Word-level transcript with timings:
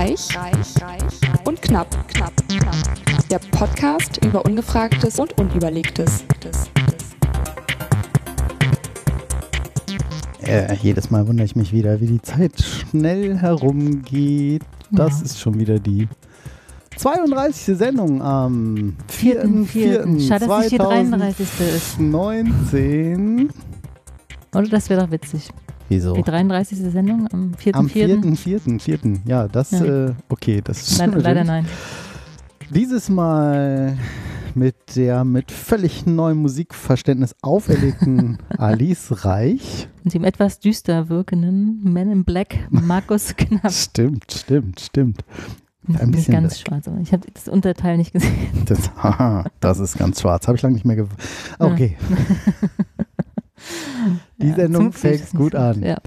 Reich, 0.00 0.34
reich, 0.34 0.82
reich 0.82 1.02
und 1.44 1.60
knapp, 1.60 1.86
knapp, 2.08 2.32
knapp. 2.48 2.74
Der 3.30 3.38
Podcast 3.38 4.18
über 4.24 4.42
Ungefragtes 4.46 5.18
und 5.18 5.38
Unüberlegtes. 5.38 6.24
Äh, 10.42 10.74
jedes 10.76 11.10
Mal 11.10 11.28
wundere 11.28 11.44
ich 11.44 11.54
mich 11.54 11.74
wieder, 11.74 12.00
wie 12.00 12.06
die 12.06 12.22
Zeit 12.22 12.58
schnell 12.62 13.36
herumgeht. 13.36 14.62
Das 14.90 15.18
Ja. 15.18 15.24
ist 15.26 15.38
schon 15.38 15.58
wieder 15.58 15.78
die 15.78 16.08
32. 16.96 17.76
Sendung 17.76 18.22
am 18.22 18.96
4.4.2019. 19.06 20.26
Schade, 20.28 20.46
dass 20.46 20.60
nicht 20.60 20.72
die 20.72 20.78
33. 20.78 21.46
ist. 21.76 21.98
Oder 24.54 24.68
das 24.70 24.88
wäre 24.88 25.02
doch 25.02 25.10
witzig. 25.10 25.50
Wieso? 25.90 26.14
Die 26.14 26.22
33. 26.22 26.78
Sendung 26.92 27.26
am 27.32 27.52
4.4. 27.62 27.74
Am 27.74 27.86
4.4.4. 27.88 29.18
Ja, 29.26 29.48
das, 29.48 29.72
Ja. 29.72 29.84
äh, 30.06 30.12
okay, 30.28 30.60
das 30.62 30.82
ist 30.88 30.98
Leider, 30.98 31.18
leider 31.20 31.44
nein. 31.44 31.66
Dieses 32.72 33.08
Mal 33.08 33.98
mit 34.54 34.76
der 34.94 35.24
mit 35.24 35.50
völlig 35.50 36.06
neuem 36.06 36.38
Musikverständnis 36.38 37.34
auferlegten 37.42 38.38
Alice 38.56 39.24
Reich. 39.24 39.88
Und 40.04 40.14
dem 40.14 40.22
etwas 40.22 40.60
düster 40.60 41.08
wirkenden 41.08 41.80
Man 41.92 42.10
in 42.10 42.24
Black 42.24 42.56
Markus 42.70 43.34
Knapp. 43.36 43.72
Stimmt, 43.72 44.30
stimmt, 44.32 44.78
stimmt. 44.80 45.24
Ein 45.88 46.10
Nicht 46.10 46.12
bisschen 46.18 46.34
ganz 46.34 46.52
weg. 46.60 46.66
schwarz, 46.68 46.86
aber 46.86 46.98
ich 47.00 47.12
habe 47.12 47.26
das 47.34 47.48
Unterteil 47.48 47.96
nicht 47.96 48.12
gesehen. 48.12 48.30
Das, 48.66 48.92
haha, 49.02 49.44
das 49.58 49.80
ist 49.80 49.98
ganz 49.98 50.20
schwarz. 50.20 50.46
Habe 50.46 50.54
ich 50.56 50.62
lange 50.62 50.74
nicht 50.74 50.84
mehr. 50.84 50.94
Ge 50.96 51.06
okay. 51.58 51.96
Die 54.42 54.52
Sendung 54.52 54.92
fängt 54.92 55.30
gut 55.30 55.54
an. 55.54 55.82
Ja. 55.82 55.98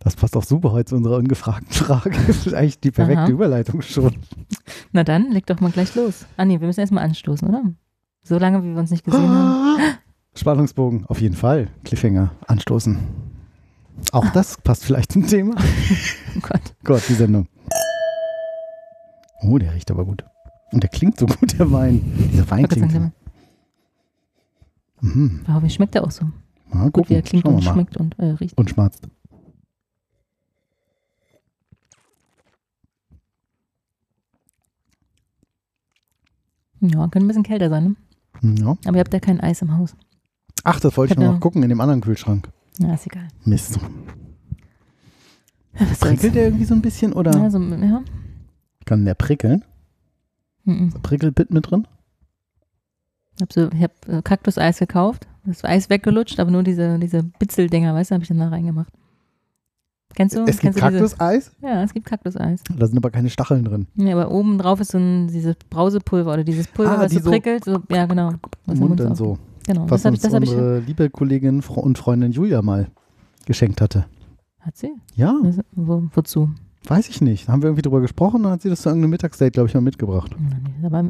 Das 0.00 0.14
passt 0.14 0.36
auch 0.36 0.44
super 0.44 0.72
heute 0.72 0.90
zu 0.90 0.96
unserer 0.96 1.16
ungefragten 1.16 1.72
Frage. 1.72 2.10
Das 2.26 2.46
ist 2.46 2.54
eigentlich 2.54 2.80
die 2.80 2.90
perfekte 2.90 3.22
Aha. 3.22 3.30
Überleitung 3.30 3.82
schon. 3.82 4.14
Na 4.92 5.04
dann, 5.04 5.30
leg 5.32 5.46
doch 5.46 5.60
mal 5.60 5.70
gleich 5.70 5.94
los. 5.94 6.26
Ah 6.36 6.44
nee, 6.44 6.60
wir 6.60 6.66
müssen 6.66 6.80
erstmal 6.80 7.04
anstoßen, 7.04 7.48
oder? 7.48 7.62
So 8.22 8.38
lange, 8.38 8.62
wie 8.62 8.72
wir 8.72 8.78
uns 8.78 8.90
nicht 8.90 9.04
gesehen 9.04 9.28
haben. 9.28 9.80
Spannungsbogen, 10.34 11.04
auf 11.06 11.20
jeden 11.20 11.34
Fall. 11.34 11.68
Cliffhanger, 11.84 12.30
anstoßen. 12.46 12.98
Auch 14.12 14.28
das 14.30 14.56
passt 14.58 14.84
vielleicht 14.84 15.12
zum 15.12 15.26
Thema. 15.26 15.56
Oh 16.36 16.40
Gott. 16.40 16.60
Gott, 16.84 17.02
die 17.08 17.14
Sendung. 17.14 17.48
Oh, 19.42 19.58
der 19.58 19.74
riecht 19.74 19.90
aber 19.90 20.04
gut. 20.04 20.24
Und 20.70 20.84
der 20.84 20.90
klingt 20.90 21.18
so 21.18 21.26
gut, 21.26 21.58
der 21.58 21.72
Wein. 21.72 22.00
Dieser 22.32 22.48
Wein 22.48 22.68
klingt 22.68 22.92
so. 22.92 23.10
Mhm. 25.00 25.40
Aber 25.48 25.62
wie 25.64 25.70
schmeckt 25.70 25.94
der 25.94 26.04
auch 26.04 26.10
so? 26.12 26.26
Mal 26.70 26.84
Gut, 26.84 26.92
gucken. 26.92 27.10
wie 27.10 27.14
er 27.14 27.22
klingt 27.22 27.44
Schauen 27.44 27.54
und 27.56 27.62
schmeckt 27.64 27.96
und 27.96 28.18
äh, 28.18 28.26
riecht. 28.26 28.56
Und 28.58 28.70
schmatzt. 28.70 29.08
Ja, 36.80 37.08
könnte 37.08 37.20
ein 37.20 37.26
bisschen 37.28 37.42
kälter 37.42 37.68
sein, 37.70 37.96
ne? 38.42 38.56
Ja. 38.60 38.76
Aber 38.86 38.96
ihr 38.96 39.00
habt 39.00 39.12
ja 39.12 39.20
kein 39.20 39.40
Eis 39.40 39.62
im 39.62 39.76
Haus. 39.76 39.96
Ach, 40.64 40.78
das 40.80 40.96
wollte 40.96 41.14
ich 41.14 41.18
Ich 41.18 41.24
noch 41.24 41.34
ja- 41.34 41.38
gucken 41.40 41.62
in 41.62 41.68
dem 41.68 41.80
anderen 41.80 42.00
Kühlschrank. 42.00 42.48
Ja, 42.78 42.94
ist 42.94 43.06
egal. 43.06 43.26
Mist. 43.44 43.78
Ja. 45.78 45.86
Prickelt 46.00 46.34
der 46.34 46.44
irgendwie 46.44 46.64
so 46.64 46.74
ein 46.74 46.82
bisschen 46.82 47.12
oder 47.12 47.32
Ja, 47.36 47.50
so, 47.50 47.58
ja. 47.60 48.02
kann 48.84 49.04
der 49.04 49.14
prickeln? 49.14 49.64
Mhm. 50.64 50.90
Prickelbit 51.02 51.50
mit 51.52 51.70
drin? 51.70 51.86
Ich 53.38 53.42
habe 53.42 53.52
so, 53.52 53.76
ich 53.76 53.82
hab, 53.82 54.08
äh, 54.08 54.22
Kaktuseis 54.22 54.78
gekauft. 54.78 55.26
Das 55.44 55.64
Eis 55.64 55.88
weggelutscht, 55.88 56.38
aber 56.40 56.50
nur 56.50 56.62
diese, 56.62 56.98
diese 56.98 57.22
Bitzeldinger, 57.22 57.94
weißt 57.94 58.10
du, 58.10 58.14
habe 58.16 58.22
ich 58.22 58.28
dann 58.28 58.38
da 58.38 58.48
reingemacht. 58.48 58.92
Kennst 60.14 60.36
du? 60.36 60.44
es 60.44 60.58
gibt 60.58 60.76
Kaktuseis, 60.76 61.52
Ja, 61.62 61.82
es 61.82 61.94
gibt 61.94 62.06
Kaktuseis. 62.06 62.62
da 62.76 62.86
sind 62.86 62.96
aber 62.96 63.10
keine 63.10 63.30
Stacheln 63.30 63.64
drin. 63.64 63.86
Ja, 63.94 64.14
aber 64.18 64.30
oben 64.32 64.58
drauf 64.58 64.80
ist 64.80 64.90
so 64.90 64.98
ein 64.98 65.28
dieses 65.28 65.54
Brausepulver 65.70 66.32
oder 66.32 66.44
dieses 66.44 66.66
Pulver, 66.66 66.98
Ah, 66.98 67.00
was 67.02 67.12
die 67.12 67.20
so 67.20 67.30
prickelt. 67.30 67.64
So, 67.64 67.78
ja, 67.90 68.06
genau. 68.06 68.32
Was 68.66 68.78
im 68.78 68.88
Mund 68.88 68.98
dann 69.00 69.14
so. 69.14 69.38
Genau, 69.66 69.82
Was 69.82 70.02
das 70.02 70.04
habe 70.06 70.14
uns 70.14 70.18
ich, 70.18 70.22
das 70.30 70.34
hab 70.34 70.42
ich. 70.42 70.50
unsere 70.50 70.78
liebe 70.80 71.08
Kollegin 71.10 71.60
und 71.62 71.98
Freundin 71.98 72.32
Julia 72.32 72.62
mal 72.62 72.88
geschenkt 73.46 73.80
hatte. 73.80 74.06
Hat 74.60 74.76
sie? 74.76 74.92
Ja, 75.14 75.34
Was- 75.42 75.60
Wo, 75.72 76.02
wozu? 76.14 76.50
Weiß 76.90 77.08
ich 77.08 77.20
nicht. 77.20 77.48
Da 77.48 77.52
haben 77.52 77.62
wir 77.62 77.68
irgendwie 77.68 77.82
drüber 77.82 78.00
gesprochen 78.00 78.44
und 78.44 78.50
hat 78.50 78.62
sie 78.62 78.68
das 78.68 78.82
zu 78.82 78.88
irgendeinem 78.88 79.10
Mittagsdate, 79.10 79.52
glaube 79.52 79.68
ich, 79.68 79.74
mal 79.74 79.80
mitgebracht. 79.80 80.34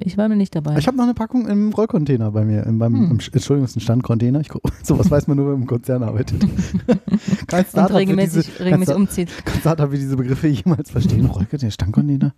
Ich 0.01 0.17
war 0.19 0.29
mir 0.29 0.37
nicht 0.37 0.55
dabei. 0.55 0.77
Ich 0.79 0.87
habe 0.87 0.97
noch 0.97 1.05
eine 1.05 1.15
Packung 1.15 1.47
im 1.47 1.73
Rollcontainer 1.73 2.31
bei 2.31 2.45
mir, 2.45 2.65
in, 2.67 2.79
beim, 2.79 2.95
Hm. 2.95 3.05
im, 3.05 3.11
Entschuldigung, 3.13 3.65
es 3.65 3.71
ist 3.71 3.77
ein 3.77 3.81
Standcontainer. 3.81 4.41
Ich, 4.41 4.49
sowas 4.83 5.11
weiß 5.11 5.27
man 5.29 5.37
nur, 5.37 5.47
wenn 5.47 5.53
man 5.55 5.63
im 5.63 5.67
Konzern 5.69 6.03
arbeitet. 6.03 6.41
Kein 7.47 7.61
und 7.65 7.69
Startup 7.69 7.75
wird 7.77 7.79
diese, 7.79 7.97
regelmäßig, 7.99 8.61
regelmäßig 8.61 8.95
kein 8.95 9.03
umzieht. 9.03 9.31
Sta- 9.31 9.51
Startup 9.61 9.91
wird 9.91 10.03
diese 10.03 10.17
Begriffe 10.17 10.49
jemals 10.49 10.91
verstehen. 10.91 11.27
Rollcontainer, 11.27 11.71
Standcontainer. 11.71 12.35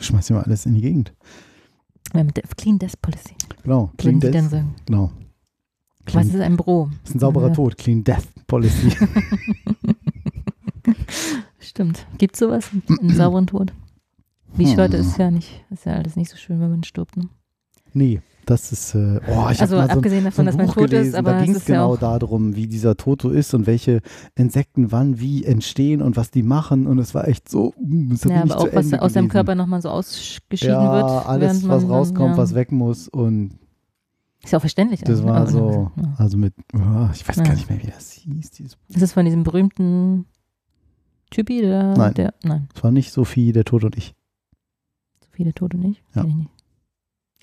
Schmeiß 0.00 0.26
dir 0.26 0.34
mal 0.34 0.42
alles 0.42 0.66
in 0.66 0.74
die 0.74 0.80
Gegend. 0.82 1.12
Ja, 2.14 2.24
mit 2.24 2.36
der 2.36 2.44
Clean 2.56 2.78
Death 2.78 3.00
Policy. 3.00 3.34
Genau. 3.62 3.90
Clean 3.96 4.20
sie 4.20 4.30
dann 4.30 4.42
Death. 4.42 4.50
sagen. 4.50 4.74
Genau. 4.86 5.10
Was 6.04 6.12
Clean, 6.12 6.28
ist 6.28 6.40
ein 6.40 6.56
Bro? 6.56 6.90
das 7.02 7.10
ist 7.10 7.16
ein 7.16 7.20
sauberer 7.20 7.48
Ja. 7.48 7.54
Tod. 7.54 7.78
Clean 7.78 8.02
Death 8.02 8.26
Policy. 8.48 8.90
Stimmt. 11.62 12.06
Gibt 12.18 12.36
sowas? 12.36 12.70
Einen 13.00 13.10
sauberen 13.16 13.46
Tod? 13.46 13.72
Wie 14.54 14.64
ich 14.64 14.70
Hm. 14.72 14.76
hörte, 14.78 14.96
ist 14.98 15.16
ja 15.18 15.30
nicht, 15.30 15.64
ist 15.70 15.86
ja 15.86 15.94
alles 15.94 16.16
nicht 16.16 16.30
so 16.30 16.36
schön, 16.36 16.60
wenn 16.60 16.70
man 16.70 16.84
stirbt. 16.84 17.16
Ne? 17.16 17.28
nee, 17.94 18.20
das 18.46 18.72
ist. 18.72 18.94
Äh, 18.94 19.20
oh, 19.28 19.48
ich 19.50 19.60
Also 19.60 19.76
mal 19.76 19.86
so, 19.86 19.92
abgesehen 19.94 20.20
so 20.20 20.24
davon, 20.30 20.42
ein 20.42 20.46
dass 20.46 20.56
man 20.56 20.66
Buch 20.66 20.74
tot 20.74 20.90
gelesen. 20.90 21.08
ist, 21.10 21.14
aber 21.14 21.30
da 21.32 21.38
es 21.40 21.44
ging 21.44 21.54
es 21.54 21.68
ja 21.68 21.74
genau 21.74 21.92
auch 21.94 21.98
darum, 21.98 22.56
wie 22.56 22.66
dieser 22.66 22.96
Toto 22.96 23.30
ist 23.30 23.54
und 23.54 23.66
welche 23.66 24.00
Insekten 24.34 24.90
wann 24.92 25.20
wie 25.20 25.44
entstehen 25.44 26.02
und 26.02 26.16
was 26.16 26.30
die 26.30 26.42
machen. 26.42 26.86
Und 26.86 26.98
es 26.98 27.14
war 27.14 27.28
echt 27.28 27.48
so. 27.48 27.72
mm, 27.80 28.14
ja, 28.26 28.42
aber 28.42 28.58
auch 28.58 28.66
was 28.72 28.86
Ende 28.86 29.00
aus 29.02 29.12
gelesen. 29.12 29.28
Körper 29.28 29.54
nochmal 29.54 29.80
so 29.80 29.90
ausgeschieden 29.90 30.68
ja, 30.70 30.92
wird. 30.92 31.26
alles, 31.26 31.62
man 31.62 31.70
was 31.70 31.82
dann, 31.82 31.90
rauskommt, 31.90 32.30
ja. 32.32 32.36
was 32.36 32.54
weg 32.54 32.72
muss. 32.72 33.08
Und 33.08 33.58
Ist 34.42 34.52
ja 34.52 34.58
auch 34.58 34.62
verständlich. 34.62 35.02
das 35.02 35.22
war 35.22 35.46
so. 35.46 35.90
Ja. 35.96 36.14
Also 36.18 36.36
mit. 36.36 36.54
oh, 36.74 37.08
ich 37.14 37.26
weiß 37.28 37.36
Ja. 37.36 37.42
gar 37.44 37.54
nicht 37.54 37.70
mehr, 37.70 37.80
wie 37.80 37.86
das 37.90 38.10
hieß. 38.12 38.50
Dieses 38.50 38.74
Buch. 38.76 38.84
Das 38.88 39.02
ist 39.02 39.12
von 39.12 39.24
diesem 39.24 39.44
berühmten 39.44 40.26
Typi, 41.32 41.62
der, 41.62 41.96
Nein. 41.96 42.14
der 42.14 42.34
nein, 42.44 42.68
Es 42.74 42.84
war 42.84 42.90
nicht 42.90 43.10
Sophie, 43.10 43.52
der 43.52 43.64
Tod 43.64 43.84
und 43.84 43.96
ich. 43.96 44.14
so 45.20 45.28
viele 45.32 45.54
Tote 45.54 45.78
nicht. 45.78 46.02
Ja. 46.14 46.22
Kenn 46.22 46.30
ich 46.30 46.36
nicht. 46.36 46.50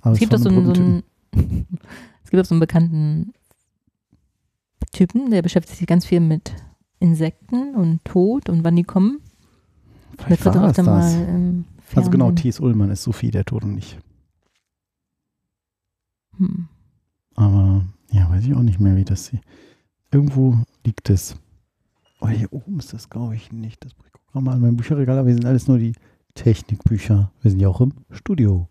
Aber 0.02 0.14
Es 0.14 0.20
gibt 0.20 0.38
so 0.38 0.50
ein 0.50 0.56
einen, 0.56 0.76
so 0.76 0.82
einen 0.82 1.04
es 2.24 2.30
gibt 2.30 2.42
auch 2.42 2.46
so 2.46 2.54
einen 2.54 2.60
bekannten 2.60 3.34
Typen, 4.92 5.32
der 5.32 5.42
beschäftigt 5.42 5.78
sich 5.78 5.88
ganz 5.88 6.06
viel 6.06 6.20
mit 6.20 6.54
Insekten 7.00 7.76
und 7.76 8.06
Tod 8.06 8.48
und 8.50 8.64
wann 8.64 8.76
die 8.76 8.84
kommen. 8.84 9.22
Vielleicht 10.18 10.46
war 10.46 10.54
das 10.54 10.76
das. 10.76 11.18
Also 11.96 12.12
genau, 12.12 12.32
Thies 12.32 12.60
Ullmann 12.60 12.92
ist 12.92 13.04
Sophie, 13.04 13.32
der 13.32 13.46
Tod 13.46 13.64
und 13.64 13.78
ich. 13.78 13.98
Hm. 16.38 16.68
Aber 17.36 17.86
ja, 18.12 18.30
weiß 18.30 18.46
ich 18.46 18.54
auch 18.54 18.62
nicht 18.62 18.80
mehr, 18.80 18.96
wie 18.96 19.06
das 19.06 19.30
hier. 19.30 19.42
Irgendwo 20.12 20.58
liegt 20.86 21.10
es. 21.10 21.36
Oh, 22.22 22.28
hier 22.28 22.52
oben 22.52 22.80
ist 22.80 22.94
das, 22.94 23.10
glaube 23.10 23.36
ich, 23.36 23.52
nicht. 23.52 23.84
Das 23.86 23.92
ich 23.94 24.22
guck 24.34 24.42
mal 24.44 24.54
an 24.54 24.62
meinem 24.62 24.78
Bücherregal, 24.78 25.18
aber 25.18 25.28
wir 25.28 25.34
sind 25.34 25.46
alles 25.46 25.68
nur 25.68 25.78
die 25.78 25.94
Technikbücher. 26.36 27.32
Wir 27.42 27.52
sind 27.52 27.60
ja 27.60 27.68
auch 27.70 27.82
im 27.82 27.94
Studio. 28.12 28.68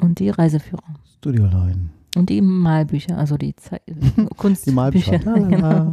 Und 0.00 0.18
die 0.18 0.28
Reiseführer. 0.30 0.82
Studiolein. 1.18 1.90
Und 2.16 2.30
die 2.30 2.40
Malbücher, 2.40 3.18
also 3.18 3.36
die 3.36 3.54
Zei 3.56 3.80
Kunstbücher. 4.36 4.70
Die 4.70 4.74
Malbücher. 4.74 5.18
La, 5.20 5.34
la, 5.36 5.48
genau. 5.48 5.68
la. 5.68 5.92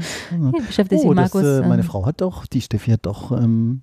Hier 0.52 0.62
beschäftigt 0.66 1.02
Oh, 1.04 1.10
sich 1.10 1.16
das, 1.18 1.34
Markus. 1.34 1.44
äh, 1.44 1.62
meine 1.68 1.82
ähm, 1.82 1.88
Frau 1.88 2.06
hat 2.06 2.22
doch, 2.22 2.46
die 2.46 2.62
Steffi 2.62 2.92
hat 2.92 3.06
doch 3.06 3.32
ähm, 3.32 3.82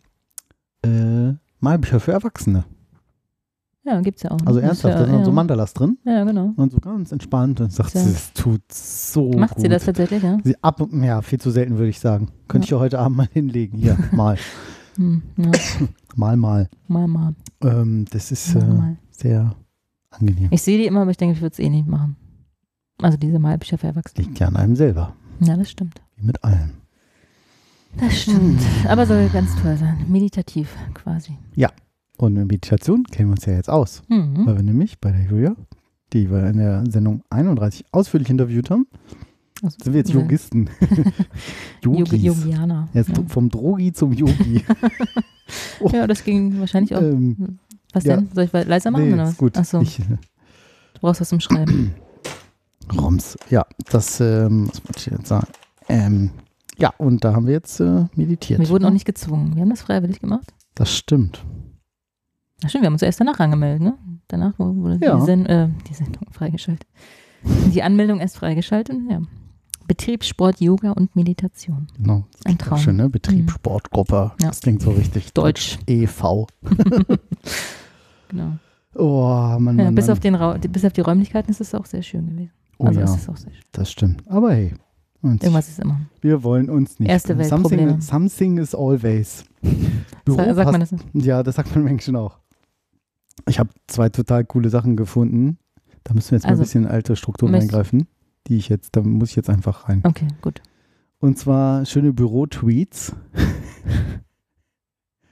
äh, 0.85 1.33
Malbücher 1.61 2.01
für 2.01 2.13
Erwachsene. 2.13 2.65
Ja, 3.83 4.01
gibt's 4.03 4.23
ja 4.23 4.31
auch. 4.31 4.39
Also 4.45 4.61
Das 4.61 4.69
ernsthaft, 4.69 4.95
da 4.95 4.99
ja, 5.01 5.05
sind 5.07 5.15
dann 5.15 5.25
so 5.25 5.31
ja. 5.31 5.35
Mandalas 5.35 5.73
drin 5.73 5.99
Ja, 6.05 6.25
genau. 6.25 6.53
und 6.57 6.71
so 6.71 6.79
ganz 6.79 7.13
entspannt 7.13 7.61
und 7.63 7.73
sagt, 7.73 7.95
Ja. 7.95 8.01
sie, 8.03 8.11
es 8.11 8.33
tut 8.35 8.61
so 8.71 9.31
Macht 9.33 9.55
gut. 9.55 9.63
sie 9.63 9.69
das 9.69 9.85
tatsächlich, 9.87 10.23
ja? 10.23 10.39
Sie 10.45 10.55
ab, 10.63 10.81
ja, 10.93 11.23
viel 11.23 11.41
zu 11.41 11.51
selten, 11.51 11.77
würde 11.79 11.89
ich 11.89 11.99
sagen. 11.99 12.29
Könnte 12.47 12.67
ich 12.67 12.71
ja 12.71 12.79
heute 12.79 12.99
Abend 12.99 13.17
mal 13.17 13.29
hinlegen. 13.33 13.79
Hier, 13.79 13.97
mal. 14.13 14.37
Hm, 14.97 15.23
ja. 15.39 15.51
mal, 16.17 16.37
mal. 16.37 16.69
Mal, 16.89 17.09
mal. 17.09 17.35
Ähm, 17.63 18.05
das 18.11 18.31
ist 18.33 18.55
mal, 18.55 18.63
äh, 18.63 18.67
mal. 18.75 18.97
sehr 19.11 19.55
angenehm. 20.11 20.49
Ich 20.51 20.61
sehe 20.63 20.77
die 20.77 20.87
immer, 20.87 21.03
aber 21.03 21.13
ich 21.13 21.17
denke, 21.17 21.35
ich 21.37 21.41
würde 21.41 21.53
es 21.55 21.59
eh 21.59 21.71
nicht 21.71 21.87
machen. 21.87 22.17
Also 23.01 23.17
diese 23.17 23.39
Malbücher 23.39 23.79
für 23.79 23.87
Erwachsene. 23.87 24.27
Liegt 24.27 24.39
ja 24.41 24.49
an 24.49 24.57
einem 24.57 24.77
selber. 24.77 25.15
Ja, 25.41 25.57
das 25.57 25.71
stimmt. 25.71 26.03
Wie 26.17 26.27
mit 26.27 26.45
allem. 26.45 26.73
Das 27.99 28.13
stimmt. 28.23 28.61
Aber 28.87 29.07
soll 29.07 29.29
ganz 29.31 29.51
toll 29.63 29.77
sein. 29.79 30.05
Meditativ 30.07 30.77
quasi. 30.93 31.39
Und 32.21 32.35
mit 32.35 32.49
Meditation 32.49 33.05
kennen 33.05 33.31
wir 33.31 33.33
uns 33.33 33.47
ja 33.47 33.55
jetzt 33.55 33.71
aus. 33.71 34.03
Mhm. 34.09 34.45
Weil 34.45 34.57
wir 34.57 34.63
nämlich 34.63 34.99
bei 35.01 35.11
der 35.11 35.23
Julia, 35.23 35.57
die 36.13 36.31
wir 36.31 36.49
in 36.49 36.59
der 36.59 36.85
Sendung 36.91 37.23
31 37.31 37.87
ausführlich 37.93 38.29
interviewt 38.29 38.69
haben, 38.69 38.87
Also, 39.63 39.79
sind 39.83 39.93
wir 39.95 40.01
jetzt 40.01 40.13
ja. 40.13 40.21
Yogisten. 40.21 40.69
Yogi, 41.83 41.99
Yogis. 42.17 42.23
Yogianer. 42.23 42.89
Jetzt 42.93 43.17
Ja. 43.17 43.23
vom 43.27 43.49
Drogi 43.49 43.93
zum 43.95 44.13
Yogi. 44.13 44.63
ja, 45.93 46.07
das 46.07 46.23
ging 46.23 46.61
wahrscheinlich 46.61 46.95
auch. 46.95 47.01
ähm, 47.01 47.59
Was 47.95 48.05
ja. 48.05 48.17
denn? 48.17 48.29
Soll 48.35 48.45
ich 48.45 48.53
leiser 48.53 48.91
machen 48.91 49.07
nee, 49.09 49.15
oder 49.15 49.23
ist 49.25 49.29
was? 49.31 49.37
gut. 49.39 49.57
Achso, 49.57 49.81
Ich, 49.81 50.01
äh, 50.01 50.03
du 50.05 51.01
brauchst 51.01 51.23
was 51.23 51.29
zum 51.31 51.41
Schreiben. 51.41 51.95
Roms. 53.01 53.39
Ja, 53.49 53.65
das, 53.91 54.21
ähm, 54.21 54.69
was 54.69 54.85
wollte 54.85 54.99
ich 54.99 55.07
jetzt 55.07 55.27
sagen? 55.29 55.47
Ähm, 55.89 56.31
ja, 56.77 56.93
und 56.99 57.25
da 57.25 57.33
haben 57.35 57.47
wir 57.47 57.55
jetzt 57.55 57.81
äh, 57.81 58.05
meditiert. 58.15 58.61
Wir 58.61 58.69
wurden 58.69 58.83
ne? 58.83 58.89
auch 58.89 58.93
nicht 58.93 59.07
gezwungen. 59.07 59.55
Wir 59.55 59.63
haben 59.63 59.71
das 59.71 59.83
freiwillig 59.83 60.21
gemacht. 60.21 60.53
Das 60.75 60.95
stimmt. 60.95 61.43
Ach 62.65 62.69
stimmt, 62.69 62.83
wir 62.83 62.87
haben 62.87 62.95
uns 62.95 63.03
erst 63.03 63.21
danach 63.21 63.39
angemeldet, 63.41 63.83
ne? 63.83 63.95
Danach 64.29 64.59
wurde 64.59 64.99
Ja. 65.05 65.17
die, 65.19 65.25
Sen 65.25 65.47
äh, 65.47 65.69
die 65.89 65.95
Sendung 65.95 66.27
freigeschaltet. 66.31 66.87
Die 67.73 67.83
Anmeldung 67.83 68.21
erst 68.21 68.37
freigeschaltet, 68.37 68.97
ja. 69.09 69.23
Betriebssport, 69.87 70.61
Yoga 70.61 70.93
und 70.93 71.17
Meditation. 71.17 71.89
Genau. 71.97 72.25
Das 72.37 72.47
Ein 72.47 72.59
Traum. 72.59 72.79
Schön, 72.79 72.97
ne? 72.97 73.09
Betrieb, 73.09 73.51
Mhm. 73.67 74.07
Ja. 74.13 74.33
Das 74.41 74.61
klingt 74.61 74.83
so 74.83 74.91
richtig. 74.91 75.33
Deutsch. 75.35 75.79
e.V. 75.87 76.47
Genau. 78.29 78.53
Oh, 78.95 79.57
Mann, 79.59 79.79
Ja, 79.79 79.85
Mann, 79.87 79.95
bis, 79.95 80.07
Mann. 80.07 80.13
auf 80.13 80.21
den 80.21 80.35
Ra 80.35 80.57
bis 80.57 80.85
auf 80.85 80.93
die 80.93 81.01
Räumlichkeiten 81.01 81.51
ist 81.51 81.61
es 81.61 81.75
auch 81.75 81.87
sehr 81.87 82.03
schön 82.03 82.29
gewesen. 82.29 82.53
oh 82.79 82.87
also 82.87 83.01
ja, 83.01 83.05
es 83.07 83.17
ist 83.17 83.29
auch 83.29 83.37
sehr 83.37 83.53
schön. 83.53 83.63
das 83.73 83.91
stimmt. 83.91 84.23
Aber 84.29 84.53
hey, 84.53 84.75
uns, 85.23 85.43
Irgendwas 85.43 85.69
ist 85.69 85.79
immer. 85.81 86.01
wir 86.21 86.43
wollen 86.43 86.71
uns 86.71 86.99
nicht. 86.99 87.09
Erste 87.11 87.37
Weltprobleme. 87.39 88.01
Something, 88.01 88.01
something 88.01 88.59
is 88.59 88.75
always. 88.75 89.45
Büro 90.25 90.37
Sa 90.39 90.55
sagt 90.55 90.73
man 90.73 90.81
das? 90.81 90.95
Ja, 91.15 91.43
das 91.43 91.57
sagt 91.57 91.71
man 91.75 91.83
im 91.83 91.89
Englischen 91.89 92.17
auch. 92.17 92.39
Ich 93.49 93.59
habe 93.59 93.71
zwei 93.87 94.09
total 94.09 94.45
coole 94.45 94.69
Sachen 94.71 94.97
gefunden. 94.97 95.59
Da 96.05 96.15
müssen 96.15 96.31
wir 96.33 96.37
jetzt 96.37 96.45
mal 96.45 96.51
Also, 96.51 96.63
ein 96.63 96.65
bisschen 96.65 96.85
in 96.85 96.91
alte 96.91 97.17
Strukturen 97.17 97.55
eingreifen. 97.55 98.07
Die 98.47 98.57
ich 98.57 98.69
jetzt, 98.69 98.97
da 98.97 99.03
muss 99.03 99.31
ich 99.31 99.37
jetzt 99.37 99.51
einfach 99.51 99.89
rein. 99.89 100.01
Okay, 100.05 100.27
gut. 100.43 100.63
Und 101.19 101.39
zwar 101.39 101.85
schöne 101.85 102.13
Büro-Tweets. 102.13 103.15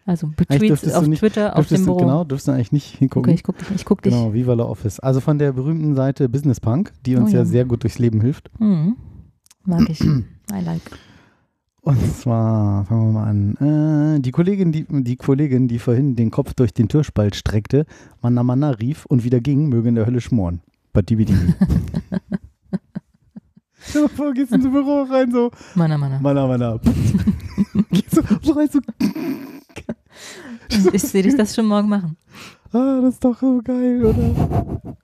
Also 0.05 0.28
Tweets 0.28 0.90
auf 0.94 1.06
nicht- 1.06 1.19
Twitter, 1.19 1.55
auf 1.55 1.69
dem 1.69 1.81
du, 1.81 1.84
Büro. 1.84 1.96
genau, 1.99 2.25
dürfst 2.25 2.49
du 2.49 2.52
eigentlich 2.52 2.72
nicht 2.72 2.96
hingucken. 2.96 3.28
Okay, 3.28 3.34
ich 3.34 3.43
guck 3.43 3.58
dich. 3.58 3.70
Ich 3.72 3.84
guck 3.84 4.00
dich. 4.00 4.10
Genau, 4.14 4.32
Viva 4.32 4.55
la 4.55 4.64
Office. 4.64 4.99
Also 5.00 5.20
von 5.20 5.38
der 5.38 5.52
berühmten 5.52 5.94
Seite 5.94 6.31
Business 6.31 6.60
Punk, 6.60 6.94
die 7.05 7.14
uns 7.16 7.28
Oh 7.28 7.34
ja 7.34 7.38
ja. 7.40 7.44
sehr 7.44 7.66
gut 7.66 7.82
durchs 7.82 7.99
Leben 7.99 8.22
hilft. 8.22 8.50
Mhm. 8.58 8.96
Mag 9.66 9.87
ich. 9.90 10.00
I 10.00 10.25
like. 10.64 10.81
Und 11.81 12.17
zwar, 12.17 12.85
fangen 12.85 13.07
wir 13.07 13.21
mal 13.21 13.29
an. 13.29 14.17
Äh, 14.17 14.21
die, 14.21 14.31
Kollegin, 14.31 14.73
die, 14.73 14.85
die 14.89 15.17
Kollegin, 15.17 15.69
die 15.69 15.79
vorhin 15.79 16.17
den 16.17 16.31
Kopf 16.31 16.55
durch 16.55 16.75
den 16.75 16.89
Türspalt 16.89 17.37
streckte, 17.37 17.87
Manna 18.21 18.43
Manna 18.43 18.71
rief 18.71 19.07
und 19.07 19.25
wieder 19.25 19.41
ging, 19.41 19.69
möge 19.69 19.89
in 19.89 19.95
der 19.95 20.05
Hölle 20.07 20.21
schmoren. 20.21 20.61
Badibidi. 20.93 21.35
Stell 23.81 24.09
vor, 24.09 24.35
gehst 24.35 24.53
ins 24.53 24.65
Büro 24.65 25.03
rein, 25.03 25.31
so, 25.31 25.51
Manna, 25.75 25.97
Manna. 25.97 26.19
Manna 26.21 26.47
Manna. 26.47 26.79
gehst 27.91 28.15
so, 28.15 28.23
so 28.43 28.53
rein, 28.53 28.69
so, 28.71 28.81
Ich 30.93 31.03
sehe 31.03 31.23
dich 31.23 31.37
das 31.37 31.55
schon 31.55 31.67
morgen 31.67 31.89
machen. 31.89 32.17
ah, 32.73 33.01
das 33.01 33.15
ist 33.15 33.25
doch 33.25 33.39
so 33.39 33.61
geil, 33.65 34.05
oder? 34.05 34.97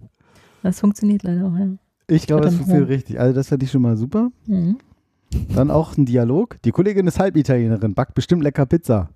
Das 0.62 0.81
funktioniert 0.81 1.23
leider 1.23 1.47
auch, 1.47 1.56
ja. 1.56 1.69
Ich 2.09 2.26
glaube, 2.26 2.43
das 2.43 2.56
funktioniert 2.56 2.88
richtig. 2.88 3.19
Also 3.19 3.32
das 3.35 3.49
fand 3.49 3.62
ich 3.62 3.71
schon 3.71 3.81
mal 3.81 3.97
super. 3.97 4.31
Mhm. 4.47 4.76
Dann 5.54 5.70
auch 5.70 5.96
ein 5.96 6.06
Dialog. 6.06 6.60
Die 6.64 6.70
Kollegin 6.72 7.06
ist 7.06 7.19
halb 7.19 7.36
Italienerin, 7.36 7.94
backt 7.94 8.14
bestimmt 8.14 8.42
lecker 8.42 8.66
Pizza. 8.66 9.10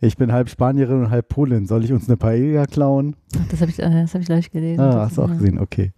Ich 0.00 0.16
bin 0.16 0.32
halb 0.32 0.48
Spanierin 0.50 1.00
und 1.04 1.10
halb 1.10 1.28
Polin. 1.28 1.66
Soll 1.66 1.84
ich 1.84 1.92
uns 1.92 2.08
eine 2.08 2.16
Paella 2.16 2.66
klauen? 2.66 3.16
Ach, 3.38 3.46
Das 3.48 3.60
habe 3.60 3.70
ich, 3.70 3.78
äh, 3.80 3.90
das 3.90 4.14
hab 4.14 4.20
ich 4.20 4.26
gleich 4.26 4.50
gelesen. 4.50 4.80
Ah, 4.80 4.90
Das- 4.92 5.10
hast 5.10 5.18
du 5.18 5.22
auch 5.22 5.28
ja. 5.28 5.34
gesehen, 5.34 5.58
okay. 5.58 5.92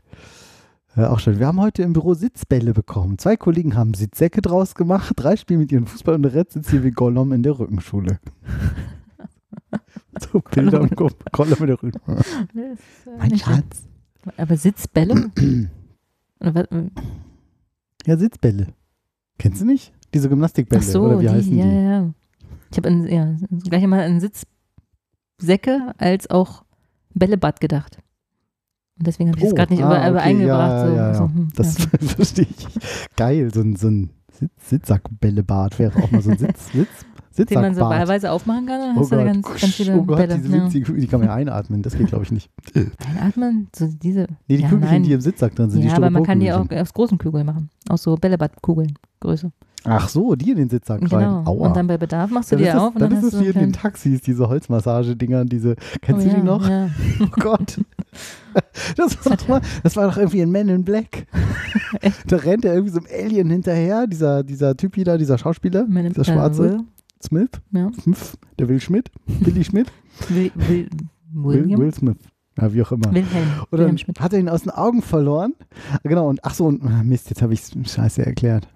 Ja, 0.96 1.10
auch 1.10 1.18
schön. 1.18 1.38
Wir 1.38 1.46
haben 1.46 1.60
heute 1.60 1.82
im 1.82 1.92
Büro 1.92 2.14
Sitzbälle 2.14 2.72
bekommen. 2.72 3.18
Zwei 3.18 3.36
Kollegen 3.36 3.76
haben 3.76 3.92
Sitzsäcke 3.94 4.40
draus 4.40 4.74
gemacht. 4.74 5.12
Drei 5.16 5.36
spielen 5.36 5.60
mit 5.60 5.70
ihren 5.70 5.86
Fußball 5.86 6.14
und 6.14 6.22
der 6.22 6.32
Rest 6.32 6.52
sitzt 6.52 6.70
hier 6.70 6.82
wie 6.84 6.90
Gollum 6.90 7.32
in 7.32 7.42
der 7.42 7.58
Rückenschule. 7.58 8.18
so 10.32 10.40
Bilder 10.40 10.80
im 10.80 10.90
Kopf. 10.90 11.14
Gollum 11.32 11.58
in 11.60 11.66
der 11.66 11.82
Rückenschule. 11.82 12.18
Äh, 12.54 13.18
Mein. 13.18 13.38
Schatz. 13.38 13.82
Aber 14.36 14.56
Sitzbälle? 14.56 15.30
Ja, 18.06 18.16
Sitzbälle. 18.16 18.68
Kennst 19.38 19.60
du 19.60 19.66
nicht? 19.66 19.92
Diese 20.14 20.28
Gymnastikbälle, 20.28 20.82
Ach 20.84 20.86
so, 20.86 21.02
oder 21.04 21.18
wie 21.18 21.24
die, 21.24 21.30
heißen 21.30 21.56
ja, 21.56 21.64
die? 21.64 21.70
ja. 21.70 22.14
Ich 22.70 22.76
habe 22.78 22.90
ja, 23.08 23.36
gleich 23.68 23.86
mal 23.86 24.02
an 24.04 24.20
Sitzsäcke 24.20 25.92
als 25.98 26.28
auch 26.30 26.64
Bällebad 27.14 27.60
gedacht. 27.60 27.98
Und 28.98 29.06
deswegen 29.06 29.30
habe 29.30 29.38
ich 29.38 29.44
es 29.44 29.52
Oh, 29.52 29.54
gerade 29.54 29.72
nicht 29.72 29.82
ah, 29.82 29.86
über, 29.86 30.08
über 30.10 30.18
okay, 30.20 30.28
eingebracht. 30.28 30.70
ja, 30.70 30.86
so, 30.86 30.94
ja, 30.94 31.08
ja. 31.08 31.14
So, 31.14 31.24
hm, 31.24 31.48
Das 31.54 31.78
ja, 31.78 31.86
verstehe 32.08 32.46
ich. 32.48 32.66
Geil, 33.16 33.52
so 33.52 33.60
ein, 33.60 33.76
so 33.76 33.88
ein 33.88 34.10
Sitz 34.32 34.52
Sitzsackbällebad 34.68 35.78
wäre 35.78 36.02
auch 36.02 36.10
mal 36.10 36.22
so 36.22 36.30
ein 36.30 36.38
Sitz, 36.38 36.70
Sitz, 36.72 36.88
den 37.44 37.60
man 37.60 37.74
so 37.74 37.82
wahlweise 37.82 38.30
aufmachen 38.30 38.66
kann. 38.66 38.80
Dann 38.80 38.96
Oh 38.96 39.00
hast 39.00 39.12
du 39.12 39.16
da 39.16 39.24
Gott, 39.24 39.32
ganz, 39.32 39.60
ganz 39.60 39.74
viele 39.74 39.96
oh 39.96 40.02
Gott, 40.04 40.16
Bälle. 40.18 40.38
diese 40.38 40.56
ja. 40.56 40.62
winzige 40.62 40.86
Kugel, 40.86 41.00
die 41.00 41.06
kann 41.06 41.20
man 41.20 41.28
ja 41.28 41.34
einatmen. 41.34 41.82
Das 41.82 41.96
geht, 41.96 42.06
glaube 42.08 42.24
ich, 42.24 42.32
nicht. 42.32 42.50
Einatmen? 43.08 43.68
So 43.74 43.88
diese. 43.88 44.26
Nee, 44.48 44.56
die 44.56 44.62
ja, 44.62 44.68
Kügelchen, 44.68 44.96
nein. 44.96 45.02
die 45.02 45.12
im 45.12 45.20
Sitzsack 45.20 45.54
drin 45.54 45.70
sind, 45.70 45.82
die 45.82 45.88
ja, 45.88 45.96
aber 45.96 46.10
man 46.10 46.22
kann 46.22 46.40
die 46.40 46.52
auch 46.52 46.68
aus 46.70 46.92
großen 46.92 47.18
Kugeln 47.18 47.46
machen. 47.46 47.70
Aus 47.88 48.02
so 48.02 48.16
Bällebadkugeln. 48.16 48.94
Größe. 49.20 49.50
Ach 49.88 50.08
so, 50.08 50.34
die 50.34 50.50
in 50.50 50.56
den 50.56 50.68
Sitzsack 50.68 51.00
Genau. 51.00 51.16
rein. 51.16 51.46
Aua. 51.46 51.68
Und 51.68 51.76
dann 51.76 51.86
bei 51.86 51.96
Bedarf 51.96 52.30
machst 52.30 52.50
du 52.50 52.56
dann 52.56 52.64
die 52.64 52.70
das, 52.70 52.80
auf 52.80 52.94
und 52.94 53.00
dann 53.00 53.10
dann, 53.10 53.18
ist 53.20 53.24
es 53.24 53.30
du 53.38 53.40
wie 53.40 53.46
in 53.46 53.58
den 53.58 53.72
Taxis, 53.72 54.20
diese 54.20 54.48
Holzmassagedinger, 54.48 55.44
diese, 55.44 55.76
kennst 56.02 56.26
oh, 56.26 56.28
du 56.28 56.34
die 56.34 56.40
ja, 56.40 56.44
noch? 56.44 56.68
Ja. 56.68 56.90
Oh 57.20 57.28
Gott. 57.30 57.80
Das 58.96 59.26
war, 59.26 59.36
doch 59.36 59.48
mal, 59.48 59.60
das 59.82 59.96
war 59.96 60.08
doch 60.08 60.16
irgendwie 60.16 60.40
in 60.40 60.50
Men 60.50 60.70
in 60.70 60.82
Black. 60.82 61.26
da 62.26 62.36
rennt 62.36 62.64
er 62.64 62.72
irgendwie 62.72 62.92
so 62.92 63.00
einem 63.00 63.08
Alien 63.12 63.50
hinterher, 63.50 64.06
dieser, 64.06 64.42
dieser 64.42 64.74
Typ 64.74 64.94
da, 65.04 65.18
dieser 65.18 65.36
Schauspieler, 65.36 65.84
Meine, 65.86 66.08
dieser 66.08 66.24
Schwarze, 66.24 66.62
Will, 66.62 66.80
Smith, 67.22 67.50
ja. 67.72 67.90
Smith, 68.00 68.38
der 68.58 68.68
Will 68.68 68.80
Schmidt, 68.80 69.10
Billy 69.26 69.64
Schmidt, 69.64 69.90
Will, 70.28 70.50
Will, 70.54 70.88
Will, 71.32 71.62
William? 71.62 71.80
Will 71.80 71.94
Smith, 71.94 72.18
ja, 72.58 72.72
wie 72.72 72.82
auch 72.82 72.92
immer. 72.92 73.12
Wilhelm. 73.12 73.26
Dann 73.32 73.66
Wilhelm 73.70 73.98
Schmidt. 73.98 74.20
hat 74.20 74.32
er 74.32 74.38
ihn 74.38 74.48
aus 74.48 74.62
den 74.62 74.70
Augen 74.70 75.02
verloren. 75.02 75.54
Genau, 76.02 76.28
und 76.28 76.44
ach 76.44 76.54
so, 76.54 76.66
und 76.66 76.82
ah, 76.84 77.02
Mist, 77.02 77.28
jetzt 77.30 77.42
habe 77.42 77.54
ich 77.54 77.60
es 77.60 77.92
scheiße 77.92 78.24
erklärt. 78.24 78.68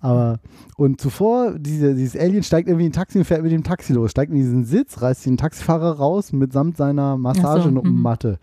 Aber, 0.00 0.40
und 0.76 1.00
zuvor, 1.00 1.58
diese, 1.58 1.94
dieses 1.94 2.20
Alien 2.20 2.42
steigt 2.42 2.68
irgendwie 2.68 2.84
in 2.84 2.90
ein 2.90 2.94
Taxi 2.94 3.18
und 3.18 3.24
fährt 3.24 3.42
mit 3.42 3.50
dem 3.50 3.64
Taxi 3.64 3.92
los, 3.92 4.10
steigt 4.10 4.30
in 4.30 4.36
diesen 4.38 4.64
Sitz, 4.64 5.00
reißt 5.00 5.24
den 5.26 5.36
Taxifahrer 5.36 5.92
raus 5.96 6.32
mitsamt 6.32 6.76
seiner 6.76 7.16
Massagematte. 7.16 8.38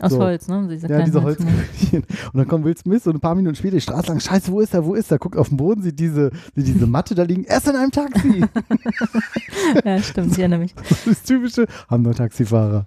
Aus 0.00 0.12
so. 0.12 0.18
Holz, 0.20 0.48
ne? 0.48 0.68
Diese 0.70 0.86
Ja, 0.88 1.02
diese 1.02 1.22
Holz- 1.22 1.40
Holzkügelchen. 1.40 2.04
Und 2.32 2.38
dann 2.38 2.46
kommt 2.48 2.64
Will 2.64 2.76
Smith 2.76 3.06
und 3.06 3.14
ein 3.16 3.20
paar 3.20 3.34
Minuten 3.34 3.56
später 3.56 3.74
die 3.76 3.80
Straße 3.80 4.08
lang, 4.08 4.20
scheiße, 4.20 4.52
wo 4.52 4.60
ist 4.60 4.74
er, 4.74 4.84
wo 4.84 4.94
ist 4.94 5.10
er? 5.10 5.18
Guckt 5.18 5.36
auf 5.36 5.48
den 5.48 5.56
Boden, 5.56 5.82
sieht 5.82 5.98
diese, 5.98 6.30
sieht 6.54 6.66
diese 6.68 6.86
Matte 6.86 7.14
da 7.14 7.24
liegen, 7.24 7.44
er 7.44 7.58
ist 7.58 7.68
in 7.68 7.76
einem 7.76 7.90
Taxi. 7.90 8.44
Ja, 9.84 9.98
stimmt, 10.00 10.32
ich 10.32 10.38
erinnere 10.38 10.60
mich. 10.60 10.74
das 10.88 11.06
ist 11.06 11.26
typische, 11.26 11.66
haben 11.88 12.02
nur 12.02 12.14
Taxifahrer. 12.14 12.86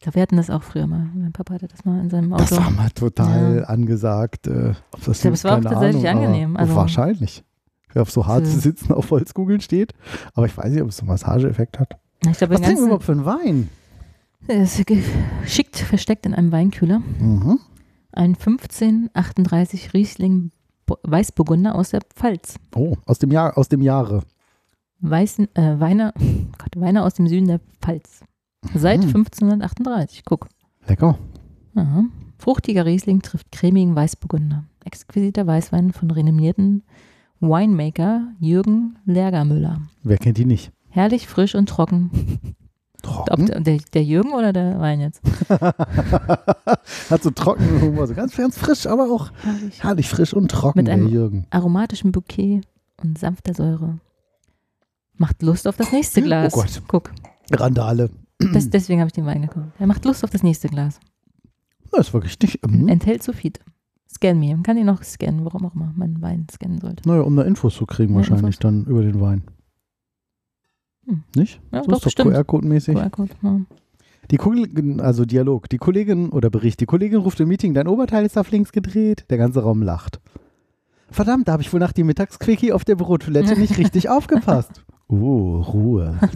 Ich 0.00 0.04
glaube, 0.04 0.14
wir 0.14 0.22
hatten 0.22 0.38
das 0.38 0.48
auch 0.48 0.62
früher 0.62 0.86
mal. 0.86 1.10
Mein 1.14 1.30
Papa 1.32 1.52
hatte 1.52 1.68
das 1.68 1.84
mal 1.84 2.00
in 2.00 2.08
seinem 2.08 2.32
Auto. 2.32 2.42
Das 2.44 2.56
war 2.56 2.70
mal 2.70 2.88
total 2.88 3.58
Ja. 3.58 3.62
angesagt. 3.64 4.46
Äh, 4.46 4.72
ob 4.92 5.04
das 5.04 5.18
Ich 5.18 5.20
glaube, 5.20 5.34
es 5.34 5.44
war 5.44 5.58
auch 5.58 5.60
tatsächlich 5.62 6.08
Ahnung, 6.08 6.24
angenehm, 6.24 6.56
also- 6.56 6.74
wahrscheinlich. 6.74 7.44
Wer 7.92 8.00
auf 8.00 8.10
so 8.10 8.26
harte 8.26 8.46
So. 8.46 8.60
Sitzen 8.60 8.92
auf 8.94 9.10
Holzkugeln 9.10 9.60
steht. 9.60 9.92
Aber 10.32 10.46
ich 10.46 10.56
weiß 10.56 10.72
nicht, 10.72 10.80
ob 10.80 10.88
es 10.88 10.96
so 10.96 11.02
einen 11.02 11.08
Massageeffekt 11.10 11.78
hat. 11.78 11.98
Ich 12.26 12.38
glaube, 12.38 12.54
Was 12.54 12.62
trinken 12.62 12.78
wir 12.80 12.84
überhaupt 12.86 13.04
für 13.04 13.12
einen 13.12 13.26
Wein? 13.26 13.68
es 14.48 14.78
ist 14.78 14.86
geschickt 14.86 15.76
versteckt 15.76 16.24
in 16.24 16.34
einem 16.34 16.50
Weinkühler. 16.50 17.00
Mhm. 17.18 17.58
Ein 18.12 18.36
1538 18.36 19.92
Riesling 19.92 20.50
Weißburgunder 21.02 21.74
aus 21.74 21.90
der 21.90 22.00
Pfalz. 22.14 22.56
Oh, 22.74 22.96
aus 23.04 23.18
dem, 23.18 23.30
Jahr, 23.32 23.58
aus 23.58 23.68
dem 23.68 23.82
Jahre. 23.82 24.22
Weißen, 25.00 25.54
äh, 25.56 25.78
Weine, 25.78 26.14
Gott, 26.58 26.74
Weine 26.80 27.04
aus 27.04 27.14
dem 27.14 27.26
Süden 27.28 27.48
der 27.48 27.60
Pfalz. 27.82 28.22
Seit 28.74 29.00
Mhm. 29.00 29.08
1538. 29.08 30.24
Guck. 30.24 30.48
Lecker. 30.86 31.18
Aha. 31.74 32.04
Fruchtiger 32.38 32.84
Riesling 32.86 33.22
trifft 33.22 33.50
cremigen 33.52 33.94
Weißburgunder. 33.94 34.64
Exquisiter 34.84 35.46
Weißwein 35.46 35.92
von 35.92 36.10
renommierten 36.10 36.82
Winemaker 37.40 38.28
Jürgen 38.38 38.98
Lergermüller. 39.04 39.80
Wer 40.02 40.18
kennt 40.18 40.38
die 40.38 40.44
nicht? 40.46 40.72
Herrlich 40.88 41.26
frisch 41.28 41.54
und 41.54 41.68
trocken. 41.68 42.10
Trocken? 43.02 43.46
der, 43.46 43.60
der, 43.60 43.78
der 43.94 44.04
Jürgen 44.04 44.32
oder 44.32 44.52
der 44.52 44.78
Wein 44.78 45.00
jetzt? 45.00 45.22
Hat 47.10 47.22
so 47.22 47.30
trockenen 47.30 47.80
Humor. 47.80 48.06
So 48.06 48.14
ganz, 48.14 48.36
ganz 48.36 48.58
frisch, 48.58 48.86
aber 48.86 49.04
auch 49.10 49.30
Herrlich. 49.42 49.82
herrlich 49.82 50.08
frisch 50.08 50.34
und 50.34 50.50
trocken, 50.50 50.80
Mit 50.80 50.86
der 50.88 50.94
einem- 50.94 51.08
Jürgen. 51.08 51.46
Aromatischem 51.50 52.12
Bouquet 52.12 52.60
und 53.02 53.18
sanfter 53.18 53.54
Säure. 53.54 53.98
Macht 55.16 55.42
Lust 55.42 55.66
auf 55.66 55.76
das 55.76 55.92
nächste 55.92 56.20
Glas. 56.22 56.54
Oh 56.54 56.60
Gott. 56.60 56.82
Guck, 56.88 57.10
Randale. 57.52 58.10
Das, 58.52 58.70
deswegen 58.70 59.00
habe 59.00 59.08
ich 59.08 59.12
den 59.12 59.26
Wein 59.26 59.42
gekauft. 59.42 59.68
Er 59.78 59.86
macht 59.86 60.04
Lust 60.04 60.24
auf 60.24 60.30
das 60.30 60.42
nächste 60.42 60.68
Glas. 60.68 60.98
Das 61.92 62.08
ist 62.08 62.14
wirklich 62.14 62.38
nicht. 62.40 62.66
Mhm. 62.66 62.88
Enthält 62.88 63.22
Sulfid. 63.22 63.60
Scan 64.12 64.34
me. 64.38 64.48
Man 64.48 64.62
kann 64.62 64.76
ihn 64.76 64.86
noch 64.86 65.02
scannen, 65.02 65.44
warum 65.44 65.66
auch 65.66 65.74
immer 65.74 65.92
man 65.96 66.20
Wein 66.20 66.46
scannen 66.50 66.80
sollte. 66.80 67.08
Naja, 67.08 67.22
um 67.22 67.36
da 67.36 67.42
Infos 67.42 67.74
zu 67.76 67.86
kriegen, 67.86 68.12
Ja, 68.12 68.18
wahrscheinlich 68.18 68.44
Infos. 68.44 68.58
dann 68.58 68.84
über 68.84 69.02
den 69.02 69.20
Wein. 69.20 69.42
Hm. 71.06 71.22
Nicht? 71.36 71.60
Ja, 71.72 71.82
so 71.84 71.90
doch, 71.90 72.04
ist 72.06 72.18
doch. 72.18 72.24
QR-Code-mäßig. 72.24 72.96
QR-Code, 72.96 73.32
ja. 73.42 73.60
Die 74.30 74.36
Kollegin, 74.36 75.00
also 75.00 75.24
Dialog. 75.24 75.68
Die 75.68 75.78
Kollegin 75.78 76.28
oder 76.30 76.50
Bericht. 76.50 76.80
Die 76.80 76.86
Kollegin 76.86 77.18
ruft 77.18 77.40
im 77.40 77.48
Meeting, 77.48 77.74
dein 77.74 77.88
Oberteil 77.88 78.24
ist 78.24 78.38
auf 78.38 78.50
links 78.50 78.70
gedreht. 78.72 79.24
Der 79.30 79.38
ganze 79.38 79.62
Raum 79.62 79.82
lacht. 79.82 80.20
Verdammt, 81.10 81.48
da 81.48 81.52
habe 81.52 81.62
ich 81.62 81.72
wohl 81.72 81.80
nach 81.80 81.92
dem 81.92 82.06
Mittagsquickie 82.06 82.72
auf 82.72 82.84
der 82.84 82.94
Bürotoilette 82.94 83.58
nicht 83.58 83.76
richtig 83.78 84.08
aufgepasst. 84.08 84.84
Oh, 85.10 85.60
Ruhe. 85.62 86.18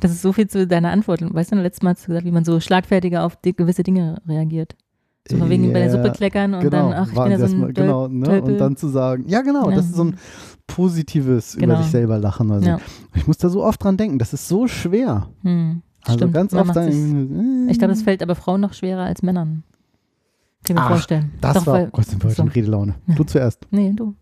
Das 0.00 0.10
ist 0.10 0.22
so 0.22 0.32
viel 0.32 0.48
zu 0.48 0.66
deiner 0.66 0.90
Antwort. 0.90 1.20
Weißt 1.22 1.52
du, 1.52 1.56
letztes 1.56 1.82
Mal 1.82 1.90
hast 1.90 2.02
du 2.02 2.08
gesagt, 2.08 2.26
wie 2.26 2.32
man 2.32 2.44
so 2.44 2.58
schlagfertiger 2.58 3.22
auf 3.24 3.38
gewisse 3.40 3.84
Dinge 3.84 4.20
reagiert. 4.26 4.74
So 5.28 5.36
von 5.36 5.48
wegen 5.48 5.72
bei 5.72 5.78
der 5.80 5.90
Suppe 5.92 6.10
kleckern 6.10 6.54
und 6.54 6.60
genau, 6.60 6.90
dann, 6.90 6.92
ach, 7.04 7.08
ich 7.12 7.14
bin 7.18 7.30
ja 7.30 7.38
so 7.38 7.44
ein 7.54 7.60
mal, 7.60 7.72
genau, 7.72 8.08
ne? 8.08 8.42
Und 8.42 8.58
dann 8.58 8.74
zu 8.76 8.88
sagen, 8.88 9.24
ja 9.28 9.42
genau, 9.42 9.70
Ja. 9.70 9.76
das 9.76 9.84
ist 9.86 9.94
so 9.94 10.04
ein 10.04 10.16
positives 10.66 11.54
über 11.54 11.66
Genau. 11.66 11.82
sich 11.82 11.90
selber 11.92 12.18
lachen. 12.18 12.50
Also 12.50 12.66
Ja. 12.68 12.78
ich 13.14 13.26
muss 13.28 13.38
da 13.38 13.48
so 13.48 13.62
oft 13.62 13.84
dran 13.84 13.96
denken, 13.96 14.18
das 14.18 14.32
ist 14.32 14.48
so 14.48 14.66
schwer. 14.66 15.28
Hm. 15.42 15.82
Also 16.04 16.18
Stimmt, 16.18 16.34
ganz 16.34 16.52
man 16.52 16.62
oft 16.66 16.74
dann. 16.76 16.88
irgendwie, 16.88 17.70
Ich 17.70 17.78
glaube, 17.78 17.92
es 17.92 18.02
fällt 18.02 18.22
aber 18.22 18.34
Frauen 18.34 18.60
noch 18.62 18.72
schwerer 18.72 19.02
als 19.04 19.22
Männern. 19.22 19.62
Kann 20.64 20.76
ich 20.76 20.80
mir 20.80 20.80
Ach, 20.80 20.88
vorstellen. 20.88 21.30
Das 21.40 21.54
Doch, 21.58 21.66
war. 21.66 21.74
weil, 21.74 21.90
Gott, 21.90 22.06
sind 22.06 22.22
wir 22.22 22.28
heute 22.30 22.36
so. 22.36 22.42
in 22.42 22.48
Redelaune. 22.48 22.94
Du 23.16 23.22
zuerst. 23.24 23.66
Nee, 23.70 23.92
du. 23.94 24.14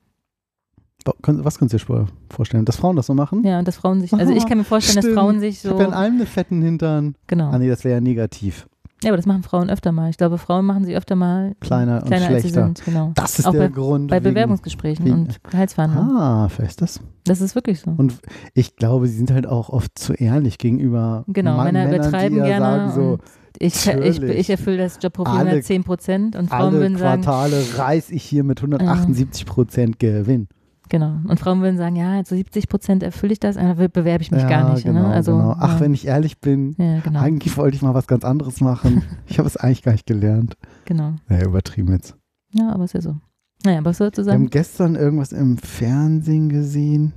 Was 1.26 1.58
du 1.58 1.66
dir 1.66 1.78
vor- 1.78 2.06
vorstellen? 2.30 2.64
Dass 2.64 2.76
Frauen 2.76 2.96
das 2.96 3.06
so 3.06 3.14
machen? 3.14 3.44
Ja, 3.44 3.58
und 3.58 3.68
dass 3.68 3.76
Frauen 3.76 4.00
sich, 4.00 4.12
also 4.12 4.32
ich 4.32 4.46
kann 4.46 4.58
mir 4.58 4.64
vorstellen, 4.64 4.96
dass 4.96 5.04
Stimmt. 5.06 5.18
Frauen 5.18 5.40
sich 5.40 5.56
Ich 5.56 5.60
so, 5.62 5.78
ja 5.78 5.84
in 5.86 5.92
einem 5.92 6.14
einen 6.18 6.26
fetten 6.26 6.62
Hintern. 6.62 7.14
genau. 7.26 7.50
Ah, 7.50 7.58
nee, 7.58 7.68
das 7.68 7.84
wäre 7.84 7.94
ja 7.96 8.00
negativ. 8.00 8.66
Ja, 9.04 9.10
aber 9.10 9.16
das 9.16 9.26
machen 9.26 9.44
Frauen 9.44 9.70
öfter 9.70 9.92
mal. 9.92 10.10
Ich 10.10 10.16
glaube, 10.16 10.38
Frauen 10.38 10.66
machen 10.66 10.84
sie 10.84 10.96
öfter 10.96 11.14
mal 11.14 11.54
Kleiner 11.60 12.02
und 12.02 12.06
kleiner 12.08 12.26
als 12.26 12.42
sie 12.42 12.48
schlechter. 12.48 12.64
sind, 12.64 12.84
genau. 12.84 13.12
Das 13.14 13.38
ist 13.38 13.46
Auch 13.46 13.52
der 13.52 13.60
bei- 13.60 13.68
Grund. 13.68 14.08
Bei 14.10 14.16
wegen- 14.16 14.34
Bewerbungsgesprächen 14.34 15.04
wegen- 15.06 15.14
und 15.20 15.44
Gehaltsverhandlungen. 15.44 16.16
Ah, 16.16 16.48
vielleicht 16.48 16.70
ist 16.70 16.82
das. 16.82 17.00
Das 17.24 17.40
ist 17.40 17.54
wirklich 17.54 17.78
so. 17.80 17.92
Und 17.96 18.18
ich 18.54 18.74
glaube, 18.74 19.06
sie 19.06 19.16
sind 19.16 19.30
halt 19.30 19.46
auch 19.46 19.68
oft 19.68 19.96
zu 19.96 20.14
ehrlich 20.14 20.58
gegenüber 20.58 21.22
Genau, 21.28 21.56
Mann, 21.58 21.66
Männer 21.66 21.84
Männern, 21.86 22.00
übertreiben 22.08 22.38
ja 22.38 22.44
gerne. 22.46 22.64
sagen 22.64 22.90
so, 22.92 23.00
und 23.12 23.20
ich, 23.60 23.86
ich, 23.86 24.20
ich 24.22 24.50
erfülle 24.50 24.78
das 24.78 24.98
Jobprofil 25.00 25.32
Alle- 25.38 25.54
mit 25.54 25.64
10 25.64 25.84
Prozent 25.84 26.34
und 26.34 26.48
Frauen 26.48 26.60
alle 26.62 26.80
würden 26.80 26.96
sagen, 26.98 27.22
Quartale 27.22 27.62
reiß 27.76 28.10
ich 28.10 28.24
hier 28.24 28.42
mit 28.42 28.60
178 28.60 29.46
Prozent 29.46 30.00
Gewinn. 30.00 30.48
Genau. 30.88 31.18
Und 31.26 31.40
Frauen 31.40 31.60
würden 31.60 31.76
sagen, 31.76 31.96
ja, 31.96 32.22
zu 32.24 32.34
70 32.36 32.68
Prozent 32.68 33.02
erfülle 33.02 33.32
ich 33.32 33.40
das, 33.40 33.56
dann 33.56 33.76
bewerbe 33.76 34.22
ich 34.22 34.30
mich 34.30 34.42
ja, 34.42 34.48
gar 34.48 34.72
nicht. 34.72 34.84
Genau, 34.84 35.02
ne? 35.02 35.14
also, 35.14 35.32
genau. 35.36 35.56
Ach, 35.58 35.74
ja. 35.74 35.80
wenn 35.80 35.94
ich 35.94 36.06
ehrlich 36.06 36.40
bin, 36.40 36.74
Ja, 36.78 37.00
genau. 37.00 37.20
eigentlich 37.20 37.56
wollte 37.56 37.76
ich 37.76 37.82
mal 37.82 37.94
was 37.94 38.06
ganz 38.06 38.24
anderes 38.24 38.60
machen. 38.60 39.02
ich 39.26 39.38
habe 39.38 39.48
es 39.48 39.56
eigentlich 39.56 39.82
gar 39.82 39.92
nicht 39.92 40.06
gelernt. 40.06 40.56
genau. 40.84 41.14
Naja, 41.28 41.44
übertrieben 41.46 41.92
jetzt. 41.92 42.16
Ja, 42.52 42.72
aber 42.72 42.84
ist 42.84 42.94
ja 42.94 43.00
so. 43.00 43.16
Naja, 43.64 43.84
was 43.84 43.98
soll 43.98 44.12
zu 44.12 44.24
Wir 44.24 44.32
haben 44.32 44.42
sagen? 44.42 44.50
gestern 44.50 44.94
irgendwas 44.94 45.32
im 45.32 45.58
Fernsehen 45.58 46.48
gesehen. 46.48 47.12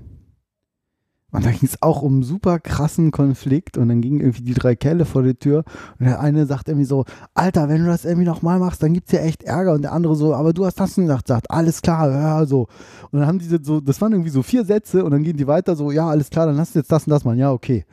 Und 1.34 1.46
da 1.46 1.52
ging 1.52 1.60
es 1.64 1.82
auch 1.82 2.02
um 2.02 2.16
einen 2.16 2.24
super 2.24 2.60
krassen 2.60 3.12
Konflikt 3.12 3.78
und 3.78 3.88
dann 3.88 4.02
gingen 4.02 4.20
irgendwie 4.20 4.44
die 4.44 4.54
drei 4.54 4.76
Kerle 4.76 5.06
vor 5.06 5.24
die 5.24 5.34
Tür 5.34 5.64
und 5.98 6.06
der 6.06 6.20
eine 6.20 6.46
sagt 6.46 6.68
irgendwie 6.68 6.86
so, 6.86 7.06
Alter, 7.34 7.70
wenn 7.70 7.82
du 7.82 7.88
das 7.88 8.04
irgendwie 8.04 8.26
nochmal 8.28 8.60
machst, 8.60 8.84
dann 8.84 8.94
gibt's 8.94 9.14
ja 9.14 9.22
echt 9.22 9.44
Ärger 9.44 9.74
und 9.74 9.82
der 9.84 9.94
andere 9.94 10.16
so, 10.18 10.36
aber 10.36 10.52
du 10.52 10.66
hast 10.66 10.78
das 10.80 10.98
und 10.98 11.06
gesagt, 11.06 11.28
sagt, 11.28 11.50
alles 11.50 11.82
klar, 11.82 12.12
ja, 12.12 12.46
so. 12.46 12.68
Und 13.12 13.20
dann 13.20 13.28
haben 13.28 13.40
diese 13.40 13.60
so, 13.64 13.80
das 13.80 14.02
waren 14.02 14.12
irgendwie 14.12 14.30
so 14.30 14.44
vier 14.44 14.66
Sätze 14.66 15.06
und 15.06 15.12
dann 15.12 15.24
gehen 15.24 15.38
die 15.38 15.48
weiter 15.48 15.76
so, 15.78 15.90
ja, 15.92 16.08
alles 16.10 16.30
klar, 16.30 16.48
dann 16.48 16.58
lass 16.58 16.74
jetzt 16.74 16.92
das 16.92 17.06
und 17.08 17.12
das 17.12 17.24
machen, 17.24 17.38
ja, 17.38 17.52
okay. 17.52 17.86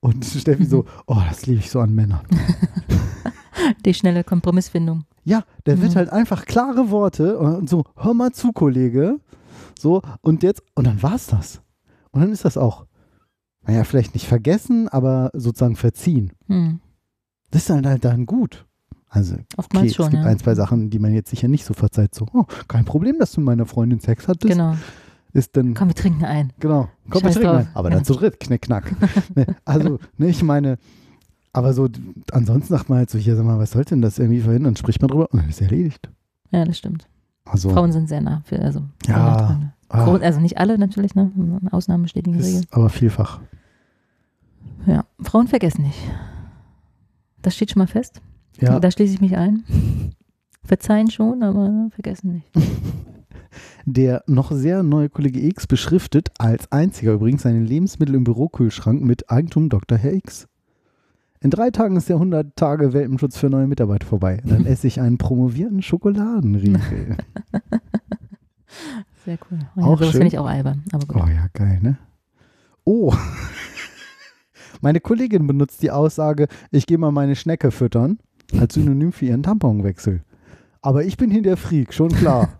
Und 0.00 0.24
Steffi 0.24 0.64
so, 0.64 0.86
oh, 1.06 1.18
das 1.28 1.44
liebe 1.44 1.60
ich 1.60 1.70
so 1.70 1.80
an 1.80 1.94
Männern. 1.94 2.20
Die 3.84 3.92
schnelle 3.92 4.24
Kompromissfindung. 4.24 5.04
Ja, 5.24 5.42
der 5.66 5.82
wird 5.82 5.92
Mhm. 5.92 5.96
halt 5.96 6.10
einfach 6.10 6.46
klare 6.46 6.90
Worte 6.90 7.38
und 7.38 7.68
so, 7.68 7.84
hör 7.96 8.14
mal 8.14 8.32
zu, 8.32 8.52
Kollege. 8.52 9.16
So, 9.78 10.00
und 10.22 10.42
jetzt, 10.42 10.62
und 10.74 10.86
dann 10.86 11.02
war's 11.02 11.26
das. 11.26 11.60
Und 12.10 12.20
dann 12.22 12.32
ist 12.32 12.44
das 12.44 12.56
auch, 12.56 12.86
naja, 13.66 13.84
vielleicht 13.84 14.14
nicht 14.14 14.26
vergessen, 14.26 14.88
aber 14.88 15.30
sozusagen 15.34 15.76
verziehen. 15.76 16.32
Hm. 16.46 16.80
Das 17.50 17.62
ist 17.62 17.70
dann 17.70 17.86
halt 17.86 18.04
dann 18.04 18.26
gut. 18.26 18.66
Also, 19.10 19.36
Oftmals 19.56 19.86
okay, 19.86 19.94
schon, 19.94 20.04
es 20.06 20.10
gibt 20.12 20.22
ja. 20.24 20.28
ein, 20.28 20.38
zwei 20.38 20.54
Sachen, 20.54 20.90
die 20.90 20.98
man 20.98 21.14
jetzt 21.14 21.30
sicher 21.30 21.48
nicht 21.48 21.64
so 21.64 21.72
verzeiht. 21.74 22.14
So, 22.14 22.26
oh, 22.34 22.44
kein 22.68 22.84
Problem, 22.84 23.18
dass 23.18 23.32
du 23.32 23.40
mit 23.40 23.46
meiner 23.46 23.64
Freundin 23.66 24.00
Sex 24.00 24.28
hattest. 24.28 24.52
Genau. 24.52 24.76
Ist 25.32 25.56
dann, 25.56 25.74
Komm, 25.74 25.88
wir 25.88 25.94
trinken 25.94 26.24
ein. 26.24 26.52
genau, 26.58 26.88
komm, 27.10 27.22
wir 27.22 27.28
Scheiß 27.28 27.34
trinken 27.34 27.48
drauf. 27.54 27.64
mal. 27.64 27.70
Aber 27.74 27.88
Ja. 27.90 27.96
dann 27.96 28.04
zu 28.04 28.14
dritt, 28.14 28.40
knick, 28.40 28.62
knack. 28.62 28.94
ne, 29.34 29.46
also, 29.64 29.98
ne, 30.18 30.28
ich 30.28 30.42
meine, 30.42 30.78
aber 31.52 31.72
so, 31.72 31.88
ansonsten 32.32 32.68
sagt 32.74 32.88
man 32.88 32.98
halt 32.98 33.10
so, 33.10 33.18
hier, 33.18 33.34
sag 33.36 33.44
mal, 33.44 33.58
was 33.58 33.70
sollte 33.72 33.90
denn 33.90 34.02
das 34.02 34.18
irgendwie 34.18 34.40
verhindern? 34.40 34.74
Dann 34.74 34.76
spricht 34.76 35.00
man 35.00 35.08
drüber 35.08 35.28
und 35.32 35.40
dann 35.42 35.48
ist 35.48 35.60
erledigt. 35.60 36.10
Ja, 36.50 36.64
das 36.64 36.78
stimmt. 36.78 37.06
Also, 37.44 37.70
Frauen 37.70 37.92
sind 37.92 38.08
sehr 38.08 38.20
nah. 38.20 38.42
Für, 38.44 38.58
also, 38.58 38.82
Ja. 39.06 39.72
Ah, 39.88 40.04
Grund- 40.04 40.22
Also 40.22 40.40
nicht 40.40 40.58
alle 40.58 40.78
natürlich, 40.78 41.14
ne? 41.14 41.30
Ausnahmen 41.70 42.02
bestätigen 42.04 42.36
die 42.38 42.44
Regel. 42.44 42.62
aber 42.70 42.88
vielfach. 42.88 43.40
Ja. 44.86 45.04
Frauen 45.20 45.48
vergessen 45.48 45.82
nicht. 45.82 45.98
Das 47.42 47.54
steht 47.54 47.70
schon 47.70 47.80
mal 47.80 47.86
fest. 47.86 48.20
Ja, 48.60 48.80
Da 48.80 48.90
schließe 48.90 49.14
ich 49.14 49.20
mich 49.20 49.36
ein. 49.36 49.64
Verzeihen 50.64 51.10
schon, 51.10 51.42
aber 51.42 51.88
vergessen 51.92 52.32
nicht. 52.32 52.50
der 53.86 54.22
noch 54.26 54.52
sehr 54.52 54.82
neue 54.82 55.08
Kollege 55.08 55.40
X 55.40 55.66
beschriftet 55.66 56.28
als 56.38 56.70
einziger 56.70 57.12
übrigens 57.14 57.42
seine 57.42 57.60
Lebensmittel 57.60 58.14
im 58.14 58.24
Bürokühlschrank 58.24 59.02
mit 59.02 59.30
Eigentum 59.30 59.68
Dr. 59.68 59.96
Herr 59.96 60.12
X. 60.12 60.46
In 61.40 61.50
drei 61.50 61.70
Tagen 61.70 61.96
ist 61.96 62.08
der 62.08 62.16
100 62.16 62.56
Tage 62.56 62.92
Welpenschutz 62.92 63.36
für 63.38 63.48
neue 63.48 63.66
Mitarbeiter 63.68 64.06
vorbei. 64.06 64.40
Dann 64.44 64.66
esse 64.66 64.86
ich 64.88 65.00
einen 65.00 65.18
promovierten 65.18 65.82
Schokoladenriegel. 65.82 66.80
Sehr 69.28 69.38
cool. 69.50 69.58
Oh, 69.76 69.80
Auch 69.82 70.00
ja, 70.00 70.06
sowas 70.06 70.12
finde 70.12 70.28
ich 70.28 70.38
auch 70.38 70.46
albern. 70.46 70.84
Aber 70.90 71.04
gut. 71.04 71.22
Oh 71.22 71.28
ja, 71.28 71.48
geil, 71.52 71.80
ne? 71.82 71.98
Oh. 72.84 73.14
Meine 74.80 75.00
Kollegin 75.00 75.46
benutzt 75.46 75.82
die 75.82 75.90
Aussage, 75.90 76.48
ich 76.70 76.86
gehe 76.86 76.96
mal 76.96 77.10
meine 77.10 77.36
Schnecke 77.36 77.70
füttern, 77.70 78.20
als 78.58 78.72
Synonym 78.72 79.12
für 79.12 79.26
ihren 79.26 79.42
Tamponwechsel. 79.42 80.22
Aber 80.80 81.04
ich 81.04 81.18
bin 81.18 81.30
hier 81.30 81.42
der 81.42 81.58
Freak, 81.58 81.92
schon 81.92 82.08
klar. 82.08 82.48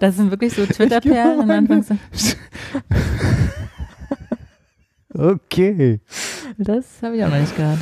Das 0.00 0.16
sind 0.16 0.30
wirklich 0.32 0.52
so 0.54 0.66
Twitter-Perlen. 0.66 1.48
Anfangs 1.48 1.90
Okay. 5.14 6.00
Das 6.56 7.02
habe 7.02 7.16
ich 7.16 7.24
auch 7.24 7.30
noch 7.30 7.38
nicht 7.38 7.56
gehört. 7.56 7.78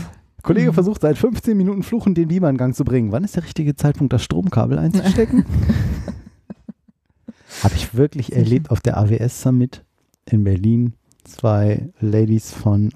Kollege 0.47 0.71
Mhm. 0.71 0.75
versucht 0.75 1.03
seit 1.03 1.19
15 1.19 1.57
Minuten 1.57 1.83
fluchen 1.83 2.15
den 2.15 2.29
Beamer 2.29 2.51
in 2.51 2.57
Gang 2.57 2.75
zu 2.75 2.85
bringen. 2.85 3.13
Wann 3.13 3.25
ist 3.25 3.37
der 3.37 3.45
richtige 3.45 3.75
Zeitpunkt, 3.77 4.13
das 4.13 4.23
Stromkabel 4.23 4.79
einzustecken? 4.79 5.45
Habe 7.63 7.75
ich 7.75 7.95
wirklich 7.95 8.35
erlebt 8.35 8.71
auf 8.71 8.81
der 8.81 8.97
AWS 8.99 9.43
Summit 9.43 9.85
in 10.31 10.45
Berlin. 10.45 10.95
Zwei 11.25 11.91
Ladies 12.01 12.53
von, 12.53 12.91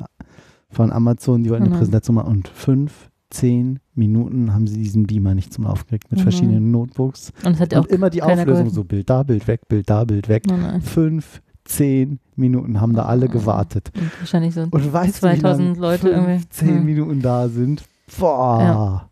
von 0.70 0.92
Amazon, 0.92 1.42
die 1.42 1.50
wollten 1.50 1.64
eine 1.64 1.70
nein. 1.70 1.78
Präsentation 1.80 2.14
machen 2.16 2.28
und 2.30 2.48
fünf, 2.48 3.10
zehn 3.30 3.80
Minuten 3.94 4.52
haben 4.54 4.66
sie 4.66 4.78
diesen 4.78 5.06
Beamer 5.06 5.34
nicht 5.34 5.52
zum 5.52 5.64
Laufen 5.64 5.82
gekriegt 5.84 6.10
mit 6.10 6.18
nein. 6.18 6.22
verschiedenen 6.24 6.70
Notebooks. 6.70 7.32
Und 7.44 7.54
es 7.54 7.60
hat 7.60 7.72
ja 7.72 7.80
auch 7.80 7.84
Und 7.84 7.90
immer 7.92 8.10
die 8.10 8.22
Auflösung 8.22 8.46
geholfen. 8.46 8.70
so 8.70 8.84
Bild 8.84 9.10
da, 9.10 9.22
Bild 9.22 9.46
weg, 9.48 9.68
Bild 9.68 9.88
da, 9.90 10.04
Bild 10.04 10.28
weg. 10.28 10.44
Fünf, 10.82 11.42
zehn 11.70 12.18
Minuten 12.36 12.80
haben 12.80 12.94
da 12.94 13.04
alle 13.04 13.28
gewartet. 13.28 13.90
Und 13.94 14.20
wahrscheinlich 14.20 14.54
so. 14.54 14.62
Und 14.62 14.92
weißt 14.92 15.22
du, 15.22 15.28
wie 15.28 15.38
2000 15.38 15.68
lang 15.68 15.76
Leute 15.78 16.08
irgendwie? 16.10 16.48
zehn 16.48 16.68
Hm. 16.78 16.84
Minuten 16.84 17.22
da 17.22 17.48
sind? 17.48 17.84
Boah. 18.18 18.60
Ja. 18.60 19.10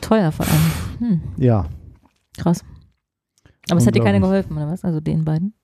Teuer 0.00 0.32
vor 0.32 0.46
allem. 0.46 0.60
Hm, 0.98 1.20
Ja. 1.36 1.66
krass. 2.36 2.64
Aber 3.70 3.78
es 3.78 3.86
hat 3.86 3.94
dir 3.94 4.02
keiner 4.02 4.20
geholfen, 4.20 4.56
oder 4.56 4.68
was? 4.68 4.84
Also 4.84 5.00
den 5.00 5.24
beiden? 5.24 5.54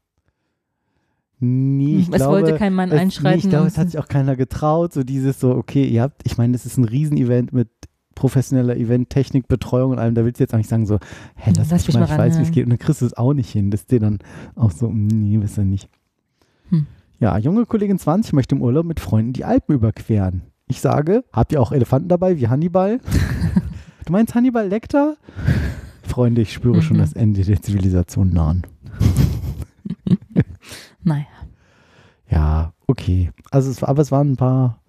Nee, 1.39 1.97
ich 1.97 2.09
es 2.09 2.15
glaube, 2.15 2.33
wollte 2.33 2.57
kein 2.57 2.73
Mann 2.73 2.91
es, 2.91 2.99
einschreiten. 2.99 3.39
Nee, 3.41 3.45
ich 3.45 3.51
glaube, 3.51 3.67
es 3.67 3.77
hat 3.77 3.91
sich 3.91 3.99
auch 3.99 4.09
keiner 4.09 4.37
getraut. 4.37 4.93
So 4.93 5.03
dieses 5.03 5.39
so, 5.41 5.51
okay, 5.55 5.85
ihr 5.85 6.03
habt, 6.03 6.23
ich 6.25 6.39
meine, 6.39 6.53
das 6.55 6.65
ist 6.65 6.79
ein 6.79 6.85
Riesenevent 6.85 7.53
mit 7.53 7.69
professioneller 8.15 8.77
Event-Technik, 8.77 9.47
Betreuung 9.47 9.91
und 9.93 9.99
allem. 9.99 10.15
Da 10.15 10.25
willst 10.25 10.41
du 10.41 10.45
jetzt 10.45 10.55
auch 10.55 10.59
nicht 10.59 10.71
sagen 10.71 10.87
so, 10.87 10.99
hä, 11.35 11.53
lass, 11.57 11.71
Lass 11.71 11.87
mich 11.87 11.97
mal, 11.97 12.05
ich 12.05 12.11
ran, 12.11 12.19
weiß, 12.19 12.39
wie 12.39 12.43
es 12.43 12.49
ja. 12.49 12.55
geht. 12.55 12.65
Und 12.65 12.71
dann 12.71 12.79
kriegst 12.79 13.03
du 13.03 13.07
es 13.07 13.15
auch 13.15 13.35
nicht 13.35 13.51
hin. 13.51 13.71
Das 13.71 13.81
ist 13.81 13.91
dir 13.91 14.01
dann 14.01 14.19
auch 14.55 14.71
so, 14.71 14.89
mm, 14.89 15.07
nee, 15.09 15.39
wisst 15.41 15.59
ihr 15.59 15.65
nicht. 15.65 15.91
Hm. 16.71 16.87
Ja, 17.19 17.39
junge 17.39 17.65
Kollegin 17.67 17.99
20 17.99 18.33
möchte 18.35 18.55
im 18.55 18.63
Urlaub 18.63 18.85
mit 18.87 19.01
Freunden 19.01 19.33
die 19.33 19.45
Alpen 19.45 19.75
überqueren. 19.75 20.43
Ich 20.69 20.81
sage, 20.81 21.25
habt 21.33 21.53
ihr 21.53 21.61
auch 21.63 21.73
Elefanten 21.73 22.09
dabei, 22.09 22.39
wie 22.39 22.49
Hannibal? 22.49 22.99
du 24.05 24.13
meinst 24.13 24.35
Hannibal 24.35 24.69
Lecter? 24.69 25.17
Freunde, 26.03 26.43
ich 26.43 26.53
spüre 26.53 26.83
schon 26.83 26.97
Mhm. 26.97 27.01
das 27.01 27.13
Ende 27.15 27.43
der 27.43 27.61
Zivilisation 27.63 28.31
nahen. 28.33 28.63
Naja, 31.03 31.27
Ja, 32.29 32.73
okay. 32.89 33.31
Also 33.53 33.71
es 33.71 33.81
war, 33.81 33.89
aber 33.89 34.03
es 34.03 34.11
waren 34.11 34.33
ein 34.33 34.37
paar, 34.37 34.83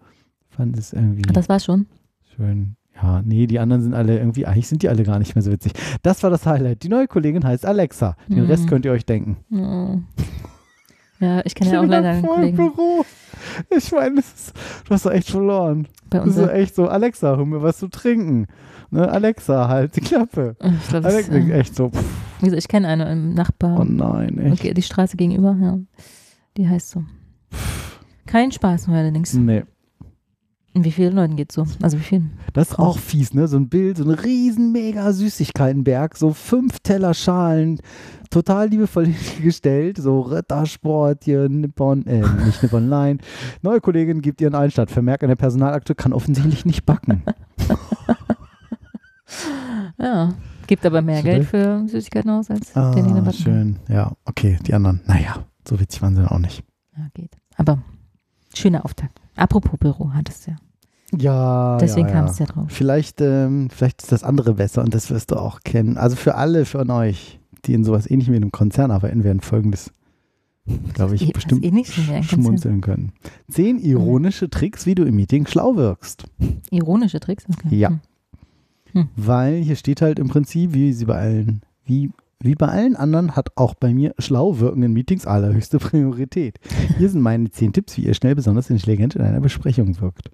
fand 0.49 0.77
es 0.77 0.93
irgendwie 0.93 1.21
das 1.21 1.47
war's 1.47 1.65
schon. 1.65 1.85
schön. 2.35 2.75
Ja, 2.95 3.21
nee, 3.23 3.45
die 3.45 3.59
anderen 3.59 3.83
sind 3.83 3.93
alle 3.93 4.17
irgendwie, 4.17 4.47
eigentlich 4.47 4.67
sind 4.67 4.81
die 4.81 4.89
alle 4.89 5.03
gar 5.03 5.19
nicht 5.19 5.35
mehr 5.35 5.43
so 5.43 5.51
witzig. 5.51 5.73
Das 6.01 6.23
war 6.23 6.31
das 6.31 6.47
Highlight. 6.47 6.81
Die 6.81 6.89
neue 6.89 7.07
Kollegin 7.07 7.43
heißt 7.43 7.63
Alexa. 7.67 8.15
Den 8.27 8.39
Mhm. 8.45 8.45
Rest 8.47 8.67
könnt 8.67 8.85
ihr 8.85 8.91
euch 8.91 9.05
denken. 9.05 9.37
Oh. 9.51 9.99
Ja, 11.19 11.41
ich 11.45 11.55
kenne 11.55 11.71
ja 11.73 11.81
auch 11.81 11.85
leider 11.85 12.09
einen 12.09 12.25
Kollegen 12.25 12.55
Büro. 12.57 13.05
Ich 13.75 13.91
meine, 13.91 14.15
das 14.15 14.33
ist, 14.33 14.53
du 14.85 14.93
hast 14.93 15.05
doch 15.05 15.11
echt 15.11 15.29
verloren. 15.29 15.87
bei 16.09 16.17
Das 16.19 16.27
uns. 16.27 16.37
ist 16.37 16.45
doch 16.45 16.51
echt 16.53 16.75
so, 16.75 16.87
Alexa, 16.87 17.37
hol 17.37 17.45
mir 17.45 17.61
was 17.61 17.77
zu 17.77 17.87
trinken. 17.87 18.47
Ne, 18.89 19.09
Alexa, 19.09 19.67
halt 19.67 19.95
die 19.95 20.01
Klappe. 20.01 20.55
Ich 20.59 20.87
glaube, 20.89 21.03
das 21.03 21.13
Alexa, 21.13 21.33
ist, 21.35 21.49
äh, 21.49 21.59
echt 21.59 21.75
so, 21.75 21.89
pff, 21.89 22.03
wie 22.39 22.45
gesagt, 22.45 22.61
ich 22.61 22.67
kenne 22.67 22.87
eine 22.87 23.11
im 23.11 23.33
Nachbar. 23.33 23.79
oh 23.79 23.83
nein, 23.83 24.37
echt. 24.39 24.59
Okay, 24.61 24.73
die 24.73 24.81
Straße 24.81 25.17
gegenüber, 25.17 25.55
ja. 25.61 25.77
Die 26.57 26.67
heißt 26.67 26.89
so. 26.91 27.03
Kein 28.25 28.51
Spaß 28.51 28.87
mehr 28.87 28.99
allerdings. 28.99 29.33
Nee. 29.33 29.63
Wie 30.83 30.91
vielen 30.91 31.15
Leuten 31.15 31.35
geht's 31.35 31.55
so? 31.55 31.65
Also 31.81 31.97
wie 31.97 32.03
vielen? 32.03 32.31
Das 32.53 32.69
ist 32.71 32.79
auch 32.79 32.97
fies, 32.97 33.33
ne? 33.33 33.47
So 33.47 33.57
ein 33.57 33.69
Bild, 33.69 33.97
so 33.97 34.03
ein 34.03 34.09
riesen 34.11 34.71
mega 34.71 35.11
Süßigkeitenberg, 35.13 36.17
so 36.17 36.33
fünf 36.33 36.79
Teller 36.79 37.13
Schalen, 37.13 37.79
total 38.29 38.67
liebevoll 38.69 39.05
hingestellt, 39.35 39.97
so 39.97 40.21
Rittersport 40.21 41.23
hier, 41.25 41.49
Nippon, 41.49 42.05
äh, 42.05 42.23
nicht 42.45 42.61
Nippon, 42.63 42.89
nein. 42.89 43.19
Neue 43.61 43.81
Kollegin 43.81 44.21
gibt 44.21 44.41
ihren 44.41 44.55
Einstand. 44.55 44.91
Vermerk 44.91 45.23
an 45.23 45.29
der 45.29 45.35
Personalakte, 45.35 45.95
kann 45.95 46.13
offensichtlich 46.13 46.65
nicht 46.65 46.85
backen. 46.85 47.23
Ja. 49.99 50.33
Gibt 50.67 50.85
aber 50.85 51.01
mehr 51.01 51.23
Geld 51.23 51.45
für 51.45 51.83
Süßigkeiten 51.87 52.29
aus 52.29 52.49
als 52.51 52.71
den 52.73 52.81
Ah, 52.81 52.91
Backen. 52.91 53.33
schön. 53.33 53.79
Ja, 53.87 54.11
okay, 54.25 54.57
die 54.65 54.73
anderen. 54.73 55.01
Naja, 55.05 55.45
so 55.67 55.79
witzig 55.79 56.01
waren 56.01 56.15
sie 56.15 56.21
dann 56.21 56.29
auch 56.29 56.39
nicht. 56.39 56.63
Ja, 56.95 57.07
geht. 57.13 57.35
Aber 57.55 57.79
schöner 58.53 58.83
Auftakt. 58.85 59.19
Apropos 59.35 59.79
Büro, 59.79 60.11
hattest 60.13 60.47
du 60.47 60.51
ja. 60.51 60.57
Ja, 61.15 61.77
Deswegen 61.77 62.07
ja, 62.07 62.13
kam 62.13 62.25
es 62.25 62.39
ja 62.39 62.45
drauf. 62.45 62.65
Vielleicht, 62.67 63.21
ähm, 63.21 63.69
vielleicht 63.69 64.01
ist 64.01 64.11
das 64.11 64.23
andere 64.23 64.55
besser 64.55 64.81
und 64.81 64.93
das 64.93 65.09
wirst 65.09 65.31
du 65.31 65.35
auch 65.35 65.61
kennen. 65.61 65.97
Also 65.97 66.15
für 66.15 66.35
alle 66.35 66.65
von 66.65 66.89
euch, 66.89 67.39
die 67.65 67.73
in 67.73 67.83
sowas 67.85 68.09
ähnlichem 68.09 68.33
wie 68.33 68.37
einem 68.37 68.51
Konzern 68.51 68.91
arbeiten, 68.91 69.23
werden 69.23 69.39
folgendes, 69.39 69.91
glaube 70.93 71.15
ich, 71.15 71.31
bestimmt 71.33 71.65
schmunzeln 72.25 72.81
können. 72.81 73.13
Zehn 73.49 73.79
ironische 73.79 74.49
Tricks, 74.49 74.85
wie 74.85 74.95
du 74.95 75.03
im 75.03 75.15
Meeting 75.15 75.47
schlau 75.47 75.77
wirkst. 75.77 76.25
Ironische 76.71 77.21
Tricks? 77.21 77.45
Okay. 77.49 77.73
Ja. 77.73 77.99
Hm. 78.91 79.07
Weil 79.15 79.61
hier 79.61 79.77
steht 79.77 80.01
halt 80.01 80.19
im 80.19 80.27
Prinzip, 80.27 80.73
wie 80.73 80.91
sie 80.91 81.05
bei 81.05 81.15
allen, 81.15 81.61
wie, 81.85 82.11
wie 82.41 82.55
bei 82.55 82.67
allen 82.67 82.97
anderen, 82.97 83.37
hat 83.37 83.55
auch 83.55 83.75
bei 83.75 83.93
mir 83.93 84.13
schlau 84.19 84.59
wirkenden 84.59 84.91
Meetings 84.91 85.25
allerhöchste 85.25 85.79
Priorität. 85.79 86.59
Hier 86.97 87.09
sind 87.09 87.21
meine 87.21 87.49
zehn 87.49 87.71
Tipps, 87.71 87.95
wie 87.95 88.05
ihr 88.05 88.13
schnell 88.13 88.35
besonders 88.35 88.69
intelligent 88.69 89.15
in 89.15 89.21
einer 89.21 89.39
Besprechung 89.39 90.01
wirkt. 90.01 90.31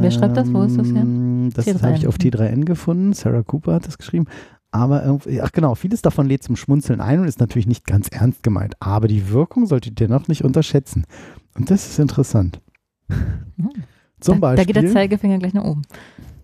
Wer 0.00 0.10
schreibt 0.10 0.36
das? 0.36 0.52
Wo 0.52 0.62
ist 0.62 0.78
das 0.78 0.86
her? 0.88 1.02
Ähm, 1.02 1.50
Das 1.54 1.66
T3N. 1.66 1.82
habe 1.82 1.96
ich 1.96 2.06
auf 2.06 2.16
T3N 2.16 2.64
gefunden. 2.64 3.12
Sarah 3.12 3.42
Cooper 3.42 3.74
hat 3.74 3.86
das 3.86 3.98
geschrieben. 3.98 4.26
Aber 4.72 5.04
irgendwie, 5.04 5.40
ach 5.40 5.52
genau, 5.52 5.74
vieles 5.74 6.02
davon 6.02 6.26
lädt 6.26 6.42
zum 6.42 6.56
Schmunzeln 6.56 7.00
ein 7.00 7.20
und 7.20 7.28
ist 7.28 7.40
natürlich 7.40 7.66
nicht 7.66 7.86
ganz 7.86 8.08
ernst 8.08 8.42
gemeint. 8.42 8.74
Aber 8.80 9.08
die 9.08 9.30
Wirkung 9.30 9.66
solltet 9.66 9.92
ihr 10.00 10.06
dennoch 10.08 10.28
nicht 10.28 10.44
unterschätzen. 10.44 11.04
Und 11.54 11.70
das 11.70 11.86
ist 11.88 11.98
interessant. 11.98 12.60
Hm. 13.10 13.70
Zum 14.20 14.40
da, 14.40 14.50
da 14.50 14.56
Beispiel. 14.56 14.74
geht 14.74 14.82
der 14.84 14.92
Zeigefinger 14.92 15.38
gleich 15.38 15.54
nach 15.54 15.64
oben. 15.64 15.82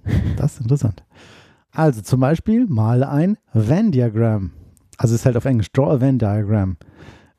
Das 0.36 0.54
ist 0.54 0.60
interessant. 0.62 1.04
Also 1.70 2.00
zum 2.02 2.18
Beispiel 2.20 2.66
male 2.68 3.08
ein 3.08 3.38
Venn-Diagramm. 3.52 4.50
Also 4.98 5.14
es 5.14 5.20
ist 5.20 5.26
halt 5.26 5.36
auf 5.36 5.44
Englisch, 5.44 5.70
draw 5.72 5.90
a 5.92 6.00
Venn-Diagram. 6.00 6.76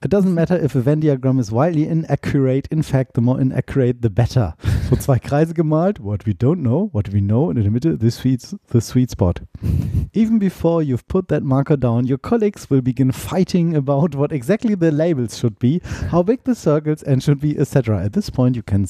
It 0.03 0.11
doesn't 0.11 0.33
matter 0.33 0.57
if 0.57 0.75
a 0.75 0.81
Venn 0.81 0.99
diagram 0.99 1.39
is 1.39 1.49
wildly 1.49 1.87
inaccurate. 1.87 2.67
In 2.69 2.83
fact, 2.83 3.13
the 3.13 3.21
more 3.21 3.39
inaccurate, 3.39 4.01
the 4.01 4.09
better. 4.09 4.53
So 4.89 4.97
zwei 4.97 5.17
Kreise 5.17 5.53
gemalt, 5.53 6.01
what 6.01 6.25
we 6.25 6.33
don't 6.33 6.61
know, 6.61 6.89
what 6.91 7.07
we 7.13 7.21
know, 7.21 7.45
und 7.45 7.57
in 7.57 7.63
der 7.63 7.71
Mitte, 7.71 7.97
the 7.97 8.11
sweet, 8.11 8.53
the 8.67 8.81
sweet 8.81 9.09
spot. 9.09 9.39
Even 10.13 10.39
before 10.39 10.83
you've 10.83 11.07
put 11.07 11.29
that 11.29 11.41
marker 11.41 11.77
down, 11.77 12.05
your 12.05 12.17
colleagues 12.17 12.69
will 12.69 12.81
begin 12.81 13.13
fighting 13.13 13.77
about 13.77 14.13
what 14.13 14.33
exactly 14.33 14.75
the 14.75 14.91
labels 14.91 15.37
should 15.39 15.57
be, 15.57 15.81
how 16.11 16.21
big 16.21 16.43
the 16.43 16.53
circles 16.53 17.01
and 17.01 17.23
should 17.23 17.39
be, 17.39 17.57
etc. 17.57 18.03
At 18.03 18.11
this 18.11 18.29
point, 18.29 18.57
you 18.57 18.61
can 18.61 18.87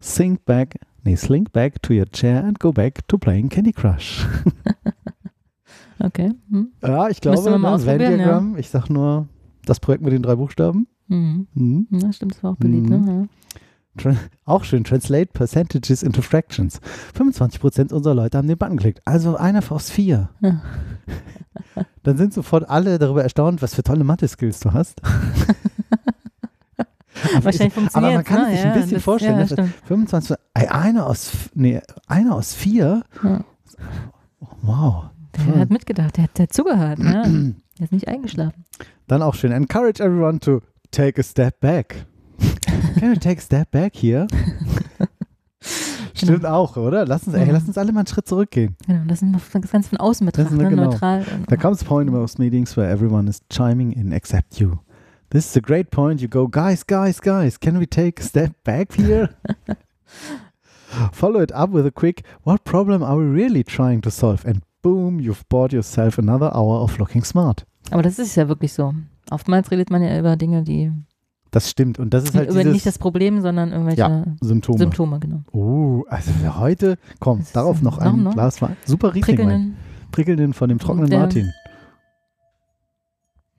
sink 0.00 0.44
back, 0.46 0.76
nee, 1.04 1.16
slink 1.16 1.52
back 1.52 1.82
to 1.82 1.92
your 1.92 2.06
chair 2.06 2.36
and 2.36 2.56
go 2.60 2.70
back 2.70 3.04
to 3.08 3.18
playing 3.18 3.48
Candy 3.48 3.72
Crush. 3.72 4.24
Okay. 6.04 6.32
Hm. 6.50 6.72
Ja, 6.82 7.08
ich 7.08 7.20
glaube, 7.20 7.48
ne, 7.48 7.68
ausprobieren, 7.68 8.18
Venn-Diagramm, 8.18 8.56
ich 8.58 8.68
sag 8.68 8.90
nur, 8.90 9.28
das 9.66 9.80
Projekt 9.80 10.02
mit 10.02 10.12
den 10.12 10.22
drei 10.22 10.34
Buchstaben. 10.36 10.86
Mhm. 11.08 11.46
Mhm. 11.54 11.86
Ja, 11.90 12.12
stimmt, 12.12 12.34
das 12.34 12.42
war 12.42 12.52
auch 12.52 12.56
beliebt. 12.56 12.88
Mhm. 12.88 13.04
Ne? 13.04 13.28
Tra 13.98 14.14
auch 14.46 14.64
schön, 14.64 14.84
translate 14.84 15.32
percentages 15.32 16.02
into 16.02 16.22
fractions. 16.22 16.80
25% 17.16 17.92
unserer 17.92 18.14
Leute 18.14 18.38
haben 18.38 18.48
den 18.48 18.56
Button 18.56 18.76
geklickt. 18.78 19.02
Also 19.04 19.36
einer 19.36 19.62
aus 19.70 19.90
vier. 19.90 20.30
Ja. 20.40 20.62
Dann 22.02 22.16
sind 22.16 22.32
sofort 22.32 22.68
alle 22.70 22.98
darüber 22.98 23.22
erstaunt, 23.22 23.60
was 23.62 23.74
für 23.74 23.82
tolle 23.82 24.02
Mathe-Skills 24.04 24.60
du 24.60 24.72
hast. 24.72 25.00
Aber 27.34 27.44
Wahrscheinlich 27.44 27.76
ich- 27.76 27.94
Aber 27.94 28.12
man 28.12 28.24
kann 28.24 28.42
ne? 28.44 28.50
sich 28.56 28.64
ja, 28.64 28.72
ein 28.72 28.74
bisschen 28.80 28.94
das, 28.94 29.02
vorstellen. 29.04 29.34
Ja, 29.34 29.40
ne? 29.40 29.46
stimmt. 29.48 29.74
25, 29.84 30.36
ey, 30.54 30.66
einer 30.68 31.06
aus, 31.06 31.30
nee, 31.54 31.80
einer 32.08 32.34
aus 32.34 32.54
vier. 32.54 33.04
Ja. 33.22 33.44
Wow. 34.62 35.04
Der 35.36 35.60
hat 35.60 35.70
mitgedacht, 35.70 36.16
der 36.16 36.24
hat, 36.24 36.38
der 36.38 36.42
hat 36.44 36.52
zugehört. 36.52 36.98
Ja. 36.98 37.24
Der 37.82 37.86
ist 37.86 37.92
nicht 37.92 38.06
eingeschlafen. 38.06 38.64
Dann 39.08 39.22
auch 39.22 39.34
schön. 39.34 39.50
Encourage 39.50 40.00
everyone 40.00 40.38
to 40.38 40.60
take 40.92 41.20
a 41.20 41.24
step 41.24 41.58
back. 41.58 42.06
Can 43.00 43.10
we 43.10 43.18
take 43.18 43.38
a 43.38 43.42
step 43.42 43.72
back 43.72 43.96
here? 43.96 44.28
Stimmt 46.14 46.46
auch, 46.46 46.76
oder? 46.76 47.04
Lass 47.06 47.26
uns, 47.26 47.34
ey, 47.34 47.44
Mhm. 47.44 47.50
lass 47.50 47.66
uns 47.66 47.76
alle 47.76 47.90
mal 47.90 48.00
einen 48.00 48.06
Schritt 48.06 48.28
zurückgehen. 48.28 48.76
Genau, 48.86 49.02
das 49.08 49.20
ist 49.20 49.34
das 49.52 49.72
Ganze 49.72 49.88
von 49.88 49.98
außen 49.98 50.24
betrachten, 50.24 50.56
ne? 50.58 50.68
genau. 50.68 50.90
neutral. 50.90 51.24
There 51.48 51.60
comes 51.60 51.82
a 51.82 51.84
point 51.84 52.06
in 52.08 52.14
most 52.14 52.38
meetings 52.38 52.76
where 52.76 52.88
everyone 52.88 53.28
is 53.28 53.40
chiming 53.50 53.90
in 53.90 54.12
except 54.12 54.60
you. 54.60 54.78
This 55.30 55.50
is 55.50 55.56
a 55.56 55.60
great 55.60 55.90
point. 55.90 56.20
You 56.20 56.28
go, 56.28 56.46
guys, 56.46 56.86
guys, 56.86 57.20
guys, 57.20 57.58
can 57.58 57.80
we 57.80 57.86
take 57.88 58.20
a 58.20 58.24
step 58.24 58.52
back 58.62 58.92
here? 58.94 59.30
Follow 61.10 61.40
it 61.40 61.50
up 61.50 61.70
with 61.70 61.84
a 61.84 61.90
quick, 61.90 62.22
what 62.44 62.62
problem 62.62 63.02
are 63.02 63.16
we 63.16 63.24
really 63.24 63.64
trying 63.64 64.00
to 64.02 64.10
solve? 64.12 64.44
And 64.46 64.62
boom, 64.82 65.18
you've 65.18 65.44
bought 65.48 65.72
yourself 65.72 66.16
another 66.16 66.52
hour 66.54 66.76
of 66.76 67.00
looking 67.00 67.24
smart. 67.24 67.64
Aber 67.90 68.02
das 68.02 68.18
ist 68.18 68.34
ja 68.36 68.48
wirklich 68.48 68.72
so. 68.72 68.94
Oftmals 69.30 69.70
redet 69.70 69.90
man 69.90 70.02
ja 70.02 70.18
über 70.18 70.36
Dinge, 70.36 70.62
die 70.62 70.92
Das 71.50 71.68
stimmt. 71.70 71.98
Und 71.98 72.14
das 72.14 72.24
ist 72.24 72.34
halt 72.34 72.50
über 72.50 72.64
nicht 72.64 72.86
das 72.86 72.98
Problem, 72.98 73.40
sondern 73.40 73.72
irgendwelche 73.72 74.00
Ja, 74.00 74.24
Symptome. 74.40 74.78
Symptome, 74.78 75.18
genau. 75.20 75.40
Oh, 75.52 76.04
also 76.08 76.30
für 76.32 76.58
heute, 76.58 76.96
komm, 77.20 77.44
darauf 77.52 77.82
noch 77.82 77.98
ein 77.98 78.22
noch? 78.22 78.32
Glas 78.32 78.60
Wein. 78.62 78.76
Super 78.84 79.14
Riesling. 79.14 79.36
Prickelnden 79.36 79.76
Prickelnden 80.10 80.52
von 80.54 80.68
dem 80.68 80.78
trockenen 80.78 81.08
der- 81.10 81.20
Martin. 81.20 81.52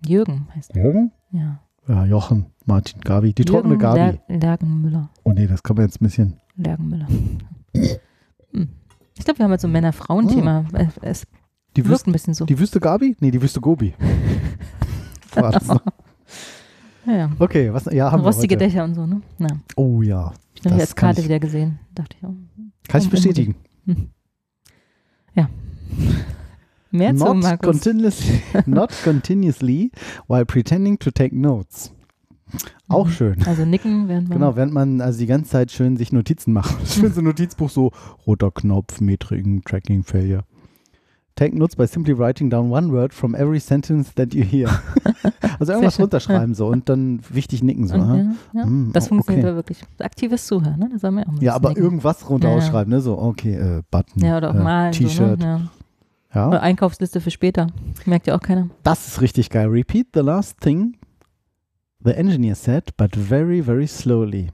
Jürgen 0.06 0.48
heißt 0.56 0.76
er. 0.76 0.84
Jürgen? 0.84 1.12
Ja. 1.32 1.60
Ja, 1.88 2.06
Jochen, 2.06 2.46
Martin, 2.66 3.02
Gabi. 3.02 3.34
Die 3.34 3.44
trockene 3.46 3.74
Jürgen 3.74 3.82
Gabi. 3.82 4.20
Ler 4.28 4.38
Lergenmüller. 4.40 5.10
Oh 5.24 5.32
nee, 5.32 5.48
das 5.48 5.64
kann 5.64 5.76
man 5.76 5.86
jetzt 5.86 6.02
ein 6.02 6.06
bisschen. 6.06 6.40
Lergenmüller. 6.56 7.08
Hm. 8.54 8.70
Ich 9.18 9.26
glaube, 9.26 9.40
wir 9.40 9.46
haben 9.46 9.52
jetzt 9.52 9.62
so 9.64 9.68
ein 9.68 9.72
Männer-Frauen-Thema. 9.72 10.66
Es- 10.74 10.98
Es 11.02 11.28
Die, 11.76 11.84
wirkt 11.84 11.92
Wüste, 11.92 12.10
ein 12.10 12.14
bisschen 12.14 12.34
so. 12.34 12.46
die 12.46 12.60
Wüste 12.60 12.80
Gabi? 12.80 13.16
Nee, 13.20 13.32
die 13.32 13.42
Wüste 13.42 13.60
Gobi. 13.62 13.94
War 15.36 15.52
das 15.52 15.68
noch? 15.68 15.82
Ja, 17.06 17.14
ja. 17.18 17.32
Okay, 17.40 17.74
was 17.74 17.86
ja, 17.86 18.12
haben 18.12 18.22
Rostige 18.22 18.60
wir 18.60 18.66
heute. 18.66 18.72
Dächer 18.72 18.84
und 18.86 18.94
so, 18.96 19.06
ne? 19.06 19.22
Ja. 19.40 19.48
Oh 19.76 20.02
ja, 20.02 20.34
Ich 20.54 20.64
habe 20.66 20.78
kann 20.78 20.96
Karte 20.96 21.22
ich- 21.22 21.28
wieder 21.28 21.40
gesehen. 21.40 21.80
Dachte 21.96 22.16
ich, 22.18 22.24
oh. 22.28 22.34
kann 22.88 23.02
ich 23.02 23.10
bestätigen. 23.10 23.56
Mehr 26.96 27.16
zu 27.16 27.26
Not 27.26 27.38
Markus. 27.42 27.72
continuously, 27.72 28.42
not 28.68 28.92
continuously 29.04 29.90
while 30.28 30.46
pretending 30.46 31.00
to 31.00 31.10
take 31.10 31.36
notes. 31.36 31.92
Auch 32.88 33.08
Mhm. 33.08 33.12
schön. 33.12 33.44
Also 33.48 33.66
nicken, 33.66 34.08
während 34.08 34.30
man. 34.30 34.38
Genau, 34.38 34.56
während 34.56 34.74
man 34.74 35.02
also 35.02 35.18
die 35.18 35.26
ganze 35.26 35.50
Zeit 35.50 35.72
schön 35.72 35.98
sich 35.98 36.12
Notizen 36.12 36.54
macht. 36.54 36.88
Schön 36.88 37.12
so 37.12 37.22
ein 37.22 37.24
Notizbuch 37.24 37.72
so, 37.72 37.92
roter 38.28 38.52
Knopf, 38.52 39.02
Metriken, 39.02 39.64
Tracking, 39.64 40.04
Failure. 40.04 40.44
Take 41.36 41.58
notes 41.58 41.76
by 41.76 41.88
simply 41.88 42.14
writing 42.14 42.50
down 42.50 42.72
one 42.72 42.92
word 42.92 43.12
from 43.14 43.34
every 43.34 43.60
sentence 43.60 44.14
that 44.16 44.34
you 44.34 44.44
hear. 44.44 44.70
also 45.60 45.74
irgendwas 45.74 46.00
runterschreiben 46.00 46.54
so 46.54 46.68
und 46.68 46.90
dann 46.90 47.22
wichtig 47.30 47.64
nicken 47.64 47.88
so. 47.88 47.96
Und, 47.96 48.02
aha. 48.02 48.18
ja, 48.18 48.36
ja. 48.54 48.64
Hm, 48.66 48.92
das 48.94 49.06
oh, 49.06 49.10
funktioniert 49.10 49.46
okay. 49.46 49.56
wirklich. 49.56 49.82
Aktives 50.00 50.46
Zuhören, 50.46 50.78
ne? 50.78 50.90
Das 50.94 51.04
haben 51.04 51.16
wir 51.16 51.28
auch 51.28 51.32
mal. 51.32 51.44
Ja, 51.44 51.56
aber 51.56 51.70
Nicken. 51.70 51.84
irgendwas 51.84 52.30
runter 52.30 52.50
Ja, 52.50 52.58
ausschreiben, 52.58 52.94
ne? 52.94 53.02
So, 53.02 53.18
okay, 53.18 53.56
äh, 53.56 53.82
Button, 53.90 54.24
Ja, 54.24 54.38
oder 54.38 54.52
auch 54.52 54.56
äh, 54.56 54.64
malen. 54.64 54.92
T-Shirt. 54.92 55.42
So, 55.42 55.48
ne? 55.48 55.70
ja. 56.36 56.48
Oder 56.48 56.62
Einkaufsliste 56.62 57.20
für 57.20 57.32
später. 57.32 57.68
Merkt 58.06 58.28
ja 58.28 58.36
auch 58.36 58.42
keiner. 58.42 58.70
Das 58.84 59.08
ist 59.08 59.22
richtig 59.22 59.50
geil. 59.50 59.68
Repeat 59.68 60.10
the 60.14 60.22
last 60.22 60.60
thing 60.62 60.98
the 62.04 62.16
engineer 62.16 62.56
said, 62.56 62.96
but 62.98 63.16
very, 63.16 63.62
very 63.62 63.88
slowly. 63.88 64.50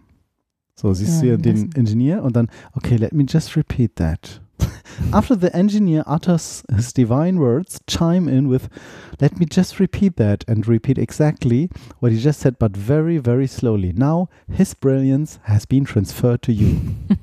So, 0.76 0.94
siehst 0.94 1.22
du 1.22 1.26
hier 1.26 1.38
den 1.38 1.74
Engineer 1.76 2.24
und 2.24 2.36
dann, 2.36 2.48
okay, 2.74 2.96
let 2.96 3.12
me 3.12 3.26
just 3.28 3.58
repeat 3.58 3.98
that. 3.98 4.42
After 5.12 5.36
the 5.36 5.56
engineer 5.56 6.04
utters 6.06 6.64
his 6.74 6.94
divine 6.94 7.40
words, 7.40 7.80
chime 7.88 8.28
in 8.28 8.48
with, 8.48 8.70
let 9.20 9.40
me 9.40 9.46
just 9.46 9.80
repeat 9.80 10.18
that 10.18 10.44
and 10.48 10.68
repeat 10.68 10.98
exactly 10.98 11.70
what 12.00 12.12
he 12.12 12.20
just 12.20 12.40
said, 12.40 12.60
but 12.60 12.76
very, 12.76 13.18
very 13.18 13.48
slowly. 13.48 13.94
Now, 13.94 14.30
his 14.52 14.74
brilliance 14.74 15.40
has 15.44 15.66
been 15.66 15.86
transferred 15.86 16.42
to 16.44 16.54
you. 16.54 16.80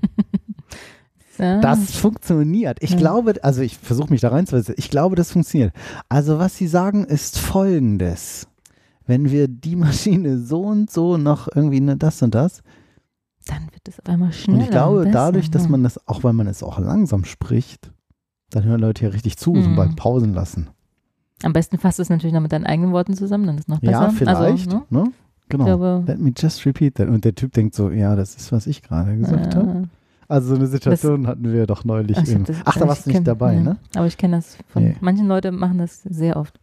Das 1.38 1.92
funktioniert. 1.92 2.82
Ich 2.82 2.96
glaube, 2.96 3.34
also 3.42 3.60
ich 3.60 3.76
versuche 3.76 4.10
mich 4.10 4.22
da 4.22 4.30
reinzusetzen. 4.30 4.74
Ich 4.78 4.88
glaube, 4.88 5.16
das 5.16 5.32
funktioniert. 5.32 5.72
Also 6.08 6.38
was 6.38 6.56
Sie 6.56 6.66
sagen, 6.66 7.04
ist 7.04 7.38
folgendes. 7.38 8.46
Wenn 9.06 9.30
wir 9.30 9.46
die 9.46 9.76
Maschine 9.76 10.38
so 10.38 10.62
und 10.62 10.90
so 10.90 11.16
noch 11.16 11.48
irgendwie 11.54 11.80
ne, 11.80 11.96
das 11.96 12.22
und 12.22 12.34
das. 12.34 12.62
Dann 13.46 13.62
wird 13.72 13.88
es 13.88 13.98
auf 14.00 14.06
einmal 14.08 14.32
schneller. 14.32 14.58
Und 14.58 14.64
ich 14.64 14.70
glaube, 14.70 14.98
besser, 15.00 15.10
dadurch, 15.12 15.50
dass 15.50 15.64
ja. 15.64 15.68
man 15.70 15.82
das, 15.84 16.06
auch 16.08 16.22
weil 16.24 16.32
man 16.34 16.46
es 16.46 16.62
auch 16.62 16.78
langsam 16.78 17.24
spricht, 17.24 17.90
dann 18.50 18.64
hören 18.64 18.80
Leute 18.80 19.04
ja 19.04 19.10
richtig 19.10 19.36
zu, 19.38 19.54
so 19.62 19.68
Mhm. 19.70 19.76
beim 19.76 19.96
Pausen 19.96 20.34
lassen. 20.34 20.68
Am 21.42 21.52
besten 21.52 21.78
fasst 21.78 22.00
es 22.00 22.08
natürlich 22.10 22.32
noch 22.34 22.40
mit 22.40 22.52
deinen 22.52 22.66
eigenen 22.66 22.92
Worten 22.92 23.14
zusammen, 23.14 23.46
dann 23.46 23.56
ist 23.56 23.62
es 23.64 23.68
noch 23.68 23.80
besser. 23.80 23.92
Ja, 23.92 24.10
vielleicht. 24.10 24.66
Also, 24.72 24.78
ne? 24.90 25.02
ne? 25.04 25.12
Genau. 25.48 25.64
glaube, 25.64 26.02
Let 26.06 26.18
me 26.20 26.32
just 26.36 26.64
repeat 26.66 26.96
that. 26.96 27.08
Und 27.08 27.24
der 27.24 27.34
Typ 27.34 27.52
denkt 27.52 27.74
so, 27.74 27.90
ja, 27.90 28.16
das 28.16 28.34
ist, 28.34 28.50
was 28.52 28.66
ich 28.66 28.82
gerade 28.82 29.16
gesagt 29.16 29.54
habe. 29.54 29.70
äh, 29.70 29.82
Also 30.26 30.48
so 30.48 30.54
eine 30.56 30.66
Situation 30.66 31.28
hatten 31.28 31.52
wir 31.52 31.66
doch 31.68 31.84
neulich. 31.84 32.16
irgendwo. 32.16 32.52
das- 32.52 32.62
Ach, 32.64 32.76
da 32.76 32.88
warst 32.88 33.06
du 33.06 33.10
nicht 33.10 33.20
kenn- 33.20 33.24
dabei, 33.24 33.54
ja. 33.54 33.60
ne? 33.60 33.76
Aber 33.94 34.06
ich 34.06 34.16
kenne 34.18 34.36
das 34.38 34.56
von 34.66 34.82
Nee. 34.82 34.96
manchen 35.00 35.28
Leuten 35.28 35.54
machen 35.54 35.78
das 35.78 36.02
sehr 36.02 36.36
oft. 36.36 36.58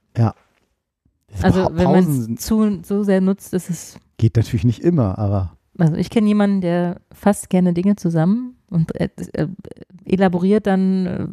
Diese 1.31 1.43
Also 1.45 1.69
wenn 1.71 1.85
man 1.91 2.03
es 2.03 2.45
zu 2.45 2.79
so 2.83 3.03
sehr 3.03 3.21
nutzt, 3.21 3.53
ist 3.53 3.69
es. 3.69 3.97
geht 4.17 4.35
natürlich 4.35 4.65
nicht 4.65 4.83
immer, 4.83 5.17
aber 5.17 5.53
Also 5.77 5.95
ich 5.95 6.09
kenne 6.09 6.27
jemanden, 6.27 6.61
der 6.61 6.97
fasst 7.11 7.49
gerne 7.49 7.73
Dinge 7.73 7.95
zusammen 7.95 8.55
und 8.69 8.99
äh, 8.99 9.09
äh, 9.33 9.47
elaboriert 10.05 10.67
dann 10.67 11.05
äh, 11.05 11.27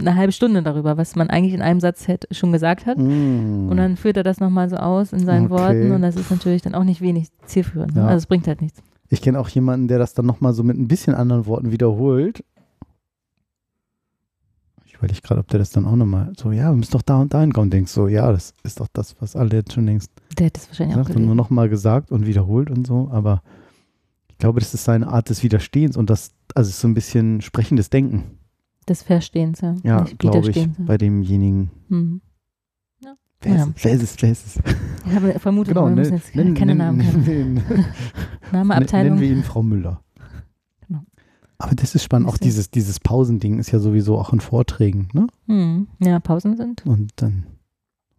eine 0.00 0.16
halbe 0.16 0.32
Stunde 0.32 0.62
darüber, 0.62 0.96
was 0.96 1.16
man 1.16 1.30
eigentlich 1.30 1.54
in 1.54 1.62
einem 1.62 1.80
Satz 1.80 2.08
hätte, 2.08 2.32
schon 2.34 2.52
gesagt 2.52 2.86
hat. 2.86 2.98
Mm. 2.98 3.68
Und 3.70 3.76
dann 3.76 3.96
führt 3.96 4.16
er 4.16 4.22
das 4.22 4.40
nochmal 4.40 4.68
so 4.68 4.76
aus 4.76 5.12
in 5.12 5.24
seinen 5.24 5.50
Okay. 5.50 5.62
Worten 5.62 5.92
und 5.92 6.02
das 6.02 6.16
ist 6.16 6.30
natürlich 6.30 6.62
dann 6.62 6.74
auch 6.74 6.84
nicht 6.84 7.00
wenig 7.00 7.28
zielführend. 7.46 7.94
Ne? 7.94 8.02
Ja. 8.02 8.06
Also 8.08 8.18
es 8.18 8.26
bringt 8.26 8.46
halt 8.46 8.60
nichts. 8.60 8.82
Ich 9.08 9.22
kenne 9.22 9.38
auch 9.38 9.48
jemanden, 9.48 9.88
der 9.88 9.98
das 9.98 10.14
dann 10.14 10.26
nochmal 10.26 10.52
so 10.52 10.62
mit 10.62 10.76
ein 10.76 10.88
bisschen 10.88 11.14
anderen 11.14 11.46
Worten 11.46 11.70
wiederholt. 11.70 12.44
Ich 14.84 14.94
überlege 14.94 15.20
gerade, 15.20 15.40
ob 15.40 15.48
der 15.48 15.58
das 15.58 15.70
dann 15.70 15.84
auch 15.86 15.96
nochmal 15.96 16.32
so, 16.36 16.52
ja, 16.52 16.70
wir 16.70 16.76
müssen 16.76 16.92
doch 16.92 17.02
da 17.02 17.20
und 17.20 17.32
da 17.32 17.40
hinkommen. 17.40 17.70
Denkst 17.70 17.92
so, 17.92 18.08
ja, 18.08 18.32
das 18.32 18.54
ist 18.62 18.80
doch 18.80 18.88
das, 18.92 19.14
was 19.20 19.36
alle 19.36 19.50
jetzt 19.56 19.72
schon 19.74 19.84
längst 19.86 20.10
Der 20.38 20.46
hat 20.46 20.56
das 20.56 20.68
wahrscheinlich 20.68 20.96
auch 20.96 21.00
gesagt 21.02 21.16
und 21.16 21.22
nur 21.22 21.34
gelesen. 21.34 21.36
nochmal 21.36 21.68
gesagt 21.68 22.10
und 22.10 22.26
wiederholt 22.26 22.70
und 22.70 22.86
so. 22.86 23.08
Aber 23.12 23.42
ich 24.36 24.38
glaube, 24.38 24.60
das 24.60 24.74
ist 24.74 24.84
seine 24.84 25.08
Art 25.08 25.30
des 25.30 25.42
Widerstehens 25.42 25.96
und 25.96 26.10
das, 26.10 26.32
also 26.54 26.70
so 26.70 26.86
ein 26.86 26.92
bisschen 26.94 27.40
sprechendes 27.40 27.88
Denken. 27.88 28.38
Des 28.86 29.02
Verstehens, 29.02 29.62
ja. 29.62 29.74
Ja, 29.82 30.04
glaube 30.18 30.50
ich, 30.50 30.68
bei 30.78 30.98
demjenigen. 30.98 31.70
Hm. 31.88 32.20
Wer 33.40 33.54
Ja. 33.54 33.64
ist, 33.64 33.84
wer 33.84 33.92
ist 33.92 34.02
es? 34.02 34.16
Wer 34.22 34.32
ist 34.32 34.46
es? 34.46 34.58
Ich 35.06 35.14
habe 35.14 35.38
vermutet, 35.38 35.74
Genau, 35.74 35.84
wir 35.86 35.90
ne- 35.90 35.96
müssen 35.96 36.14
jetzt 36.14 36.34
nennen- 36.34 36.54
keine 36.54 36.74
nennen- 36.74 36.98
Namen 36.98 37.22
kennen. 37.24 37.54
nennen 37.54 37.62
wir 37.68 37.76
ihn- 37.76 37.84
Name, 38.52 38.68
Nennen 38.68 38.72
Abteilung. 38.72 39.20
wir 39.20 39.28
ihn 39.30 39.42
Frau 39.42 39.62
Müller. 39.62 40.02
Genau. 40.86 41.00
Aber 41.58 41.74
das 41.74 41.94
ist 41.94 42.02
spannend. 42.04 42.28
Auch 42.28 42.38
dieses, 42.38 42.70
dieses 42.70 42.98
Pausending 43.00 43.58
ist 43.58 43.70
ja 43.72 43.78
sowieso 43.78 44.18
auch 44.18 44.32
in 44.32 44.40
Vorträgen. 44.40 45.08
Ne? 45.12 45.26
Hm. 45.46 45.86
Ja, 46.00 46.18
Pausen 46.20 46.56
sind. 46.56 46.84
Und 46.86 47.10
dann 47.16 47.46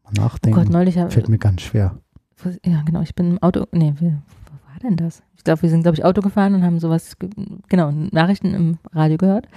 mal 0.04 0.12
Oh 0.18 0.22
nachdenken. 0.22 0.60
Gott, 0.60 0.70
neulich 0.70 0.98
habe 0.98 1.12
fällt 1.12 1.30
mir 1.30 1.38
ganz 1.40 1.62
schwer. 1.62 1.98
Ja, 2.66 2.82
genau. 2.84 3.02
Ich 3.02 3.16
bin 3.16 3.32
im 3.32 3.38
Auto. 3.44 3.66
Nee, 3.72 3.94
wie, 4.00 4.06
wo 4.12 4.12
war 4.12 4.80
denn 4.84 4.98
das? 4.98 5.24
Glaube, 5.48 5.62
wir 5.64 5.70
sind, 5.70 5.82
glaube 5.84 5.96
ich, 5.98 6.04
Auto 6.06 6.22
gefahren 6.22 6.54
und 6.56 6.64
haben 6.64 6.80
sowas, 6.80 7.18
ge- 7.20 7.30
genau, 7.70 7.92
Nachrichten 7.92 8.54
im 8.54 8.78
Radio 8.94 9.18
gehört. 9.18 9.48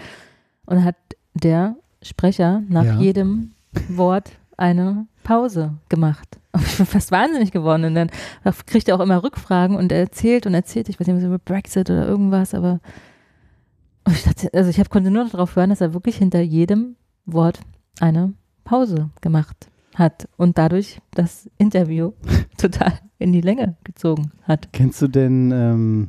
Und 0.66 0.84
hat 0.84 0.96
der 1.34 1.76
Sprecher 2.02 2.62
nach 2.68 2.84
Ja. 2.84 2.98
jedem 2.98 3.52
Wort 3.88 4.30
eine 4.56 5.06
Pause 5.22 5.74
gemacht. 5.88 6.38
Und 6.52 6.62
ich 6.66 6.76
bin 6.78 6.86
fast 6.86 7.10
wahnsinnig 7.12 7.52
geworden. 7.52 7.84
Und 7.84 7.94
dann 7.94 8.10
kriegt 8.66 8.88
er 8.88 8.96
auch 8.96 9.00
immer 9.00 9.22
Rückfragen 9.22 9.76
und 9.76 9.92
er 9.92 9.98
erzählt 10.00 10.46
und 10.46 10.54
erzählt, 10.54 10.88
ich 10.88 10.98
weiß 10.98 11.06
nicht, 11.06 11.16
was 11.16 11.22
über 11.24 11.38
Brexit 11.38 11.88
oder 11.90 12.06
irgendwas, 12.06 12.54
aber 12.54 12.80
ich 14.08 14.24
dachte, 14.24 14.50
also 14.52 14.68
ich 14.70 14.80
hab, 14.80 14.90
konnte 14.90 15.10
nur 15.10 15.22
noch 15.24 15.30
darauf 15.30 15.54
hören, 15.54 15.70
dass 15.70 15.80
er 15.80 15.94
wirklich 15.94 16.16
hinter 16.16 16.40
jedem 16.40 16.96
Wort 17.26 17.60
eine 18.00 18.32
Pause 18.64 19.10
gemacht 19.20 19.68
hat 20.00 20.28
und 20.36 20.58
dadurch 20.58 21.00
das 21.12 21.48
Interview 21.58 22.12
total 22.58 22.92
in 23.18 23.32
die 23.32 23.40
Länge 23.40 23.76
gezogen 23.84 24.32
hat. 24.42 24.72
Kennst 24.72 25.00
du 25.00 25.06
denn, 25.08 25.52
ähm, 25.52 26.08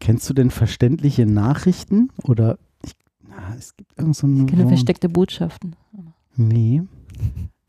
kennst 0.00 0.28
du 0.28 0.34
denn 0.34 0.50
verständliche 0.50 1.24
Nachrichten? 1.26 2.10
Oder 2.24 2.58
ich, 2.84 2.92
na, 3.26 3.54
es 3.56 3.76
gibt 3.76 3.96
irgend 3.98 4.16
so 4.16 4.26
ein 4.26 4.40
Ich 4.40 4.46
kenne 4.48 4.62
Wort. 4.64 4.68
versteckte 4.72 5.08
Botschaften. 5.08 5.76
Nee. 6.36 6.82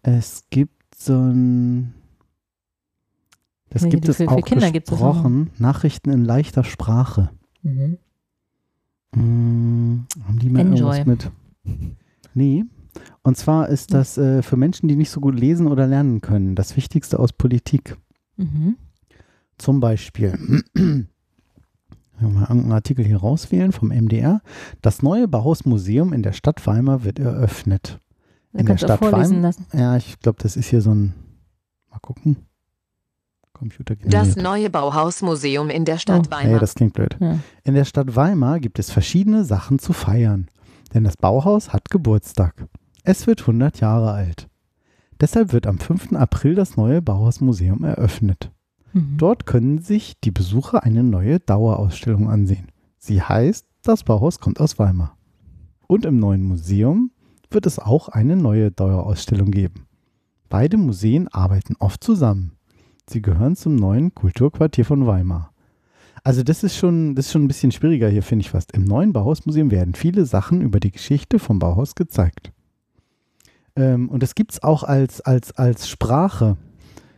Es 0.01 0.43
gibt 0.49 0.95
so 0.95 1.13
ein. 1.17 1.93
Das 3.69 3.83
Nee, 3.83 3.89
gibt 3.89 4.07
es 4.07 4.17
für- 4.17 4.25
für 4.25 4.31
auch 4.31 4.41
Kinder 4.45 4.67
auch 4.67 4.73
noch. 4.73 4.79
gesprochen. 4.81 5.49
Nachrichten 5.57 6.09
in 6.11 6.23
leichter 6.25 6.63
Sprache. 6.63 7.31
Mhm. 7.63 7.97
Mm, 9.15 10.05
haben 10.27 10.39
die 10.39 10.49
mal 10.49 10.59
Enjoy. 10.61 10.97
irgendwas 10.97 11.05
mit? 11.65 11.91
Nee. 12.33 12.65
Und 13.23 13.37
zwar 13.37 13.69
ist 13.69 13.93
das 13.93 14.17
äh, 14.17 14.41
für 14.41 14.57
Menschen, 14.57 14.87
die 14.89 14.95
nicht 14.97 15.09
so 15.09 15.21
gut 15.21 15.39
lesen 15.39 15.67
oder 15.67 15.87
lernen 15.87 16.19
können, 16.21 16.55
das 16.55 16.75
Wichtigste 16.75 17.19
aus 17.19 17.31
Politik. 17.33 17.97
Mhm. 18.37 18.75
Zum 19.57 19.79
Beispiel, 19.79 20.33
wenn 20.73 21.07
wir 22.19 22.27
mal 22.27 22.45
einen 22.45 22.71
Artikel 22.71 23.05
hier 23.05 23.17
rauswählen 23.17 23.71
vom 23.71 23.89
MDR. 23.89 24.41
Das 24.81 25.01
neue 25.01 25.27
Bauhausmuseum 25.27 26.11
in 26.13 26.21
der 26.23 26.33
Stadt 26.33 26.65
Weimar 26.67 27.03
wird 27.03 27.19
eröffnet. 27.19 27.99
Da 28.51 28.59
In 28.59 28.65
der 28.65 28.77
Stadt 28.77 28.99
vorlesen 28.99 29.37
Weim- 29.37 29.41
lassen. 29.43 29.65
Ja, 29.73 29.95
ich 29.97 30.19
glaube, 30.19 30.39
das 30.41 30.55
ist 30.57 30.67
hier 30.69 30.81
so 30.81 30.91
ein. 30.93 31.13
Mal 31.89 31.99
gucken. 32.01 32.37
Computer 33.53 33.95
Das 33.95 34.35
neue 34.35 34.69
Bauhausmuseum 34.69 35.69
in 35.69 35.85
der 35.85 35.97
Stadt 35.97 36.25
Oh. 36.27 36.31
Weimar. 36.31 36.53
Nee, 36.53 36.59
das 36.59 36.73
klingt 36.75 36.93
blöd. 36.93 37.15
Ja. 37.19 37.39
In 37.63 37.75
der 37.75 37.85
Stadt 37.85 38.15
Weimar 38.15 38.59
gibt 38.59 38.79
es 38.79 38.89
verschiedene 38.91 39.45
Sachen 39.45 39.79
zu 39.79 39.93
feiern. 39.93 40.47
Denn 40.93 41.03
das 41.03 41.15
Bauhaus 41.17 41.71
hat 41.71 41.89
Geburtstag. 41.89 42.67
Es 43.05 43.27
wird 43.27 43.41
100 43.41 43.81
Jahre 43.81 44.11
alt. 44.11 44.47
Deshalb 45.19 45.51
wird 45.51 45.67
am 45.67 45.77
5. 45.77 46.13
April 46.13 46.55
das 46.55 46.77
neue 46.77 47.01
Bauhausmuseum 47.01 47.83
eröffnet. 47.83 48.51
Mhm. 48.93 49.17
Dort 49.17 49.45
können 49.45 49.79
sich 49.79 50.19
die 50.21 50.31
Besucher 50.31 50.83
eine 50.83 51.03
neue 51.03 51.41
Dauerausstellung 51.41 52.29
ansehen. 52.29 52.67
Sie 52.97 53.21
heißt 53.21 53.67
Das 53.83 54.03
Bauhaus 54.03 54.39
kommt 54.39 54.61
aus 54.61 54.79
Weimar. 54.79 55.17
Und 55.87 56.05
im 56.05 56.17
neuen 56.17 56.43
Museum 56.43 57.11
wird 57.51 57.65
es 57.65 57.77
auch 57.77 58.07
eine 58.07 58.37
neue 58.37 58.71
Dauerausstellung 58.71 59.51
geben. 59.51 59.85
Beide 60.47 60.77
Museen 60.77 61.27
arbeiten 61.27 61.75
oft 61.79 62.01
zusammen. 62.03 62.53
Sie 63.09 63.21
gehören 63.21 63.57
zum 63.57 63.75
neuen 63.75 64.15
Kulturquartier 64.15 64.85
von 64.85 65.05
Weimar. 65.05 65.51
Also 66.23 66.41
das 66.41 66.63
ist 66.63 66.77
schon, 66.77 67.15
das 67.15 67.25
ist 67.25 67.31
schon 67.33 67.43
ein 67.43 67.49
bisschen 67.49 67.73
schwieriger 67.73 68.07
hier, 68.07 68.23
finde 68.23 68.43
ich 68.43 68.51
fast. 68.51 68.71
Im 68.71 68.85
neuen 68.85 69.11
Bauhausmuseum 69.11 69.71
werden 69.71 69.93
viele 69.93 70.25
Sachen 70.25 70.61
über 70.61 70.79
die 70.79 70.91
Geschichte 70.91 71.37
vom 71.37 71.59
Bauhaus 71.59 71.95
gezeigt. 71.95 72.53
Ähm, 73.75 74.09
und 74.09 74.21
das 74.23 74.35
gibt 74.35 74.51
es 74.53 74.63
auch 74.63 74.83
als, 74.83 75.21
als, 75.21 75.51
als 75.57 75.89
Sprache. 75.89 76.57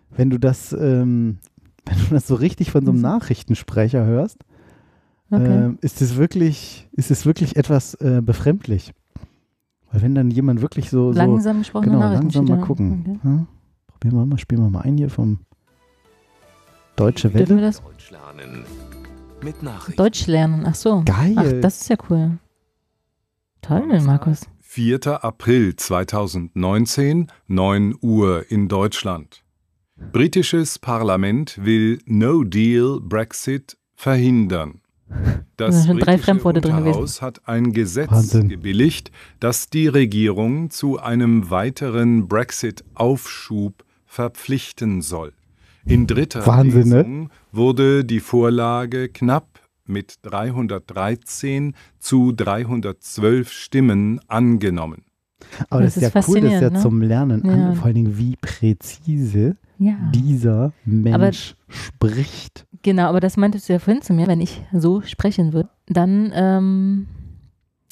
Wenn 0.10 0.30
du 0.30 0.40
das, 0.40 0.72
ähm, 0.74 1.40
wenn 1.86 1.98
du 1.98 2.14
das 2.14 2.28
so 2.28 2.36
richtig 2.36 2.72
von 2.72 2.86
so 2.86 2.92
einem 2.92 3.00
Mhm. 3.00 3.04
Nachrichtensprecher 3.04 4.06
hörst, 4.06 4.38
Okay. 5.32 5.44
ähm, 5.66 5.78
ist 5.82 6.02
es 6.02 6.16
wirklich, 6.18 6.88
ist 6.92 7.10
es 7.12 7.26
wirklich 7.26 7.56
etwas 7.56 7.96
äh, 7.96 8.22
befremdlich. 8.24 8.94
Weil 9.92 10.02
wenn 10.04 10.14
dann 10.16 10.30
jemand 10.30 10.62
wirklich 10.62 10.90
so, 10.92 11.12
so 11.12 11.18
langsam 11.18 11.60
gesprochene 11.60 11.92
genau, 11.94 12.00
Nachrichten. 12.06 12.24
langsam 12.24 12.46
mal 12.46 12.64
gucken. 12.66 13.02
Okay. 13.08 13.20
Ja? 13.24 13.46
Probieren 13.88 14.18
wir 14.20 14.26
mal, 14.28 14.38
spielen 14.38 14.62
wir 14.62 14.70
mal 14.70 14.82
ein 14.82 14.98
hier 14.98 15.10
vom 15.10 15.40
Deutsche 16.96 17.30
Dürfen 17.30 17.50
Welle. 17.50 17.62
wir 17.62 17.68
das 17.68 17.82
Deutsch 17.82 18.12
lernen. 18.12 18.64
Mit 19.44 19.64
Nachrichten. 19.64 19.98
Deutsch 19.98 20.28
lernen? 20.28 20.64
Ach 20.68 20.76
so. 20.76 21.02
Geil. 21.06 21.34
Ach, 21.38 21.62
das 21.62 21.82
ist 21.82 21.90
ja 21.90 21.98
cool. 22.10 22.38
Toll, 23.62 24.02
Markus. 24.02 24.48
4. 24.76 25.24
April 25.24 25.78
2019, 25.78 27.28
9 27.48 27.96
Uhr 28.02 28.44
in 28.50 28.68
Deutschland. 28.68 29.42
Britisches 30.12 30.80
Parlament 30.80 31.58
will 31.64 32.00
No 32.06 32.44
Deal 32.44 33.00
Brexit 33.00 33.78
verhindern. 33.94 34.82
Da 35.56 35.68
Das 35.68 35.86
drei 35.86 35.94
britische 35.94 36.18
Fremdworte 36.18 36.60
drin 36.60 36.84
gewesen. 36.84 37.22
Hat 37.22 37.48
ein 37.48 37.72
Gesetz 37.72 38.12
Wahnsinn. 38.12 38.50
gebilligt, 38.50 39.12
das 39.40 39.70
die 39.70 39.88
Regierung 39.88 40.70
zu 40.72 41.00
einem 41.00 41.50
weiteren 41.50 42.28
Brexit-Aufschub 42.28 43.86
verpflichten 44.06 45.02
soll. 45.02 45.32
In 45.86 46.06
dritter 46.06 46.46
Wahnsinn, 46.46 46.90
ne? 46.90 46.98
Lesung 46.98 47.30
wurde 47.54 48.04
die 48.04 48.20
Vorlage 48.20 49.08
knapp 49.08 49.62
mit 49.88 50.16
313 50.24 51.74
zu 52.00 52.32
312 52.32 53.52
Stimmen 53.52 54.20
angenommen. 54.28 55.04
Aber 55.70 55.82
das, 55.84 55.96
Das 55.96 56.04
ist 56.04 56.10
ist 56.10 56.14
ja 56.16 56.22
cool, 56.34 56.42
das 56.42 56.54
ist 56.54 56.62
ja 56.62 56.70
ne? 56.72 56.80
zum 56.80 57.02
Lernen. 57.02 57.44
Ja. 57.46 57.52
An, 57.70 57.76
vor 57.76 57.86
allen 57.86 57.96
Dingen, 57.96 58.18
wie 58.18 58.36
präzise 58.38 59.58
Ja. 59.78 59.96
dieser 60.14 60.74
Mensch 60.86 61.56
spricht. 61.68 62.66
Genau, 62.82 63.04
aber 63.08 63.20
das 63.20 63.38
meintest 63.38 63.68
du 63.70 63.74
ja 63.74 63.80
vorhin 63.80 64.02
zu 64.02 64.14
mir, 64.14 64.28
wenn 64.28 64.42
ich 64.42 64.62
so 64.74 65.02
sprechen 65.02 65.54
würde, 65.54 65.70
dann 65.88 66.32
ähm, 66.34 67.08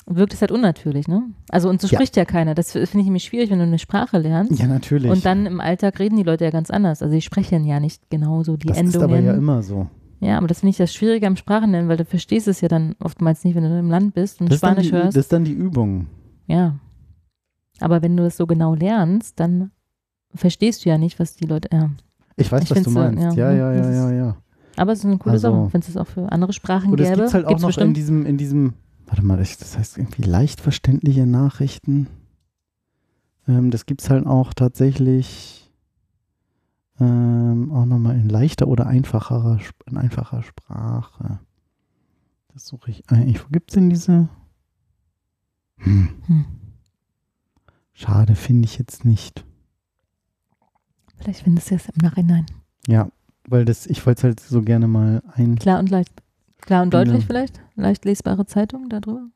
wirkt 0.06 0.34
es 0.34 0.42
halt 0.42 0.52
unnatürlich, 0.52 1.08
ne? 1.08 1.24
Also 1.50 1.70
und 1.70 1.82
so 1.82 1.88
Ja. 1.88 1.98
spricht 1.98 2.16
ja 2.16 2.26
keiner. 2.26 2.56
Das 2.56 2.72
finde 2.72 3.00
ich 3.00 3.06
nämlich 3.06 3.24
schwierig, 3.24 3.50
wenn 3.50 3.60
du 3.60 3.66
eine 3.66 3.80
Sprache 3.80 4.18
lernst. 4.18 4.60
Ja, 4.60 4.68
natürlich. 4.68 5.12
Und 5.12 5.26
dann 5.26 5.46
im 5.46 5.60
Alltag 5.62 6.00
reden 6.00 6.16
die 6.18 6.24
Leute 6.24 6.44
ja 6.46 6.52
ganz 6.52 6.70
anders. 6.72 7.02
Also 7.02 7.14
sie 7.14 7.22
sprechen 7.22 7.66
ja 7.66 7.80
nicht 7.80 8.10
genauso 8.10 8.58
die 8.58 8.68
das 8.68 8.78
ist 8.78 8.96
Endungen. 8.96 9.04
aber 9.06 9.20
ja 9.20 9.34
immer 9.34 9.62
so. 9.64 9.88
Ja, 10.24 10.38
aber 10.38 10.48
das 10.48 10.62
finde 10.62 10.70
ich 10.72 10.78
das 10.78 10.94
Schwierige 10.94 11.28
am 11.28 11.36
Sprachenlernen, 11.36 11.90
weil 11.90 11.98
du 11.98 12.06
verstehst 12.06 12.48
es 12.48 12.62
ja 12.62 12.68
dann 12.70 12.96
oftmals 13.00 13.44
nicht, 13.44 13.56
wenn 13.56 13.64
du 13.64 13.78
im 13.78 13.90
Land 13.90 14.14
bist 14.14 14.40
und 14.40 14.50
Das 14.50 14.60
Spanisch 14.60 14.88
die, 14.88 14.94
hörst. 14.94 15.18
das 15.18 15.26
ist 15.26 15.34
dann 15.34 15.44
die 15.44 15.52
Übung. 15.54 16.08
ja. 16.48 16.76
Aber 17.80 18.02
wenn 18.04 18.16
du 18.16 18.24
es 18.26 18.38
so 18.38 18.46
genau 18.46 18.76
lernst, 18.76 19.40
dann 19.40 19.72
verstehst 20.34 20.86
du 20.86 20.90
ja 20.90 20.98
nicht, 20.98 21.20
was 21.20 21.36
die 21.36 21.46
Leute. 21.46 21.70
Ja. 21.74 21.90
Ich 22.38 22.50
weiß, 22.52 22.64
Ich 22.64 22.70
was 22.72 22.78
du 22.78 22.84
find's 22.92 22.94
so, 22.94 23.00
meinst. 23.00 23.36
Ja, 23.38 23.52
ja, 23.52 23.74
ja, 23.74 23.74
ja, 23.74 23.92
ja, 23.92 24.12
ja. 24.14 24.38
Aber 24.78 24.94
es 24.94 25.00
ist 25.00 25.06
eine 25.06 25.18
coole 25.18 25.34
Also- 25.34 25.52
Sache, 25.52 25.74
wenn 25.74 25.82
es 25.82 25.98
auch 25.98 26.08
für 26.08 26.32
andere 26.32 26.54
Sprachen 26.54 26.94
es 26.94 27.10
gäbe. 27.10 27.22
gibt 27.24 27.34
halt 27.34 27.46
auch 27.48 27.60
noch 27.60 27.78
in 27.78 27.94
diesem, 27.94 28.26
in 28.26 28.38
diesem, 28.38 28.74
warte 29.08 29.24
mal, 29.26 29.38
das 29.38 29.58
das 29.58 29.78
heißt 29.78 29.98
irgendwie 29.98 30.22
leicht 30.22 30.62
verständliche 30.62 31.26
Nachrichten. 31.26 32.08
Ähm, 33.48 33.72
das 33.72 33.86
gibt 33.86 34.02
es 34.02 34.10
halt 34.10 34.26
auch 34.26 34.54
tatsächlich 34.54 35.63
ähm, 37.00 37.72
auch 37.72 37.86
nochmal 37.86 38.16
in 38.16 38.30
leichter 38.30 38.68
oder 38.68 38.88
einfacherer, 38.88 39.60
in 39.88 39.98
einfacher 39.98 40.44
Sprache. 40.44 41.40
Das 42.54 42.68
suche 42.68 42.92
ich 42.92 43.10
eigentlich. 43.10 43.44
Wo 43.44 43.48
gibt 43.50 43.72
es 43.72 43.76
denn 43.76 43.90
diese? 43.90 44.30
Hm, 45.78 46.10
Hm. 46.28 46.46
schade, 47.94 48.36
finde 48.36 48.66
ich 48.66 48.78
jetzt 48.78 49.06
nicht. 49.06 49.44
Vielleicht 51.18 51.42
findest 51.44 51.72
du 51.72 51.76
es 51.76 51.90
im 51.90 51.98
Nachhinein. 52.02 52.46
Ja, 52.88 53.10
weil 53.48 53.66
das, 53.66 53.88
ich 53.88 54.06
wollte 54.06 54.20
es 54.20 54.24
halt 54.24 54.40
so 54.40 54.62
gerne 54.62 54.88
mal 54.88 55.24
ein. 55.34 55.56
Klar 55.58 55.80
und 55.80 55.90
leicht. 55.90 56.12
Klar 56.62 56.84
und 56.84 56.94
deutlich 56.94 57.26
vielleicht? 57.26 57.60
Leicht 57.76 58.06
lesbare 58.06 58.46
Zeitung 58.46 58.88
darüber? 58.88 59.28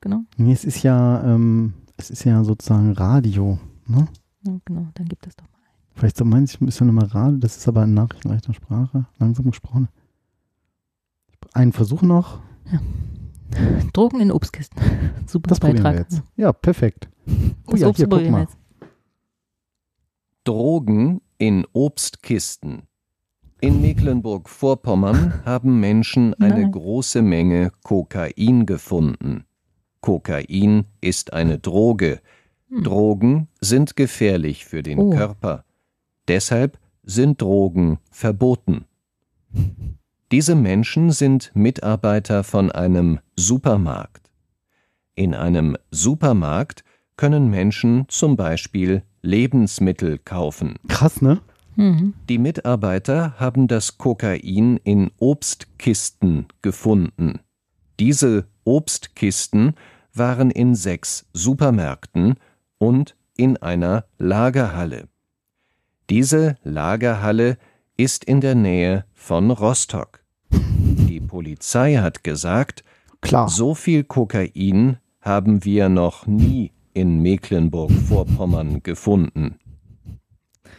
Genau. 0.00 0.22
Nee, 0.36 0.52
es 0.52 0.64
ist 0.64 0.82
ja, 0.84 1.24
ähm, 1.24 1.74
es 1.96 2.10
ist 2.10 2.22
ja 2.24 2.44
sozusagen 2.44 2.92
Radio, 2.92 3.58
ne? 3.86 4.06
Ja, 4.46 4.56
genau, 4.64 4.86
dann 4.94 5.06
gibt 5.06 5.26
es 5.26 5.34
doch 5.34 5.44
mal. 5.44 5.57
Vielleicht 5.98 6.16
so 6.16 6.24
meinst 6.24 6.60
du, 6.60 6.66
ist 6.66 6.78
ja 6.78 6.86
nochmal 6.86 7.06
Radio, 7.06 7.38
das 7.38 7.56
ist 7.56 7.66
aber 7.66 7.82
in 7.84 7.94
nachrichtenleichter 7.94 8.54
Sprache, 8.54 9.06
langsam 9.18 9.46
gesprochen. 9.46 9.88
einen 11.54 11.72
Versuch 11.72 12.02
noch. 12.02 12.40
Drogen 13.92 14.20
in 14.20 14.30
Obstkisten. 14.30 14.80
Super 15.26 15.48
Das 15.48 15.58
probieren 15.58 15.78
wir 15.78 15.82
Beitrag. 15.82 16.10
jetzt. 16.12 16.22
Ja, 16.36 16.52
perfekt. 16.52 17.08
Oh 17.66 17.72
Das 17.72 17.80
ja, 17.80 17.88
Obst 17.88 17.96
hier, 17.98 18.08
guck 18.08 18.30
mal. 18.30 18.42
jetzt. 18.42 18.56
Drogen 20.44 21.20
in 21.38 21.66
Obstkisten. 21.72 22.82
In 23.60 23.80
Mecklenburg-Vorpommern 23.80 25.42
haben 25.44 25.80
Menschen 25.80 26.34
eine 26.34 26.60
Nein. 26.62 26.72
große 26.72 27.22
Menge 27.22 27.72
Kokain 27.82 28.66
gefunden. 28.66 29.44
Kokain 30.00 30.84
ist 31.00 31.32
eine 31.32 31.58
Droge. 31.58 32.20
Hm. 32.68 32.84
Drogen 32.84 33.48
sind 33.60 33.96
gefährlich 33.96 34.64
für 34.64 34.82
den 34.84 34.98
Oh. 35.00 35.10
Körper. 35.10 35.64
Deshalb 36.28 36.78
sind 37.02 37.40
Drogen 37.40 37.98
verboten. 38.10 38.84
Diese 40.30 40.54
Menschen 40.54 41.10
sind 41.10 41.50
Mitarbeiter 41.54 42.44
von 42.44 42.70
einem 42.70 43.20
Supermarkt. 43.34 44.30
In 45.14 45.34
einem 45.34 45.76
Supermarkt 45.90 46.84
können 47.16 47.50
Menschen 47.50 48.04
zum 48.08 48.36
Beispiel 48.36 49.02
Lebensmittel 49.22 50.18
kaufen. 50.18 50.76
Krass, 50.86 51.22
ne? 51.22 51.40
Mhm. 51.76 52.14
Die 52.28 52.38
Mitarbeiter 52.38 53.40
haben 53.40 53.66
das 53.66 53.96
Kokain 53.96 54.78
in 54.84 55.10
Obstkisten 55.18 56.46
gefunden. 56.60 57.40
Diese 57.98 58.46
Obstkisten 58.64 59.74
waren 60.12 60.50
in 60.50 60.74
sechs 60.74 61.26
Supermärkten 61.32 62.34
und 62.78 63.16
in 63.36 63.56
einer 63.56 64.04
Lagerhalle. 64.18 65.08
Diese 66.10 66.56
Lagerhalle 66.64 67.58
ist 67.98 68.24
in 68.24 68.40
der 68.40 68.54
Nähe 68.54 69.04
von 69.12 69.50
Rostock. 69.50 70.24
Die 70.50 71.20
Polizei 71.20 71.96
hat 71.96 72.24
gesagt, 72.24 72.82
Klar. 73.20 73.48
so 73.50 73.74
viel 73.74 74.04
Kokain 74.04 74.96
haben 75.20 75.64
wir 75.64 75.90
noch 75.90 76.26
nie 76.26 76.72
in 76.94 77.20
Mecklenburg-Vorpommern 77.20 78.82
gefunden. 78.82 79.58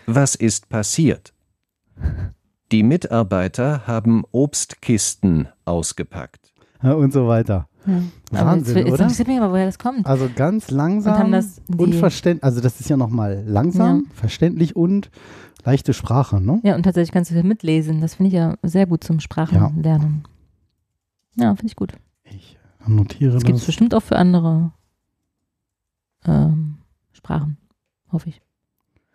Was 0.08 0.34
ist 0.34 0.70
passiert? 0.70 1.34
Die 2.72 2.82
Mitarbeiter 2.82 3.86
haben 3.86 4.24
Obstkisten 4.32 5.48
ausgepackt. 5.66 6.52
Und 6.82 7.14
so 7.14 7.28
weiter. 7.28 7.69
Ja. 7.86 8.02
Aber 8.32 8.46
Wahnsinn, 8.52 8.76
jetzt, 8.78 8.86
jetzt 8.86 8.94
oder? 8.94 9.04
interessiert 9.04 9.28
mich 9.28 9.38
aber, 9.40 9.52
woher 9.54 9.66
das 9.66 9.80
kommt. 9.80 10.06
Also 10.06 10.30
ganz 10.36 10.70
langsam 10.70 11.26
Und 11.28 11.32
das 11.32 11.62
und 11.78 11.96
verständlich. 11.96 12.44
Also 12.44 12.62
das 12.62 12.80
ist 12.80 12.90
ja 12.90 12.98
nochmal 12.98 13.44
langsam, 13.48 14.06
verständlich 14.14 14.76
und 14.76 15.10
leichte 15.64 15.94
Sprache, 15.94 16.40
ne? 16.42 16.60
Ja, 16.64 16.76
und 16.76 16.84
tatsächlich 16.84 17.12
kannst 17.12 17.32
du 17.32 17.36
hier 17.36 17.44
mitlesen. 17.44 18.02
Das 18.02 18.16
finde 18.16 18.28
ich 18.28 18.34
ja 18.34 18.56
sehr 18.64 18.86
gut 18.86 19.04
zum 19.04 19.20
Sprachenlernen. 19.20 20.24
Ja, 21.36 21.56
finde 21.56 21.68
ich 21.68 21.76
gut. 21.76 21.94
Ich 22.26 22.58
notiere 22.86 23.34
Das 23.34 23.44
gibt 23.44 23.56
es 23.56 23.62
das. 23.64 23.68
bestimmt 23.68 23.94
auch 23.96 24.04
für 24.04 24.18
andere 24.18 24.72
ähm, 26.26 26.78
Sprachen, 27.14 27.58
hoffe 28.12 28.30
ich. 28.30 28.42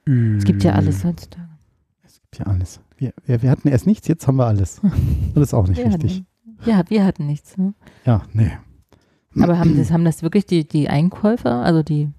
Es 0.07 0.45
gibt 0.45 0.63
ja 0.65 0.73
Hm. 0.73 0.79
alles 0.79 1.05
heutzutage. 1.05 1.49
Es 2.03 2.21
gibt 2.21 2.39
ja 2.39 2.47
alles. 2.47 2.81
Wir, 2.97 3.13
wir, 3.27 3.43
wir 3.43 3.51
hatten 3.51 3.69
erst 3.69 3.87
nichts, 3.87 4.07
jetzt 4.09 4.27
haben 4.27 4.37
wir 4.37 4.47
alles. 4.47 4.81
Das 5.35 5.43
ist 5.45 5.55
auch 5.55 5.67
nicht 5.67 5.79
Wir 5.79 5.87
richtig. 5.87 6.15
hatten, 6.19 6.27
ja, 6.67 6.83
wir 6.89 7.05
hatten 7.05 7.27
nichts. 7.27 7.57
Ne? 7.57 7.75
Ja, 8.05 8.23
nee. 8.33 8.51
Aber 9.41 9.59
haben 9.59 9.77
das, 9.77 9.91
haben 9.91 10.05
das 10.05 10.23
wirklich 10.23 10.47
die, 10.47 10.67
die 10.67 10.89
Einkäufer, 10.89 11.65
also 11.65 11.83
die 11.83 12.11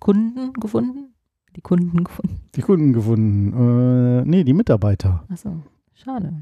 Kunden 0.00 0.52
gefunden? 0.54 1.14
Die 1.56 1.60
Kunden 1.60 2.04
gefunden. 2.04 2.40
Die 2.54 2.62
Kunden 2.62 2.92
gefunden. 2.92 4.20
Äh, 4.20 4.24
nee, 4.24 4.44
die 4.44 4.54
Mitarbeiter. 4.54 5.24
Achso, 5.28 5.62
schade. 5.92 6.32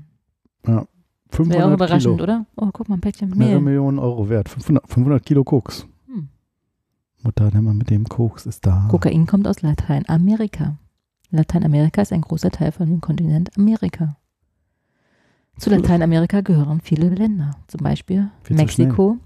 500 0.65 1.59
Wäre 1.59 1.69
auch 1.69 1.75
überraschend, 1.75 2.15
Kilo. 2.15 2.23
oder? 2.23 2.47
Oh, 2.57 2.71
guck 2.73 2.88
mal, 2.88 2.97
ein 2.97 3.01
Päckchen 3.01 3.31
Mehrere 3.31 3.57
Mehl. 3.57 3.61
Millionen 3.61 3.99
Euro 3.99 4.29
wert. 4.29 4.49
500, 4.49 4.88
500 4.88 5.25
Kilo 5.25 5.45
Koks. 5.45 5.87
Hm. 6.07 6.29
Mutter, 7.23 7.51
nimm 7.53 7.65
mal 7.65 7.75
mit 7.75 7.91
dem 7.91 8.05
Koks 8.05 8.47
ist 8.47 8.65
da. 8.67 8.87
Kokain 8.91 9.27
kommt 9.27 9.47
aus 9.49 9.62
Lateinamerika. 9.62 10.77
Lateinamerika 11.31 12.03
ist 12.03 12.12
ein 12.12 12.21
großer 12.21 12.51
Teil 12.51 12.73
von 12.73 12.88
dem 12.88 13.01
Kontinent 13.01 13.51
Amerika. 13.57 14.17
Zu 15.59 15.71
Lateinamerika 15.71 16.41
gehören 16.41 16.81
viele 16.81 17.09
Länder, 17.09 17.51
zum 17.69 17.83
Beispiel 17.83 18.31
Viel 18.43 18.57
Mexiko 18.57 19.19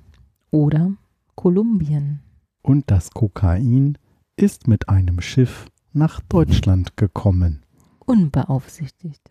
oder 0.51 0.93
Kolumbien. 1.35 2.21
Und 2.62 2.91
das 2.91 3.11
Kokain 3.11 3.97
ist 4.37 4.67
mit 4.69 4.89
einem 4.89 5.21
Schiff 5.21 5.67
nach 5.93 6.21
Deutschland 6.29 6.97
gekommen. 6.97 7.62
Unbeaufsichtigt. 8.05 9.23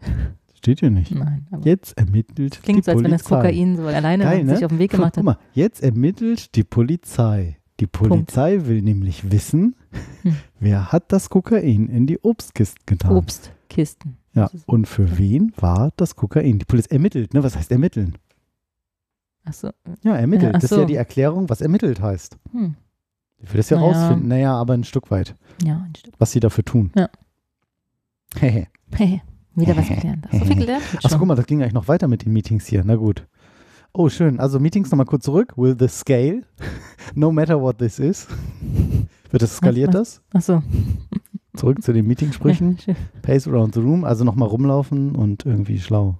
Steht 0.55 0.79
hier 0.79 0.89
nicht. 0.89 1.13
Nein, 1.13 1.45
aber 1.51 1.63
Jetzt 1.65 1.97
ermittelt 1.97 2.61
klingt 2.63 2.79
die 2.79 2.83
so, 2.83 2.91
als 2.91 3.03
wenn 3.03 3.11
Polizei. 3.11 3.17
das 3.17 3.23
Kokain 3.25 3.75
so 3.75 3.83
alleine 3.87 4.23
Geil, 4.23 4.43
ne? 4.45 4.55
sich 4.55 4.65
auf 4.65 4.69
den 4.71 4.79
Weg 4.79 4.91
gemacht 4.91 5.13
Guck 5.15 5.17
hat. 5.17 5.23
mal, 5.25 5.37
jetzt 5.53 5.83
ermittelt 5.83 6.55
die 6.55 6.63
Polizei. 6.63 7.57
Die 7.81 7.87
Polizei 7.87 8.65
will 8.65 8.81
nämlich 8.81 9.31
wissen, 9.31 9.75
Hm. 10.23 10.35
wer 10.59 10.91
hat 10.91 11.11
das 11.11 11.29
Kokain 11.29 11.87
in 11.87 12.07
die 12.07 12.19
Obstkiste 12.23 12.79
getan. 12.85 13.11
Obstkisten. 13.17 14.17
Ja, 14.35 14.49
und 14.67 14.87
für 14.87 15.17
wen 15.17 15.53
war 15.57 15.91
das 15.95 16.15
Kokain? 16.15 16.59
Die 16.59 16.65
Polizei 16.65 16.93
ermittelt, 16.95 17.33
ne? 17.33 17.41
Was 17.43 17.55
heißt 17.55 17.71
ermitteln? 17.71 18.17
Achso. 19.45 19.69
Ja, 20.03 20.15
ermittelt. 20.15 20.51
Ja, 20.51 20.57
ach 20.57 20.61
das 20.61 20.65
ist 20.65 20.71
ja 20.71 20.77
so. 20.83 20.85
die 20.85 20.95
Erklärung, 20.95 21.49
was 21.49 21.61
ermittelt 21.61 22.01
heißt. 22.01 22.37
Hm. 22.51 22.75
Ich 23.37 23.49
will 23.53 23.57
das 23.57 23.69
ja 23.69 23.77
Naja. 23.79 23.87
rausfinden. 23.91 24.27
Naja, 24.27 24.53
aber 24.55 24.73
ein 24.73 24.83
Stück 24.83 25.09
weit, 25.11 25.35
Ja, 25.63 25.77
ein 25.85 25.93
Stück. 25.95 26.13
was 26.17 26.31
sie 26.31 26.39
dafür 26.39 26.65
tun. 26.65 26.91
Ja. 26.95 27.09
Hehe. 28.39 28.67
Hey, 28.91 29.21
wieder 29.55 29.77
was 29.77 29.87
gelernt. 29.87 30.27
Hast 30.29 30.41
du 30.41 30.45
viel 30.45 30.55
gelernt? 30.55 30.83
Achso, 31.03 31.17
guck 31.17 31.27
mal, 31.27 31.35
das 31.35 31.45
ging 31.45 31.61
eigentlich 31.61 31.73
noch 31.73 31.87
weiter 31.87 32.07
mit 32.07 32.25
den 32.25 32.33
Meetings 32.33 32.65
hier. 32.65 32.83
Na 32.83 32.95
gut. 32.95 33.25
Oh, 33.93 34.09
schön. 34.09 34.39
Also 34.41 34.59
Meetings 34.59 34.91
nochmal 34.91 35.05
kurz 35.05 35.23
zurück. 35.23 35.53
Will 35.57 35.75
the 35.79 35.87
scale, 35.87 36.41
no 37.15 37.31
matter 37.31 37.61
what 37.61 37.77
this 37.77 37.99
is. 37.99 38.27
Wird 39.31 39.41
das 39.41 39.55
skaliert 39.57 39.93
das? 39.93 40.21
Achso. 40.33 40.61
Zurück 41.55 41.81
zu 41.83 41.93
den 41.93 42.05
Meetingsprüchen. 42.07 42.77
Pace 43.21 43.47
around 43.47 43.73
the 43.73 43.79
room, 43.81 44.03
also 44.03 44.23
nochmal 44.23 44.47
rumlaufen 44.49 45.15
und 45.15 45.45
irgendwie 45.45 45.79
schlau. 45.79 46.17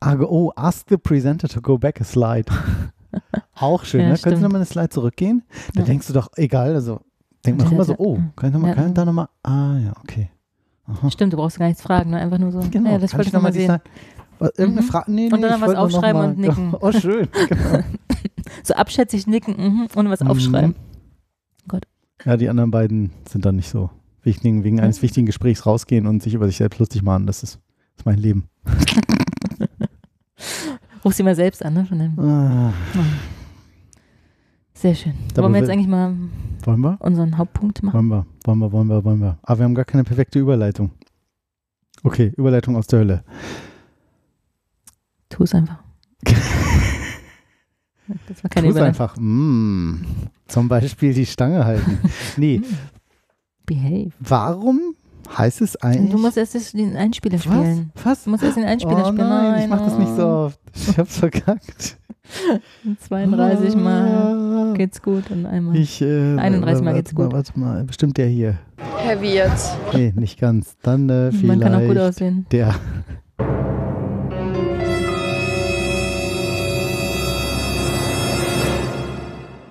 Ah, 0.00 0.14
ge- 0.16 0.26
oh, 0.28 0.52
ask 0.56 0.88
the 0.88 0.96
presenter 0.96 1.48
to 1.48 1.60
go 1.60 1.78
back 1.78 2.00
a 2.00 2.04
slide. 2.04 2.46
Auch 3.54 3.84
schön, 3.84 4.00
Ja, 4.00 4.08
ne? 4.08 4.16
Sie 4.16 4.20
stimmt. 4.22 4.40
nochmal 4.40 4.56
eine 4.56 4.64
Slide 4.66 4.88
zurückgehen? 4.88 5.42
Da 5.74 5.80
Ja. 5.80 5.86
denkst 5.86 6.06
du 6.08 6.12
doch, 6.12 6.28
egal, 6.36 6.74
also 6.74 7.00
denkt 7.46 7.58
man 7.60 7.66
doch 7.68 7.72
immer 7.72 7.84
so, 7.84 7.94
oh, 7.98 8.18
kann 8.34 8.48
ich, 8.48 8.54
noch 8.54 8.60
mal, 8.60 8.76
Ja. 8.76 8.88
da 8.88 9.04
nochmal, 9.04 9.28
ah 9.42 9.76
ja, 9.78 9.92
okay. 10.02 10.30
Aha. 10.86 11.10
Stimmt, 11.10 11.32
du 11.32 11.36
brauchst 11.36 11.58
gar 11.58 11.66
nichts 11.68 11.82
fragen, 11.82 12.10
ne? 12.10 12.18
einfach 12.18 12.38
nur 12.38 12.50
so. 12.50 12.60
Genau, 12.70 12.90
ja, 12.90 12.98
das 12.98 13.10
kann 13.12 13.18
wollte 13.18 13.28
ich 13.28 13.34
nochmal 13.34 13.52
sehen. 13.52 13.66
Slide- 13.66 13.82
Irgendeine 14.56 14.80
Mhm. 14.80 14.90
Frage? 14.90 15.12
Nee, 15.12 15.28
nee, 15.28 15.32
Und 15.34 15.42
dann 15.42 15.60
was 15.60 15.74
aufschreiben 15.76 16.20
noch 16.22 16.28
und 16.30 16.38
mal- 16.38 16.46
nicken. 16.48 16.74
Oh, 16.80 16.90
schön, 16.90 17.28
genau. 17.48 17.84
So 18.64 18.74
abschätzig 18.74 19.26
nicken, 19.28 19.54
mhm, 19.56 19.86
ohne 19.94 20.10
was 20.10 20.20
aufschreiben. 20.22 20.70
Mhm. 20.70 21.68
Gott. 21.68 21.84
Ja, 22.24 22.36
die 22.36 22.48
anderen 22.48 22.72
beiden 22.72 23.12
sind 23.28 23.44
dann 23.44 23.54
nicht 23.56 23.68
so 23.68 23.90
wichtig, 24.24 24.64
wegen 24.64 24.80
eines 24.80 25.02
wichtigen 25.02 25.26
Gesprächs 25.26 25.66
rausgehen 25.66 26.06
und 26.06 26.22
sich 26.22 26.34
über 26.34 26.46
sich 26.46 26.56
selbst 26.56 26.78
lustig 26.78 27.02
machen. 27.02 27.26
Das 27.26 27.42
ist, 27.42 27.54
das 27.56 27.98
ist 28.00 28.06
mein 28.06 28.18
Leben. 28.18 28.44
Ruf 31.04 31.14
sie 31.14 31.22
mal 31.22 31.34
selbst 31.34 31.64
an, 31.64 31.74
ne? 31.74 31.84
Von 31.84 31.98
dem. 31.98 32.18
Ah, 32.18 32.72
Sehr 34.74 34.94
schön. 34.94 35.14
Da 35.34 35.42
Wollen 35.42 35.52
wir 35.52 35.60
jetzt 35.60 35.70
eigentlich 35.70 35.88
mal 35.88 36.14
wir? 36.64 36.96
unseren 37.00 37.36
Hauptpunkt 37.38 37.82
machen? 37.82 37.94
Wollen 37.94 38.08
wir, 38.08 38.26
wollen 38.44 38.58
wir, 38.58 38.72
wollen 38.72 38.88
wir, 38.88 39.04
wollen 39.04 39.20
wir. 39.20 39.38
Aber 39.42 39.58
wir 39.58 39.64
haben 39.64 39.74
gar 39.74 39.84
keine 39.84 40.04
perfekte 40.04 40.38
Überleitung. 40.38 40.90
Okay, 42.04 42.32
Überleitung 42.36 42.76
aus 42.76 42.86
der 42.86 43.00
Hölle. 43.00 43.24
Tu 45.28 45.42
es 45.44 45.54
einfach. 45.54 45.78
Das 48.26 48.42
war 48.44 48.50
keine 48.50 48.66
Tu's 48.66 48.76
Überleitung. 48.76 49.00
einfach. 49.00 49.16
Mm, 49.18 50.02
zum 50.46 50.68
Beispiel 50.68 51.14
die 51.14 51.24
Stange 51.24 51.64
halten. 51.64 51.98
Nee, 52.36 52.56
Hm. 52.58 52.64
Behave. 53.74 54.10
warum 54.20 54.80
heißt 55.36 55.60
es 55.62 55.76
eigentlich... 55.76 56.10
Du 56.10 56.18
musst 56.18 56.36
erst 56.36 56.74
den 56.74 56.96
Einspieler 56.96 57.38
spielen. 57.38 57.90
Was? 57.94 58.04
Was? 58.04 58.24
Du 58.24 58.30
musst 58.30 58.42
erst 58.42 58.56
den 58.56 58.64
Einspieler 58.64 59.04
oh 59.04 59.08
spielen. 59.12 59.28
nein, 59.28 59.62
ich 59.62 59.68
mach 59.68 59.80
das 59.84 59.98
nicht 59.98 60.14
so 60.16 60.26
oft. 60.26 60.60
Ich 60.74 60.98
hab's 60.98 61.18
verkackt. 61.18 61.98
32 63.08 63.76
Mal 63.76 64.70
Ah. 64.70 64.72
geht's 64.76 65.02
gut 65.02 65.30
und 65.30 65.44
einmal. 65.46 65.76
Ich, 65.76 66.00
äh, 66.00 66.36
31 66.38 66.84
Mal 66.84 66.94
geht's 66.94 67.14
gut. 67.14 67.26
Mal, 67.26 67.32
warte 67.32 67.58
mal, 67.58 67.84
bestimmt 67.84 68.16
der 68.16 68.26
hier. 68.26 68.58
Herr 68.98 69.20
Wirt. 69.20 69.50
Nee, 69.92 70.12
nicht 70.16 70.40
ganz. 70.40 70.76
Dann 70.82 71.08
äh, 71.10 71.30
vielleicht 71.30 71.46
Man 71.46 71.60
kann 71.60 71.74
auch 71.74 71.86
gut 71.86 71.98
aussehen. 71.98 72.46
der. 72.52 72.74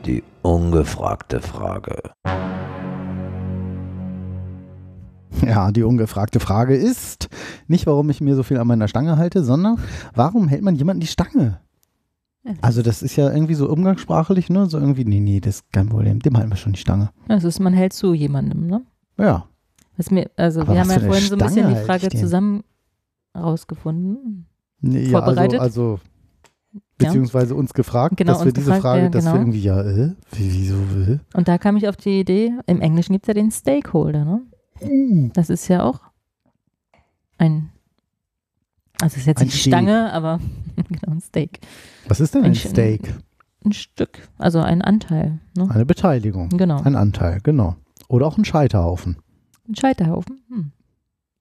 Die 0.06 0.24
ungefragte 0.42 1.42
Frage. 1.42 1.98
Ja, 5.46 5.72
die 5.72 5.84
ungefragte 5.84 6.40
Frage 6.40 6.76
ist 6.76 7.30
nicht, 7.68 7.88
warum 7.88 8.10
ich 8.10 8.22
mir 8.22 8.36
so 8.36 8.44
viel 8.44 8.58
an 8.58 8.68
meiner 8.68 8.88
Stange 8.88 9.18
halte, 9.18 9.44
sondern 9.44 9.78
warum 10.14 10.48
hält 10.48 10.62
man 10.62 10.76
jemanden 10.76 11.00
die 11.00 11.08
Stange? 11.08 11.60
Also 12.62 12.82
das 12.82 13.04
ist 13.04 13.16
ja 13.16 13.32
irgendwie 13.32 13.54
so 13.54 13.70
umgangssprachlich, 13.70 14.50
ne? 14.50 14.66
So 14.68 14.80
irgendwie, 14.80 15.06
nee, 15.06 15.20
nee, 15.20 15.40
das 15.40 15.58
ist 15.58 15.72
kein 15.72 15.90
Problem, 15.90 16.20
dem 16.20 16.36
halten 16.38 16.50
wir 16.50 16.58
schon 16.58 16.74
die 16.74 16.80
Stange. 16.80 17.12
Das 17.28 17.44
ist, 17.44 17.60
man 17.60 17.74
hält 17.74 17.94
zu 17.94 18.14
jemandem, 18.14 18.66
ne? 18.68 18.82
Ja, 19.18 19.46
Was 19.98 20.10
mir, 20.10 20.30
also 20.36 20.62
Aber 20.62 20.74
wir 20.74 20.80
haben 20.82 20.90
ja 20.90 21.00
vorhin 21.00 21.24
so 21.24 21.36
ein 21.36 21.40
bisschen 21.40 21.64
Stange 21.64 21.80
die 21.80 21.86
Frage 21.86 22.10
zusammen 22.10 22.64
rausgefunden. 23.38 24.48
nee, 24.82 25.04
ja 25.04 25.22
Vorbereitet? 25.22 25.60
also, 25.60 25.94
also 25.94 26.00
beziehungsweise 26.98 27.56
uns 27.56 27.74
gefragt, 27.74 28.18
Genau, 28.18 28.34
dass 28.34 28.42
wir 28.42 28.46
uns 28.48 28.54
diese 28.54 28.66
gefragt, 28.66 28.82
Frage, 28.82 29.04
ja, 29.04 29.10
dass 29.10 29.26
wir 29.26 29.32
genau. 29.32 29.42
irgendwie, 29.42 29.62
ja, 29.62 29.82
äh, 29.82 30.16
wie, 30.32 30.54
wieso, 30.54 30.76
äh? 31.12 31.20
Und 31.36 31.48
da 31.48 31.58
kam 31.58 31.78
ich 31.78 31.88
auf 31.88 31.96
die 31.96 32.20
Idee, 32.20 32.54
im 32.66 32.82
Englischen 32.82 33.14
gibt 33.14 33.26
es 33.26 33.28
ja 33.28 33.34
den 33.34 33.52
Stakeholder, 33.52 34.26
ne? 34.26 34.42
Das 35.34 35.50
ist 35.50 35.68
ja 35.68 35.84
auch 35.84 36.00
ein, 37.38 37.70
also 39.02 39.18
ist 39.18 39.26
jetzt 39.28 39.40
Ein 39.40 39.46
nicht 39.48 39.60
Steak. 39.60 39.74
Stange, 39.74 40.14
aber 40.14 40.40
genau 40.76 41.14
ein 41.14 41.22
Steak. 41.22 41.60
Was 42.08 42.20
ist 42.20 42.36
denn 42.36 42.44
Ein 42.44 42.52
ein 42.52 42.56
Steak? 42.56 43.14
Ein 43.64 43.74
Stück, 43.74 44.28
also 44.38 44.60
ein 44.60 44.82
Anteil, 44.82 45.40
ne? 45.56 45.70
Eine 45.70 45.86
Beteiligung. 45.86 46.50
Genau. 46.50 46.82
Ein 46.82 46.96
Anteil, 46.96 47.40
genau. 47.44 47.76
Oder 48.08 48.26
auch 48.26 48.38
ein 48.38 48.46
Scheiterhaufen. 48.46 49.18
Ein 49.68 49.76
Scheiterhaufen. 49.76 50.42
Hm. 50.50 50.72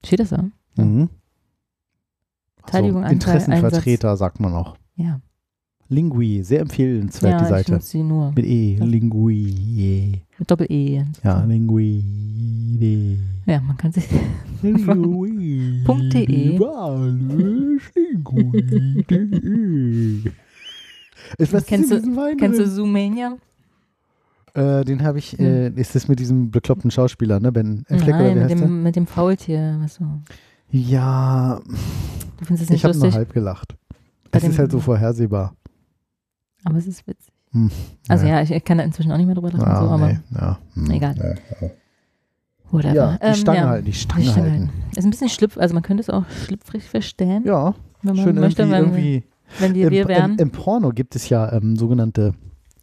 Steht 0.05 0.19
das 0.19 0.29
da? 0.29 0.45
Mhm. 0.75 1.09
Beteiligung, 2.57 3.03
also, 3.03 3.13
Interessenvertreter 3.13 4.17
sagt 4.17 4.39
man 4.39 4.53
auch. 4.53 4.77
Ja. 4.95 5.19
Lingui, 5.91 6.41
sehr 6.43 6.61
empfehlenswert 6.61 7.31
ja, 7.33 7.37
die 7.39 7.43
ich 7.43 7.49
Seite. 7.49 7.71
nutze 7.73 7.87
sie 7.87 8.01
nur. 8.03 8.31
Mit 8.33 8.45
E, 8.45 8.77
Ja. 8.79 8.85
Lingui. 8.85 10.21
Mit 10.39 10.49
Doppel-E. 10.49 11.03
Ja, 11.23 11.43
Lingui. 11.43 12.03
Ja, 13.45 13.59
man 13.59 13.75
kann 13.75 13.91
sich. 13.91 14.05
Lingui. 14.61 15.81
Punkt 15.85 16.13
de. 16.13 16.25
Lingui.de. 19.11 20.31
Ist 21.37 21.53
was 21.53 21.65
Kennst 21.65 21.91
du- 21.91 21.95
Wein 22.15 22.37
Kennst 22.37 22.59
du? 22.59 22.67
Zoomania? 22.67 23.37
Äh, 24.53 24.83
den 24.83 25.01
habe 25.03 25.19
ich, 25.19 25.39
äh, 25.39 25.69
ist 25.69 25.95
das 25.95 26.07
mit 26.09 26.19
diesem 26.19 26.51
bekloppten 26.51 26.91
Schauspieler, 26.91 27.39
ne? 27.39 27.51
Ben 27.51 27.83
Affleck 27.89 28.15
oder 28.15 28.17
Nein, 28.17 28.25
wer 28.25 28.33
mit 28.35 28.43
heißt 28.43 28.51
der? 28.61 28.67
dem, 28.67 28.83
mit 28.83 28.95
dem 28.97 29.07
Faultier. 29.07 29.77
Was 29.81 29.95
so. 29.95 30.05
Ja, 30.71 31.59
Du 32.37 32.45
findest 32.45 32.63
es 32.63 32.69
nicht 32.69 32.79
ich 32.79 32.85
habe 32.85 32.97
nur 32.97 33.11
halb 33.13 33.33
gelacht. 33.33 33.75
Bei 34.31 34.39
Es 34.39 34.45
ist 34.45 34.57
halt 34.59 34.71
so 34.71 34.79
vorhersehbar. 34.79 35.53
Aber 36.63 36.77
es 36.77 36.87
ist 36.87 37.05
witzig. 37.07 37.33
Hm, 37.51 37.69
Also 38.07 38.25
ja, 38.25 38.41
ich, 38.41 38.51
ich 38.51 38.63
kann 38.63 38.77
da 38.77 38.83
inzwischen 38.83 39.11
auch 39.11 39.17
nicht 39.17 39.25
mehr 39.25 39.35
drüber 39.35 39.51
lachen, 39.51 39.63
Ah, 39.65 39.81
so, 39.81 39.89
aber 39.89 40.07
nee, 40.07 40.19
ja. 40.33 40.57
hm, 40.75 40.91
egal. 40.91 41.15
Ja, 41.61 41.67
whatever. 42.71 42.93
ja 42.95 43.17
die 43.17 43.25
Ähm, 43.25 43.33
Stange 43.35 43.57
ja, 43.57 43.67
halten, 43.69 43.85
die 43.85 43.93
Stange 43.93 44.21
die 44.23 44.29
Stange 44.29 44.51
halten. 44.51 44.69
Ist 44.95 45.03
ein 45.03 45.09
bisschen 45.11 45.29
schlüpf, 45.29 45.57
also 45.57 45.73
man 45.73 45.83
könnte 45.83 46.01
es 46.01 46.09
auch 46.09 46.23
schlüpfrig 46.45 46.83
verstehen, 46.83 47.43
Ja, 47.45 47.73
wenn 48.03 48.15
man 48.15 48.23
schön 48.25 48.35
möchte, 48.39 48.61
irgendwie, 48.63 48.73
wenn, 48.73 48.83
irgendwie 48.83 49.23
wenn 49.59 49.73
wir 49.75 49.85
im, 49.87 49.91
wir 49.91 50.01
im, 50.03 50.07
wären. 50.07 50.35
im 50.39 50.51
Porno 50.51 50.89
gibt 50.91 51.15
es 51.15 51.27
ja 51.29 51.51
ähm, 51.51 51.75
sogenannte, 51.75 52.33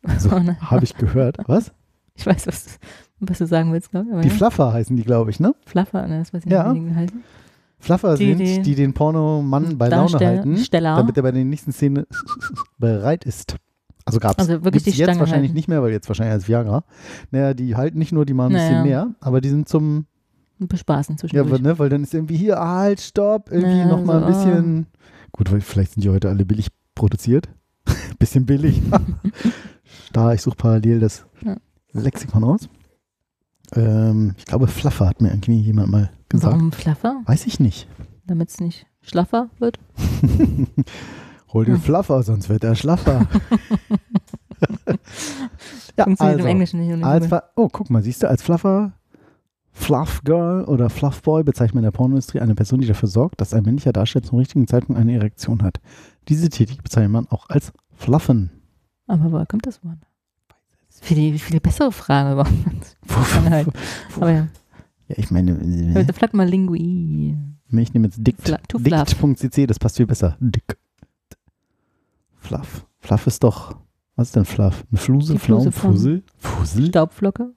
so 0.18 0.30
Oh 0.30 0.40
habe 0.60 0.84
ich 0.84 0.94
gehört, 0.96 1.38
was? 1.46 1.72
Ich 2.14 2.26
weiß, 2.26 2.46
was, 2.46 2.78
was 3.20 3.38
du 3.38 3.46
sagen 3.46 3.72
willst, 3.72 3.90
glaube 3.90 4.08
ich. 4.16 4.20
Die 4.22 4.28
ja. 4.28 4.34
Fluffer 4.34 4.72
heißen 4.72 4.94
die, 4.96 5.04
glaube 5.04 5.30
ich, 5.30 5.40
ne? 5.40 5.54
Fluffer, 5.64 6.06
ne, 6.06 6.18
das 6.18 6.34
weiß 6.34 6.44
ich 6.44 6.52
Ja. 6.52 6.72
nicht, 6.72 6.84
wie 6.84 6.88
die 6.90 6.94
heißen. 6.94 7.22
Fluffer 7.80 8.16
Die- 8.16 8.26
sind, 8.26 8.38
die- 8.40 8.62
die 8.62 8.74
den 8.74 8.92
Pornomann 8.92 9.78
bei 9.78 9.88
Laune 9.88 10.18
halten, 10.18 10.56
Steller. 10.58 10.96
damit 10.96 11.16
er 11.16 11.22
bei 11.22 11.30
der 11.32 11.44
nächsten 11.44 11.72
Szene 11.72 12.06
bereit 12.78 13.24
ist. 13.24 13.56
Also 14.08 14.20
gab's. 14.20 14.38
Also 14.38 14.64
wirklich 14.64 14.82
die 14.82 14.90
jetzt 14.90 15.06
wahrscheinlich 15.18 15.32
halten. 15.50 15.54
nicht 15.54 15.68
mehr, 15.68 15.82
weil 15.82 15.92
jetzt 15.92 16.08
wahrscheinlich 16.08 16.32
als 16.34 16.48
Viagra. 16.48 16.84
Naja, 17.30 17.54
die 17.54 17.76
halten 17.76 17.98
nicht 17.98 18.12
nur 18.12 18.24
die 18.26 18.34
mal 18.34 18.46
ein 18.46 18.52
bisschen 18.52 18.72
Naja. 18.72 18.84
mehr, 18.84 19.14
aber 19.20 19.40
die 19.40 19.48
sind 19.50 19.68
zum, 19.68 20.06
Bespaßen 20.60 21.14
ja, 21.14 21.18
zwischendurch. 21.20 21.50
weil, 21.52 21.60
ne, 21.60 21.78
weil 21.78 21.88
dann 21.88 22.02
ist 22.02 22.12
irgendwie 22.14 22.36
hier, 22.36 22.60
ah, 22.60 22.78
halt, 22.78 23.00
stopp, 23.00 23.50
irgendwie 23.52 23.78
Ja, 23.78 23.86
nochmal 23.86 24.20
so, 24.20 24.26
ein 24.26 24.32
bisschen, 24.32 24.86
gut, 25.32 25.52
weil 25.52 25.60
vielleicht 25.60 25.92
sind 25.92 26.02
die 26.04 26.10
heute 26.10 26.28
alle 26.28 26.44
billig 26.44 26.68
produziert. 26.96 27.48
bisschen 28.18 28.44
billig. 28.44 28.82
da, 30.12 30.32
ich 30.32 30.42
suche 30.42 30.56
parallel 30.56 30.98
das 31.00 31.24
Ja. 31.44 31.56
Lexikon 31.92 32.42
aus. 32.44 32.68
Ähm, 33.76 34.34
ich 34.36 34.46
glaube, 34.46 34.66
Fluffer 34.66 35.06
hat 35.06 35.20
mir 35.20 35.28
irgendwie 35.28 35.60
jemand 35.60 35.90
mal 35.90 36.10
gesagt. 36.28 36.54
Warum 36.54 36.72
Fluffer? 36.72 37.22
Weiß 37.26 37.46
ich 37.46 37.60
nicht. 37.60 37.86
Damit 38.26 38.48
es 38.50 38.60
nicht 38.60 38.86
schlaffer 39.00 39.50
wird? 39.58 39.78
Hol 41.52 41.64
den 41.64 41.74
Hm. 41.76 41.80
Fluffer, 41.82 42.22
sonst 42.22 42.48
wird 42.48 42.64
er 42.64 42.74
schlaffer. 42.74 43.26
ja, 45.96 46.04
Funktioniert 46.04 46.20
also, 46.20 46.40
im 46.40 46.46
Englischen 46.46 46.80
nicht. 46.80 47.04
als 47.04 47.28
oh, 47.56 47.68
guck 47.70 47.90
mal, 47.90 48.02
siehst 48.02 48.22
du, 48.22 48.28
als 48.28 48.42
Fluffer, 48.42 48.92
Fluff 49.72 50.22
Girl 50.24 50.64
oder 50.64 50.90
Fluff 50.90 51.22
Boy 51.22 51.44
bezeichnet 51.44 51.74
man 51.76 51.84
in 51.84 51.90
der 51.90 51.96
Pornoindustrie 51.96 52.40
eine 52.40 52.54
Person, 52.54 52.80
die 52.80 52.86
dafür 52.88 53.08
sorgt, 53.08 53.40
dass 53.40 53.54
ein 53.54 53.62
männlicher 53.64 53.92
Darsteller 53.92 54.24
zum 54.24 54.38
richtigen 54.38 54.66
Zeitpunkt 54.66 55.00
eine 55.00 55.14
Erektion 55.14 55.62
hat. 55.62 55.80
Diese 56.28 56.48
Tätigkeit 56.48 56.82
bezeichnet 56.84 57.12
man 57.12 57.26
auch 57.28 57.48
als 57.48 57.72
Fluffen. 57.94 58.50
Aber 59.06 59.32
woher 59.32 59.46
kommt 59.46 59.66
das 59.66 59.82
Wort? 59.84 59.98
Das 60.88 60.96
ist 60.96 61.04
viel, 61.04 61.38
viel 61.38 61.60
bessere 61.60 61.92
Frage 61.92 62.32
überhaupt. 62.32 62.96
Halt. 63.50 63.68
Aber 64.16 64.30
ja, 64.30 64.48
Ja, 65.08 65.14
ich 65.16 65.30
meine, 65.30 65.52
äh, 65.52 65.94
heute 65.94 66.12
vielleicht 66.12 66.34
mal 66.34 66.46
Lingui. 66.46 67.36
ich 67.70 67.94
nehme 67.94 68.08
jetzt 68.08 68.18
Dict. 68.18 68.46
Dict.cc, 68.74 69.66
das 69.66 69.78
passt 69.78 69.96
viel 69.96 70.06
besser. 70.06 70.36
Dick. 70.40 70.76
Fluff. 72.40 72.86
Fluff 73.00 73.26
ist 73.26 73.42
doch, 73.44 73.76
was 74.16 74.28
ist 74.28 74.36
denn 74.36 74.44
Fluff? 74.44 74.84
Eine 74.90 74.98
Fluse, 74.98 75.32
Die 75.34 75.38
Flaum, 75.38 75.60
Fluse 75.60 75.72
Fussel? 75.72 76.22
Fussel? 76.38 76.86
Staubflocke? 76.86 77.52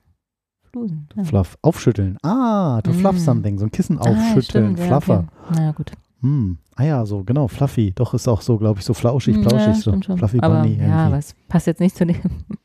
Flusen. 0.72 1.08
Ja. 1.16 1.24
Fluff. 1.24 1.58
Aufschütteln. 1.62 2.18
Ah, 2.24 2.82
to 2.82 2.94
fluff 2.94 3.16
Mm. 3.16 3.20
something. 3.20 3.58
So 3.60 3.66
ein 3.66 3.72
Kissen 3.72 3.98
Ah, 3.98 4.04
aufschütteln. 4.04 4.44
stimmt, 4.76 4.80
ja, 4.80 4.86
Fluffer. 4.86 5.28
Okay. 5.50 5.54
Na 5.60 5.72
gut. 5.74 5.92
Hm. 6.22 6.60
Ah 6.76 6.84
ja, 6.84 7.06
so, 7.06 7.24
genau. 7.24 7.48
Fluffy. 7.48 7.92
Doch, 7.96 8.14
ist 8.14 8.28
auch 8.28 8.42
so, 8.42 8.58
glaube 8.58 8.80
ich, 8.80 8.86
so 8.86 8.94
flauschig, 8.94 9.42
plauschig. 9.42 9.60
ja, 9.68 9.74
so. 9.74 9.90
stimmt 9.92 10.06
schon. 10.06 10.18
Fluffy 10.18 10.40
aber, 10.40 10.62
Bunny. 10.62 10.76
Ja, 10.76 10.82
irgendwie. 10.84 10.94
aber 10.94 11.18
es 11.18 11.36
passt 11.50 11.68
jetzt 11.68 11.80
nicht 11.82 11.98
zu 11.98 12.06
dem. 12.06 12.16
In 12.16 12.58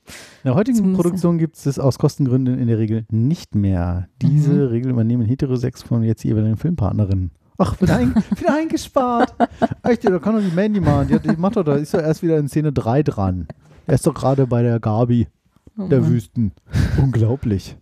der 0.45 0.55
heutigen 0.55 0.93
Produktion 0.93 1.39
gibt 1.39 1.57
es 1.57 1.79
aus 1.79 1.99
Kostengründen 1.99 2.59
in 2.59 2.69
der 2.69 2.79
Regel 2.79 3.07
nicht 3.11 3.55
mehr. 3.55 4.09
Diese 4.23 4.53
Mhm. 4.53 4.69
Regel 4.69 4.91
übernehmen 4.93 5.27
Heterosex 5.27 5.83
von 5.83 6.03
jetzt 6.05 6.23
jeweiligen 6.23 6.57
Filmpartnerinnen. 6.59 7.33
Ach, 7.59 7.81
wieder, 7.81 7.97
ein, 7.97 8.15
wieder 8.37 8.55
eingespart. 8.55 9.35
Echt, 9.83 10.05
da 10.05 10.19
kann 10.19 10.35
doch 10.37 10.43
die 10.43 10.55
Mandy 10.55 10.81
machen. 10.81 11.09
Die, 11.09 11.15
hat- 11.15 11.25
die 11.25 11.37
macht 11.37 11.57
doch, 11.57 11.65
da 11.65 11.75
ist 11.77 11.95
doch 11.95 12.01
erst 12.01 12.23
wieder 12.23 12.39
in 12.39 12.49
Szene 12.49 12.73
3 12.73 13.03
dran. 13.03 13.47
Er 13.87 13.95
ist 13.95 14.07
doch 14.07 14.15
gerade 14.15 14.47
bei 14.47 14.63
der 14.63 14.81
Gabi 14.81 15.29
Oh 15.79 15.89
der 15.89 16.01
Mann. 16.01 16.11
Wüsten. 16.11 16.53
Unglaublich. 17.03 17.77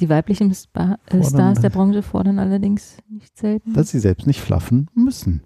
Die 0.00 0.08
weiblichen 0.08 0.52
Spa 0.54 0.98
äh, 1.06 1.22
Stars 1.22 1.60
der 1.60 1.70
Branche 1.70 2.02
fordern 2.02 2.38
allerdings 2.38 2.96
nicht 3.08 3.36
selten. 3.38 3.72
Dass 3.74 3.90
sie 3.90 4.00
selbst 4.00 4.26
nicht 4.26 4.40
fluffen 4.40 4.88
müssen. 4.94 5.42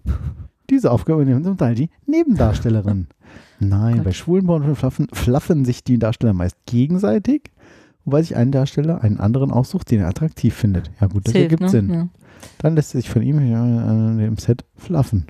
Diese 0.70 0.90
Aufgabe 0.90 1.22
übernehmen 1.22 1.44
zum 1.44 1.56
Teil 1.58 1.74
die 1.74 1.90
Nebendarstellerin. 2.06 3.06
Nein, 3.60 3.96
Gott. 3.96 4.04
bei 4.04 4.12
schwulen 4.12 4.46
Porn 4.46 4.74
fluffen, 4.74 5.08
fluffen 5.12 5.64
sich 5.64 5.84
die 5.84 5.98
Darsteller 5.98 6.32
meist 6.32 6.56
gegenseitig, 6.66 7.50
wobei 8.04 8.22
sich 8.22 8.34
ein 8.36 8.50
Darsteller 8.50 9.02
einen 9.02 9.18
anderen 9.20 9.50
aussucht, 9.50 9.90
den 9.90 10.00
er 10.00 10.08
attraktiv 10.08 10.54
findet. 10.54 10.90
Ja 11.00 11.06
gut, 11.06 11.26
das 11.26 11.32
Hilft, 11.32 11.44
ergibt 11.52 11.60
ne? 11.62 11.68
Sinn. 11.68 11.90
Ja. 11.92 12.08
Dann 12.58 12.74
lässt 12.74 12.90
sich 12.90 13.08
von 13.08 13.22
ihm 13.22 13.44
ja, 13.50 13.62
an 13.62 14.18
dem 14.18 14.36
Set 14.36 14.64
fluffen. 14.76 15.26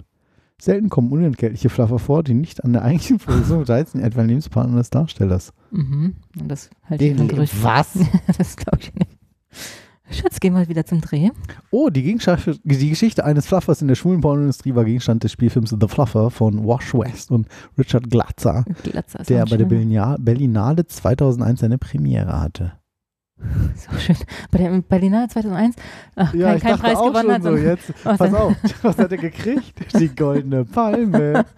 Selten 0.59 0.89
kommen 0.89 1.13
unentgeltliche 1.13 1.69
Fluffer 1.69 1.99
vor, 1.99 2.23
die 2.23 2.33
nicht 2.33 2.65
an 2.65 2.73
der 2.73 2.83
eigentlichen 2.83 3.19
Produktion 3.19 3.59
beteiligt 3.61 3.91
sind, 3.91 4.03
etwa 4.03 4.23
ein 4.23 4.29
Lebenspartner 4.29 4.79
des 4.79 4.91
Darstellers. 4.91 5.53
Mhm. 5.71 6.15
Und 6.41 6.49
das 6.49 6.71
halte 6.85 7.05
ich 7.05 7.15
für 7.15 7.23
ein 7.23 7.29
Gerücht. 7.29 7.63
Was? 7.63 7.99
das 8.39 8.57
glaube 8.57 8.79
ich 8.81 8.95
nicht. 8.95 9.11
Schatz, 10.11 10.39
gehen 10.39 10.55
wir 10.55 10.69
wieder 10.69 10.87
zum 10.87 11.01
Dreh. 11.01 11.31
Oh, 11.71 11.91
die, 11.91 12.17
die 12.63 12.89
Geschichte 12.91 13.25
eines 13.25 13.47
Fluffers 13.47 13.83
in 13.83 13.89
der 13.89 13.97
schwulen 13.97 14.21
Pornoindustrie 14.21 14.75
war 14.75 14.85
Gegenstand 14.85 15.25
des 15.25 15.33
Spielfilms 15.33 15.75
The 15.79 15.89
Fluffer 15.89 16.31
von 16.31 16.65
Wash 16.65 16.95
West 16.95 17.31
und 17.33 17.49
Richard 17.77 18.09
Glatzer, 18.09 18.65
Glatzer 18.85 19.21
ist 19.21 19.31
der 19.31 19.45
bei 19.47 19.57
der 19.57 19.65
Berlinale 19.65 20.87
2001 20.87 21.61
seine 21.61 21.79
Premiere 21.79 22.41
hatte. 22.41 22.73
So 23.39 23.99
schön. 23.99 24.17
Bei 24.51 24.59
der 24.59 24.71
Berlinale 24.81 25.29
2001 25.29 25.77
ach, 26.17 26.33
kein, 26.33 26.61
kein 26.61 26.79
Preis 26.79 26.99
gewonnen 26.99 27.33
hat. 27.33 27.43
so, 27.43 27.55
jetzt, 27.57 27.93
Was 28.05 28.19
pass 28.19 28.31
denn? 28.31 28.35
auf, 28.39 28.55
was 28.83 28.99
hat 28.99 29.13
er 29.13 29.19
gekriegt? 29.19 29.75
Die 29.99 30.09
goldene 30.09 30.65
Palme. 30.65 31.45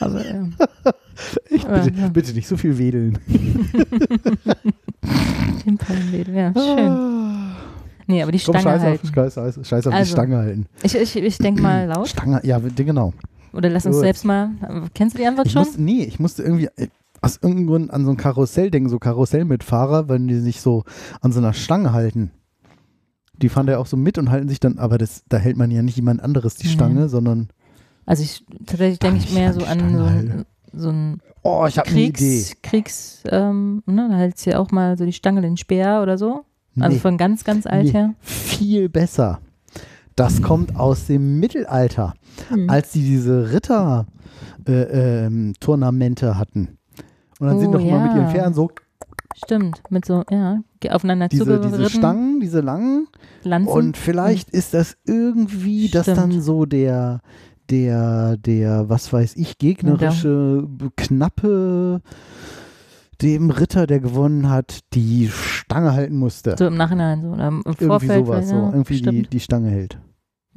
Aber, 0.00 0.24
ähm, 0.24 0.54
Ich 1.50 1.66
Aber, 1.66 1.80
bitte, 1.80 2.00
ja. 2.00 2.08
bitte 2.08 2.32
nicht 2.32 2.48
so 2.48 2.56
viel 2.56 2.78
wedeln. 2.78 3.18
den 5.66 5.76
Palmwedel, 5.76 6.34
ja, 6.34 6.52
schön. 6.54 7.50
Nee, 8.06 8.22
aber 8.22 8.32
die 8.32 8.38
Komm, 8.40 8.54
Stange 8.58 8.62
scheiß 8.64 8.82
halten. 8.82 9.08
auf, 9.08 9.14
scheiß, 9.14 9.34
scheiß, 9.34 9.68
scheiß 9.68 9.86
auf 9.86 9.92
die 9.92 9.98
Also, 9.98 10.12
Stange 10.12 10.36
halten. 10.38 10.66
Ich, 10.82 10.94
ich, 10.96 11.16
ich 11.16 11.38
denke 11.38 11.62
mal 11.62 11.86
laut. 11.94 12.08
Stange, 12.08 12.40
ja, 12.44 12.58
genau. 12.58 13.12
Oder 13.52 13.68
lass 13.68 13.86
uns 13.86 13.96
Gut. 13.96 14.04
selbst 14.04 14.24
mal. 14.24 14.50
Kennst 14.94 15.14
du 15.14 15.18
die 15.20 15.26
Antwort 15.26 15.46
Ich 15.48 15.52
schon? 15.52 15.66
nee, 15.76 16.04
ich 16.04 16.18
musste 16.18 16.42
irgendwie 16.42 16.68
äh, 16.76 16.88
aus 17.20 17.36
irgendeinem 17.42 17.66
Grund 17.66 17.90
an 17.90 18.04
so 18.04 18.10
ein 18.10 18.16
Karussell 18.16 18.70
denken, 18.70 18.88
so 18.88 18.98
Karussellmitfahrer, 18.98 20.08
wenn 20.08 20.26
die 20.28 20.38
sich 20.38 20.60
so 20.60 20.84
an 21.20 21.32
so 21.32 21.38
einer 21.38 21.52
Stange 21.52 21.92
halten. 21.92 22.30
Die 23.42 23.48
fahren 23.48 23.66
da 23.66 23.74
ja 23.74 23.78
auch 23.78 23.86
so 23.86 23.96
mit 23.96 24.18
und 24.18 24.30
halten 24.30 24.48
sich 24.48 24.60
dann, 24.60 24.78
aber 24.78 24.98
das, 24.98 25.22
da 25.28 25.38
hält 25.38 25.56
man 25.56 25.70
ja 25.70 25.82
nicht 25.82 25.96
jemand 25.96 26.22
anderes 26.22 26.56
die 26.56 26.66
Nee. 26.66 26.72
Stange, 26.74 27.08
sondern, 27.08 27.48
Also 28.06 28.22
ich 28.22 28.44
tatsächlich 28.66 28.98
denke 28.98 29.18
ich 29.18 29.32
mehr 29.32 29.52
so 29.54 29.64
an 29.64 29.96
so 29.96 30.02
ein, 30.04 30.44
so 30.72 30.88
ein 30.90 31.20
oh, 31.42 31.64
ich 31.66 31.78
habe 31.78 31.88
eine 31.88 32.00
Idee. 32.00 32.12
Kriegs, 32.12 32.56
Kriegs, 32.62 33.22
ähm, 33.30 33.82
ne, 33.86 34.08
da 34.10 34.16
hältst 34.16 34.44
du 34.46 34.50
ja 34.50 34.58
auch 34.58 34.70
mal 34.70 34.96
so 34.98 35.04
die 35.06 35.12
Stange, 35.12 35.40
den 35.40 35.56
Speer 35.56 36.00
oder 36.02 36.18
so. 36.18 36.44
Also 36.78 36.94
Nee, 36.94 37.00
von 37.00 37.16
ganz, 37.18 37.44
ganz 37.44 37.66
alt 37.66 37.86
Nee. 37.86 37.92
her. 37.92 38.14
viel 38.20 38.88
besser. 38.88 39.40
Das 40.16 40.42
kommt 40.42 40.76
aus 40.76 41.06
dem 41.06 41.40
Mittelalter, 41.40 42.14
Mhm. 42.54 42.68
als 42.68 42.92
die 42.92 43.02
diese 43.02 43.52
Ritter 43.52 44.06
äh, 44.66 45.24
ähm, 45.26 45.54
Tournamente 45.60 46.36
hatten. 46.36 46.76
Und 47.40 47.46
dann 47.48 47.58
sind 47.58 47.68
Oh, 47.70 47.72
doch 47.72 47.84
mal 47.84 48.02
mit 48.04 48.12
ja. 48.12 48.18
ihren 48.18 48.30
Pferden 48.30 48.54
so 48.54 48.70
Stimmt, 49.36 49.82
mit 49.90 50.04
so, 50.04 50.22
ja, 50.30 50.60
aufeinander 50.90 51.28
diese, 51.28 51.60
diese 51.60 51.88
Stangen, 51.88 52.40
diese 52.40 52.60
langen 52.60 53.06
Lanzen. 53.42 53.72
Und 53.72 53.96
vielleicht 53.96 54.50
ist 54.50 54.74
das 54.74 54.96
irgendwie, 55.06 55.88
dass 55.88 56.04
Stimmt. 56.04 56.18
dann 56.18 56.40
so 56.42 56.66
der, 56.66 57.20
der, 57.70 58.36
der, 58.36 58.88
was 58.88 59.12
weiß 59.12 59.36
ich, 59.36 59.56
gegnerische, 59.58 60.68
knappe, 60.96 62.02
dem 63.22 63.50
Ritter, 63.50 63.86
der 63.86 64.00
gewonnen 64.00 64.50
hat, 64.50 64.80
die 64.94 65.28
Stange 65.28 65.92
halten 65.92 66.16
musste. 66.16 66.56
So 66.58 66.66
im 66.66 66.76
Nachhinein 66.76 67.22
so 67.22 67.28
oder 67.28 67.48
im 67.48 67.62
Irgendwie 67.64 67.84
Vorfeld. 67.86 68.26
sowas, 68.26 68.36
weil, 68.38 68.46
so. 68.46 68.54
ja, 68.56 68.70
Irgendwie 68.72 69.00
die, 69.02 69.22
die 69.22 69.40
Stange 69.40 69.70
hält. 69.70 69.98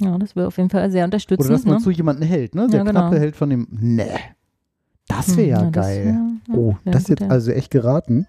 Ja, 0.00 0.18
das 0.18 0.34
wäre 0.34 0.48
auf 0.48 0.56
jeden 0.56 0.70
Fall 0.70 0.90
sehr 0.90 1.04
Oder 1.04 1.10
dass 1.10 1.24
unterstützend. 1.26 1.66
man 1.66 1.76
Ne? 1.76 1.80
zu 1.82 1.90
jemandem 1.90 2.28
hält, 2.28 2.54
ne? 2.54 2.66
Der 2.68 2.78
Ja, 2.80 2.84
genau. 2.84 3.00
knappe 3.00 3.20
hält 3.20 3.36
von 3.36 3.50
dem. 3.50 3.68
Nee. 3.70 4.06
Das 5.08 5.36
wäre 5.36 5.48
ja 5.48 5.62
das 5.70 5.72
geil. 5.72 6.04
wär- 6.06 6.12
ja, 6.14 6.54
oh, 6.60 6.76
wär 6.84 6.92
das 6.92 7.02
ist 7.02 7.08
jetzt 7.10 7.20
ja. 7.22 7.28
also 7.28 7.50
echt 7.52 7.70
geraten. 7.70 8.26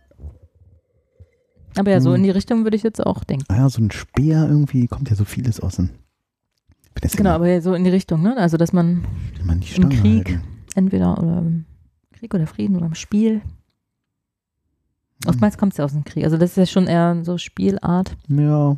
Aber 1.78 1.92
ja, 1.92 2.00
so 2.00 2.10
Hm. 2.12 2.18
in 2.18 2.24
die 2.24 2.30
Richtung 2.32 2.64
würde 2.64 2.78
ich 2.78 2.84
jetzt 2.84 3.06
auch 3.06 3.24
denken. 3.24 3.46
Ah 3.50 3.58
ja, 3.58 3.70
so 3.70 3.82
ein 3.82 3.92
Speer 3.92 4.48
irgendwie, 4.48 4.88
kommt 4.88 5.10
ja 5.10 5.16
so 5.16 5.26
vieles 5.26 5.60
aus 5.60 5.76
Genau, 7.18 7.32
immer, 7.32 7.36
aber 7.36 7.50
ja, 7.50 7.60
so 7.62 7.74
in 7.74 7.84
die 7.84 7.90
Richtung, 7.90 8.22
ne? 8.22 8.38
Also, 8.38 8.56
dass 8.58 8.72
man 8.72 9.04
die 9.60 9.82
im 9.82 9.90
Krieg 9.90 10.28
halten. 10.30 10.42
entweder 10.76 11.18
oder 11.22 11.40
im 11.40 11.66
Krieg 12.14 12.34
oder 12.34 12.48
Frieden 12.48 12.78
oder 12.78 12.86
im 12.86 12.96
Spiel. 12.96 13.42
Hm. 13.42 13.42
Oftmals 15.28 15.58
kommt 15.58 15.74
es 15.74 15.78
ja 15.78 15.86
aus 15.86 15.92
dem 15.92 16.06
Krieg. 16.06 16.24
Also, 16.24 16.38
das 16.38 16.52
ist 16.52 16.58
ja 16.58 16.66
schon 16.66 16.88
eher 16.88 17.18
so 17.24 17.38
Spielart. 17.38 18.16
Ja. 18.30 18.78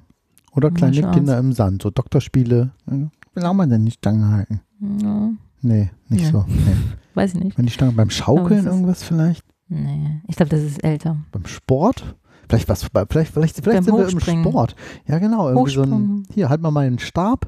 Oder 0.54 0.72
kleine 0.72 1.12
Kinder 1.12 1.38
im 1.38 1.54
Sand, 1.54 1.84
so 1.84 1.92
Doktorspiele. 1.92 2.72
Wie 2.88 3.10
lange 3.40 3.54
man 3.54 3.70
denn 3.70 3.86
die 3.86 3.92
Stange 3.92 4.28
halten? 4.30 4.62
Ja, 5.04 5.30
Nee, 5.62 5.90
nicht 6.10 6.26
Ja. 6.26 6.32
so. 6.32 6.46
Nee. 6.48 6.76
weiß 7.14 7.34
ich 7.34 7.40
nicht. 7.44 7.58
Wenn 7.58 7.66
die 7.66 7.72
Stange 7.72 7.92
beim 7.94 8.10
Schaukeln 8.10 8.66
irgendwas 8.66 9.04
vielleicht? 9.04 9.44
Nee, 9.70 10.22
ich 10.28 10.36
glaube, 10.36 10.50
das 10.50 10.62
ist 10.62 10.84
älter. 10.84 11.18
Beim 11.32 11.46
Sport? 11.46 12.16
Vielleicht 12.50 12.70
was, 12.70 12.84
vielleicht, 12.84 13.34
vielleicht, 13.34 13.62
vielleicht 13.62 13.84
sind 13.84 13.98
wir 13.98 14.08
im. 14.08 14.20
Sport. 14.20 14.76
Ja, 15.06 15.20
genau. 15.20 15.50
Irgendwie 15.50 15.72
so 15.72 15.82
ein, 15.82 16.24
hier, 16.34 16.48
halt 16.48 16.62
mal 16.62 16.72
meinen 16.72 16.98
Stab 17.00 17.48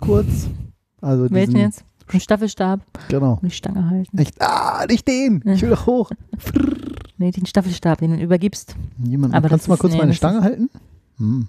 kurz. 0.00 0.48
Also 1.00 1.30
Welchen 1.30 1.56
jetzt? 1.56 1.84
Ein 2.12 2.20
Staffelstab 2.20 2.80
Genau. 3.08 3.34
und 3.34 3.44
die 3.44 3.50
Stange 3.50 3.88
halten. 3.88 4.18
Echt, 4.18 4.40
ah, 4.40 4.84
nicht 4.88 5.06
den. 5.06 5.42
Ich 5.46 5.62
will 5.62 5.70
doch 5.70 5.86
hoch. 5.86 6.10
Nee, 7.18 7.30
den 7.30 7.46
Staffelstab, 7.46 7.98
den 7.98 8.16
du 8.16 8.22
übergibst. 8.22 8.76
Jemand, 9.02 9.34
Aber 9.34 9.48
kannst 9.48 9.66
du 9.66 9.70
mal 9.70 9.76
kurz 9.76 9.92
nee, 9.92 9.98
meine 9.98 10.14
Stange 10.14 10.42
halten? 10.42 10.70
Hm. 11.18 11.48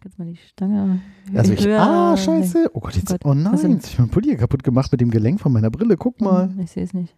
Kannst 0.00 0.18
mal 0.18 0.26
die 0.26 0.36
Stange 0.36 1.00
Also 1.34 1.52
ich, 1.52 1.64
höher- 1.64 1.80
ah, 1.80 2.16
scheiße. 2.16 2.70
Oh 2.74 2.80
Gott, 2.80 2.94
jetzt, 2.96 3.08
Gott. 3.08 3.24
oh 3.24 3.34
nein, 3.34 3.56
denn? 3.56 3.72
jetzt 3.72 3.88
ich 3.88 3.98
mein 3.98 4.08
Polier 4.10 4.36
kaputt 4.36 4.62
gemacht 4.62 4.92
mit 4.92 5.00
dem 5.00 5.10
Gelenk 5.10 5.40
von 5.40 5.52
meiner 5.52 5.70
Brille. 5.70 5.96
Guck 5.96 6.20
mal. 6.20 6.48
Hm, 6.50 6.60
Ich 6.60 6.70
sehe 6.72 6.84
es 6.84 6.92
nicht. 6.94 7.16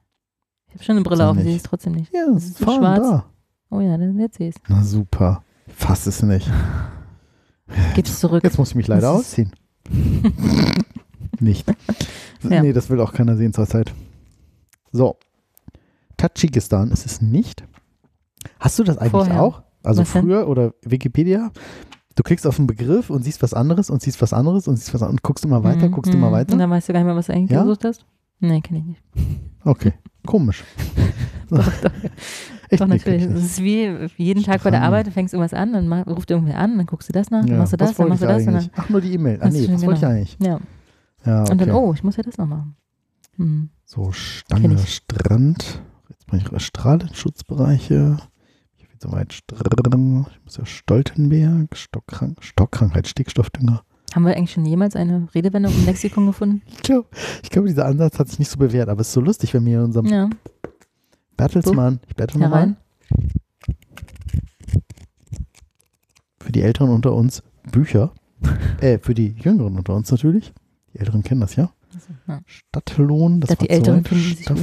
Ich 0.69 0.75
habe 0.75 0.85
schon 0.85 0.97
eine 0.97 1.05
Brille 1.05 1.29
auf, 1.29 1.37
ich 1.37 1.43
sehe 1.45 1.57
es 1.57 1.63
trotzdem 1.63 1.93
nicht. 1.95 2.13
Ja, 2.13 2.27
Das 2.33 2.45
ist 2.45 2.61
ist 2.61 2.63
schwarz. 2.63 3.01
da. 3.01 3.25
Oh 3.71 3.81
ja, 3.81 3.97
dann 3.97 4.19
jetzt 4.21 4.37
sehe 4.39 4.49
ich 4.51 4.57
es. 4.57 4.63
Na 4.69 4.83
super. 4.83 5.43
Fass 5.69 6.07
es 6.07 6.23
nicht. 6.23 6.51
Gib's 7.95 8.21
zurück. 8.21 8.45
Jetzt 8.45 8.59
muss 8.59 8.71
ich 8.71 8.75
mich 8.77 8.87
leider 8.87 9.13
Das 9.13 9.21
ausziehen. 9.21 9.51
Nicht. 11.41 11.67
Ja. 12.49 12.63
Nee, 12.63 12.73
das 12.73 12.89
will 12.91 13.01
auch 13.01 13.13
keiner 13.13 13.37
sehen 13.37 13.53
zurzeit. 13.53 13.93
So. 14.93 15.17
Tadschikistan 16.17 16.91
ist 16.91 17.05
es 17.05 17.21
nicht. 17.21 17.65
Hast 18.61 18.79
du 18.79 18.85
das 18.85 18.99
eigentlich 18.99 19.11
Vorher. 19.11 19.43
auch? 19.43 19.63
Also 19.83 20.03
Was 20.03 20.13
denn? 20.13 20.23
früher 20.23 20.49
oder 20.49 20.73
Wikipedia? 20.83 21.51
Du 22.17 22.23
klickst 22.23 22.47
auf 22.47 22.59
einen 22.59 22.67
Begriff 22.67 23.11
und 23.11 23.23
siehst 23.23 23.43
was 23.43 23.55
anderes 23.55 23.91
und 23.91 24.03
siehst 24.03 24.21
was 24.21 24.33
anderes 24.33 24.67
und 24.67 24.77
siehst 24.77 24.93
was 24.95 25.03
anderes 25.03 25.13
und 25.19 25.23
guckst 25.23 25.45
immer 25.45 25.63
weiter, 25.63 25.87
Mhm, 25.89 25.93
guckst 25.93 26.13
immer 26.15 26.29
mhm. 26.31 26.33
weiter. 26.33 26.53
Und 26.55 26.59
dann 26.59 26.71
weißt 26.71 26.89
du 26.89 26.93
gar 26.95 27.01
nicht 27.01 27.07
mehr, 27.07 27.15
was 27.17 27.27
du 27.27 27.33
eigentlich 27.35 27.51
Ja? 27.51 27.63
gesucht 27.63 27.85
hast? 27.85 28.05
Nee, 28.41 28.61
kenne 28.63 28.81
ich 28.81 28.85
nicht. 28.87 29.03
Okay, 29.65 29.93
komisch. 30.27 30.65
Doch, 31.49 31.59
doch, 31.65 31.91
Echt 32.71 32.83
doch 32.83 32.89
natürlich. 32.89 33.25
Das 33.29 33.39
ist 33.45 33.63
wie 33.63 34.09
jeden 34.17 34.43
Tag 34.43 34.63
bei 34.65 34.71
der. 34.73 34.83
Arbeit, 34.83 35.07
du 35.07 35.13
fängst 35.13 35.33
irgendwas 35.33 35.55
an, 35.55 35.73
dann 35.73 35.87
ma- 35.87 36.03
ruft 36.03 36.29
irgendwer 36.33 36.59
an, 36.59 36.77
dann 36.77 36.87
guckst 36.87 37.09
du 37.09 37.13
das 37.13 37.31
nach, 37.31 37.43
dann 37.43 37.51
Ja, 37.53 37.59
machst 37.59 37.73
du 37.73 37.77
das, 37.77 37.95
dann 37.95 38.09
machst 38.09 38.23
du 38.23 38.27
das 38.27 38.43
und 38.47 38.49
eigentlich? 38.55 38.71
Ach, 38.75 38.89
nur 38.89 39.01
die 39.01 39.13
E-Mail. 39.15 39.39
Ah 39.41 39.49
nee, 39.49 39.65
schon 39.65 39.75
was 39.75 39.83
wollte 39.87 39.95
ich 39.95 40.01
genau. 40.01 40.13
eigentlich? 40.13 40.37
dann, 40.39 40.49
ja. 40.49 40.61
Ja, 41.25 41.43
okay. 41.43 41.53
Und 41.53 41.61
dann, 41.61 41.71
oh, 41.71 41.93
ich 41.95 42.03
muss 42.03 42.17
ja 42.17 42.25
das 42.25 42.37
noch 42.39 42.47
machen. 42.47 42.75
Hm. 43.37 43.69
So, 43.85 44.11
Stange. 44.11 44.77
Strand. 44.79 45.83
Jetzt 46.09 46.27
bin 46.27 46.41
ich 46.41 46.63
Strahlenschutzbereiche. 46.65 48.17
Bin 48.99 49.11
so 49.11 49.17
weit. 49.17 49.33
Ich 49.33 50.45
muss 50.45 50.57
ja 50.57 50.65
Stoltenberg, 50.65 51.77
Stockkrank 51.77 52.43
Stockkrankheit, 52.43 53.07
Stickstoffdünger. 53.07 53.83
Haben 54.15 54.25
wir 54.25 54.37
eigentlich 54.37 54.53
schon 54.53 54.65
jemals 54.65 54.97
eine 54.97 55.29
Redewendung 55.35 55.73
im 55.75 55.85
Lexikon 55.85 56.27
gefunden? 56.27 56.63
Ich 56.67 56.83
glaube, 56.83 57.09
glaub, 57.51 57.67
dieser 57.67 57.85
Ansatz 57.87 58.19
hat 58.19 58.29
sich 58.29 58.39
nicht 58.39 58.51
so 58.51 58.59
bewährt, 58.59 58.89
aber 58.89 59.01
es 59.03 59.09
ist 59.09 59.15
so 59.15 59.21
lustig, 59.21 59.53
wenn 59.53 59.67
wir 59.67 59.79
in 59.81 59.85
unserem 59.87 60.07
Ja, 60.07 60.31
Bertelsmann, 61.37 62.01
ich 62.09 62.17
battle 62.17 62.41
nochmal, 62.41 62.59
herein. 62.61 62.77
für 66.41 66.53
die 66.53 66.63
Älteren 66.63 66.91
unter 66.91 67.13
uns 67.13 67.43
Bücher, 67.71 68.13
äh, 68.81 68.99
für 68.99 69.13
die 69.13 69.35
Jüngeren 69.39 69.77
unter 69.77 69.95
uns 69.95 70.11
natürlich, 70.11 70.55
die 70.95 71.01
Älteren 71.01 71.23
kennen 71.23 71.41
das 71.43 71.57
ja. 71.57 71.71
Stadtlohn, 72.47 73.41
das 73.41 73.51
Ich 73.51 73.57
dachte, 73.57 73.61
war 73.61 73.69
die 73.69 73.71
Älteren 73.75 74.63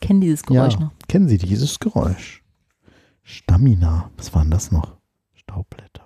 Kennen 0.00 0.20
dieses 0.20 0.42
Geräusch 0.44 0.74
Ja. 0.74 0.80
noch. 0.80 0.92
Kennen 1.08 1.28
Sie 1.28 1.38
dieses 1.38 1.78
Geräusch? 1.78 2.43
Stamina. 3.24 4.10
Was 4.16 4.34
waren 4.34 4.50
das 4.50 4.70
noch? 4.70 4.96
Staubblätter. 5.34 6.04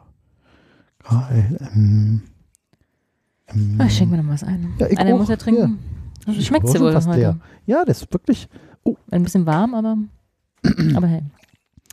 KLM. 1.02 2.22
Ähm, 3.48 3.76
Ah, 3.78 3.88
schenk 3.88 4.10
mir 4.10 4.22
noch 4.22 4.30
was 4.30 4.44
ein. 4.44 4.74
Ja, 4.78 4.86
ich 4.88 4.98
Einer 4.98 5.14
auch. 5.14 5.18
muss 5.20 5.28
ja 5.28 5.36
trinken. 5.36 5.78
Also 6.26 6.38
Ich 6.38 6.46
schmeckt 6.46 6.68
sie 6.68 6.78
wohl 6.80 6.92
fast 6.92 7.08
heute. 7.08 7.18
leer. 7.18 7.38
Ja, 7.66 7.84
das 7.84 8.02
ist 8.02 8.12
wirklich. 8.12 8.48
Ein 9.10 9.22
bisschen 9.22 9.46
warm, 9.46 9.74
aber, 9.74 9.96
aber 10.94 11.06
hell. 11.06 11.24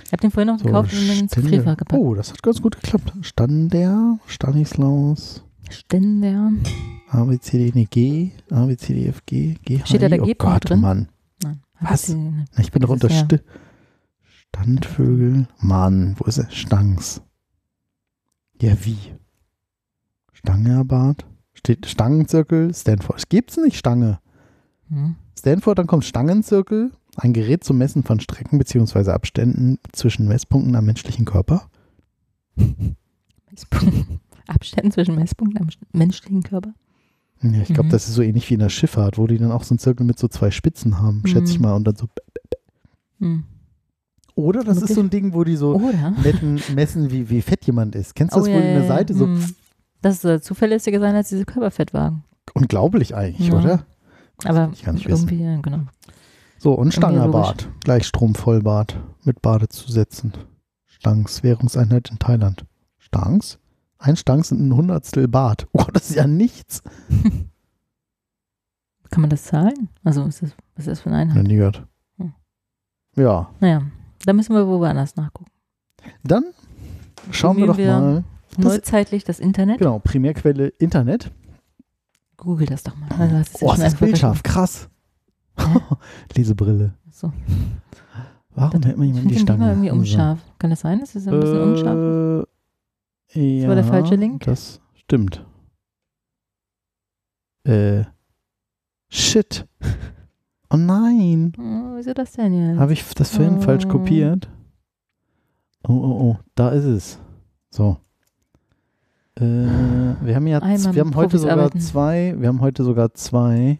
Ich 0.03 0.11
habe 0.11 0.21
den 0.21 0.31
vorhin 0.31 0.47
noch 0.53 0.59
So, 0.59 0.65
gekauft 0.65 0.93
und 0.93 1.07
dann 1.07 1.17
ins 1.19 1.31
Gefrierfach 1.31 1.77
gepackt. 1.77 1.99
Oh, 2.01 2.13
das 2.13 2.31
hat 2.31 2.43
ganz 2.43 2.61
gut 2.61 2.75
geklappt. 2.81 3.13
Stander, 3.21 4.19
Stanislaus, 4.27 5.43
Ständer. 5.69 6.51
A, 7.09 7.23
B, 7.23 7.39
C, 7.39 7.57
D, 7.57 7.71
nee, 7.73 7.85
G, 7.89 8.31
A, 8.51 8.65
B, 8.65 8.75
C, 8.75 8.93
D, 8.93 9.07
F, 9.07 9.25
G, 9.25 9.55
G, 9.63 9.79
H, 9.79 9.85
Steht 9.85 10.01
da 10.01 10.09
der. 10.09 10.21
Oh 10.21 10.25
G-Punkt 10.25 10.53
Gott, 10.61 10.69
drin? 10.69 10.81
Mann. 10.81 11.07
Nein. 11.41 11.61
Was? 11.79 12.09
ich 12.09 12.17
Ich 12.59 12.71
bin 12.71 12.81
doch 12.81 12.89
unter 12.89 13.09
ja- 13.09 13.25
Standvögel. 14.55 15.47
Mann, 15.59 16.15
wo 16.17 16.25
ist 16.25 16.37
er? 16.37 16.49
Stangs. 16.49 17.21
Ja, 18.61 18.73
wie? 18.85 18.97
Stangerbart? 20.33 21.25
Steht 21.53 21.85
Stangenzirkel, 21.87 22.73
Stanford. 22.73 23.29
Gibt's 23.29 23.57
nicht 23.57 23.77
Stange? 23.77 24.19
Hm. 24.89 25.15
Stanford, 25.37 25.77
dann 25.79 25.87
kommt 25.87 26.05
Stangenzirkel, 26.05 26.91
ein 27.17 27.33
Gerät 27.33 27.63
zum 27.63 27.77
Messen 27.77 28.03
von 28.03 28.19
Strecken 28.19 28.57
bzw. 28.57 29.11
Abständen 29.11 29.79
zwischen 29.91 30.27
Messpunkten 30.27 30.75
am 30.75 30.85
menschlichen 30.85 31.25
Körper. 31.25 31.69
Abständen 34.47 34.91
zwischen 34.91 35.15
Messpunkten 35.15 35.59
am 35.61 35.69
menschlichen 35.93 36.43
Körper. 36.43 36.73
Ja, 37.41 37.61
ich 37.61 37.67
glaube, 37.67 37.85
Mhm. 37.85 37.91
das 37.91 38.07
ist 38.07 38.13
so 38.15 38.21
ähnlich 38.21 38.49
wie 38.49 38.53
in 38.55 38.59
der 38.61 38.69
Schifffahrt, 38.69 39.17
wo 39.17 39.27
die 39.27 39.37
dann 39.37 39.51
auch 39.51 39.63
so 39.63 39.73
einen 39.73 39.79
Zirkel 39.79 40.05
mit 40.05 40.17
so 40.17 40.27
zwei 40.27 40.51
Spitzen 40.51 40.99
haben, 40.99 41.21
schätze 41.25 41.51
ich 41.51 41.59
Mhm. 41.59 41.63
mal. 41.65 41.73
Und 41.75 41.83
dann 41.85 41.95
so. 41.95 42.07
Hm. 43.19 43.43
Oder 44.35 44.63
das 44.65 44.81
ist 44.81 44.93
so 44.95 45.01
ein 45.01 45.09
Ding, 45.09 45.33
wo 45.33 45.43
die 45.45 45.55
so 45.55 45.77
netten 46.23 46.61
messen, 46.75 47.09
wie, 47.11 47.29
wie 47.29 47.41
fett 47.41 47.65
jemand 47.65 47.95
ist. 47.95 48.15
Kennst 48.15 48.35
du 48.35 48.39
das, 48.39 48.47
Oh, 48.49 48.51
wo 48.51 48.55
ja, 48.55 48.61
eine 48.61 48.81
ja, 48.81 48.87
Seite 48.87 49.13
so 49.13 49.25
hm. 49.25 49.55
Das 50.01 50.21
soll 50.21 50.41
zuverlässiger 50.41 50.99
sein 50.99 51.15
als 51.15 51.29
diese 51.29 51.45
Körperfettwagen. 51.45 52.23
unglaublich 52.53 53.15
eigentlich, 53.15 53.47
Ja. 53.47 53.59
oder? 53.59 53.85
Das 54.37 54.45
Aber 54.55 54.69
ich 54.73 54.83
gar 54.83 54.91
nicht 54.93 55.07
wissen. 55.07 55.29
irgendwie, 55.29 55.43
ja, 55.43 55.59
genau. 55.61 55.79
So, 56.57 56.73
und 56.73 56.93
Stangerbad. 56.93 57.69
Gleichstromvollbad 57.83 58.97
mit 59.23 59.41
Badezusätzen. 59.41 60.33
Stangs, 60.85 61.41
Währungseinheit 61.43 62.11
in 62.11 62.19
Thailand. 62.19 62.65
Stangs? 62.97 63.57
Ein 63.97 64.17
Stangs 64.17 64.49
sind 64.49 64.67
ein 64.67 64.75
Hundertstel 64.75 65.27
Bad. 65.29 65.67
Oh, 65.73 65.85
das 65.93 66.09
ist 66.09 66.15
ja 66.17 66.27
nichts. 66.27 66.83
Kann 69.09 69.21
man 69.21 69.29
das 69.29 69.43
zahlen? 69.45 69.89
Also, 70.03 70.25
ist 70.25 70.41
das, 70.41 70.51
was 70.75 70.87
ist 70.87 70.91
das 70.91 70.99
für 71.01 71.09
eine 71.11 71.25
Noch 71.27 71.35
Einheit? 71.35 71.49
gehört. 71.49 71.87
Hm. 72.17 72.33
Ja, 73.15 73.49
Naja, 73.61 73.81
da 74.25 74.33
müssen 74.33 74.55
wir 74.55 74.67
woanders 74.67 75.15
nachgucken. 75.15 75.51
dann 76.23 76.43
schauen 77.31 77.57
wir 77.57 77.67
doch 77.67 77.77
wir- 77.77 77.91
mal. 77.99 78.23
Das- 78.57 78.63
Neuzeitlich 78.65 79.23
das 79.25 79.39
Internet. 79.39 79.79
Genau, 79.79 79.99
Primärquelle 79.99 80.67
Internet. 80.69 81.31
Google 82.37 82.67
das 82.67 82.83
doch 82.83 82.95
mal. 82.95 83.09
Also, 83.19 83.35
hast 83.37 83.55
es 83.55 83.61
ja 83.61 83.67
Oh, 83.67 83.71
ist 83.73 83.77
das 83.81 83.85
einfach 83.93 83.99
Bild 84.05 84.17
scharf. 84.17 84.43
Krass. 84.43 84.89
Lesebrille. 86.35 86.93
So. 87.11 87.33
Warum 88.51 88.81
hält 88.83 88.97
man 88.97 89.07
Ich 89.09 89.15
jemand 89.15 89.31
die 89.31 89.39
Stange? 89.39 89.57
immer 89.63 89.71
irgendwie 89.71 89.89
Also, 89.89 89.99
unscharf. 90.01 90.39
Kann 90.59 90.69
das 90.69 90.79
sein? 90.81 90.99
Ist 91.01 91.15
das 91.15 91.27
ein 91.27 91.39
bisschen 91.39 91.61
unscharf? 91.61 92.47
Äh, 93.33 93.61
ja, 93.61 93.67
war 93.67 93.75
der 93.75 93.83
falsche 93.83 94.15
Link? 94.15 94.43
Das 94.43 94.79
stimmt. 94.93 95.45
Äh, 97.65 98.03
shit. 99.09 99.67
Oh 100.69 100.77
nein. 100.77 101.53
Oh, 101.57 101.95
wieso 101.97 102.13
das 102.13 102.33
denn 102.33 102.53
jetzt? 102.53 102.79
Habe 102.79 102.93
ich 102.93 103.03
das 103.13 103.29
vorhin 103.31 103.61
falsch 103.61 103.85
Oh. 103.85 103.89
kopiert? 103.89 104.49
Oh, 105.87 105.93
oh, 105.93 106.21
oh. 106.21 106.37
Da 106.55 106.69
ist 106.69 106.85
es. 106.85 107.19
So. 107.69 107.97
Äh, 109.37 109.43
wir 109.43 110.35
haben 110.35 110.47
ja, 110.47 110.61
wir 110.61 110.69
haben 110.69 110.95
heute 110.95 111.11
Profis 111.11 111.41
sogar 111.41 111.57
arbeiten. 111.57 111.79
zwei, 111.81 112.35
wir 112.37 112.47
haben 112.47 112.61
heute 112.61 112.83
sogar 112.83 113.13
zwei. 113.13 113.79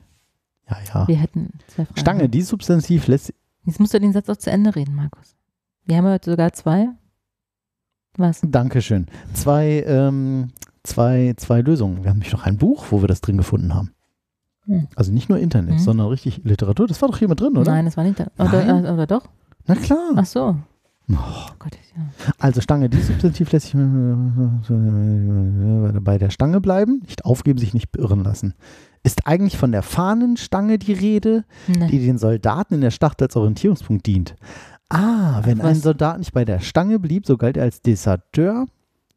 Ja, 0.69 0.77
ja. 0.93 1.07
Wir 1.07 1.15
hätten 1.15 1.51
zwei 1.67 1.86
Fragen. 1.86 1.99
Stange, 1.99 2.29
die 2.29 2.41
Substantiv 2.41 3.07
lässt 3.07 3.33
Jetzt 3.63 3.79
musst 3.79 3.93
du 3.93 3.99
den 3.99 4.13
Satz 4.13 4.29
auch 4.29 4.38
zu 4.38 4.51
Ende 4.51 4.75
reden, 4.75 4.93
Markus. 4.95 5.36
Wir 5.86 5.97
haben 5.97 6.05
heute 6.07 6.29
sogar 6.31 6.53
zwei. 6.53 6.89
Was? 8.17 8.41
Dankeschön. 8.43 9.07
Zwei, 9.33 9.83
ähm, 9.88 10.49
zwei, 10.83 11.33
zwei 11.38 11.61
Lösungen. 11.61 12.03
Wir 12.03 12.09
haben 12.11 12.17
nämlich 12.17 12.31
noch 12.33 12.43
ein 12.45 12.57
Buch, 12.57 12.86
wo 12.91 13.01
wir 13.01 13.07
das 13.07 13.21
drin 13.21 13.38
gefunden 13.38 13.73
haben. 13.73 13.91
Hm. 14.68 14.88
Also 14.95 15.11
nicht 15.11 15.30
nur 15.30 15.38
Internet, 15.39 15.76
Mhm. 15.76 15.80
sondern 15.80 16.07
richtig 16.07 16.41
Literatur. 16.43 16.88
Das 16.88 17.01
war 17.01 17.09
doch 17.09 17.18
hier 17.18 17.28
mit 17.30 17.39
drin, 17.39 17.57
oder? 17.57 17.72
Nein, 17.72 17.86
das 17.86 17.97
war 17.97 18.03
nicht 18.03 18.20
da. 18.20 18.28
Oder, 18.38 18.68
äh, 18.68 18.91
oder 18.91 19.07
doch? 19.07 19.28
Na 19.68 19.76
klar. 19.76 20.11
Ach 20.16 20.26
so. 20.26 20.55
Oh. 21.09 21.13
Oh 21.13 21.51
Gott, 21.59 21.78
ja. 21.95 22.01
Also 22.39 22.61
Stange, 22.61 22.89
die 22.89 22.99
Substantiv 22.99 23.51
lässt 23.51 23.68
sich 23.68 23.76
bei 26.03 26.18
der 26.18 26.30
Stange 26.30 26.61
bleiben, 26.61 27.01
nicht 27.07 27.26
aufgeben, 27.26 27.59
sich 27.59 27.74
nicht 27.74 27.91
beirren 27.91 28.24
lassen. 28.24 28.53
Ist 29.03 29.28
eigentlich 29.28 29.57
von 29.57 29.72
der 29.72 29.84
Fahnenstange 29.84 30.80
die 30.80 30.93
Rede, 30.93 31.43
Nee. 31.68 31.88
die 31.88 31.99
den 32.05 32.18
Soldaten 32.18 32.74
in 32.76 32.82
der 32.82 32.91
Schlacht 32.91 33.22
als 33.22 33.36
Orientierungspunkt 33.36 34.05
dient. 34.07 34.36
Ah, 34.89 35.41
wenn 35.43 35.61
Ach, 35.61 35.66
ein 35.66 35.72
was? 35.76 35.82
Soldat 35.84 36.18
nicht 36.20 36.34
bei 36.34 36.45
der 36.45 36.59
Stange 36.59 36.99
blieb, 36.99 37.26
so 37.28 37.38
galt 37.38 37.57
er 37.57 37.63
als 37.63 37.82
Deserteur. 37.82 38.66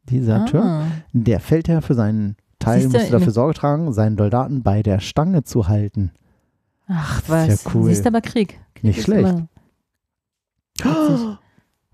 Deserteur. 0.09 0.63
Ah. 0.63 0.83
Der 1.13 1.39
Feldherr 1.39 1.81
für 1.81 1.93
seinen 1.95 2.35
Teil 2.59 2.81
Siehst 2.81 2.93
du, 2.93 2.97
musste 2.97 3.11
dafür 3.13 3.25
mit- 3.27 3.35
Sorge 3.35 3.53
tragen, 3.53 3.93
seinen 3.93 4.17
Soldaten 4.17 4.63
bei 4.63 4.83
der 4.83 4.99
Stange 4.99 5.43
zu 5.43 5.67
halten. 5.67 6.11
Ach, 6.87 7.21
Das 7.21 7.47
ist 7.47 7.51
was. 7.51 7.63
ja 7.63 7.71
cool. 7.73 7.83
Siehst 7.89 8.03
du 8.05 8.09
aber 8.09 8.21
Krieg. 8.21 8.59
Krieg 8.75 8.83
Nicht 8.83 9.01
schlecht. 9.03 9.35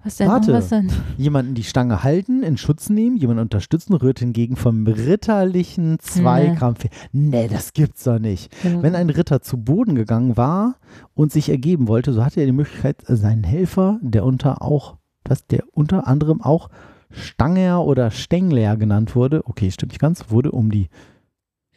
Was 0.03 0.17
denn? 0.17 0.27
Warte. 0.27 0.53
Was 0.53 0.69
denn? 0.69 0.91
Jemanden 1.17 1.55
die 1.55 1.63
Stange 1.63 2.03
halten, 2.03 2.43
in 2.43 2.57
Schutz 2.57 2.89
nehmen, 2.89 3.17
jemanden 3.17 3.41
unterstützen, 3.41 3.95
rührt 3.95 4.19
hingegen 4.19 4.55
vom 4.55 4.85
ritterlichen 4.85 5.97
Zweikampf. 5.99 6.83
her. 6.83 6.91
Nee, 7.11 7.47
das 7.47 7.73
gibt's 7.73 8.03
doch 8.03 8.19
nicht. 8.19 8.53
Wenn 8.63 8.93
ein 8.95 9.09
Ritter 9.09 9.41
zu 9.41 9.57
Boden 9.57 9.95
gegangen 9.95 10.37
war 10.37 10.75
und 11.15 11.31
sich 11.31 11.49
ergeben 11.49 11.87
wollte, 11.87 12.13
so 12.13 12.23
hatte 12.23 12.39
er 12.39 12.45
die 12.45 12.51
Möglichkeit, 12.51 12.97
seinen 13.07 13.43
Helfer, 13.43 13.97
der 14.01 14.23
unter 14.25 14.61
auch, 14.61 14.97
was 15.23 15.47
der 15.47 15.63
unter 15.73 16.07
anderem 16.07 16.39
auch 16.41 16.69
Stanger 17.11 17.83
oder 17.83 18.11
Stängler 18.11 18.77
genannt 18.77 19.15
wurde, 19.15 19.41
okay, 19.45 19.71
stimmt 19.71 19.91
nicht 19.93 19.99
ganz, 20.01 20.29
wurde 20.29 20.51
um 20.51 20.71
die 20.71 20.89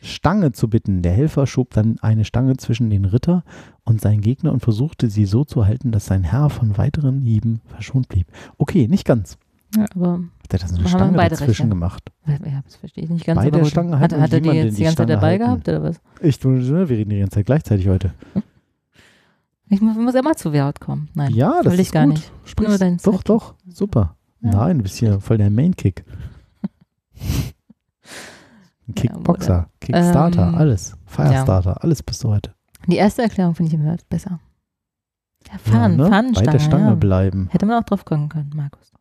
Stange 0.00 0.52
zu 0.52 0.68
bitten. 0.68 1.02
Der 1.02 1.12
Helfer 1.12 1.46
schob 1.46 1.70
dann 1.74 1.98
eine 2.00 2.24
Stange 2.24 2.56
zwischen 2.56 2.88
den 2.90 3.04
Ritter 3.04 3.42
und 3.84 4.00
seinen 4.00 4.20
Gegner 4.20 4.52
und 4.52 4.60
versuchte 4.60 5.10
sie 5.10 5.24
so 5.24 5.44
zu 5.44 5.66
halten, 5.66 5.90
dass 5.90 6.06
sein 6.06 6.22
Herr 6.24 6.50
von 6.50 6.78
weiteren 6.78 7.20
Hieben 7.22 7.60
verschont 7.66 8.08
blieb. 8.08 8.26
Okay, 8.58 8.86
nicht 8.88 9.04
ganz. 9.04 9.38
Ja, 9.76 9.84
aber 9.94 10.20
Hat 10.44 10.52
er 10.54 10.58
das 10.60 10.70
eine 10.72 10.78
Haben 10.84 10.88
Stange 10.88 11.16
dazwischen 11.16 11.46
Recht, 11.48 11.58
ja. 11.60 11.66
gemacht? 11.66 12.12
ja, 12.26 12.60
das 12.64 12.76
verstehe 12.76 13.04
ich 13.04 13.10
nicht 13.10 13.26
ganz. 13.26 13.38
Beide 13.38 13.54
aber 13.56 13.62
gut. 13.64 13.70
Stangen 13.70 13.98
hat, 13.98 14.12
hat 14.14 14.32
er 14.32 14.40
die 14.40 14.48
jetzt 14.50 14.72
die 14.72 14.76
die 14.76 14.82
ganze 14.84 14.96
Zeit 14.98 15.10
dabei 15.10 15.30
halten. 15.32 15.44
gehabt 15.44 15.68
oder 15.68 15.82
was? 15.82 16.00
Ich, 16.22 16.42
wir 16.42 16.88
reden 16.88 17.10
die 17.10 17.18
ganze 17.18 17.34
Zeit 17.34 17.46
gleichzeitig 17.46 17.88
heute. 17.88 18.14
Ich 19.68 19.80
muss, 19.82 19.96
muss 19.96 20.14
immer 20.14 20.34
zu 20.34 20.52
Wort 20.54 20.80
kommen. 20.80 21.08
Nein, 21.14 21.34
Ja, 21.34 21.60
das 21.62 21.72
will 21.74 21.80
ist 21.80 21.88
ich 21.88 21.92
gar 21.92 22.06
gut. 22.06 22.14
nicht. 22.14 22.80
Dein 22.80 22.96
doch, 22.98 23.22
doch, 23.22 23.54
super. 23.66 24.16
Ja. 24.40 24.50
Nein, 24.50 24.78
du 24.78 24.82
bist 24.84 24.96
hier 24.96 25.20
voll 25.20 25.38
der 25.38 25.50
Main-Kick. 25.50 26.04
Kickboxer, 28.94 29.68
Kickstarter, 29.80 30.48
Ähm, 30.48 30.54
alles. 30.54 30.96
Firestarter, 31.06 31.82
alles 31.82 32.02
bist 32.02 32.24
du 32.24 32.30
heute. 32.30 32.54
Die 32.86 32.96
erste 32.96 33.22
Erklärung 33.22 33.54
finde 33.54 33.74
ich 33.74 33.80
immer 33.80 33.96
besser. 34.08 34.40
Ja, 35.50 35.58
Fahnen, 35.58 35.98
ja, 35.98 36.22
ne? 36.22 36.32
Bei 36.34 36.42
der 36.42 36.58
Stange 36.58 36.88
ja. 36.90 36.94
bleiben. 36.94 37.48
Hätte 37.50 37.66
man 37.66 37.82
auch 37.82 37.86
drauf 37.86 38.04
kommen 38.04 38.28
können, 38.28 38.50
Markus. 38.54 38.92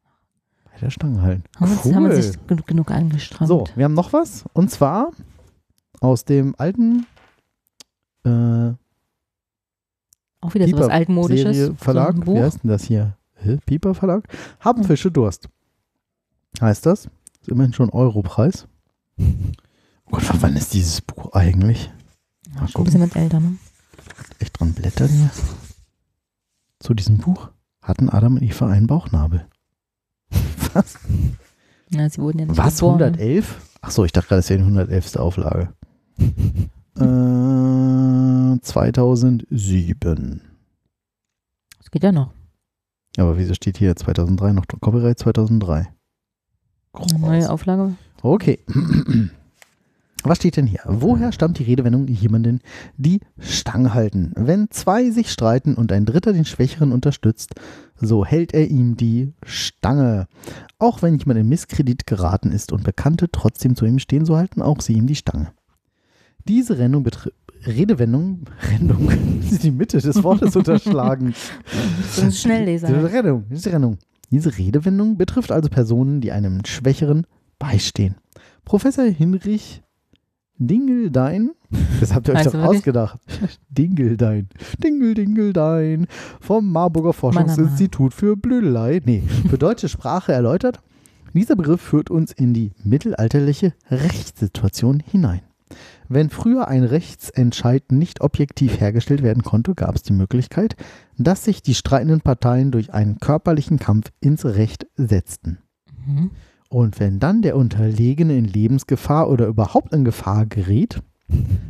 Bei 0.66 0.78
der 0.80 0.90
Stange 0.90 1.22
halten. 1.22 1.44
Haben, 1.60 1.80
Cool. 1.84 1.96
haben 1.96 2.10
wir 2.10 2.22
sich 2.22 2.38
genug, 2.66 2.92
angestrengt. 2.92 3.48
So, 3.48 3.66
wir 3.76 3.86
haben 3.86 3.94
noch 3.94 4.14
was. 4.14 4.46
Und 4.54 4.72
zwar 4.72 5.12
aus 6.00 6.26
dem 6.26 6.54
alten 6.58 7.06
äh, 8.24 8.74
auch 10.42 10.54
wieder 10.54 10.68
sowas 10.68 10.82
Pieper 10.86 10.94
altmodisches. 10.94 11.56
Serie 11.56 11.66
so 11.68 11.74
Verlag. 11.76 12.16
Buch. 12.24 12.36
Wie 12.36 12.42
heißt 12.44 12.64
denn 12.64 12.70
das 12.70 12.84
hier? 12.84 13.17
Hä? 13.40 13.58
Pieper 13.66 13.94
Verlag. 13.96 14.28
Haben 14.60 14.84
Fische 14.84 15.12
Durst. 15.12 15.48
Heißt 16.62 16.86
das? 16.86 17.06
Ist 17.42 17.50
immerhin 17.50 17.74
schon 17.74 17.90
Europreis. 17.90 18.68
Oh 19.20 19.24
Gott, 20.12 20.24
wann 20.42 20.56
ist 20.56 20.74
dieses 20.74 21.02
Buch 21.02 21.34
eigentlich? 21.34 21.92
Ja, 22.54 22.62
Mal 22.62 22.68
schon 22.68 22.82
ein 22.82 22.86
bisschen 22.86 23.02
mit 23.02 23.16
älter, 23.16 23.40
ne? 23.40 23.58
Echt 24.40 24.60
dran 24.60 24.74
blättern 24.74 25.10
hier. 25.10 25.30
Zu 26.80 26.94
diesem 26.94 27.18
Buch 27.18 27.50
hatten 27.82 28.10
Adam 28.10 28.36
und 28.36 28.44
Eva 28.44 28.68
einen 28.68 28.88
Bauchnabel. 28.88 29.48
Was? 30.74 30.96
Ja, 31.90 32.10
sie 32.10 32.22
wurden 32.22 32.40
ja 32.40 32.46
nicht 32.46 32.58
Was? 32.58 32.76
geboren. 32.76 33.02
111? 33.02 33.62
Achso, 33.82 34.04
ich 34.06 34.12
dachte 34.12 34.28
gerade, 34.30 34.40
das 34.40 34.50
wäre 34.50 34.60
die 34.60 34.66
111. 34.66 35.16
Auflage. 35.18 35.74
äh, 37.00 38.60
2007. 38.62 40.42
Das 41.80 41.92
geht 41.92 42.04
ja 42.04 42.12
noch. 42.12 42.32
Aber 43.18 43.38
wieso 43.38 43.54
steht 43.54 43.78
hier 43.78 43.96
2003 43.96 44.54
noch 44.54 44.66
Copyright 44.68 45.20
2003? 45.20 45.88
Eine 46.94 47.20
neue 47.20 47.50
Auflage. 47.50 47.96
Okay. 48.22 48.60
Was 50.24 50.40
steht 50.40 50.58
denn 50.58 50.66
hier? 50.68 50.82
Woher 50.86 51.32
stammt 51.32 51.60
die 51.60 51.64
Redewendung 51.64 52.08
jemanden 52.08 52.60
die 52.98 53.20
Stange 53.40 53.94
halten? 53.94 54.34
Wenn 54.36 54.70
zwei 54.72 55.10
sich 55.12 55.32
streiten 55.32 55.76
und 55.76 55.92
ein 55.92 56.06
Dritter 56.06 56.34
den 56.34 56.44
Schwächeren 56.46 56.92
unterstützt, 56.92 57.56
so 57.96 58.26
hält 58.26 58.54
er 58.54 58.68
ihm 58.68 58.98
die 58.98 59.34
Stange. 59.44 60.28
Auch 60.80 61.02
wenn 61.02 61.18
jemand 61.18 61.40
in 61.40 61.48
Misskredit 61.48 62.08
geraten 62.08 62.52
ist 62.52 62.72
und 62.72 62.84
Bekannte 62.84 63.30
trotzdem 63.32 63.76
zu 63.76 63.86
ihm 63.86 64.00
stehen, 64.00 64.26
so 64.26 64.36
halten 64.36 64.62
auch 64.62 64.82
sie 64.82 64.94
ihm 64.94 65.08
die 65.08 65.16
Stange. 65.16 65.52
Diese 66.48 66.78
Rennung 66.78 67.06
betri- 67.06 67.32
Redewendung, 67.66 68.42
Rennung, 68.72 69.10
die 69.64 69.72
Mitte 69.72 70.00
des 70.00 70.24
Wortes 70.24 70.56
unterschlagen. 70.56 71.34
So 72.12 72.24
ein 72.24 72.32
Schnellleser. 72.32 72.88
Diese 72.88 73.12
Rennung, 73.12 73.46
diese 73.50 73.72
Rennung. 73.72 73.98
Diese 74.30 74.58
Redewendung 74.58 75.18
betrifft 75.18 75.52
also 75.52 75.70
Personen, 75.70 76.22
die 76.22 76.32
einem 76.32 76.66
Schwächeren 76.66 77.26
beistehen. 77.60 78.16
Professor 78.66 79.06
Hinrich 79.06 79.82
Dingeldein, 80.60 81.52
das 82.00 82.14
habt 82.14 82.28
ihr 82.28 82.34
euch 82.34 82.44
doch 82.44 82.54
wirklich? 82.54 82.78
ausgedacht. 82.78 83.20
Dingeldein, 83.70 84.50
Dingel, 84.84 85.14
Dingeldein, 85.14 86.08
vom 86.42 86.72
Marburger 86.72 87.14
Forschungsinstitut 87.14 88.14
für 88.14 88.36
Blödelei, 88.36 89.02
nee, 89.06 89.24
für 89.50 89.58
deutsche 89.58 89.88
Sprache 89.88 90.34
erläutert. 90.34 90.82
Dieser 91.34 91.56
Begriff 91.56 91.82
führt 91.82 92.10
uns 92.10 92.32
in 92.32 92.56
die 92.56 92.72
mittelalterliche 92.84 93.74
Rechtssituation 93.92 95.04
hinein. 95.06 95.42
Wenn 96.10 96.30
früher 96.30 96.68
ein 96.68 96.84
Rechtsentscheid 96.84 97.92
nicht 97.92 98.22
objektiv 98.22 98.80
hergestellt 98.80 99.24
werden 99.24 99.44
konnte, 99.44 99.76
gab 99.76 99.96
es 99.96 100.04
die 100.04 100.14
Möglichkeit, 100.14 100.76
dass 101.18 101.44
sich 101.44 101.62
die 101.62 101.76
streitenden 101.76 102.22
Parteien 102.22 102.72
durch 102.72 102.94
einen 102.94 103.20
körperlichen 103.20 103.80
Kampf 103.80 104.12
ins 104.20 104.46
Recht 104.46 104.88
setzten. 104.96 105.60
Mhm. 106.06 106.32
Und 106.70 107.00
wenn 107.00 107.20
dann 107.20 107.42
der 107.42 107.56
Unterlegene 107.56 108.38
in 108.38 108.46
Lebensgefahr 108.46 109.30
oder 109.30 109.48
überhaupt 109.48 109.94
in 109.94 110.06
Gefahr 110.06 110.46
geriet, 110.46 111.02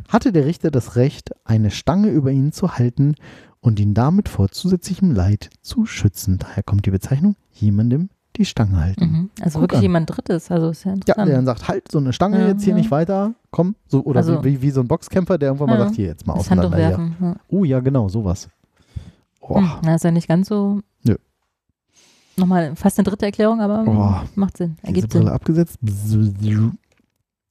hatte 0.08 0.32
der 0.32 0.46
Richter 0.46 0.70
das 0.70 0.96
Recht, 0.96 1.32
eine 1.44 1.70
Stange 1.70 2.08
über 2.08 2.30
ihn 2.30 2.52
zu 2.52 2.76
halten 2.76 3.14
und 3.60 3.80
ihn 3.80 3.94
damit 3.94 4.28
vor 4.28 4.50
zusätzlichem 4.50 5.12
Leid 5.12 5.50
zu 5.62 5.86
schützen. 5.86 6.38
Daher 6.38 6.62
kommt 6.62 6.86
die 6.86 6.90
Bezeichnung 6.90 7.36
jemandem 7.52 8.08
die 8.38 8.44
Stange 8.44 8.78
halten. 8.80 9.04
Mhm. 9.04 9.30
Also 9.40 9.58
Guck 9.58 9.62
wirklich 9.64 9.78
an. 9.78 9.82
jemand 9.82 10.10
Drittes. 10.10 10.50
Also 10.50 10.70
ist 10.70 10.84
ja 10.84 10.90
Ja, 10.92 10.94
interessant. 10.96 11.28
der 11.28 11.36
dann 11.36 11.46
sagt, 11.46 11.68
halt 11.68 11.90
so 11.92 11.98
eine 11.98 12.12
Stange 12.12 12.38
Ja, 12.40 12.46
jetzt 12.48 12.62
hier 12.64 12.72
ja. 12.72 12.76
nicht 12.78 12.90
weiter, 12.90 13.34
komm, 13.50 13.74
so, 13.86 14.02
oder 14.04 14.18
Also- 14.20 14.42
wie, 14.44 14.62
wie 14.62 14.70
so 14.70 14.80
ein 14.80 14.88
Boxkämpfer, 14.88 15.36
der 15.38 15.48
irgendwann 15.50 15.68
mal 15.70 15.78
Ja. 15.78 15.84
sagt, 15.84 15.96
hier 15.96 16.06
jetzt 16.06 16.26
mal 16.26 16.34
das 16.34 16.46
auseinander. 16.46 16.76
Werfen. 16.78 17.16
Ja. 17.20 17.36
Oh 17.48 17.64
ja, 17.64 17.80
genau, 17.80 18.08
sowas. 18.08 18.48
Oh, 19.40 19.56
Hm, 19.56 19.70
na, 19.82 19.94
ist 19.94 20.04
ja 20.04 20.10
nicht 20.10 20.28
ganz 20.28 20.48
so. 20.48 20.80
Nö. 21.04 21.16
Nochmal 22.36 22.76
fast 22.76 22.98
eine 22.98 23.04
dritte 23.04 23.26
Erklärung, 23.26 23.60
aber 23.60 23.84
Oh. 23.86 24.26
macht 24.34 24.56
Sinn. 24.58 24.76
diese 24.82 24.86
Ergibt 24.86 25.08
Brille 25.12 25.24
Sinn. 25.24 25.32
abgesetzt. 25.32 25.78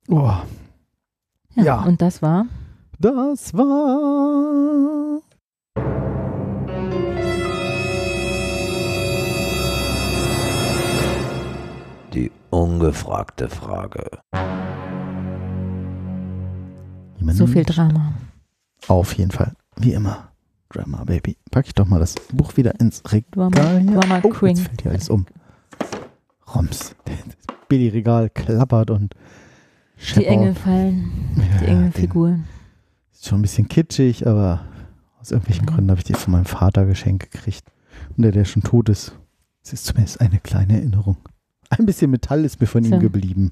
Oh, 0.10 0.32
Ja. 1.56 1.64
ja. 1.64 1.84
Und 1.84 2.02
das 2.02 2.22
war. 2.22 2.46
das 3.00 3.54
war 3.54 5.20
ungefragte 12.50 13.50
Frage. 13.50 14.04
jemand 17.18 17.38
So 17.38 17.48
viel. 17.48 17.64
Drama. 17.64 18.14
Auf 18.88 19.14
jeden 19.14 19.32
Fall, 19.32 19.54
wie 19.78 19.94
immer. 19.94 20.30
Drama 20.70 21.04
Baby. 21.06 21.38
Pack 21.52 21.68
ich 21.68 21.74
doch 21.74 21.88
mal 21.88 22.00
das 22.00 22.16
Buch 22.34 22.58
wieder 22.58 22.78
ins 22.80 23.02
Regal 23.12 23.50
Drama. 23.52 24.00
Drama 24.00 24.20
Oh, 24.24 24.30
Queen. 24.30 24.56
jetzt 24.58 24.68
fällt 24.68 24.82
hier 24.82 24.92
alles 24.92 25.10
um. 25.10 25.26
Roms. 26.54 26.96
Das 27.06 27.16
Billy-Regal 27.70 28.30
klappert 28.30 28.90
und 28.92 29.14
Die. 30.16 30.26
Engel 30.26 30.56
fallen. 30.56 31.12
Ja, 31.38 31.58
Die 31.60 31.66
Engelfiguren. 31.66 32.46
Ist 33.14 33.28
schon 33.28 33.40
ein 33.40 33.42
bisschen 33.44 33.68
kitschig, 33.68 34.28
aber 34.28 34.62
aus 35.20 35.32
irgendwelchen 35.32 35.66
Mhm. 35.66 35.70
Gründen 35.70 35.90
habe 35.92 36.00
ich 36.00 36.06
die 36.06 36.14
von 36.14 36.34
meinem 36.34 36.46
Vater 36.46 36.86
geschenkt 36.86 37.32
gekriegt. 37.32 37.64
Und 38.16 38.24
der, 38.24 38.32
der 38.32 38.46
schon 38.46 38.62
tot 38.64 38.90
ist, 38.90 39.18
es 39.64 39.74
ist 39.74 39.86
zumindest 39.86 40.22
eine 40.22 40.40
kleine 40.40 40.74
Erinnerung. 40.78 41.18
Ein 41.70 41.86
bisschen 41.86 42.12
Metall 42.12 42.46
ist 42.46 42.60
mir 42.62 42.68
von 42.68 42.84
ihm 42.84 42.92
Tja. 42.92 43.00
geblieben. 43.00 43.52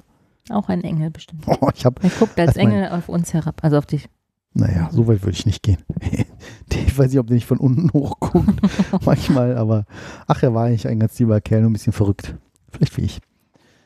Auch 0.50 0.70
ein 0.70 0.84
Engel 0.84 1.10
bestimmt. 1.12 1.44
Oh, 1.62 1.70
ich 1.74 1.86
habe, 1.86 2.02
Er 2.04 2.10
guckt 2.10 2.40
als 2.40 2.50
Als 2.50 2.58
mein- 2.58 2.68
Engel 2.72 2.90
auf 2.90 3.10
uns 3.10 3.34
herab. 3.34 3.64
Also 3.64 3.78
auf 3.78 3.86
dich. 3.86 4.08
naja, 4.54 4.90
so 4.92 5.08
weit 5.08 5.22
würde 5.24 5.32
ich 5.38 5.46
nicht 5.46 5.64
gehen. 5.64 5.80
ich 6.72 6.98
weiß 6.98 7.10
nicht, 7.12 7.20
ob 7.20 7.28
der 7.28 7.36
nicht 7.36 7.46
von 7.48 7.58
unten 7.58 7.92
hochguckt, 7.94 8.62
manchmal, 9.06 9.58
aber 9.58 9.86
ach, 10.28 10.44
er 10.44 10.54
war 10.54 10.66
eigentlich 10.66 10.88
ein 10.88 11.00
ganz 11.00 11.18
lieber 11.20 11.42
Kerl, 11.42 11.62
nur 11.62 11.70
ein 11.70 11.74
bisschen 11.74 11.94
verrückt. 11.94 12.36
Vielleicht 12.72 12.96
wie 12.98 13.02
ich. 13.02 13.20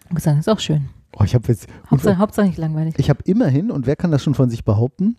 Und 0.10 0.16
gesagt, 0.16 0.40
ist 0.40 0.50
auch 0.50 0.60
schön. 0.60 0.90
Oh, 1.18 1.24
ich 1.24 1.34
habe 1.34 1.48
jetzt, 1.48 1.68
Hauptsache, 1.90 2.18
Hauptsache 2.18 2.46
nicht 2.48 2.58
langweilig. 2.58 2.96
ich 2.98 3.10
habe 3.10 3.24
immerhin, 3.26 3.72
und 3.72 3.88
wer 3.88 3.96
kann 3.96 4.12
das 4.12 4.22
schon 4.24 4.36
von 4.36 4.50
sich 4.50 4.64
behaupten, 4.64 5.16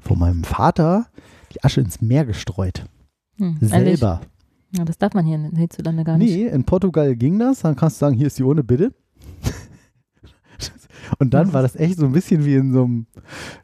von 0.00 0.18
meinem 0.18 0.44
Vater 0.44 1.06
die 1.54 1.62
Asche 1.64 1.80
ins 1.80 2.00
Meer 2.02 2.24
gestreut. 2.26 2.84
Hm, 3.38 3.58
ehrlich? 3.70 4.00
Ja, 4.76 4.84
das 4.84 4.98
darf 4.98 5.12
man 5.14 5.26
hier 5.26 5.36
in- 5.36 5.56
hierzulande 5.56 6.02
gar 6.04 6.16
nicht. 6.18 6.34
Nee, 6.34 6.46
in 6.46 6.64
Portugal 6.64 7.14
ging 7.16 7.38
das. 7.38 7.60
Dann 7.60 7.76
kannst 7.76 7.96
du 7.96 8.06
sagen, 8.06 8.16
hier 8.16 8.26
ist 8.26 8.38
die 8.38 8.42
Urne, 8.42 8.64
bitte. 8.64 8.92
Und 11.18 11.34
dann 11.34 11.52
war 11.52 11.62
das 11.62 11.76
echt 11.76 11.98
so 11.98 12.06
ein 12.06 12.12
bisschen 12.12 12.44
wie 12.44 12.54
in 12.54 12.72
so 12.72 12.84
einem, 12.84 13.06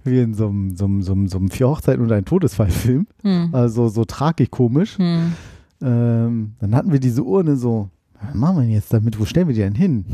wie 0.04 0.20
in 0.20 0.34
so 0.34 0.48
einem, 0.48 0.76
so 0.76 0.84
einem, 0.84 1.02
so 1.02 1.12
einem, 1.12 1.28
so 1.28 1.38
einem 1.38 1.50
Vier 1.50 1.68
Hochzeiten 1.68 2.02
und 2.04 2.12
ein 2.12 2.24
Todesfall-Film. 2.24 3.06
Hm. 3.22 3.48
Also 3.54 3.88
so 3.88 4.04
tragikomisch. 4.04 4.98
Hm. 4.98 5.32
Ähm, 5.80 6.54
dann 6.58 6.74
hatten 6.74 6.92
wir 6.92 7.00
diese 7.00 7.22
Urne 7.22 7.56
so, 7.56 7.88
was 8.20 8.34
machen 8.34 8.56
wir 8.56 8.62
denn 8.62 8.72
jetzt 8.72 8.92
damit? 8.92 9.18
Wo 9.18 9.24
stellen 9.24 9.46
wir 9.48 9.54
die 9.54 9.60
denn 9.60 9.74
hin? 9.76 10.04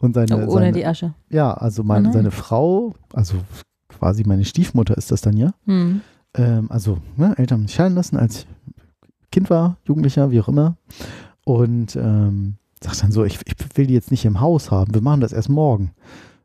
Und 0.00 0.14
seine, 0.14 0.36
Oh, 0.36 0.50
ohne 0.50 0.50
seine 0.52 0.72
die 0.72 0.86
Asche. 0.86 1.14
ja, 1.30 1.52
also 1.54 1.84
meine, 1.84 2.08
Oh 2.08 2.12
seine 2.12 2.30
Frau, 2.30 2.94
also 3.12 3.34
quasi 3.88 4.24
meine 4.26 4.44
Stiefmutter 4.44 4.96
ist 4.96 5.12
das 5.12 5.20
dann 5.20 5.36
ja. 5.36 5.52
Hm. 5.66 6.00
Ähm, 6.36 6.66
also 6.70 6.98
ne, 7.16 7.34
Eltern 7.38 7.58
haben 7.58 7.62
mich 7.64 7.74
scheiden 7.74 7.94
lassen, 7.94 8.16
als 8.16 8.38
ich 8.38 8.46
Kind 9.34 9.50
war, 9.50 9.78
Jugendlicher, 9.84 10.30
wie 10.30 10.40
auch 10.40 10.46
immer. 10.46 10.76
Und 11.44 11.96
ähm, 11.96 12.54
sagt 12.80 13.02
dann 13.02 13.10
so, 13.10 13.24
ich, 13.24 13.40
ich 13.44 13.56
will 13.74 13.88
die 13.88 13.94
jetzt 13.94 14.12
nicht 14.12 14.24
im 14.24 14.40
Haus 14.40 14.70
haben, 14.70 14.94
wir 14.94 15.00
machen 15.00 15.20
das 15.20 15.32
erst 15.32 15.48
morgen. 15.48 15.90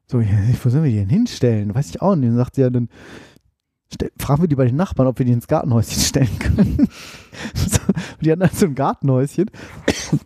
So, 0.08 0.20
wo 0.64 0.70
sollen 0.70 0.84
wir 0.84 0.90
die 0.90 0.98
denn 0.98 1.10
hinstellen? 1.10 1.76
Weiß 1.76 1.92
ich 1.92 2.02
auch 2.02 2.16
nicht. 2.16 2.30
Dann 2.30 2.38
sagt 2.38 2.56
sie 2.56 2.62
ja 2.62 2.72
dann, 2.72 2.90
stell, 3.94 4.12
fragen 4.18 4.42
wir 4.42 4.48
die 4.48 4.56
bei 4.56 4.66
den 4.66 4.76
Nachbarn, 4.76 5.08
ob 5.08 5.20
wir 5.20 5.26
die 5.28 5.34
ins 5.34 5.48
Gartenhäuschen 5.48 6.02
stellen 6.02 6.40
können. 6.40 6.88
so, 7.54 7.80
die 8.22 8.32
hatten 8.32 8.42
also 8.42 8.66
ein 8.66 8.74
Gartenhäuschen. 8.74 9.52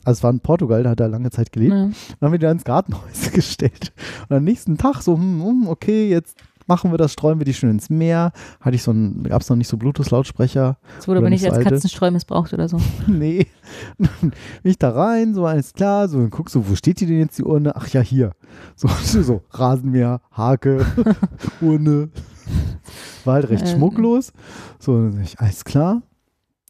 Also 0.05 0.19
es 0.19 0.23
war 0.23 0.31
in 0.31 0.39
Portugal, 0.39 0.81
da 0.83 0.91
hat 0.91 1.01
er 1.01 1.09
lange 1.09 1.29
Zeit 1.29 1.51
gelebt. 1.51 1.73
Ja. 1.73 1.87
Dann 1.87 1.93
haben 2.21 2.31
wir 2.31 2.39
die 2.39 2.45
da 2.45 2.51
ins 2.53 2.63
Gartenhäuschen 2.63 3.33
gestellt. 3.33 3.91
Und 4.29 4.37
am 4.37 4.45
nächsten 4.45 4.77
Tag 4.77 5.01
so, 5.01 5.17
hm, 5.17 5.43
hm, 5.43 5.67
okay, 5.67 6.09
jetzt 6.09 6.37
machen 6.67 6.91
wir 6.91 6.97
das, 6.97 7.13
streuen 7.13 7.39
wir 7.39 7.45
die 7.45 7.53
schön 7.53 7.69
ins 7.69 7.89
Meer. 7.89 8.31
Hatte 8.59 8.75
ich 8.75 8.83
so 8.83 8.91
ein, 8.91 9.23
gab 9.23 9.41
es 9.41 9.49
noch 9.49 9.57
nicht 9.57 9.67
so 9.67 9.77
Bluetooth-Lautsprecher. 9.77 10.77
Es 10.99 11.07
wurde 11.07 11.19
aber 11.19 11.29
nicht 11.29 11.41
so 11.41 11.47
als 11.47 11.57
alte. 11.57 11.69
Katzenstreu 11.71 12.11
missbraucht 12.11 12.53
oder 12.53 12.67
so. 12.69 12.79
nee. 13.07 13.47
Bin 13.97 14.31
ich 14.63 14.77
da 14.77 14.89
rein, 14.91 15.33
so 15.33 15.45
alles 15.45 15.73
klar, 15.73 16.07
so 16.07 16.19
dann 16.19 16.29
guckst 16.29 16.55
du, 16.55 16.67
wo 16.67 16.75
steht 16.75 16.99
die 16.99 17.05
denn 17.05 17.19
jetzt, 17.19 17.37
die 17.37 17.43
Urne? 17.43 17.75
Ach 17.75 17.87
ja, 17.89 18.01
hier. 18.01 18.31
So, 18.75 18.87
so 19.03 19.41
Rasenmäher, 19.51 20.21
Hake, 20.31 20.85
Urne. 21.61 22.09
War 23.25 23.35
halt 23.35 23.49
recht 23.49 23.63
Äh, 23.63 23.67
schmucklos. 23.67 24.33
So, 24.79 24.97
dann 25.09 25.21
ich, 25.21 25.39
alles 25.39 25.63
klar. 25.63 26.01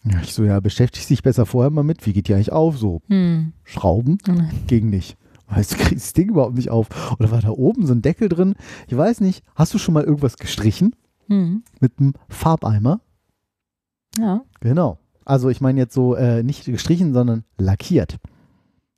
Ja, 0.04 0.20
ich 0.22 0.34
so, 0.34 0.44
ja, 0.44 0.60
beschäftige 0.60 1.08
dich 1.08 1.24
besser 1.24 1.46
vorher 1.46 1.70
mal 1.72 1.84
mit. 1.84 2.06
Wie 2.06 2.14
geht 2.14 2.28
die 2.28 2.34
eigentlich 2.34 2.52
auf? 2.52 2.78
So, 2.78 3.02
Hm. 3.08 3.54
Schrauben? 3.64 4.18
Nein. 4.28 4.52
Ging 4.68 4.90
nicht. 4.90 5.18
Weißt 5.48 5.74
du, 5.74 5.78
kriegst 5.78 6.06
das 6.08 6.14
Ding 6.14 6.30
überhaupt 6.30 6.56
nicht 6.56 6.70
auf. 6.72 6.88
Oder 7.20 7.32
war 7.32 7.42
da 7.42 7.50
oben 7.50 7.86
so 7.86 7.94
ein 7.94 8.02
Deckel 8.02 8.30
drin? 8.30 8.56
Ich 8.88 8.96
weiß 8.98 9.22
nicht. 9.22 9.44
Hast 9.56 9.74
du 9.74 9.78
schon 9.78 9.94
mal 9.94 10.04
irgendwas 10.04 10.38
gestrichen? 10.38 10.96
Hm. 11.28 11.64
Mit 11.80 11.94
einem 12.00 12.14
Farbeimer? 12.30 13.02
Ja. 14.18 14.42
Genau. 14.62 14.98
Also 15.26 15.50
ich 15.50 15.62
meine 15.62 15.80
jetzt 15.80 15.94
so 15.94 16.16
äh, 16.16 16.44
nicht 16.44 16.66
gestrichen, 16.66 17.14
sondern 17.14 17.44
lackiert. 17.58 18.18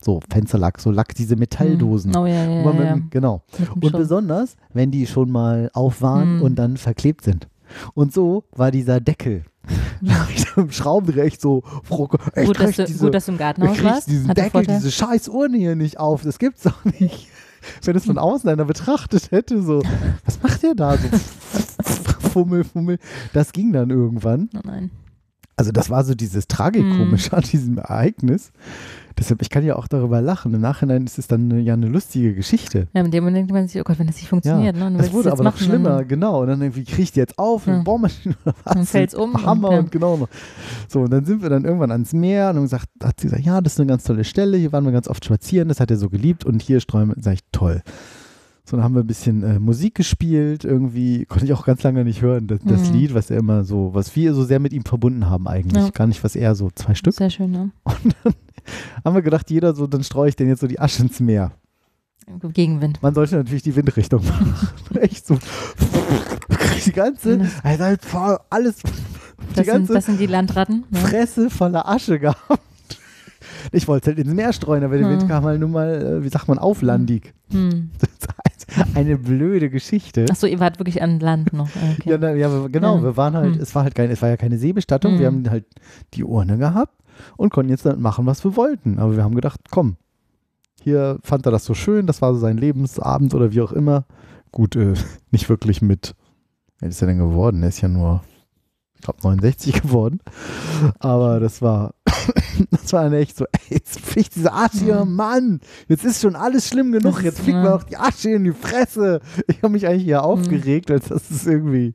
So 0.02 0.20
Fensterlack, 0.30 0.80
so 0.80 0.92
Lack, 0.92 1.16
diese 1.16 1.36
Metalldosen. 1.36 2.14
Hm. 2.14 2.22
Oh 2.22 2.26
ja, 2.26 2.46
ja, 2.46 2.50
ja. 2.64 2.84
ja. 2.84 2.96
mit- 2.96 3.12
Genau. 3.12 3.44
Mit 3.58 3.68
dem 3.70 3.74
Und 3.76 3.92
besonders, 3.94 4.56
wenn 4.74 4.92
die 4.92 5.08
schon 5.08 5.32
mal 5.32 5.70
auf 5.74 6.02
waren 6.02 6.38
Hm. 6.38 6.42
und 6.42 6.56
dann 6.56 6.78
verklebt 6.78 7.24
sind. 7.24 7.48
Und 7.94 8.14
so 8.14 8.44
war 8.52 8.72
dieser 8.72 9.00
Deckel. 9.00 9.44
Da 10.02 10.14
hab 10.20 10.30
ich 10.30 10.46
im 10.58 10.72
Schraubendreher 10.72 11.24
echt 11.24 11.42
so, 11.42 11.64
froh, 11.84 12.10
ich 12.36 12.46
gut, 12.46 12.60
dass 12.60 12.76
du, 12.76 12.84
diese, 12.86 13.06
gut, 13.06 13.14
dass 13.16 13.26
du 13.26 13.32
im 13.32 13.38
Gartenhaus 13.38 13.82
warst. 13.82 14.10
diesen 14.10 14.28
Hat 14.28 14.38
Deckel, 14.38 14.66
diese 14.68 14.92
scheiß 14.92 15.30
Urne 15.30 15.58
hier 15.58 15.76
nicht 15.76 16.00
auf. 16.00 16.22
Das 16.22 16.38
gibt's 16.38 16.64
doch 16.64 16.84
nicht. 16.84 17.30
Wenn 17.84 17.96
es 17.96 18.06
von 18.06 18.18
außen 18.18 18.48
einer 18.50 18.66
betrachtet 18.66 19.32
hätte, 19.32 19.64
so, 19.64 19.82
was 20.26 20.44
macht 20.44 20.62
der 20.64 20.76
da? 20.76 20.98
So, 20.98 21.08
fummel, 22.30 22.64
fummel. 22.66 23.00
Das 23.34 23.54
ging 23.54 23.72
dann 23.72 23.90
irgendwann. 23.90 24.50
Oh 24.56 24.60
nein. 24.66 24.92
Also 25.58 25.72
das 25.72 25.90
war 25.90 26.04
so 26.04 26.14
dieses 26.14 26.48
Tragikomische 26.48 27.32
Hm. 27.32 27.38
an 27.38 27.44
diesem 27.44 27.78
Ereignis. 27.78 28.52
Deshalb, 29.18 29.42
ich 29.42 29.50
kann 29.50 29.64
ja 29.64 29.76
auch 29.76 29.88
darüber 29.88 30.22
lachen. 30.22 30.54
Im 30.54 30.62
Nachhinein 30.62 31.06
ist 31.06 31.18
es 31.18 31.28
dann 31.28 31.52
eine, 31.52 31.62
ja 31.62 31.74
eine 31.74 31.88
lustige 31.88 32.34
Geschichte. 32.34 32.88
Ja, 32.94 33.04
mit 33.04 33.14
dem 33.14 33.24
Moment 33.24 33.38
denkt 33.38 33.52
man 33.52 33.68
sich, 33.68 33.80
oh 33.80 33.84
Gott, 33.84 33.98
wenn 33.98 34.08
das 34.08 34.18
nicht 34.18 34.28
funktioniert, 34.28 34.76
ne? 34.76 34.82
Dann 34.82 34.98
Das 34.98 35.14
wurde 35.14 35.32
aber 35.32 35.44
noch 35.44 35.54
machen, 35.54 35.66
schlimmer, 35.66 35.98
Dann, 36.00 36.08
genau. 36.08 36.42
Und 36.42 36.48
dann 36.48 36.62
irgendwie 36.62 36.84
kriegt 36.84 37.16
die 37.16 37.20
jetzt 37.20 37.40
auf, 37.40 37.68
eine 37.68 37.78
Ja. 37.78 37.84
Bohrmaschine 37.84 38.36
oder 38.46 38.56
was. 38.64 38.74
Dann 38.74 38.86
fällt's 38.86 39.16
um 39.16 39.46
Hammer 39.46 39.70
und, 39.70 39.74
ja. 39.74 39.80
und 39.80 39.92
genau. 39.92 40.28
So, 40.90 41.02
und 41.02 41.12
dann 41.12 41.26
sind 41.26 41.42
wir 41.42 41.50
dann 41.50 41.66
irgendwann 41.66 41.92
ans 41.92 42.14
Meer 42.14 42.50
und 42.50 42.56
dann 42.56 42.64
gesagt, 42.64 42.88
hat 43.04 43.20
sie 43.20 43.28
gesagt, 43.28 43.44
ja, 43.46 43.62
das 43.62 43.74
ist 43.74 43.80
eine 43.80 43.88
ganz 43.88 44.04
tolle 44.04 44.24
Stelle, 44.24 44.58
hier 44.58 44.72
waren 44.72 44.84
wir 44.86 44.92
ganz 44.92 45.08
oft 45.08 45.24
spazieren, 45.24 45.70
das 45.70 45.80
hat 45.80 45.92
er 45.92 45.98
so 45.98 46.10
geliebt 46.10 46.44
und 46.46 46.62
hier 46.62 46.80
sträumen, 46.80 47.16
sag 47.22 47.34
ich, 47.36 47.40
toll. 47.52 47.82
So, 48.68 48.78
dann 48.78 48.84
haben 48.84 48.96
wir 48.96 49.02
ein 49.04 49.08
bisschen 49.08 49.44
äh, 49.44 49.60
Musik 49.60 49.94
gespielt, 49.94 50.66
irgendwie, 50.66 51.26
konnte 51.26 51.46
ich 51.46 51.54
auch 51.54 51.66
ganz 51.66 51.84
lange 51.84 52.04
nicht 52.04 52.24
hören, 52.24 52.48
das, 52.48 52.60
das 52.66 52.90
Mhm. 52.90 52.96
Lied, 52.96 53.14
was 53.14 53.30
er 53.30 53.38
immer 53.38 53.64
so, 53.64 53.92
was 53.94 54.16
wir 54.16 54.34
so 54.34 54.44
sehr 54.44 54.60
mit 54.60 54.74
ihm 54.74 54.84
verbunden 54.84 55.30
haben 55.30 55.48
eigentlich. 55.48 55.84
Ja. 55.84 55.90
Gar 55.92 56.08
nicht, 56.08 56.24
was 56.24 56.36
er 56.36 56.56
so, 56.56 56.72
zwei 56.74 56.96
Stück. 56.96 57.14
Sehr 57.14 57.30
schön, 57.30 57.52
ne? 57.52 57.70
Und 57.84 58.16
dann 58.24 58.34
haben 59.04 59.14
wir 59.16 59.22
gedacht, 59.22 59.52
jeder 59.52 59.76
so, 59.76 59.86
dann 59.86 60.04
streue 60.04 60.30
ich 60.30 60.36
denn 60.36 60.48
jetzt 60.48 60.62
so 60.62 60.68
die 60.68 60.80
Asche 60.80 61.04
ins 61.04 61.20
Meer. 61.20 61.52
Gegenwind. 62.54 63.04
Man 63.04 63.14
sollte 63.14 63.36
natürlich 63.36 63.62
die 63.62 63.76
Windrichtung 63.76 64.26
machen. 64.26 64.56
Echt 65.00 65.28
so. 65.28 65.38
Die 66.86 66.92
ganze, 66.92 67.48
also 67.62 67.84
halt 67.84 68.02
alles, 68.50 68.82
Das 69.54 69.66
sind, 69.66 69.66
ganze 69.68 69.94
das 69.94 70.06
sind 70.08 70.20
die 70.20 70.26
Landratten. 70.26 70.86
Ne? 70.90 71.00
Fresse 71.00 71.52
voller 71.52 71.88
Asche 71.88 72.20
gehabt. 72.20 72.62
Ich 73.72 73.88
wollte 73.88 74.12
es 74.12 74.16
halt 74.18 74.26
ins 74.26 74.36
Meer 74.36 74.54
streuen, 74.54 74.84
aber 74.84 74.98
der 74.98 75.08
Hm. 75.10 75.20
Wind 75.20 75.30
kam 75.30 75.44
halt 75.44 75.60
nun 75.60 75.72
mal, 75.72 75.90
äh, 76.20 76.24
wie 76.24 76.30
sagt 76.30 76.48
man, 76.48 76.58
auflandig. 76.60 77.34
Hm. 77.52 77.90
Eine 78.96 79.18
blöde 79.18 79.70
Geschichte. 79.70 80.26
Achso, 80.30 80.48
ihr 80.48 80.60
wart 80.60 80.80
wirklich 80.80 81.02
an 81.02 81.20
Land 81.20 81.54
noch. 81.54 81.70
Okay. 82.00 82.10
Ja, 82.10 82.18
na, 82.18 82.34
ja, 82.34 82.68
genau, 82.68 82.98
Ja. 82.98 83.04
wir 83.04 83.18
waren 83.18 83.36
halt, 83.36 83.56
Hm. 83.56 83.62
es 83.62 83.76
war 83.76 83.84
halt 83.84 83.96
kein, 83.96 84.10
es 84.10 84.22
war 84.22 84.30
ja 84.30 84.38
keine 84.38 84.58
Seebestattung, 84.58 85.20
wir 85.20 85.28
Hm. 85.28 85.36
haben 85.46 85.50
halt 85.52 85.66
die 86.14 86.24
Urne 86.24 86.58
gehabt 86.58 86.94
und 87.38 87.52
konnten 87.52 87.70
jetzt 87.72 87.86
damit 87.86 88.00
machen, 88.00 88.26
was 88.26 88.44
wir 88.44 88.56
wollten. 88.56 88.98
Aber 89.00 89.16
wir 89.16 89.24
haben 89.24 89.36
gedacht, 89.36 89.60
komm, 89.72 89.98
hier 90.82 91.18
fand 91.24 91.46
er 91.46 91.52
das 91.52 91.66
so 91.66 91.74
schön, 91.74 92.08
das 92.08 92.22
war 92.22 92.34
so 92.34 92.40
sein 92.40 92.58
Lebensabend 92.58 93.34
oder 93.34 93.52
wie 93.52 93.62
auch 93.62 93.72
immer. 93.72 94.06
Gut, 94.52 94.76
äh, 94.76 94.94
nicht 95.32 95.48
wirklich 95.50 95.82
mit, 95.82 96.16
alt 96.82 96.92
ist 96.92 97.02
er 97.02 97.08
denn 97.08 97.18
geworden? 97.20 97.62
Er 97.64 97.70
ist 97.70 97.82
ja 97.82 97.88
nur, 97.88 98.22
glaube, 99.06 99.22
69 99.24 99.82
geworden. 99.82 100.20
Aber 101.00 101.40
das 101.40 101.62
war, 101.62 101.94
das 102.72 102.92
war 102.94 103.04
dann 103.04 103.14
echt 103.14 103.38
so, 103.38 103.46
ey, 103.46 103.76
jetzt 103.76 104.00
fliegt 104.00 104.36
diese 104.36 104.52
Asche 104.54 104.80
hier, 104.80 105.06
Mhm. 105.06 105.16
Mann, 105.16 105.60
jetzt 105.88 106.04
ist 106.06 106.22
schon 106.22 106.36
alles 106.36 106.68
schlimm 106.68 106.92
genug, 106.92 107.24
jetzt 107.24 107.40
fliegt 107.40 107.58
mir 107.58 107.74
auch 107.74 107.84
die 107.84 107.98
Asche 107.98 108.32
in 108.32 108.44
die 108.44 108.52
Fresse. 108.54 109.22
Ich 109.48 109.58
habe 109.64 109.70
mich 109.74 109.88
eigentlich 109.88 110.04
hier 110.04 110.24
aufgeregt, 110.24 110.92
als 110.92 111.08
das 111.08 111.30
ist 111.32 111.48
irgendwie 111.48 111.94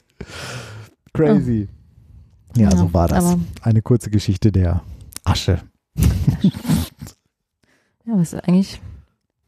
crazy. 1.12 1.68
Ja, 2.56 2.70
Ja, 2.70 2.76
so 2.76 2.92
war 2.92 3.08
das. 3.08 3.36
Eine 3.62 3.82
kurze 3.82 4.10
Geschichte 4.10 4.50
der 4.52 4.82
Asche. 5.24 5.60
Ja, 8.06 8.20
ist 8.20 8.34
eigentlich 8.34 8.80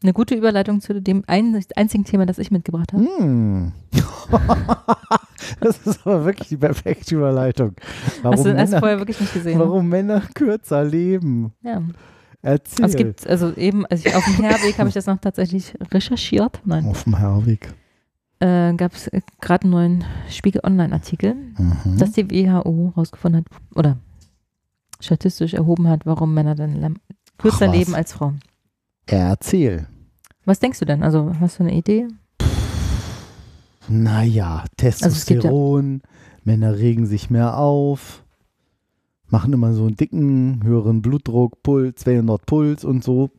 eine 0.05 0.13
gute 0.13 0.35
Überleitung 0.35 0.81
zu 0.81 1.01
dem 1.01 1.25
ein, 1.27 1.61
einzigen 1.77 2.05
Thema, 2.05 2.27
das 2.27 2.39
ich 2.39 2.51
mitgebracht 2.51 2.93
habe. 2.93 3.05
Hm. 3.19 3.73
das 5.61 5.79
ist 5.87 6.07
aber 6.07 6.25
wirklich 6.25 6.49
die 6.49 6.57
perfekte 6.57 7.15
Überleitung. 7.15 7.75
Warum, 8.23 8.37
Hast 8.37 8.47
du 8.47 8.55
Männer, 8.55 8.79
vorher 8.79 8.99
wirklich 8.99 9.21
nicht 9.21 9.33
gesehen? 9.35 9.59
ne? 9.59 9.65
warum 9.65 9.89
Männer 9.89 10.23
kürzer 10.35 10.85
leben? 10.85 11.53
Ja. 11.63 11.83
Erzähl. 12.43 12.85
Also 12.85 12.97
es 12.99 13.05
gibt, 13.05 13.27
also 13.27 13.53
eben, 13.55 13.87
also 13.87 14.09
ich, 14.09 14.15
auf 14.17 14.25
dem 14.25 14.35
Herweg 14.45 14.79
habe 14.79 14.89
ich 14.89 14.95
das 14.95 15.07
noch 15.07 15.19
tatsächlich 15.19 15.75
recherchiert. 15.93 16.61
Nein. 16.65 16.87
Auf 16.87 17.05
dem 17.05 17.17
Herweg. 17.19 17.73
Äh, 18.41 18.75
Gab 18.75 18.95
es 18.95 19.09
gerade 19.41 19.63
einen 19.65 19.71
neuen 19.73 20.05
Spiegel 20.29 20.61
Online-Artikel, 20.65 21.35
Mhm. 21.35 21.99
dass 21.99 22.13
die 22.13 22.29
WHO 22.29 22.93
rausgefunden 22.97 23.45
hat 23.45 23.77
oder 23.77 23.99
statistisch 24.99 25.55
erhoben 25.55 25.87
hat, 25.89 26.05
warum 26.07 26.35
Männer 26.35 26.55
dann 26.57 26.99
kürzer 27.39 27.69
leben 27.69 27.95
als 27.95 28.13
Frauen. 28.13 28.41
Erzähl. 29.07 29.87
Was 30.45 30.59
denkst 30.61 30.79
du 30.81 30.85
denn? 30.85 31.03
Also 31.03 31.33
hast 31.41 31.59
du 31.59 31.63
eine 31.65 31.75
Idee? 31.75 32.09
Naja, 33.89 34.65
Also 34.81 35.09
es 35.09 35.27
gibt 35.27 35.45
ja- 35.45 35.51
Testosteron, 35.51 36.03
Männer 36.45 36.77
regen 36.79 37.07
sich 37.07 37.31
mehr 37.31 37.57
auf, 37.59 38.25
machen 39.29 39.53
immer 39.53 39.73
so 39.73 39.87
einen 39.87 39.97
dicken, 39.97 40.63
höheren 40.63 41.03
Blutdruck, 41.03 41.63
Puls, 41.63 42.01
200 42.03 42.45
Puls 42.47 42.85
und 42.85 43.03
so, 43.05 43.31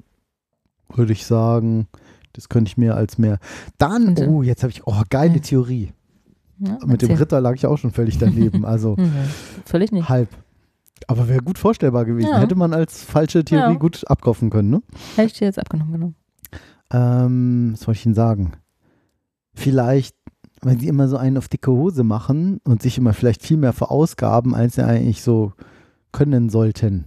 würde 0.93 1.13
ich 1.13 1.25
sagen. 1.25 1.87
Das 2.33 2.49
könnte 2.49 2.69
ich 2.69 2.77
mir 2.77 2.95
als 2.95 3.19
mehr. 3.19 3.37
Dann, 3.77 4.17
oh, 4.27 4.41
jetzt 4.41 4.63
habe 4.63 4.71
ich, 4.71 4.87
oh, 4.87 5.01
geile 5.09 5.35
ja. 5.35 5.39
Theorie. 5.39 5.93
Ja, 6.57 6.79
Mit 6.85 7.01
dem. 7.03 7.11
Ritter 7.11 7.39
lag 7.41 7.53
ich 7.55 7.65
auch 7.67 7.77
schon 7.77 7.91
völlig 7.91 8.17
daneben, 8.17 8.65
also 8.65 8.97
Hm, 8.97 9.11
völlig 9.65 9.91
nicht. 9.91 10.09
halb. 10.09 10.29
Aber 11.07 11.27
wäre 11.27 11.41
gut 11.43 11.59
vorstellbar 11.59 12.05
gewesen. 12.05 12.35
Hätte 12.37 12.55
man 12.55 12.73
als 12.73 13.03
falsche 13.03 13.43
Theorie 13.43 13.77
gut 13.77 14.03
abkaufen 14.09 14.49
können, 14.49 14.69
ne? 14.69 14.81
Hätte 15.15 15.27
ich 15.27 15.33
dir 15.33 15.45
jetzt 15.45 15.59
abgenommen, 15.59 15.91
genau. 15.91 16.13
Ähm, 16.93 17.71
was 17.73 17.87
wollte 17.87 17.99
ich 17.99 18.05
Ihnen 18.05 18.15
sagen? 18.15 18.53
Vielleicht, 19.53 20.15
wenn 20.61 20.79
sie 20.79 20.87
immer 20.87 21.07
so 21.07 21.17
einen 21.17 21.37
auf 21.37 21.47
dicke 21.49 21.71
Hose 21.71 22.03
machen 22.03 22.59
und 22.63 22.81
sich 22.81 22.97
immer 22.97 23.13
vielleicht 23.13 23.41
viel 23.43 23.57
mehr 23.57 23.73
verausgaben, 23.73 24.55
als 24.55 24.75
sie 24.75 24.85
eigentlich 24.85 25.21
so 25.21 25.53
können 26.11 26.49
sollten. 26.49 27.05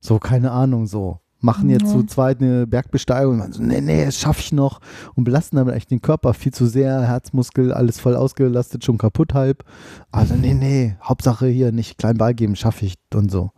So, 0.00 0.18
keine 0.18 0.50
Ahnung, 0.50 0.86
so. 0.86 1.20
machen 1.40 1.68
jetzt 1.68 1.84
Ja. 1.84 1.92
zu 1.92 2.02
zweit 2.04 2.40
eine 2.40 2.66
Bergbesteigung 2.66 3.34
und 3.34 3.38
man 3.38 3.52
so, 3.52 3.62
nee, 3.62 3.80
nee, 3.80 4.04
das 4.04 4.18
schaffe 4.18 4.40
ich 4.40 4.52
noch 4.52 4.80
und 5.14 5.24
belasten 5.24 5.56
damit 5.56 5.74
echt 5.74 5.90
den 5.90 6.00
Körper 6.00 6.34
viel 6.34 6.52
zu 6.52 6.66
sehr, 6.66 7.02
Herzmuskel, 7.02 7.72
alles 7.72 8.00
voll 8.00 8.16
ausgelastet, 8.16 8.84
schon 8.84 8.98
kaputt 8.98 9.34
halb. 9.34 9.62
Also 10.10 10.34
nee, 10.34 10.54
nee, 10.54 10.96
Hauptsache 11.02 11.46
hier 11.46 11.72
nicht 11.72 11.98
klein 11.98 12.16
beigeben, 12.16 12.56
schaffe 12.56 12.86
ich 12.86 12.94
und 13.14 13.30
so. 13.30 13.50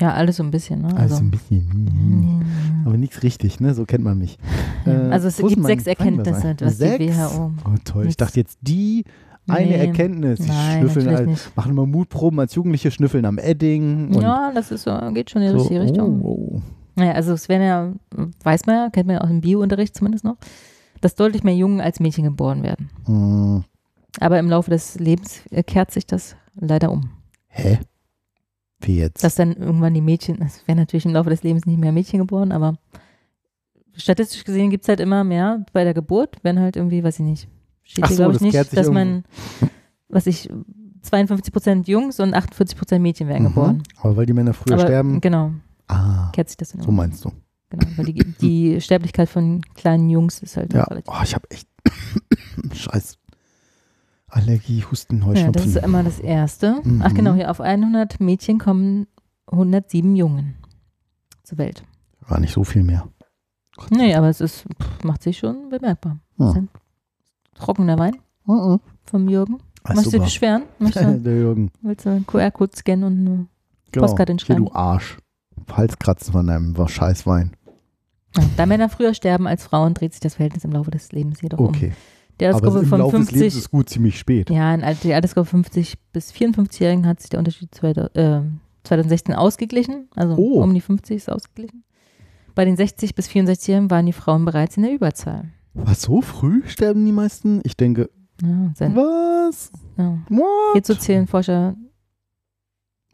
Ja, 0.00 0.14
alles 0.14 0.36
so 0.36 0.42
ein 0.42 0.50
bisschen. 0.50 0.82
Ne? 0.82 0.88
Also 0.88 1.00
Also, 1.14 1.16
ein 1.24 1.30
bisschen, 1.30 1.68
Mhm. 1.74 2.86
aber 2.86 2.96
nichts 2.96 3.22
richtig, 3.22 3.60
ne? 3.60 3.74
So 3.74 3.84
kennt 3.84 4.04
man 4.04 4.18
mich. 4.18 4.38
Ja, 4.86 4.92
Äh, 5.08 5.10
also 5.12 5.28
es 5.28 5.36
gibt 5.36 5.62
sechs 5.64 5.86
Erkenntnisse, 5.86 6.56
was 6.60 6.78
die 6.78 6.84
Sechs? 7.08 7.16
WHO. 7.18 7.52
Oh 7.66 7.74
toll, 7.84 8.02
ich 8.02 8.06
Nichts. 8.08 8.16
dachte 8.16 8.40
jetzt 8.40 8.58
die 8.62 9.04
eine 9.48 9.66
Nee. 9.66 9.74
Erkenntnis. 9.86 10.38
Die 10.40 10.48
Nein, 10.48 10.80
schnüffeln 10.80 11.08
halt, 11.08 11.52
machen 11.56 11.72
immer 11.72 11.86
Mutproben 11.86 12.38
als 12.40 12.54
Jugendliche, 12.54 12.90
schnüffeln 12.90 13.24
am 13.24 13.38
Edding. 13.38 14.12
Ja, 14.20 14.52
das 14.54 14.70
ist 14.70 14.84
so, 14.84 14.96
geht 15.12 15.30
schon 15.30 15.42
in 15.42 15.48
die 15.48 15.52
so, 15.52 15.58
richtige 15.58 15.80
Richtung. 15.82 16.22
oh, 16.22 16.52
oh. 16.56 16.62
Naja, 16.96 17.12
also 17.12 17.32
es 17.32 17.48
werden 17.48 17.62
ja, 17.66 18.26
weiß 18.44 18.66
man 18.66 18.74
ja, 18.76 18.90
kennt 18.90 19.06
man 19.06 19.16
ja 19.16 19.20
aus 19.22 19.28
dem 19.28 19.40
Biounterricht 19.40 19.96
zumindest 19.96 20.24
noch, 20.24 20.36
dass 21.00 21.14
deutlich 21.14 21.42
mehr 21.44 21.54
Jungen 21.56 21.80
als 21.80 21.98
Mädchen 22.00 22.24
geboren 22.24 22.62
werden. 22.62 22.90
Hm, 23.06 23.64
Aber 24.20 24.38
im 24.38 24.48
Laufe 24.48 24.70
des 24.70 24.98
Lebens 24.98 25.40
äh, 25.50 25.62
kehrt 25.62 25.90
sich 25.92 26.06
das 26.06 26.36
leider 26.54 26.90
um. 26.92 27.10
hä? 27.48 27.78
Wie 28.80 28.96
jetzt? 28.98 29.22
Dass 29.22 29.34
dann 29.34 29.52
irgendwann 29.54 29.94
die 29.94 30.00
Mädchen, 30.00 30.40
es 30.42 30.66
werden 30.66 30.78
natürlich 30.78 31.04
im 31.04 31.12
Laufe 31.12 31.30
des 31.30 31.42
Lebens 31.42 31.66
nicht 31.66 31.78
mehr 31.78 31.92
Mädchen 31.92 32.18
geboren, 32.18 32.50
aber 32.52 32.76
statistisch 33.94 34.44
gesehen 34.44 34.70
gibt 34.70 34.84
es 34.84 34.88
halt 34.88 35.00
immer 35.00 35.24
mehr 35.24 35.64
bei 35.72 35.84
der 35.84 35.94
Geburt, 35.94 36.36
wenn 36.42 36.58
halt 36.58 36.76
irgendwie, 36.76 37.02
weiß 37.04 37.18
ich 37.20 37.24
nicht, 37.26 37.48
steht 37.82 38.04
Ach 38.04 38.08
hier 38.08 38.16
so, 38.16 38.22
glaube 38.24 38.36
ich 38.36 38.40
nicht, 38.42 38.76
dass 38.76 38.90
man, 38.90 39.24
was 40.08 40.26
ich, 40.26 40.48
52 41.02 41.52
Prozent 41.52 41.88
Jungs 41.88 42.20
und 42.20 42.34
48 42.34 42.76
Prozent 42.76 43.02
Mädchen 43.02 43.26
werden 43.28 43.44
geboren. 43.44 43.76
Mhm. 43.76 43.82
Aber 44.02 44.16
weil 44.16 44.26
die 44.26 44.32
Männer 44.34 44.52
früher 44.54 44.74
aber 44.74 44.82
sterben. 44.82 45.20
genau, 45.20 45.52
Ah, 45.88 46.30
kehrt 46.32 46.48
sich 46.48 46.56
das 46.56 46.70
dann 46.70 46.82
so 46.82 46.90
meinst 46.90 47.24
du. 47.24 47.32
Genau, 47.70 47.86
weil 47.96 48.04
die, 48.06 48.24
die 48.40 48.80
Sterblichkeit 48.80 49.28
von 49.28 49.60
kleinen 49.74 50.08
Jungs 50.10 50.40
ist 50.42 50.56
halt 50.56 50.72
Ja. 50.74 50.84
relativ 50.84 51.12
Oh, 51.12 51.22
ich 51.22 51.34
habe 51.34 51.48
echt 51.50 51.68
Scheiß. 52.74 53.18
Allergie, 54.30 54.84
Husten, 54.90 55.18
Ja, 55.20 55.26
Heuschnupfen. 55.26 55.52
das 55.52 55.66
ist 55.66 55.76
immer 55.84 56.02
das 56.02 56.20
Erste. 56.20 56.76
Ach 57.00 57.10
Mhm. 57.10 57.14
genau, 57.14 57.34
hier 57.34 57.50
auf 57.50 57.60
100 57.60 58.20
Mädchen 58.20 58.58
kommen 58.58 59.06
107 59.50 60.14
Jungen 60.16 60.54
zur 61.42 61.58
Welt. 61.58 61.84
War 62.28 62.38
nicht 62.40 62.52
so 62.54 62.62
viel 62.64 62.82
mehr. 62.84 63.08
Gott 63.76 63.90
Nee, 63.90 64.14
aber 64.14 64.28
es 64.28 64.40
ist, 64.40 64.66
pff, 64.80 65.04
macht 65.04 65.22
sich 65.22 65.38
schon 65.38 65.68
bemerkbar. 65.68 66.18
Ja. 66.38 66.54
Trockener 67.54 67.98
Wein 67.98 68.16
Mhm. 68.46 68.80
vom 69.04 69.28
Jürgen. 69.28 69.58
Ah, 69.84 69.94
Möchtest 69.94 70.14
du 70.14 70.20
beschweren? 70.20 70.62
Möchtest 70.78 71.06
du, 71.06 71.18
Der 71.24 71.34
Jürgen. 71.36 71.70
willst 71.82 72.04
du 72.06 72.10
einen 72.10 72.26
QR-Code 72.26 72.76
scannen 72.76 73.04
und 73.04 73.18
eine 73.26 73.46
Genau. 73.92 74.06
Postkarte 74.06 74.32
Hier, 74.32 74.38
hinschreiben? 74.38 74.64
du 74.66 74.72
Arsch. 74.72 75.18
Halskratzen 75.72 76.32
von 76.32 76.46
deinem 76.46 76.74
Scheißwein. 76.88 77.52
Ja, 78.36 78.42
da 78.56 78.66
Männer 78.66 78.88
früher 78.88 79.14
sterben 79.14 79.46
als 79.48 79.64
Frauen, 79.64 79.94
dreht 79.94 80.12
sich 80.12 80.20
das 80.20 80.34
Verhältnis 80.36 80.64
im 80.64 80.72
Laufe 80.72 80.90
des 80.90 81.10
Lebens 81.12 81.40
jedoch 81.42 81.58
Okay. 81.58 81.86
um. 81.88 81.92
Die 81.92 82.19
Aber 82.48 82.56
Altersgruppe 82.56 82.86
von 82.86 82.98
Laufe 83.00 83.18
des 83.18 83.30
Lebens 83.32 83.42
50, 83.54 83.58
ist 83.62 83.70
gut 83.70 83.88
ziemlich 83.90 84.18
spät. 84.18 84.50
ja, 84.50 84.74
in 84.74 84.96
die 85.02 85.12
Altersgruppe 85.14 85.48
50 85.50 85.94
bis 86.12 86.32
54-Jährigen 86.32 87.06
hat 87.06 87.20
sich 87.20 87.30
der 87.30 87.38
Unterschied 87.38 87.74
zweita- 87.74 88.10
äh, 88.14 88.42
2016 88.84 89.34
ausgeglichen. 89.34 90.08
Also 90.16 90.36
Oh. 90.36 90.62
um 90.62 90.72
die 90.74 90.80
50 90.80 91.16
ist 91.16 91.30
ausgeglichen. 91.30 91.84
Bei 92.54 92.64
den 92.64 92.76
60 92.76 93.14
bis 93.14 93.28
64-Jährigen 93.28 93.90
waren 93.90 94.06
die 94.06 94.12
Frauen 94.12 94.44
bereits 94.44 94.76
in 94.76 94.82
der 94.84 94.92
Überzahl. 94.92 95.50
Was, 95.74 96.02
so 96.02 96.20
früh 96.20 96.62
sterben 96.66 97.04
die 97.06 97.12
meisten? 97.12 97.60
Ich 97.64 97.76
denke, 97.76 98.10
Ja, 98.42 98.72
was? 98.94 99.70
ja. 99.96 100.18
What? 100.28 100.72
Hierzu 100.72 100.94
zählen 100.96 101.26
Forscher, 101.26 101.76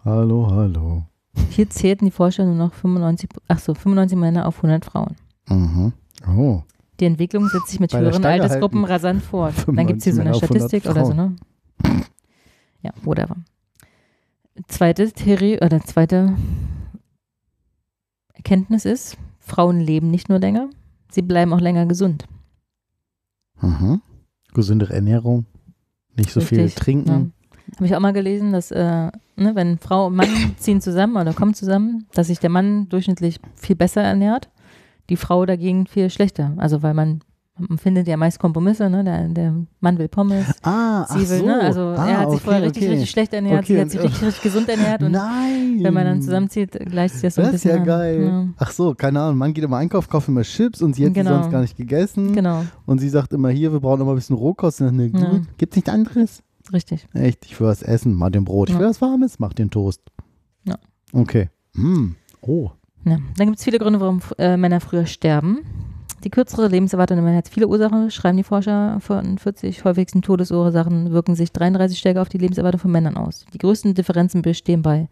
Hallo, 0.05 0.49
hallo. 0.51 1.05
hier 1.51 1.69
zählten 1.69 2.05
die 2.07 2.11
Forscher 2.11 2.45
nur 2.45 2.55
noch 2.55 2.73
95, 2.75 3.29
ach 3.49 3.59
so, 3.59 3.75
95 3.75 4.17
Männer 4.17 4.47
auf 4.47 4.59
100 4.63 4.85
Frauen. 4.85 5.17
Mhm. 5.49 5.93
Oh. 6.29 6.63
Die 7.01 7.05
Entwicklung 7.05 7.49
setzt 7.49 7.69
sich 7.69 7.81
mit 7.81 7.93
Bei 7.93 8.01
höheren 8.01 8.25
Altersgruppen 8.25 8.81
halten. 8.81 8.93
rasant 8.93 9.23
fort. 9.23 9.55
Dann 9.67 9.87
gibt 9.87 9.99
es 9.99 10.05
hier 10.05 10.15
so 10.15 10.23
95 10.23 10.23
eine 10.23 10.25
Männer 10.25 10.37
auf 10.37 10.43
100 10.43 10.71
Statistik 10.71 10.91
oder 10.91 11.07
so, 11.07 11.13
ne? 11.13 11.37
Ja, 12.83 12.93
whatever. 13.03 13.37
Zweite 14.69 15.13
Theorie 15.13 15.59
oder 15.61 15.81
zweite 15.83 16.35
Erkenntnis 18.33 18.85
ist, 18.85 19.19
Frauen 19.39 19.81
leben 19.81 20.11
nicht 20.11 20.29
nur 20.29 20.39
länger, 20.39 20.71
sie 21.11 21.23
bleiben 21.23 21.53
auch 21.53 21.61
länger 21.61 21.87
gesund. 21.87 22.27
Mhm. 23.61 24.01
Gesündere 24.55 24.95
Ernährung. 24.95 25.47
Nicht 26.17 26.31
so 26.31 26.41
viel 26.41 26.61
Richtig, 26.61 26.83
trinken. 26.83 27.33
Habe 27.75 27.87
ich 27.87 27.95
auch 27.95 28.01
mal 28.01 28.13
gelesen, 28.13 28.53
dass 28.53 28.71
äh, 28.71 29.11
ne, 29.37 29.55
wenn 29.55 29.79
Frau 29.79 30.07
und 30.07 30.17
Mann 30.17 30.29
ziehen 30.59 30.81
zusammen 30.81 31.17
oder 31.17 31.35
kommen 31.35 31.55
zusammen, 31.55 32.07
dass 32.15 32.29
sich 32.29 32.39
der 32.39 32.51
Mann 32.51 32.89
durchschnittlich 32.89 33.41
viel 33.55 33.77
besser 33.77 34.03
ernährt, 34.03 34.49
die 35.11 35.17
Frau 35.17 35.47
dagegen 35.47 35.87
viel 35.87 36.11
schlechter. 36.11 36.53
Also 36.57 36.83
weil 36.83 36.95
man, 36.95 37.21
man 37.59 37.79
findet 37.79 38.07
ja 38.09 38.17
meist 38.17 38.39
Kompromisse, 38.39 38.91
ne? 38.91 39.03
Der, 39.05 39.29
der 39.29 39.55
Mann 39.81 39.99
will 39.99 40.09
Pommes, 40.09 40.47
Ah, 40.63 41.07
sie 41.09 41.29
will, 41.29 41.39
so. 41.39 41.47
ne? 41.47 41.61
Also 41.61 41.81
ah, 41.81 42.07
er 42.09 42.19
hat 42.19 42.31
sich 42.31 42.37
okay, 42.41 42.45
vorher 42.45 42.63
richtig, 42.63 42.83
okay. 42.83 42.93
richtig 42.93 43.11
schlecht 43.11 43.33
ernährt, 43.33 43.65
Okay, 43.65 43.75
sie 43.75 43.81
hat 43.81 43.91
sich 43.91 44.03
richtig, 44.03 44.23
richtig 44.23 44.43
gesund 44.43 44.69
ernährt 44.69 45.03
und 45.03 45.13
Nein. 45.13 45.79
wenn 45.83 45.95
man 45.95 46.05
dann 46.05 46.21
zusammenzieht, 46.23 46.73
gleicht 46.73 47.15
sich 47.15 47.23
das 47.23 47.35
so 47.37 47.41
ein 47.41 47.47
Das 47.47 47.55
ist 47.57 47.63
bisschen 47.63 47.79
ja 47.79 47.85
geil. 47.85 48.49
Ach 48.59 48.71
so, 48.71 48.95
keine 48.95 49.21
Ahnung. 49.21 49.39
Man 49.39 49.55
geht 49.55 49.65
immer 49.65 49.79
einkaufen, 49.79 50.11
kauft 50.11 50.29
immer 50.29 50.43
Chips 50.43 50.83
und 50.83 50.95
sie 50.95 51.07
hat 51.07 51.15
Genau. 51.15 51.31
sonst 51.31 51.51
gar 51.51 51.61
nicht 51.63 51.77
gegessen. 51.77 52.29
Ja, 52.31 52.35
genau, 52.35 52.65
Und 52.85 52.99
sie 52.99 53.09
sagt 53.09 53.33
immer, 53.33 53.49
hier, 53.51 53.73
wir 53.73 53.81
brauchen 53.81 54.05
mal 54.05 54.13
ein 54.13 54.17
bisschen 54.17 54.37
Rohkost. 54.37 54.81
Und 54.83 54.87
dann, 54.89 54.97
ne, 54.97 55.11
Ja. 55.19 55.41
gibt's 55.59 55.77
nichts 55.77 55.91
anderes? 55.91 56.43
richtig. 56.73 57.07
Echt, 57.15 57.45
ich 57.47 57.59
will 57.61 57.69
was 57.69 57.81
essen. 57.83 58.13
Mach 58.15 58.31
den 58.31 58.45
Brot. 58.45 58.69
Ich 58.69 58.75
Ja. 58.75 58.81
will 58.81 58.89
was 58.89 59.01
Warmes. 59.01 59.39
Mach 59.39 59.53
den 59.55 59.71
Toast. 59.71 60.01
Ja. 60.65 60.75
Okay. 61.13 61.49
Hm. 61.77 62.17
Oh. 62.41 62.71
Ja. 63.07 63.19
Dann 63.39 63.47
gibt 63.47 63.59
es 63.59 63.65
viele 63.65 63.79
Gründe, 63.79 64.01
warum 64.01 64.21
äh, 64.39 64.57
Männer 64.59 64.81
früher 64.81 65.07
sterben. 65.07 65.61
Die 66.25 66.31
kürzere 66.31 66.67
Lebenserwartung 66.69 67.17
der 67.17 67.25
Männer 67.25 67.39
hat 67.39 67.49
viele 67.49 67.69
Ursachen, 67.69 68.11
schreiben 68.11 68.37
die 68.37 68.43
Forscher. 68.43 68.99
Von 69.01 69.39
40 69.39 69.85
häufigsten 69.85 70.23
Todesursachen 70.23 71.13
wirken 71.13 71.35
sich 71.37 71.53
33 71.53 71.99
stärker 71.99 72.21
auf 72.23 72.29
die 72.29 72.39
Lebenserwartung 72.39 72.81
von 72.81 72.91
Männern 72.91 73.17
aus. 73.17 73.45
Die 73.55 73.59
größten 73.59 73.95
Differenzen 73.95 74.43
bestehen 74.43 74.83
bei 74.83 75.09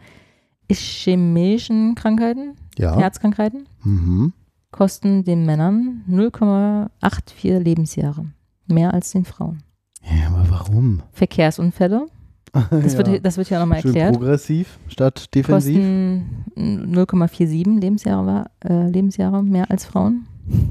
ischämischen 0.67 1.95
Krankheiten, 1.95 2.55
Ja. 2.79 2.97
Herzkrankheiten, 2.99 3.69
Mhm. 3.85 4.33
kosten 4.73 5.23
den 5.25 5.45
Männern 5.47 6.03
0,84 6.09 7.59
Lebensjahre. 7.61 8.27
Mehr 8.67 8.93
als 8.95 9.13
den 9.13 9.25
Frauen. 9.25 9.63
Ja, 10.03 10.29
aber 10.29 10.47
warum? 10.51 11.03
Verkehrsunfälle, 11.13 12.07
das, 12.71 12.93
ja. 12.95 12.99
wird, 13.07 13.25
das 13.27 13.37
wird 13.37 13.51
ja 13.51 13.59
nochmal 13.61 13.79
erklärt. 13.79 14.13
progressiv 14.15 14.79
statt 14.89 15.35
defensiv. 15.35 15.75
Kosten 15.77 16.45
0,47 16.57 17.81
Lebensjahre, 17.81 18.27
war- 18.27 18.51
äh, 18.65 18.89
Lebensjahre 18.89 19.43
mehr 19.43 19.71
als 19.71 19.85
Frauen. 19.85 20.27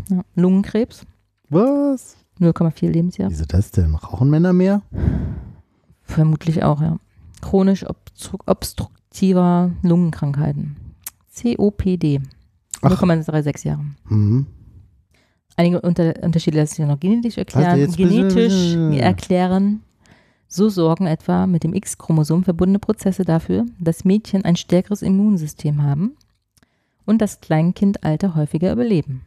Ja. 0.09 0.21
Lungenkrebs, 0.35 1.05
Was? 1.49 2.15
0,4 2.39 2.89
Lebensjahre. 2.89 3.31
Wieso 3.31 3.45
das 3.45 3.71
denn? 3.71 3.95
Rauchen 3.95 4.29
Männer 4.29 4.53
mehr? 4.53 4.81
Vermutlich 6.01 6.63
auch, 6.63 6.81
ja. 6.81 6.97
Chronisch 7.41 7.85
obstru 7.87 8.37
obstruktiver 8.45 9.71
Lungenkrankheiten. 9.81 10.75
COPD. 11.35 12.21
Ach. 12.81 12.91
0,36 13.01 13.67
Jahre. 13.67 13.81
Mhm. 14.09 14.45
Einige 15.55 15.81
Unter 15.81 16.13
Unterschiede 16.23 16.57
lassen 16.57 16.75
sich 16.75 16.85
noch 16.85 16.99
genetisch 16.99 17.37
erklären. 17.37 17.91
genetisch 17.91 18.75
erklären. 18.99 19.81
So 20.55 20.69
sorgen 20.69 21.07
etwa 21.07 21.47
mit 21.47 21.63
dem 21.63 21.73
X-Chromosom 21.73 22.43
verbundene 22.43 22.77
Prozesse 22.77 23.25
dafür, 23.25 23.65
dass 23.79 24.05
Mädchen 24.05 24.45
ein 24.45 24.55
stärkeres 24.55 25.01
Immunsystem 25.01 25.81
haben 25.81 26.15
und 27.07 27.23
das 27.23 27.41
Kleinkindalter 27.41 28.35
häufiger 28.35 28.71
überleben. 28.71 29.23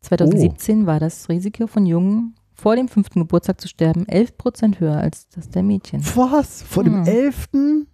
2017 0.00 0.86
war 0.86 1.00
das 1.00 1.28
Risiko 1.28 1.66
von 1.66 1.84
Jungen 1.84 2.34
vor 2.54 2.76
dem 2.76 2.88
fünften 2.88 3.20
Geburtstag 3.20 3.60
zu 3.60 3.68
sterben 3.68 4.06
11% 4.06 4.80
höher 4.80 4.96
als 4.96 5.28
das 5.28 5.50
der 5.50 5.62
Mädchen. 5.62 6.00
Was? 6.16 6.62
Vor 6.62 6.82
dem 6.82 7.04
Hm. 7.04 7.06
elften? 7.06 7.86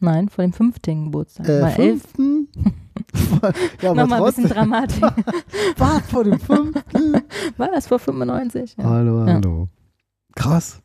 Nein, 0.00 0.30
vor 0.30 0.44
dem 0.44 0.54
fünften 0.54 1.04
Geburtstag. 1.04 1.46
Äh, 1.46 1.68
fünften? 1.72 2.48
ja, 3.82 3.90
aber 3.90 4.00
nochmal 4.00 4.20
ein 4.20 4.24
bisschen. 4.24 4.48
Dramatik. 4.48 5.04
Was? 5.76 6.02
Vor 6.08 6.24
dem 6.24 6.40
fünften? 6.40 7.16
War 7.58 7.68
das 7.70 7.86
vor 7.86 7.98
95? 7.98 8.76
Ja. 8.78 8.84
Hallo, 8.84 9.26
Ja. 9.26 9.34
hallo. 9.34 9.68
Krass. 10.34 10.80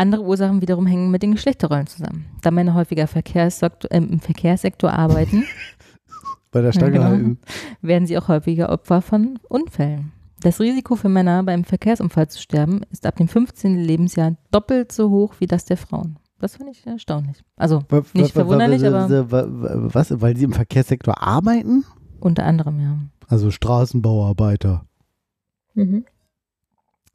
Andere 0.00 0.22
Ursachen 0.22 0.62
wiederum 0.62 0.86
hängen 0.86 1.10
mit 1.10 1.22
den 1.22 1.32
Geschlechterrollen 1.32 1.86
zusammen. 1.86 2.26
Da 2.42 2.50
Männer 2.50 2.74
häufiger 2.74 3.06
Verkehrssektor, 3.06 3.90
äh, 3.92 3.98
im 3.98 4.20
Verkehrssektor 4.20 4.92
arbeiten, 4.92 5.44
Bei 6.52 6.62
der 6.62 6.72
Stange 6.72 6.96
Ja, 6.96 6.98
genau. 7.02 7.10
halten. 7.10 7.38
werden 7.80 8.06
sie 8.06 8.18
auch 8.18 8.26
häufiger 8.28 8.70
Opfer 8.70 9.02
von 9.02 9.38
Unfällen. 9.48 10.10
Das 10.40 10.58
Risiko 10.58 10.96
für 10.96 11.08
Männer 11.08 11.42
beim 11.44 11.64
Verkehrsunfall 11.64 12.28
zu 12.28 12.40
sterben 12.40 12.80
ist 12.90 13.06
ab 13.06 13.16
dem 13.16 13.28
15. 13.28 13.76
Lebensjahr 13.76 14.36
doppelt 14.50 14.90
so 14.90 15.10
hoch 15.10 15.34
wie 15.38 15.46
das 15.46 15.64
der 15.66 15.76
Frauen. 15.76 16.18
Das 16.40 16.56
fand 16.56 16.70
ich 16.70 16.84
erstaunlich. 16.86 17.42
Also 17.56 17.84
Nicht 18.14 18.34
wa- 18.34 18.40
verwunderlich, 18.40 18.84
aber- 18.86 19.30
wa- 19.30 19.44
wa- 19.48 19.94
Was? 19.94 20.20
Weil 20.22 20.36
sie 20.36 20.44
im 20.44 20.52
Verkehrssektor 20.54 21.22
arbeiten? 21.22 21.84
unter 22.20 22.44
anderem, 22.46 22.80
ja. 22.80 22.98
Also 23.28 23.50
Straßenbauarbeiter. 23.50 24.86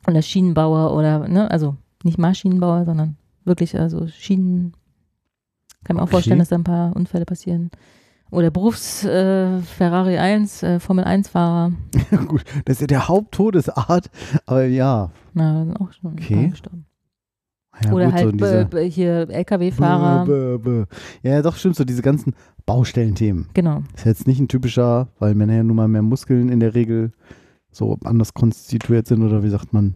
Oder 0.07 0.21
Schienenbauer 0.21 0.93
oder, 0.95 1.27
ne, 1.27 1.49
also 1.51 1.75
nicht 2.05 2.17
Maschinenbauer, 2.17 2.85
sondern 2.85 3.17
wirklich 3.43 3.77
also 3.77 4.07
Schienen. 4.07 4.73
Kann 5.83 5.95
mir 5.97 6.01
auch 6.01 6.05
Okay. 6.05 6.11
vorstellen, 6.13 6.39
dass 6.39 6.49
da 6.49 6.55
ein 6.55 6.63
paar 6.63 6.95
Unfälle 6.95 7.25
passieren. 7.25 7.69
Oder 8.31 8.49
Berufs-Ferrari 8.49 9.59
äh, 9.59 9.61
Ferrari 9.61 10.17
1, 10.17 10.63
äh, 10.63 10.79
Formel 10.79 11.05
1-Fahrer. 11.05 11.73
Gut, 12.27 12.43
das 12.65 12.77
ist 12.77 12.81
ja 12.81 12.87
der 12.87 13.07
Haupttodesart, 13.07 14.09
aber 14.47 14.65
ja. 14.65 15.11
Na, 15.33 15.63
sind 15.63 15.79
auch 15.79 15.91
schon 15.93 16.13
Okay. 16.13 16.47
gestorben. 16.49 16.85
ja 17.83 17.91
Oder 17.93 18.05
gut, 18.05 18.39
so 18.39 18.47
halt 18.47 18.69
b- 18.71 18.77
b- 18.83 18.89
hier 18.89 19.29
LKW-Fahrer. 19.29 20.87
Ja, 21.21 21.41
doch, 21.43 21.55
stimmt, 21.55 21.75
so 21.75 21.83
diese 21.85 22.01
ganzen 22.01 22.33
Baustellenthemen. 22.65 23.47
Genau. 23.53 23.83
Ist 23.95 24.05
jetzt 24.05 24.27
nicht 24.27 24.39
ein 24.39 24.47
typischer, 24.47 25.09
weil 25.19 25.35
Männer 25.35 25.53
ja 25.57 25.63
nun 25.63 25.75
mal 25.75 25.87
mehr 25.87 26.01
Muskeln 26.01 26.49
in 26.49 26.59
der 26.59 26.73
Regel 26.73 27.11
so 27.71 27.97
anders 28.05 28.33
konstituiert 28.33 29.05
sind 29.05 29.21
oder 29.21 29.43
wie 29.43 29.49
sagt 29.49 29.71
man? 29.71 29.95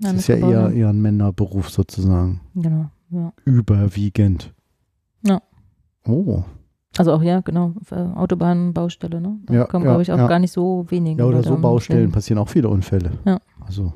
Das 0.00 0.12
ist 0.14 0.28
ja 0.28 0.36
eher, 0.36 0.70
eher 0.70 0.88
ein 0.88 1.00
Männerberuf 1.02 1.70
sozusagen. 1.70 2.40
Genau. 2.54 2.86
Ja. 3.10 3.32
Überwiegend. 3.44 4.52
Ja. 5.22 5.40
Oh. 6.06 6.42
Also 6.96 7.12
auch 7.12 7.22
ja, 7.22 7.40
genau. 7.40 7.72
äh, 7.90 7.94
Autobahnbaustelle, 7.96 9.20
ne? 9.20 9.38
Da 9.46 9.54
Ja, 9.54 9.64
kommen, 9.64 9.84
ja, 9.84 9.90
glaube 9.90 10.02
ich, 10.02 10.12
auch 10.12 10.18
ja. 10.18 10.28
gar 10.28 10.38
nicht 10.38 10.52
so 10.52 10.86
wenige. 10.88 11.22
Ja, 11.22 11.28
oder 11.28 11.42
so 11.42 11.56
Baustellen 11.56 12.12
passieren 12.12 12.38
auch 12.38 12.48
viele 12.48 12.68
Unfälle. 12.68 13.12
Ja. 13.24 13.40
Also 13.66 13.92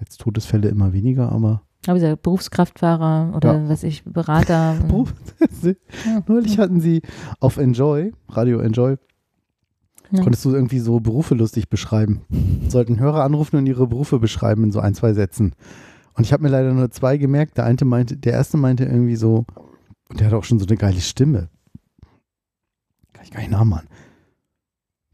jetzt 0.00 0.20
Todesfälle 0.20 0.68
immer 0.68 0.92
weniger, 0.92 1.32
aber 1.32 1.62
Aber 1.86 1.94
dieser 1.94 2.16
Berufskraftfahrer 2.16 3.34
oder 3.34 3.68
was 3.68 3.82
ich, 3.84 4.04
Berater. 4.04 4.74
Beruf- 4.88 5.14
neulich 6.28 6.58
hatten 6.58 6.80
sie 6.80 7.00
auf 7.40 7.56
Enjoy, 7.56 8.12
Radio 8.28 8.58
Enjoy, 8.58 8.96
Ja. 10.12 10.22
konntest 10.22 10.44
du 10.44 10.54
irgendwie 10.54 10.78
so 10.78 11.00
Berufe 11.00 11.34
lustig 11.34 11.68
beschreiben. 11.68 12.20
Sollten 12.68 13.00
Hörer 13.00 13.24
anrufen 13.24 13.56
und 13.56 13.66
ihre 13.66 13.86
Berufe 13.86 14.18
beschreiben 14.18 14.64
in 14.64 14.72
so 14.72 14.78
ein, 14.80 14.94
zwei 14.94 15.14
Sätzen. 15.14 15.54
Und 16.14 16.24
ich 16.24 16.32
habe 16.32 16.42
mir 16.42 16.50
leider 16.50 16.72
nur 16.74 16.90
zwei 16.90 17.16
gemerkt. 17.16 17.56
Der 17.56 17.64
eine 17.64 17.78
meinte, 17.84 18.16
der 18.18 18.34
erste 18.34 18.58
meinte 18.58 18.84
irgendwie 18.84 19.16
so, 19.16 19.46
und 20.10 20.20
der 20.20 20.26
hat 20.26 20.34
auch 20.34 20.44
schon 20.44 20.58
so 20.58 20.66
eine 20.66 20.76
geile 20.76 21.00
Stimme. 21.00 21.48
Kann 23.14 23.24
ich 23.24 23.30
gar 23.30 23.40
nicht 23.40 23.50
nachmachen. 23.50 23.88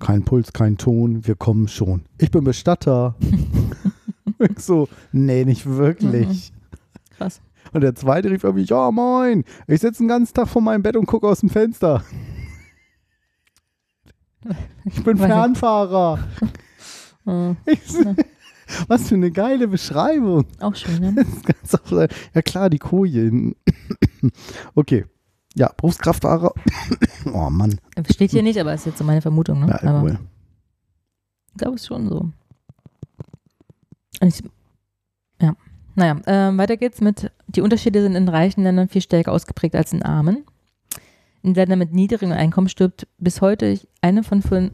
Kein 0.01 0.24
Puls, 0.24 0.53
kein 0.53 0.76
Ton, 0.76 1.26
wir 1.26 1.36
kommen 1.36 1.68
schon. 1.68 2.03
Ich 2.18 2.30
bin 2.30 2.42
Bestatter. 2.44 3.14
ich 4.38 4.59
so, 4.59 4.88
nee, 5.12 5.44
nicht 5.44 5.66
wirklich. 5.66 6.53
Krass. 7.16 7.40
Und 7.72 7.82
der 7.82 7.94
zweite 7.94 8.30
rief 8.30 8.44
irgendwie, 8.44 8.64
ja 8.64 8.90
moin, 8.90 9.44
ich 9.66 9.80
sitze 9.80 10.03
den 10.03 10.09
ganzen 10.09 10.34
Tag 10.34 10.49
vor 10.49 10.62
meinem 10.62 10.82
Bett 10.82 10.96
und 10.96 11.07
gucke 11.07 11.28
aus 11.28 11.40
dem 11.40 11.51
Fenster. 11.51 12.03
Ich 14.93 15.05
bin. 15.05 15.16
Fernfahrer. 15.16 16.18
Äh, 17.26 17.55
Ich, 17.66 17.82
was 18.86 19.09
für 19.09 19.14
eine 19.14 19.30
geile 19.30 19.66
Beschreibung. 19.66 20.45
auch 20.61 20.74
schön, 20.74 21.01
ne? 21.14 21.26
Sein. 21.62 22.09
Ja 22.34 22.43
klar, 22.43 22.68
die 22.70 22.78
Koje. 22.78 23.55
Okay. 24.74 25.07
Ja, 25.55 25.70
Berufskraftfahrer. 25.76 26.53
Oh 27.32 27.51
Mann. 27.51 27.78
Steht 28.11 28.30
hier 28.30 28.43
nicht, 28.43 28.59
aber 28.59 28.74
ist 28.74 28.86
jetzt 28.86 28.99
so 28.99 29.05
meine 29.05 29.20
Vermutung, 29.22 29.61
ne? 29.61 29.66
Ja, 29.68 29.82
aber 29.89 30.03
cool. 30.03 30.18
ich 31.53 31.59
glaube, 31.59 31.74
es 31.76 31.82
ist 31.82 31.89
schon 31.89 32.09
so. 32.09 32.30
Und 34.20 34.28
ich, 34.28 34.43
ja. 35.41 35.55
Naja, 35.95 36.20
ähm, 36.26 36.59
weiter 36.59 36.76
geht's 36.76 37.01
mit, 37.01 37.30
die 37.49 37.61
Unterschiede 37.61 38.03
sind 38.03 38.14
in 38.14 38.28
reichen 38.28 38.62
Ländern 38.62 38.89
viel 38.89 39.03
stärker 39.03 39.32
ausgeprägt 39.32 39.74
als 39.74 39.93
in 39.93 40.03
armen. 40.03 40.45
In 41.43 41.55
Ländern 41.55 41.78
mit 41.78 41.93
niedrigem 41.93 42.32
Einkommen 42.32 42.68
stirbt 42.68 43.07
bis 43.18 43.41
heute 43.41 43.80
eine 44.01 44.22
von 44.22 44.43
fünf, 44.43 44.72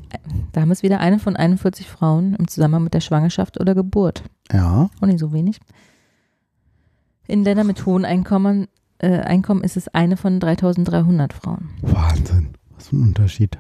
da 0.52 0.62
haben 0.62 0.70
es 0.70 0.82
wieder, 0.82 1.00
eine 1.00 1.18
von 1.18 1.36
41 1.36 1.88
Frauen 1.88 2.34
im 2.34 2.48
Zusammenhang 2.48 2.84
mit 2.84 2.94
der 2.94 3.00
Schwangerschaft 3.00 3.60
oder 3.60 3.74
Geburt. 3.74 4.22
Ja. 4.50 4.88
Auch 5.00 5.06
nicht 5.06 5.18
so 5.18 5.32
wenig. 5.32 5.60
In 7.26 7.44
Ländern 7.44 7.66
mit 7.66 7.84
hohen 7.84 8.04
Einkommen, 8.04 8.68
äh, 8.98 9.18
Einkommen 9.20 9.62
ist 9.62 9.76
es 9.76 9.88
eine 9.88 10.16
von 10.16 10.40
3300 10.40 11.32
Frauen. 11.32 11.70
Wahnsinn. 11.82 12.50
Was 12.74 12.88
für 12.88 12.96
ein 12.96 13.02
Unterschied. 13.02 13.58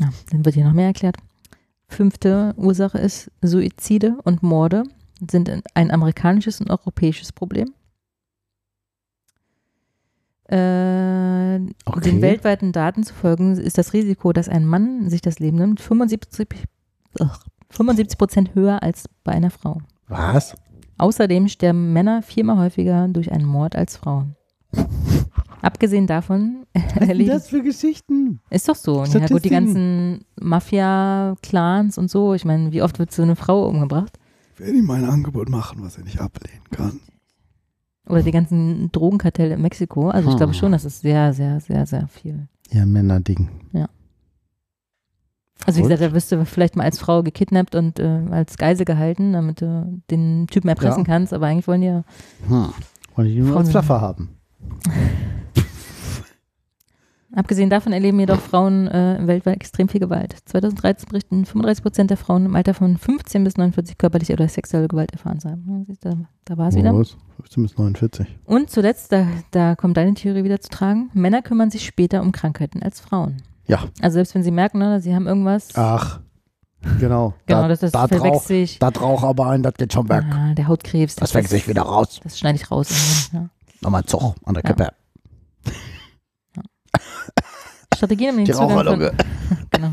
Ja, 0.00 0.10
dann 0.30 0.44
wird 0.44 0.54
hier 0.54 0.64
noch 0.64 0.72
mehr 0.72 0.86
erklärt. 0.86 1.16
Fünfte 1.88 2.54
Ursache 2.56 2.98
ist 2.98 3.30
Suizide 3.42 4.16
und 4.24 4.42
Morde 4.42 4.84
sind 5.30 5.50
ein 5.74 5.90
amerikanisches 5.90 6.60
und 6.60 6.70
europäisches 6.70 7.32
Problem. 7.32 7.72
Äh, 10.52 11.60
Okay. 11.84 12.00
Den 12.00 12.22
weltweiten 12.22 12.72
Daten 12.72 13.02
zu 13.04 13.12
folgen 13.14 13.56
ist 13.56 13.78
das 13.78 13.92
Risiko, 13.92 14.32
dass 14.32 14.48
ein 14.48 14.64
Mann 14.66 15.08
sich 15.10 15.20
das 15.20 15.38
Leben 15.38 15.58
nimmt, 15.58 15.80
75 15.80 16.48
ugh, 17.20 17.28
75 17.70 18.18
Prozent 18.18 18.54
höher 18.54 18.82
als 18.82 19.04
bei 19.24 19.32
einer 19.32 19.50
Frau. 19.50 19.78
Was? 20.08 20.54
Außerdem 20.98 21.48
sterben 21.48 21.92
Männer 21.92 22.22
viermal 22.22 22.58
häufiger 22.58 23.08
durch 23.08 23.30
einen 23.32 23.44
Mord 23.46 23.76
als 23.76 23.96
Frauen. 23.96 24.36
Abgesehen 25.60 26.06
davon 26.06 26.64
Was 26.98 27.06
sind 27.08 27.28
das 27.28 27.48
für 27.48 27.62
Geschichten? 27.62 28.40
ist 28.50 28.68
doch 28.68 28.74
so. 28.76 29.04
Ja, 29.04 29.26
gut, 29.26 29.44
die 29.44 29.50
ganzen 29.50 30.24
Mafia-Clans 30.40 31.98
und 31.98 32.10
so. 32.10 32.34
Ich 32.34 32.44
meine, 32.44 32.72
wie 32.72 32.82
oft 32.82 32.98
wird 32.98 33.12
so 33.12 33.22
eine 33.22 33.36
Frau 33.36 33.68
umgebracht? 33.68 34.18
Werde 34.56 34.72
ihm 34.78 34.90
ein 34.90 35.04
Angebot 35.04 35.48
machen, 35.48 35.78
was 35.82 35.98
er 35.98 36.04
nicht 36.04 36.20
ablehnen 36.20 36.62
kann. 36.70 37.00
Oder 38.08 38.22
die 38.22 38.30
ganzen 38.32 38.90
Drogenkartelle 38.92 39.54
in 39.54 39.62
Mexiko. 39.62 40.08
Also 40.10 40.30
ich 40.30 40.36
glaube 40.36 40.52
Hm. 40.52 40.58
schon, 40.58 40.72
das 40.72 40.84
ist 40.84 41.00
sehr, 41.00 41.32
sehr, 41.32 41.60
sehr, 41.60 41.86
sehr 41.86 42.08
viel. 42.08 42.48
Ja, 42.70 42.84
Männerding. 42.86 43.48
Also 45.64 45.78
wie 45.78 45.82
gesagt, 45.84 46.00
da 46.02 46.12
wirst 46.12 46.32
du 46.32 46.44
vielleicht 46.44 46.74
mal 46.74 46.82
als 46.82 46.98
Frau 46.98 47.22
gekidnappt 47.22 47.76
und 47.76 48.00
äh, 48.00 48.20
als 48.32 48.58
Geisel 48.58 48.84
gehalten, 48.84 49.32
damit 49.32 49.60
du 49.60 50.02
den 50.10 50.48
Typen 50.48 50.68
erpressen 50.68 51.00
Ja. 51.02 51.04
kannst. 51.04 51.32
Aber 51.32 51.46
eigentlich 51.46 51.68
wollen 51.68 51.82
die 51.82 51.86
ja 51.86 52.02
Hm. 52.48 52.72
Wollte 53.14 53.30
ich 53.30 53.36
ihn 53.36 53.46
nur 53.46 53.56
als 53.56 53.70
Frauen- 53.70 53.84
Flaffer 53.84 54.00
haben. 54.00 54.30
Abgesehen 57.34 57.70
davon 57.70 57.92
erleben 57.94 58.20
jedoch 58.20 58.40
Frauen 58.40 58.88
äh, 58.88 59.18
weltweit 59.22 59.56
extrem 59.56 59.88
viel 59.88 60.00
Gewalt. 60.00 60.36
2013 60.44 61.08
berichten 61.08 61.44
35 61.46 61.82
Prozent 61.82 62.10
der 62.10 62.18
Frauen 62.18 62.44
im 62.44 62.54
Alter 62.54 62.74
von 62.74 62.98
15 62.98 63.42
bis 63.42 63.56
49 63.56 63.96
körperliche 63.96 64.34
oder 64.34 64.48
sexuelle 64.48 64.86
Gewalt 64.88 65.12
erfahren 65.12 65.40
zu 65.40 65.48
haben. 65.50 65.86
Ja, 65.88 65.94
Da, 66.00 66.16
da 66.44 66.58
war 66.58 66.68
es 66.68 66.74
wieder. 66.76 66.94
Was? 66.94 67.16
15 67.36 67.62
bis 67.62 67.76
49. 67.78 68.26
Und 68.44 68.68
zuletzt, 68.70 69.12
da, 69.12 69.26
da 69.50 69.76
kommt 69.76 69.96
deine 69.96 70.12
Theorie 70.14 70.44
wieder 70.44 70.60
zu 70.60 70.68
tragen, 70.68 71.10
Männer 71.14 71.40
kümmern 71.42 71.70
sich 71.70 71.86
später 71.86 72.20
um 72.20 72.32
Krankheiten 72.32 72.82
als 72.82 73.00
Frauen. 73.00 73.38
Ja. 73.66 73.84
Also 74.02 74.14
selbst 74.16 74.34
wenn 74.34 74.42
sie 74.42 74.50
merken, 74.50 74.78
ne, 74.78 75.00
sie 75.00 75.14
haben 75.14 75.26
irgendwas, 75.26 75.70
Ach, 75.74 76.20
genau. 77.00 77.32
genau, 77.46 77.62
da, 77.62 77.68
das, 77.68 77.80
das 77.80 77.92
da 77.92 78.08
verwechselt 78.08 78.42
sich. 78.46 78.78
da 78.78 78.88
Rauch 78.88 79.22
aber 79.22 79.46
ein, 79.48 79.62
das 79.62 79.74
geht 79.74 79.92
schon 79.94 80.08
weg. 80.10 80.24
Ah, 80.30 80.52
der 80.54 80.68
Hautkrebs. 80.68 81.16
Das 81.16 81.34
wächst 81.34 81.50
sich 81.50 81.66
wieder 81.66 81.82
raus. 81.82 82.20
Das 82.22 82.38
schneide 82.38 82.56
ich 82.56 82.70
raus. 82.70 83.30
irgendwann, 83.32 83.50
Nochmal 83.80 84.04
Zug 84.04 84.34
an 84.44 84.54
der 84.54 84.62
Ja. 84.64 84.68
Kippe. 84.70 84.88
Ja. 86.56 86.62
Strategien, 88.02 88.30
um 88.30 88.36
den 88.38 88.44
Die 88.46 88.52
Zugang 88.52 88.84
von, 88.84 88.98
genau. 89.70 89.92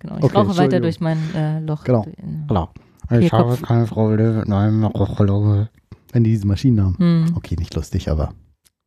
genau. 0.00 0.16
Ich 0.16 0.24
Okay, 0.24 0.36
rauche 0.36 0.56
weiter 0.56 0.80
durch 0.80 0.98
mein 0.98 1.18
äh, 1.34 1.60
Loch. 1.60 1.84
Genau. 1.84 2.06
Genau. 2.48 2.70
Ich 3.10 3.30
habe 3.32 3.50
Kopf. 3.50 3.62
keine 3.62 3.86
Freude 3.86 4.32
mit 4.32 4.50
einem 4.50 4.84
Raucherlunge. 4.84 5.68
Wenn 6.12 6.24
die 6.24 6.30
diese 6.30 6.46
Maschinen 6.46 6.82
haben. 6.82 6.96
Hm. 6.98 7.36
Okay, 7.36 7.56
nicht 7.58 7.74
lustig, 7.74 8.08
aber. 8.08 8.32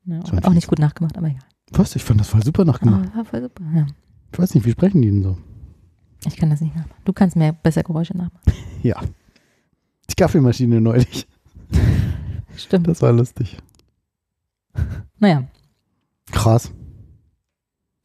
Ja, 0.06 0.26
Schon 0.26 0.44
auch 0.44 0.54
nicht 0.54 0.68
gut 0.68 0.80
nachgemacht, 0.80 1.18
aber 1.20 1.28
egal. 1.28 1.42
Was? 1.72 1.96
Ich 1.96 2.04
fand 2.04 2.20
das 2.20 2.30
voll 2.30 2.42
super 2.42 2.66
nachgemacht. 2.66 3.10
Ah, 3.14 3.18
war 3.18 3.26
voll 3.26 3.42
super. 3.44 3.64
Ja. 3.76 3.86
Ich 4.32 4.40
weiß 4.40 4.56
nicht, 4.56 4.66
wie 4.66 4.72
sprechen 4.72 5.04
die 5.04 5.12
denn 5.12 5.22
so? 5.22 5.38
Ich 6.26 6.36
kann 6.38 6.50
das 6.50 6.62
nicht 6.62 6.76
nachmachen. 6.76 7.02
Du 7.06 7.14
kannst 7.14 7.36
mir 7.36 7.54
besser 7.54 7.84
Geräusche 7.84 8.18
nachmachen. 8.18 8.42
Ja. 8.82 9.02
Die 10.10 10.16
Kaffeemaschine 10.16 10.80
neulich. 10.82 11.28
Stimmt. 12.56 12.88
Das 12.88 13.02
war 13.04 13.12
lustig. 13.12 13.58
Naja, 15.20 15.44
Krass. 16.32 16.72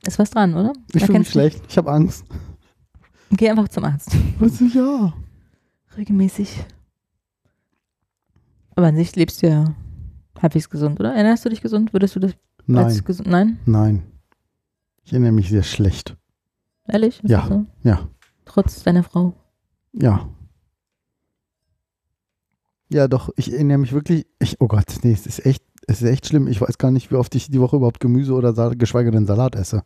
Ist 0.07 0.18
was 0.18 0.30
dran, 0.30 0.55
oder? 0.55 0.72
Ich 0.94 1.05
fühle 1.05 1.20
mich 1.20 1.30
schlecht. 1.30 1.62
Ich 1.68 1.76
habe 1.78 1.90
Angst. 1.92 2.24
Geh 3.30 3.48
einfach 3.50 3.68
zum 3.68 3.84
Arzt. 3.84 4.11
Was 4.38 4.61
ist 4.61 4.74
ja? 4.74 5.12
Regelmäßig. 5.96 6.64
Aber 8.74 8.86
an 8.88 8.96
sich 8.96 9.14
lebst 9.16 9.42
du 9.42 9.48
ja 9.48 9.74
halbwegs 10.40 10.68
gesund, 10.68 10.98
oder? 11.00 11.12
Erinnerst 11.14 11.44
du 11.44 11.48
dich 11.48 11.61
gesund? 11.61 11.92
Würdest 11.92 12.16
du 12.16 12.20
das 12.20 12.32
Nein, 12.66 12.84
als 12.86 13.05
gesund? 13.05 13.28
Nein? 13.28 13.59
nein. 13.66 14.03
Ich 15.05 15.12
erinnere 15.12 15.32
mich 15.32 15.48
sehr 15.50 15.62
schlecht. 15.62 16.16
Ehrlich? 16.86 17.22
Ist 17.22 17.30
Ja. 17.30 17.46
So? 17.46 17.66
Ja, 17.82 18.09
Trotz 18.44 18.82
deiner 18.82 19.03
Frau. 19.03 19.34
ja. 19.92 20.28
Ja, 22.88 23.09
doch, 23.09 23.30
ich 23.36 23.50
erinnere 23.50 23.78
mich 23.78 23.92
wirklich. 23.92 24.26
Ich, 24.38 24.61
oh 24.61 24.68
Gott, 24.68 24.84
nee, 25.03 25.12
es 25.12 25.26
ist 25.26 25.46
echt, 25.46 25.62
es 25.87 26.03
ist 26.03 26.09
echt 26.09 26.26
schlimm. 26.26 26.47
Ich 26.49 26.61
weiß 26.61 26.78
gar 26.78 26.91
nicht, 26.91 27.11
wie 27.11 27.16
oft 27.16 27.35
ich 27.35 27.51
die 27.51 27.61
Woche 27.61 27.76
überhaupt 27.76 28.01
Gemüse 28.01 28.33
oder 28.35 28.53
Sal 28.55 28.76
geschweige 28.76 29.11
denn 29.11 29.26
Salat 29.26 29.55
esse. 29.57 29.83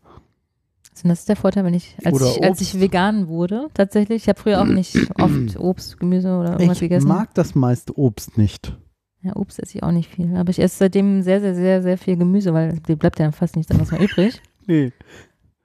Also 0.93 1.09
das 1.09 1.21
ist 1.21 1.29
der 1.29 1.37
Vorteil, 1.37 1.65
wenn 1.65 1.75
ich, 1.75 1.95
als, 2.05 2.21
ich, 2.23 2.43
als 2.43 2.61
ich 2.63 2.81
vegan 2.81 3.29
wurde, 3.29 3.69
tatsächlich, 3.75 4.23
ich 4.23 4.29
habe 4.29 4.41
früher 4.41 4.63
auch 4.63 4.67
nicht 4.67 4.97
oft 5.21 5.59
Obst, 5.59 5.99
Gemüse 6.01 6.29
oder 6.39 6.53
irgendwas 6.53 6.77
Ich 6.79 6.81
gegessen. 6.81 7.09
mag 7.09 7.35
das 7.35 7.55
meiste 7.55 7.99
Obst 7.99 8.39
nicht. 8.39 8.75
Ja, 9.23 9.37
Obst 9.37 9.59
esse 9.63 9.77
ich 9.77 9.83
auch 9.83 9.91
nicht 9.93 10.09
viel. 10.15 10.35
Aber 10.37 10.51
ich 10.51 10.59
esse 10.59 10.79
seitdem 10.79 11.21
sehr, 11.23 11.41
sehr, 11.41 11.55
sehr, 11.55 11.83
sehr 11.83 11.99
viel 11.99 12.17
Gemüse, 12.17 12.55
weil 12.55 12.79
dir 12.81 12.97
bleibt 12.97 13.19
ja 13.19 13.31
fast 13.33 13.57
nichts 13.57 13.71
anderes 13.73 13.91
mehr 13.91 14.01
übrig. 14.01 14.41
Nee. 14.69 14.93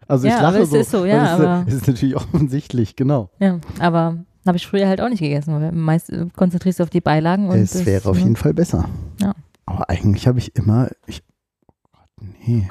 Also 0.07 0.27
ich 0.27 0.33
Ja, 0.33 0.41
lache 0.41 0.55
aber 0.55 0.63
es 0.63 0.69
so. 0.69 0.75
ist 0.77 0.91
so, 0.91 1.05
ja, 1.05 1.23
es, 1.33 1.39
ist- 1.39 1.45
aber- 1.45 1.67
ist 1.71 1.87
natürlich 1.87 2.15
offensichtlich, 2.17 2.95
genau. 2.95 3.29
Ja, 3.39 3.59
aber 3.79 4.25
habe 4.45 4.57
ich 4.57 4.67
früher 4.67 4.87
halt 4.87 4.99
auch 5.01 5.09
nicht 5.09 5.21
gegessen, 5.21 5.53
weil 5.53 5.71
meist 5.71 6.09
äh, 6.11 6.27
konzentrierst 6.35 6.79
du 6.79 6.83
auf 6.83 6.89
die 6.89 7.01
Beilagen 7.01 7.47
und 7.49 7.57
es 7.57 7.85
wäre 7.85 8.09
auf 8.09 8.17
ne? 8.17 8.23
jeden 8.23 8.35
Fall 8.35 8.53
besser. 8.53 8.89
Ja. 9.21 9.33
Aber 9.75 9.89
eigentlich 9.89 10.27
habe 10.27 10.39
ich 10.39 10.55
immer. 10.55 10.89
Ich, 11.07 11.23
oh 11.67 11.73
Gott, 11.91 12.09
nee. 12.45 12.67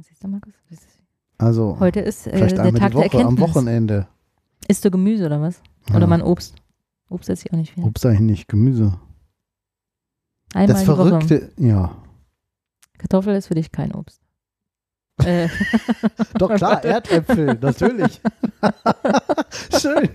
Siehst 0.00 0.22
du, 0.22 0.28
Markus? 0.28 0.52
Das 0.70 0.78
ist- 0.78 0.98
Also 1.38 1.76
Heute 1.80 2.00
ist 2.00 2.26
äh, 2.26 2.36
vielleicht 2.36 2.56
der 2.58 2.72
Tag 2.74 2.94
Woche, 2.94 3.08
der 3.10 3.20
am 3.20 3.26
Erkenntnis. 3.36 3.48
Wochenende. 3.50 4.08
Isst 4.68 4.84
du 4.84 4.90
Gemüse 4.90 5.26
oder 5.26 5.40
was? 5.40 5.60
Oder 5.94 6.06
mal 6.06 6.16
ein 6.16 6.26
Obst? 6.26 6.56
Obst 7.08 7.28
esse 7.30 7.46
ich 7.46 7.52
auch 7.52 7.56
nicht 7.56 7.72
viel. 7.72 7.84
Obst 7.84 8.04
eigentlich 8.06 8.20
nicht, 8.20 8.48
Gemüse. 8.48 8.98
Einmal 10.54 10.66
das 10.68 10.82
die 10.82 10.88
Woche. 10.88 11.08
Verrückte, 11.08 11.52
ja. 11.58 11.96
Kartoffel 12.98 13.34
ist 13.36 13.46
für 13.48 13.54
dich 13.54 13.70
kein 13.70 13.92
Obst. 13.92 14.20
Äh, 15.24 15.48
Doch 16.34 16.54
klar, 16.54 16.84
Erdäpfel, 16.84 17.58
natürlich. 17.60 18.20
Schön. 19.80 20.08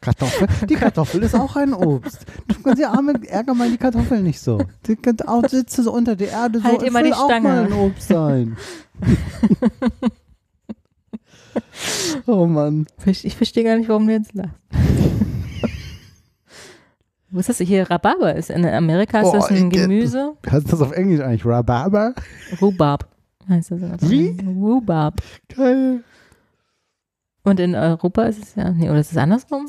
Kartoffel, 0.00 0.48
die 0.68 0.74
Kartoffel 0.74 1.22
ist 1.22 1.34
auch 1.34 1.56
ein 1.56 1.72
Obst. 1.72 2.26
Du 2.46 2.62
kannst 2.62 2.80
ja 2.80 2.90
arme, 2.90 3.14
ärger 3.26 3.54
mal 3.54 3.70
die 3.70 3.78
Kartoffel 3.78 4.22
nicht 4.22 4.40
so. 4.40 4.60
Die 4.86 4.96
kann 4.96 5.16
auch 5.26 5.48
sitze 5.48 5.82
so 5.82 5.92
unter 5.92 6.14
der 6.14 6.30
Erde 6.30 6.58
so. 6.58 6.64
Halt 6.64 6.82
es 6.82 6.88
immer 6.88 7.02
die 7.02 7.12
auch 7.12 7.24
Stange. 7.24 7.48
mal 7.48 7.64
ein 7.64 7.72
Obst 7.72 8.08
sein. 8.08 8.56
oh 12.26 12.46
Mann. 12.46 12.86
ich 13.06 13.36
verstehe 13.36 13.64
gar 13.64 13.76
nicht, 13.76 13.88
warum 13.88 14.06
du 14.06 14.12
jetzt 14.12 14.34
lachst. 14.34 14.54
Wo 17.32 17.38
ist 17.38 17.48
das 17.48 17.58
hier? 17.58 17.88
Rhabarber 17.88 18.34
ist 18.34 18.50
in 18.50 18.66
Amerika 18.66 19.20
ist 19.20 19.30
Boah, 19.30 19.38
das 19.38 19.50
ein 19.50 19.70
Gemüse. 19.70 20.32
Heißt 20.50 20.72
das 20.72 20.82
auf 20.82 20.92
Englisch 20.92 21.20
eigentlich? 21.20 21.46
Rhabarber? 21.46 22.14
Rhubarb 22.60 23.08
heißt 23.48 23.70
das. 23.72 24.10
Wie? 24.10 24.36
Rhubarb. 24.46 25.20
Geil. 25.54 26.02
Und 27.42 27.58
in 27.60 27.74
Europa 27.74 28.24
ist 28.24 28.42
es 28.42 28.54
ja, 28.54 28.70
nee, 28.70 28.90
oder 28.90 29.00
ist 29.00 29.12
es 29.12 29.16
andersrum? 29.16 29.66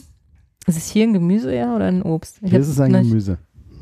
Ist 0.68 0.78
es 0.78 0.88
hier 0.90 1.04
ein 1.06 1.14
Gemüse 1.14 1.56
ja 1.56 1.76
oder 1.76 1.86
ein 1.86 2.04
Obst? 2.04 2.40
Ich 2.42 2.52
Hier 2.52 2.60
ist 2.60 2.68
es 2.68 2.80
ein 2.80 2.92
vielleicht- 2.92 3.10
Gemüse. 3.10 3.38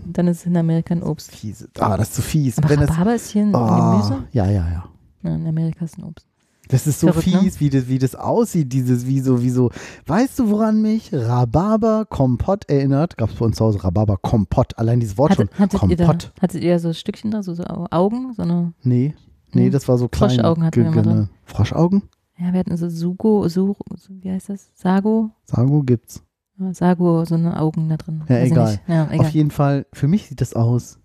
Dann 0.06 0.28
ist 0.28 0.40
es 0.40 0.46
in 0.46 0.56
Amerika 0.58 0.94
ein 0.94 1.04
Obst. 1.04 1.32
Fiese. 1.32 1.70
Ah, 1.78 1.98
das 1.98 2.10
ist 2.10 2.16
zu 2.16 2.22
fies. 2.22 2.58
Aber 2.58 2.70
Wenn 2.70 2.80
Rhabarber 2.80 3.16
ist 3.16 3.30
hier 3.32 3.44
ein 3.44 3.54
Ah, 3.54 3.92
Gemüse? 4.08 4.24
Ja, 4.32 4.46
ja, 4.46 4.68
ja. 4.70 4.86
Ja, 5.24 5.36
in 5.36 5.46
Amerika 5.46 5.86
ist 5.86 5.94
es 5.94 5.98
ein 5.98 6.04
Obst. 6.06 6.26
Das 6.70 6.86
ist 6.88 7.00
so 7.00 7.08
Verrückt, 7.12 7.28
ne? 7.28 7.40
fies, 7.42 7.60
wie, 7.60 7.70
das, 7.70 7.88
wie 7.88 7.98
das 8.00 8.16
aussieht, 8.16 8.72
dieses, 8.72 9.06
wie 9.08 9.20
so, 9.20 9.42
wie 9.42 9.50
so. 9.50 9.72
Weißt 10.06 10.38
du, 10.40 10.50
woran 10.52 10.82
mich 10.82 11.12
Rhabarber-Kompott 11.14 12.70
erinnert? 12.70 13.18
Gab 13.18 13.30
es 13.32 13.36
bei 13.36 13.46
uns 13.46 13.58
zu 13.58 13.66
Hause 13.66 13.84
Rhabarber-Kompott. 13.84 14.78
Allein 14.78 15.00
dieses 15.00 15.18
Wort 15.18 15.32
Hattet, 15.32 15.50
schon. 15.52 15.60
hattet, 15.60 15.84
ihr 15.90 15.98
da, 15.98 16.06
Kompott. 16.06 16.32
hattet 16.42 16.64
ihr 16.64 16.80
so 16.80 16.94
Stückchen 16.94 17.32
da, 17.32 17.44
so, 17.44 17.54
so 17.56 17.64
Augen? 17.66 18.34
So 18.36 18.44
eine, 18.44 18.74
Nee, 18.84 19.16
nee, 19.54 19.64
Nee. 19.64 19.70
das 19.70 19.88
war 19.88 19.98
so 19.98 20.08
klein. 20.08 20.32
Froschaugen 20.32 20.64
hatten 20.64 20.82
wir 20.84 20.88
immer 20.92 21.02
drin. 21.02 21.16
ge- 21.16 21.28
Froschaugen? 21.46 22.04
ja, 22.38 22.54
wir 22.54 22.60
hatten 22.60 22.76
so 22.78 22.90
Sugo, 22.90 23.48
Su, 23.50 23.76
wie 24.22 24.32
heißt 24.32 24.50
das? 24.50 24.72
Sago? 24.76 25.32
Sago 25.46 25.84
gibt's. 25.84 26.24
Ja, 26.58 26.74
Sago, 26.74 27.24
so 27.26 27.36
eine 27.36 27.60
Augen 27.60 27.90
da 27.90 27.98
drin. 27.98 28.24
Ja, 28.28 28.40
egal. 28.40 28.80
Ja, 28.88 29.06
Auf 29.06 29.12
egal. 29.14 29.30
jeden 29.32 29.52
Fall, 29.52 29.86
für 29.94 30.08
mich 30.08 30.28
sieht 30.28 30.42
das 30.42 30.54
aus. 30.54 31.00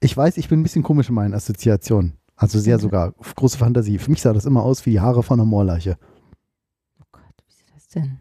Ich 0.00 0.16
weiß, 0.16 0.36
ich 0.36 0.48
bin 0.48 0.60
ein 0.60 0.62
bisschen 0.62 0.82
komisch 0.82 1.08
in 1.08 1.14
meinen 1.14 1.34
Assoziationen. 1.34 2.14
Also 2.36 2.60
sehr 2.60 2.78
sogar 2.78 3.12
große 3.34 3.58
Fantasie. 3.58 3.98
Für 3.98 4.10
mich 4.10 4.22
sah 4.22 4.32
das 4.32 4.44
immer 4.46 4.62
aus 4.62 4.86
wie 4.86 4.90
die 4.92 5.00
Haare 5.00 5.22
von 5.24 5.40
einer 5.40 5.46
Moorleiche. 5.48 5.96
Oh 7.00 7.04
Gott, 7.10 7.22
wie 7.46 7.52
sieht 7.52 7.66
das 7.74 7.88
denn? 7.88 8.18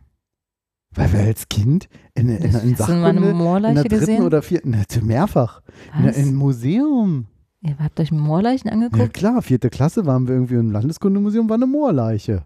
Weil 0.96 1.14
wir 1.14 1.20
als 1.20 1.48
Kind 1.50 1.88
in, 2.16 2.30
in, 2.30 2.38
in, 2.38 2.56
eine 2.56 2.76
Sachkunde, 2.76 3.30
in 3.30 3.76
der 3.76 3.84
dritten 3.84 4.00
gesehen? 4.00 4.24
oder 4.24 4.42
vierten, 4.42 4.72
ne, 4.72 4.86
mehrfach, 5.04 5.62
in, 6.00 6.06
Was? 6.06 6.18
im 6.18 6.34
Museum. 6.34 7.28
Ihr 7.62 7.76
habt 7.80 8.00
euch 8.00 8.12
Moorleichen 8.12 8.68
Ja 8.68 8.74
angeguckt? 8.74 9.14
klar, 9.14 9.42
vierte 9.42 9.70
Klasse 9.70 10.06
waren 10.06 10.28
wir 10.28 10.36
irgendwie 10.36 10.56
im 10.56 10.72
Landeskundemuseum, 10.72 11.50
war 11.50 11.56
eine 11.56 11.66
Moorleiche. 11.66 12.46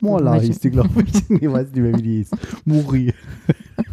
Moorleiche 0.00 0.46
hieß 0.46 0.60
die, 0.60 0.70
glaube 0.70 1.02
ich. 1.02 1.14
ich 1.30 1.52
weiß 1.52 1.72
nicht 1.72 1.76
mehr, 1.76 1.96
wie 1.96 2.02
die 2.02 2.16
hieß. 2.18 2.30
Muri. 2.64 3.14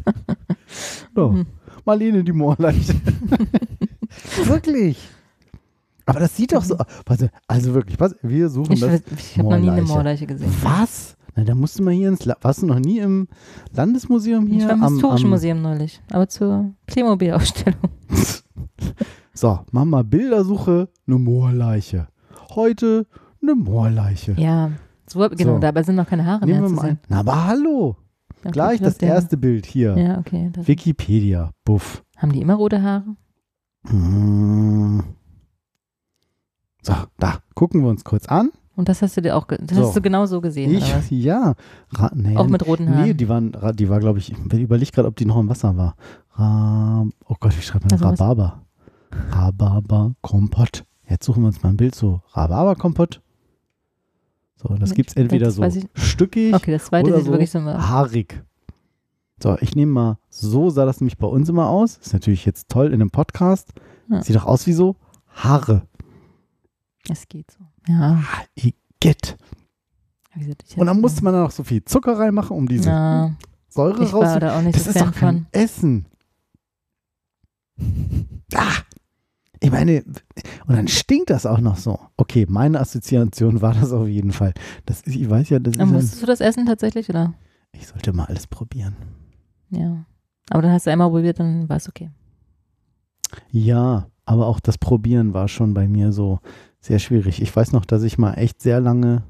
so. 1.16 1.45
Marlene, 1.86 2.24
die 2.24 2.32
Moorleiche. 2.32 2.93
wirklich. 4.45 4.99
Aber 6.05 6.20
das 6.20 6.36
sieht 6.36 6.53
doch 6.53 6.64
so 6.64 6.78
Warte, 7.05 7.32
also 7.47 7.74
wirklich, 7.74 7.99
was? 7.99 8.16
Wir 8.22 8.49
suchen 8.49 8.74
Ich, 8.74 8.82
das. 8.82 9.01
ich 9.18 9.39
habe 9.39 9.49
noch 9.49 9.59
nie 9.59 9.70
eine 9.70 9.84
Moorleiche. 9.84 10.26
Gesehen. 10.26 10.51
Was? 10.62 11.16
Na, 11.36 11.43
da 11.43 11.55
musst 11.55 11.80
du 11.80 11.84
mal 11.84 11.93
hier 11.93 12.09
ins. 12.09 12.26
La 12.26 12.36
Warst 12.41 12.62
du 12.62 12.66
noch 12.66 12.80
nie 12.80 12.99
im 12.99 13.28
Landesmuseum 13.74 14.47
hier? 14.47 14.57
Ich 14.57 14.66
war 14.66 14.74
im 14.74 14.84
am, 14.84 14.93
Historischen 14.93 15.26
am, 15.26 15.32
Museum 15.32 15.62
neulich, 15.62 16.01
aber 16.12 16.28
zur 16.28 16.72
Playmobil-Ausstellung. 16.88 17.89
So, 19.34 19.59
mach 19.71 19.86
mal 19.86 20.03
Bildersuche, 20.03 20.89
eine 21.07 21.17
Moorleiche. 21.17 22.07
Heute 22.55 23.07
eine 23.41 23.55
Moorleiche. 23.55 24.34
Ja, 24.38 24.71
so, 25.07 25.19
genau, 25.29 25.55
So. 25.55 25.59
dabei 25.59 25.84
sind 25.84 25.95
noch 25.95 26.07
keine 26.07 26.25
Haare 26.25 26.45
Nehmen 26.45 26.51
mehr 26.59 26.61
wir 26.63 26.67
zu 26.69 26.75
mal 26.75 26.82
sehen. 26.82 26.91
ein. 26.91 26.99
Na, 27.09 27.19
aber 27.19 27.45
hallo. 27.47 27.95
Okay, 28.43 28.51
Gleich 28.51 28.79
das 28.82 28.97
der- 28.97 29.09
erste 29.09 29.38
Bild 29.38 29.65
hier. 29.65 29.97
Ja, 29.97 30.17
okay. 30.19 30.51
Wikipedia. 30.57 31.51
Buff. 31.63 32.03
haben 32.17 32.32
die 32.32 32.41
immer 32.41 32.55
rote 32.55 32.82
Haare? 32.82 33.15
Hm. 33.88 35.03
So, 36.84 36.93
da 37.19 37.39
gucken 37.55 37.82
wir 37.84 37.89
uns 37.89 38.03
kurz 38.03 38.25
an. 38.27 38.51
Und 38.75 38.89
das 38.89 39.01
hast 39.01 39.15
du 39.17 39.21
dir 39.21 39.36
auch, 39.36 39.45
das 39.47 39.77
So. 39.77 39.86
hast 39.88 39.95
du 39.95 40.01
genau 40.01 40.25
so 40.25 40.41
gesehen, 40.41 40.71
Ich, 40.73 41.11
ja. 41.11 41.53
Ra 41.93 42.11
nee, 42.15 42.36
Auch 42.38 42.47
mit 42.47 42.65
roten 42.65 42.89
Haaren. 42.89 43.03
Nee, 43.05 43.13
die 43.13 43.27
waren, 43.29 43.51
die 43.75 43.89
war, 43.89 43.99
glaube 43.99 44.19
ich, 44.19 44.32
ich 44.32 44.59
überlege 44.59 44.91
gerade, 44.91 45.07
ob 45.07 45.15
die 45.17 45.25
noch 45.25 45.38
im 45.39 45.49
Wasser 45.49 45.75
war. 45.77 45.95
Ra 46.36 47.05
oh 47.27 47.36
Gott, 47.39 47.55
wie 47.57 47.61
schreibt 47.61 47.86
man 47.86 47.91
Also? 47.93 48.05
Rhabarber? 48.05 48.61
Rhabarber 49.32 50.14
Kompott. 50.22 50.86
Jetzt 51.07 51.26
suchen 51.26 51.43
wir 51.43 51.47
uns 51.47 51.62
mal 51.64 51.70
ein 51.70 51.78
Bild 51.78 51.95
so. 51.95 52.22
Rhabarber 52.34 52.76
Kompott. 52.76 53.22
So, 54.55 54.76
das 54.76 54.93
gibt 54.93 55.09
es 55.09 55.16
entweder 55.16 55.47
das 55.47 55.55
so 55.55 55.64
stückig 55.95 56.53
Okay, 56.53 56.72
das 56.72 56.86
zweite 56.86 57.09
oder 57.09 57.22
so 57.22 57.32
wirklich 57.32 57.49
so 57.49 57.59
haarig. 57.62 58.43
So, 59.41 59.57
ich 59.59 59.76
nehme 59.76 59.91
mal, 59.91 60.18
so 60.30 60.70
sah 60.70 60.86
das 60.86 61.01
nämlich 61.01 61.18
bei 61.18 61.26
uns 61.26 61.49
immer 61.49 61.68
aus. 61.68 61.97
Ist 61.97 62.14
natürlich 62.14 62.45
jetzt 62.45 62.70
toll 62.70 62.88
in 62.88 62.93
einem 62.93 63.09
Podcast. 63.09 63.74
Ja. 64.07 64.22
Sieht 64.22 64.36
doch 64.36 64.45
aus 64.45 64.68
wie 64.68 64.74
so 64.74 64.95
Haare. 65.30 65.88
Es 67.09 67.28
geht 67.28 67.49
so. 67.49 67.66
Ja. 67.91 68.22
Get. 68.99 69.36
Wie 70.36 70.41
gesagt, 70.41 70.64
ich 70.68 70.78
Und 70.78 70.86
dann 70.86 71.01
musste 71.01 71.24
man 71.24 71.34
da 71.34 71.41
noch 71.41 71.51
so 71.51 71.64
viel 71.64 71.84
Zucker 71.84 72.20
reinmachen, 72.20 72.55
um 72.55 72.68
diese 72.68 72.89
Na, 72.89 73.36
Säure 73.68 74.03
rauszuholen. 74.12 74.39
da 74.39 74.62
Das 74.72 74.84
so 74.84 74.89
ist 74.91 74.97
Fan 74.99 75.07
doch 75.12 75.16
kein 75.20 75.36
von. 75.38 75.47
Essen. 75.51 76.05
Ah, 78.53 78.84
ich 79.64 79.72
meine, 79.72 80.03
und 80.68 80.76
dann 80.76 80.88
stinkt 80.88 81.30
das 81.30 81.45
auch 81.45 81.59
noch 81.59 81.78
so. 81.78 81.99
Okay, 82.18 82.45
meine 82.49 82.80
Assoziation 82.80 83.62
war 83.62 83.74
das 83.74 83.91
auf 83.91 84.07
jeden 84.07 84.32
Fall. 84.32 84.53
Das 84.86 85.01
ist, 85.01 85.16
ich 85.16 85.30
weiß 85.30 85.49
ja, 85.49 85.59
das 85.59 85.76
ist 85.76 85.86
musstest 85.86 86.22
du 86.22 86.26
das 86.26 86.41
essen 86.41 86.66
tatsächlich, 86.66 87.09
oder? 87.09 87.34
ich 87.74 87.88
sollte 87.88 88.12
mal 88.12 88.26
alles 88.26 88.47
probieren. 88.47 88.95
Ja. 89.70 90.05
Aber 90.49 90.62
dann 90.62 90.72
hast 90.72 90.86
du 90.86 90.91
einmal 90.91 91.09
probiert, 91.09 91.39
dann 91.39 91.70
war 91.70 91.78
es 91.78 91.88
okay. 91.88 92.09
Ja, 93.51 94.07
aber 94.26 94.47
auch 94.47 94.59
das 94.59 94.78
Probieren 94.78 95.34
war 95.34 95.47
schon 95.47 95.74
bei 95.74 95.88
mir 95.88 96.12
so 96.12 96.39
sehr 96.80 96.99
schwierig. 96.99 97.41
Ich 97.41 97.55
weiß 97.55 97.72
noch, 97.72 97.86
dass 97.86 98.03
ich 98.03 98.18
mal 98.18 98.34
echt 98.34 98.62
sehr 98.62 98.82
lange 98.82 99.24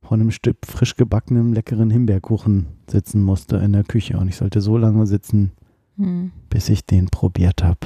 vor 0.00 0.12
einem 0.12 0.30
Stück 0.30 0.58
frisch 0.66 0.96
gebackenem, 0.96 1.52
leckeren 1.52 1.90
Himbeerkuchen 1.90 2.66
sitzen 2.90 3.22
musste 3.22 3.56
in 3.56 3.72
der 3.72 3.84
Küche. 3.84 4.18
Und 4.18 4.28
ich 4.28 4.36
sollte 4.36 4.60
so 4.60 4.76
lange 4.76 5.06
sitzen, 5.06 5.52
Hm. 5.96 6.32
bis 6.50 6.68
ich 6.68 6.84
den 6.84 7.06
probiert 7.06 7.62
habe. 7.62 7.78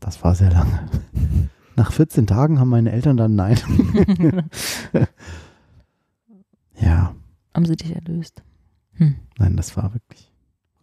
Das 0.00 0.22
war 0.24 0.34
sehr 0.34 0.50
lange. 0.50 0.86
Nach 1.76 1.92
14 1.92 2.26
Tagen 2.26 2.58
haben 2.58 2.68
meine 2.68 2.90
Eltern 2.92 3.16
dann 3.16 3.34
Nein. 3.36 3.58
ja, 6.80 7.14
Haben 7.54 7.66
sie 7.66 7.76
dich 7.76 7.94
erlöst? 7.94 8.42
Hm. 8.94 9.16
nein, 9.38 9.56
das 9.56 9.76
war 9.76 9.92
wirklich. 9.94 10.30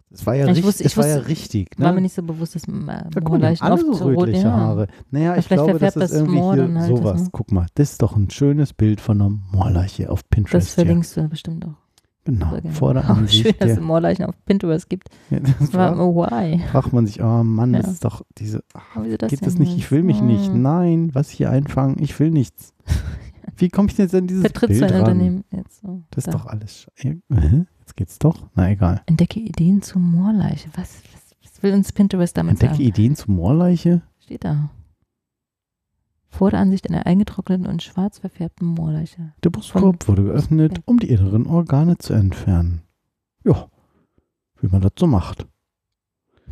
Es 0.10 0.26
war 0.26 0.34
ja, 0.36 0.46
Ich 0.46 0.50
richtig, 0.52 0.66
wusste- 0.66 0.84
ich 0.86 0.98
war 0.98 1.06
ja 1.08 1.16
wusste- 1.18 1.28
richtig. 1.30 1.70
War 1.78 1.90
Ne? 1.90 1.96
mir 1.96 2.02
nicht 2.02 2.14
so 2.16 2.24
bewusst, 2.24 2.56
dass 2.56 2.64
äh, 2.64 2.72
Da 2.72 3.10
guck 3.16 3.30
Moorleichen 3.30 3.66
alle 3.66 3.74
oft 3.76 3.98
so 3.98 4.06
rot 4.06 4.18
rötliche 4.28 4.44
ja. 4.48 4.52
Haare. 4.54 4.88
Naja, 5.12 5.36
ich 5.36 5.46
vielleicht 5.46 5.64
glaube, 5.66 5.80
das 5.80 5.96
ist 5.96 6.02
das 6.02 6.12
irgendwie 6.14 6.38
Moor 6.38 6.54
hier 6.56 6.74
halt, 6.74 6.88
sowas. 6.88 7.12
das, 7.14 7.24
ne? 7.24 7.30
Guck 7.34 7.52
mal, 7.52 7.66
das 7.76 7.92
ist 7.92 8.02
doch 8.02 8.16
ein 8.16 8.30
schönes 8.30 8.74
Bild 8.74 9.02
von 9.02 9.22
einer 9.22 9.30
Moorleiche 9.52 10.10
auf 10.10 10.22
Das 10.24 10.30
Pinterest. 10.30 10.68
hier. 10.76 10.86
verlinkst 10.86 11.18
du 11.18 11.28
bestimmt 11.28 11.66
auch. 11.66 11.76
Genau, 12.28 12.50
Sehr 12.52 12.62
gerne. 12.62 12.76
vor 12.76 12.94
der 12.94 13.04
Oh, 13.10 13.14
schön, 13.14 13.18
Ansicht. 13.20 13.62
dass 13.62 13.72
es 13.72 13.80
Moorleichen 13.80 14.26
auf 14.26 14.36
Pinterest 14.46 14.90
gibt. 14.90 15.08
ja, 15.30 15.40
das 15.40 15.74
war, 15.74 15.98
oh, 15.98 16.14
why? 16.16 16.60
fragt 16.72 16.92
man 16.92 17.08
sich, 17.08 17.22
oh 17.24 17.44
Mann, 17.44 17.74
Ja. 17.74 17.82
das 17.82 17.92
ist 17.94 18.04
doch 18.06 18.22
diese. 18.38 18.64
ach, 18.74 18.98
das 19.18 19.30
denn 19.32 19.40
das 19.42 19.58
nicht? 19.58 19.78
Ich 19.78 19.90
will 19.92 20.04
mich 20.04 20.22
nicht. 20.22 20.48
Hm. 20.52 20.62
Nein, 20.62 21.10
was 21.16 21.30
hier 21.30 21.50
einfangen? 21.52 21.96
Ich 22.00 22.20
will 22.20 22.32
nichts. 22.32 22.74
Wie 23.56 23.70
komme 23.70 23.88
ich 23.88 23.96
denn 23.96 24.06
jetzt 24.06 24.14
an 24.16 24.28
dieses 24.28 24.42
Vertrittst 24.44 24.80
Bild 24.80 24.92
ran? 24.92 25.00
Unternehmen 25.00 25.44
jetzt 25.52 25.82
so? 25.82 26.04
Das 26.12 26.26
ist 26.26 26.34
Da. 26.34 26.38
doch 26.38 26.46
alles. 26.48 26.88
Hä? 26.96 27.18
Jetzt 27.80 27.96
geht's 27.96 28.20
doch? 28.20 28.50
Na 28.56 28.70
egal. 28.70 29.02
Entdecke 29.06 29.40
Ideen 29.40 29.82
zur 29.82 30.02
Moorleiche. 30.02 30.68
Was, 30.76 31.02
was, 31.14 31.36
was 31.44 31.64
will 31.64 31.74
uns 31.74 31.92
Pinterest 31.94 32.36
damit 32.38 32.52
Entdecke 32.52 32.74
sagen? 32.76 32.84
Ideen 32.88 33.16
zu 33.16 33.32
Moorleiche? 33.32 34.02
Steht 34.20 34.44
da. 34.44 34.70
Vor 36.30 36.52
der 36.52 36.60
Ansicht 36.60 36.90
einer 36.90 37.06
eingetrockneten 37.06 37.66
und 37.68 37.82
schwarz 37.82 38.20
verfärbten 38.20 38.68
Moorleiche. 38.68 39.34
Der 39.44 39.50
Brustkorb 39.50 40.08
wurde 40.08 40.24
geöffnet, 40.24 40.82
um 40.86 41.00
die 41.00 41.10
inneren 41.10 41.48
Organe 41.48 41.98
zu 41.98 42.14
entfernen. 42.14 42.82
Ja, 43.44 43.68
wie 44.62 44.68
man 44.68 44.82
das 44.82 44.92
so 45.00 45.08
macht. 45.08 45.48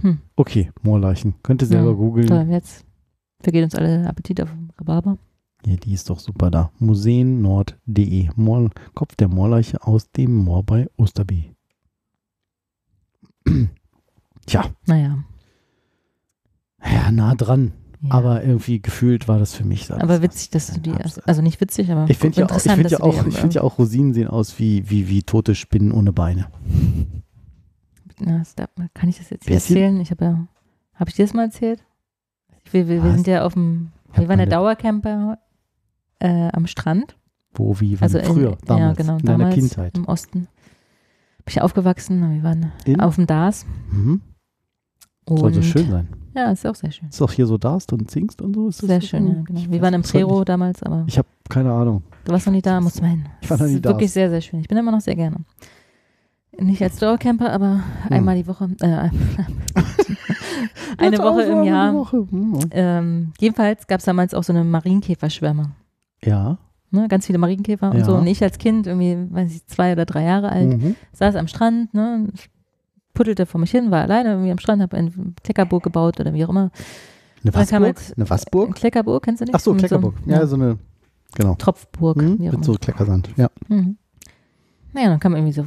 Hm. 0.02 0.20
Okay, 0.36 0.72
Moorleichen. 0.82 1.36
Könnt 1.44 1.62
ihr 1.62 1.68
selber 1.68 1.90
Ja, 1.92 1.96
googeln. 1.96 2.28
Toll, 2.28 2.48
jetzt 2.50 2.86
vergeht 3.42 3.64
uns 3.64 3.76
alle 3.76 4.08
Appetit 4.08 4.42
auf 4.42 4.50
Rhabarber. 4.80 5.18
Ja, 5.66 5.76
die 5.76 5.94
ist 5.94 6.10
doch 6.10 6.20
super 6.20 6.52
da. 6.52 6.72
Museennord.de. 6.80 8.30
Moor, 8.36 8.70
Kopf 8.94 9.16
der 9.16 9.28
Moorleiche 9.28 9.82
aus 9.86 10.12
dem 10.12 10.36
Moor 10.36 10.64
bei 10.64 10.88
Osterby. 10.98 11.52
Tja, 14.46 14.66
Naja, 14.86 15.18
ja, 16.84 17.12
nah 17.12 17.34
dran. 17.34 17.74
Ja. 18.08 18.12
Aber 18.12 18.44
irgendwie 18.44 18.82
gefühlt 18.82 19.28
war 19.28 19.40
das 19.40 19.54
für 19.56 19.64
mich 19.64 19.88
so. 19.88 19.96
Aber 19.96 20.22
witzig, 20.22 20.50
dass 20.52 20.68
du 20.72 20.80
die 20.80 20.92
erst, 20.92 21.28
also 21.28 21.42
nicht 21.42 21.60
witzig, 21.62 21.92
aber 21.92 22.10
Ich 22.10 22.18
finde 22.18 22.40
ja, 22.42 22.46
auch, 22.46 22.50
ich 22.50 22.56
interessant, 22.66 22.80
find 22.80 22.92
ja, 22.92 23.00
auch, 23.02 23.26
ich 23.48 23.54
ja 23.54 23.62
auch, 23.62 23.80
Rosinen 23.80 24.14
sehen 24.14 24.28
aus 24.28 24.60
wie, 24.60 24.90
wie, 24.90 25.08
wie 25.10 25.24
tote 25.24 25.56
Spinnen 25.56 25.92
ohne 25.92 26.12
Beine. 26.14 26.48
Na, 28.20 28.44
kann 28.94 29.10
ich 29.10 29.18
das 29.18 29.30
jetzt 29.30 29.50
erzählen? 29.50 30.00
Ich 30.00 30.12
habe 30.12 30.24
ja, 30.26 30.48
habe 30.94 31.10
ich 31.10 31.16
dir 31.16 31.26
das 31.26 31.34
mal 31.34 31.44
erzählt? 31.46 31.84
Wir, 32.72 32.88
wir, 32.88 33.04
wir 33.04 33.14
sind 33.14 33.28
ja 33.28 33.46
auf 33.46 33.54
dem, 33.54 33.92
wir 34.14 34.28
waren 34.30 34.40
ja 34.40 34.46
meine- 34.46 34.48
Dauercamper 34.48 35.38
äh, 36.20 36.50
am 36.54 36.68
Strand. 36.68 37.18
Wo, 37.54 37.80
wie, 37.80 38.00
wann, 38.00 38.04
Also 38.04 38.18
in, 38.20 38.26
früher, 38.26 38.58
damals, 38.66 38.98
ja, 38.98 39.04
genau, 39.04 39.18
in 39.18 39.26
deiner 39.26 39.38
damals 39.40 39.56
Kindheit. 39.56 39.98
im 39.98 40.06
Osten. 40.06 40.40
Bin 40.40 40.48
ich 41.48 41.62
aufgewachsen, 41.62 42.34
wir 42.36 42.44
waren 42.44 42.72
In? 42.86 43.00
auf 43.02 43.16
dem 43.16 43.28
DAS. 43.28 43.66
Mhm. 43.92 44.22
Soll 45.28 45.54
so 45.54 45.62
schön 45.62 45.90
sein. 45.90 46.08
Ja, 46.36 46.52
ist 46.52 46.66
auch 46.68 46.76
sehr 46.76 46.92
schön. 46.92 47.08
Ist 47.10 47.22
auch 47.22 47.32
hier 47.32 47.48
so 47.48 47.58
darst 47.58 47.94
und 47.94 48.12
singst 48.12 48.42
und 48.42 48.54
so. 48.56 48.68
Ist 48.68 48.82
das 48.84 48.88
Sehr 48.90 49.02
so? 49.02 49.08
schön, 49.08 49.28
ja, 49.28 49.42
genau. 49.46 49.62
Wir 49.70 49.82
waren 49.82 49.94
im 49.94 50.02
Prero 50.02 50.44
damals, 50.44 50.84
aber 50.84 51.06
Ich 51.08 51.18
habe 51.18 51.28
keine 51.50 51.72
Ahnung. 51.72 52.04
du 52.26 52.32
warst 52.34 52.46
noch 52.46 52.54
nie 52.54 52.62
da, 52.62 52.82
musst 52.82 52.98
du 52.98 53.02
mal 53.04 53.10
hin. 53.12 53.26
Ich 53.42 53.50
war 53.50 53.58
noch 53.58 53.66
nie 53.66 53.76
ist 53.76 53.86
da. 53.86 53.90
wirklich 53.90 54.12
sehr, 54.12 54.30
sehr 54.30 54.42
schön. 54.42 54.60
Ich 54.60 54.68
bin 54.68 54.78
immer 54.78 54.92
noch 54.92 55.00
sehr 55.02 55.16
gerne. 55.16 55.38
Nicht 56.58 56.82
als 56.82 56.98
Dauercamper, 57.00 57.52
aber 57.52 57.84
Hm. 58.08 58.14
einmal 58.14 58.36
die 58.36 58.48
Woche. 58.48 58.70
Äh, 58.82 59.10
eine 60.98 61.18
Woche 61.20 61.44
im 61.44 61.64
Jahr. 61.64 61.94
Woche. 61.94 62.28
Hm. 62.30 62.60
Ähm, 62.72 63.34
jedenfalls 63.40 63.88
gab 63.88 64.00
es 64.00 64.06
damals 64.06 64.34
auch 64.34 64.44
so 64.44 64.54
eine 64.54 64.64
Marienkäferschwärme. 64.64 65.72
Ja. 66.24 66.58
Ne? 66.92 67.08
Ganz 67.10 67.26
viele 67.28 67.40
Marienkäfer 67.40 67.92
und 67.92 67.98
Ja. 68.00 68.06
so. 68.06 68.16
Und 68.16 68.28
ich 68.28 68.42
als 68.44 68.58
Kind, 68.58 68.88
irgendwie, 68.88 69.18
weiß 69.34 69.52
ich, 69.54 69.66
zwei 69.68 69.92
oder 69.94 70.06
drei 70.06 70.24
Jahre 70.24 70.50
alt, 70.52 70.82
Mhm. 70.82 70.96
saß 71.14 71.36
am 71.36 71.48
Strand, 71.48 71.94
ne? 71.94 72.28
Puttelte 73.16 73.48
vor 73.48 73.60
mich 73.60 73.72
hin, 73.72 73.90
war 73.90 74.04
alleine 74.04 74.30
irgendwie 74.30 74.52
am 74.52 74.60
Strand, 74.60 74.82
habe 74.84 74.96
eine 74.96 75.12
Kleckerburg 75.44 75.82
gebaut 75.84 76.20
oder 76.20 76.34
wie 76.34 76.46
auch 76.46 76.50
immer. 76.50 76.70
Eine 77.44 77.52
Dann 77.52 77.66
kam 77.68 77.84
Wasburg? 77.84 78.14
Eine 78.18 78.30
Wasburg? 78.30 78.76
Kleckerburg, 78.76 79.24
kennst 79.24 79.42
du 79.42 79.46
nicht? 79.46 79.56
Ach 79.56 79.60
so, 79.60 79.74
Kleckerburg. 79.74 80.16
So, 80.24 80.32
ja, 80.32 80.46
so 80.46 80.56
eine, 80.56 80.78
genau. 81.34 81.56
Tropfburg, 81.56 82.18
Mhm. 82.18 82.38
Mit 82.40 82.64
so 82.66 82.74
Kleckersand. 82.74 83.30
Ja. 83.38 83.50
Mhm. 83.68 83.98
Naja, 84.94 85.10
dann 85.10 85.20
kam 85.20 85.34
irgendwie 85.36 85.52
so 85.54 85.66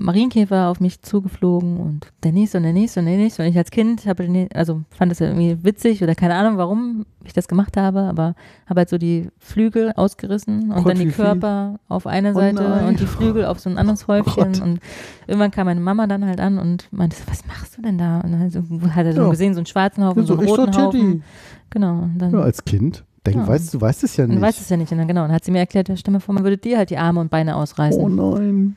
Marienkäfer 0.00 0.68
auf 0.68 0.80
mich 0.80 1.02
zugeflogen 1.02 1.76
und 1.78 2.12
der 2.22 2.32
nächste 2.32 2.58
und 2.58 2.64
der 2.64 2.72
nächste 2.72 3.00
und 3.00 3.06
der 3.06 3.16
nächste. 3.16 3.42
Und 3.42 3.48
ich 3.48 3.56
als 3.58 3.70
Kind 3.70 4.06
habe, 4.06 4.24
den 4.26 4.48
also 4.54 4.82
fand 4.90 5.10
es 5.12 5.18
ja 5.18 5.26
irgendwie 5.26 5.58
witzig 5.64 6.02
oder 6.02 6.14
keine 6.14 6.34
Ahnung, 6.34 6.56
warum 6.56 7.04
ich 7.24 7.32
das 7.32 7.48
gemacht 7.48 7.76
habe, 7.76 8.00
aber 8.02 8.34
habe 8.66 8.80
halt 8.80 8.88
so 8.88 8.96
die 8.98 9.28
Flügel 9.38 9.92
ausgerissen 9.96 10.70
und 10.70 10.76
Gott, 10.84 10.88
dann 10.92 10.98
die 10.98 11.08
wie 11.08 11.10
viel. 11.10 11.24
Körper 11.24 11.80
auf 11.88 12.06
eine 12.06 12.30
Oh 12.30 12.34
Seite 12.34 12.62
nein. 12.62 12.86
und 12.86 13.00
die 13.00 13.06
Flügel 13.06 13.44
auf 13.44 13.58
so 13.58 13.68
ein 13.68 13.76
anderes 13.78 14.06
Häufchen. 14.08 14.52
Gott. 14.52 14.60
und 14.62 14.80
irgendwann 15.26 15.50
kam 15.50 15.66
meine 15.66 15.80
Mama 15.80 16.06
dann 16.06 16.24
halt 16.24 16.40
an 16.40 16.58
und 16.58 16.88
meinte, 16.92 17.16
so, 17.16 17.22
was 17.26 17.44
machst 17.46 17.76
du 17.76 17.82
denn 17.82 17.98
da? 17.98 18.20
Und 18.20 18.32
dann 18.32 18.40
hat 18.40 18.54
er- 18.54 18.94
hat 18.94 19.06
er 19.06 19.12
so 19.12 19.22
Ja. 19.22 19.30
gesehen, 19.30 19.54
so 19.54 19.58
einen 19.60 19.66
schwarzen 19.66 20.04
Haufen, 20.04 20.24
so 20.24 20.34
so, 20.34 20.40
einen 20.40 20.48
roten 20.48 20.76
Haufen. 20.76 21.22
Genau. 21.70 22.08
Dann 22.16 22.32
Ja, 22.32 22.40
als 22.40 22.64
Kind. 22.64 23.04
Denk, 23.26 23.36
Ja. 23.38 23.48
weißt 23.48 23.74
du, 23.74 23.80
weißt 23.80 24.04
es 24.04 24.16
ja 24.16 24.26
nicht. 24.26 24.38
du 24.38 24.40
weißt 24.42 24.60
es 24.60 24.68
ja 24.68 24.76
nicht. 24.76 24.90
Und 24.92 24.98
dann, 24.98 25.08
genau, 25.08 25.24
und 25.24 25.32
hat 25.32 25.44
sie 25.44 25.50
mir 25.50 25.58
erklärt, 25.58 25.88
ja, 25.88 25.96
stell 25.96 26.14
mir 26.14 26.20
vor, 26.20 26.34
man 26.34 26.44
würde 26.44 26.56
dir 26.56 26.78
halt 26.78 26.88
die 26.90 26.96
Arme 26.98 27.20
und 27.20 27.30
Beine 27.30 27.56
ausreißen. 27.56 28.00
oh 28.00 28.08
nein. 28.08 28.76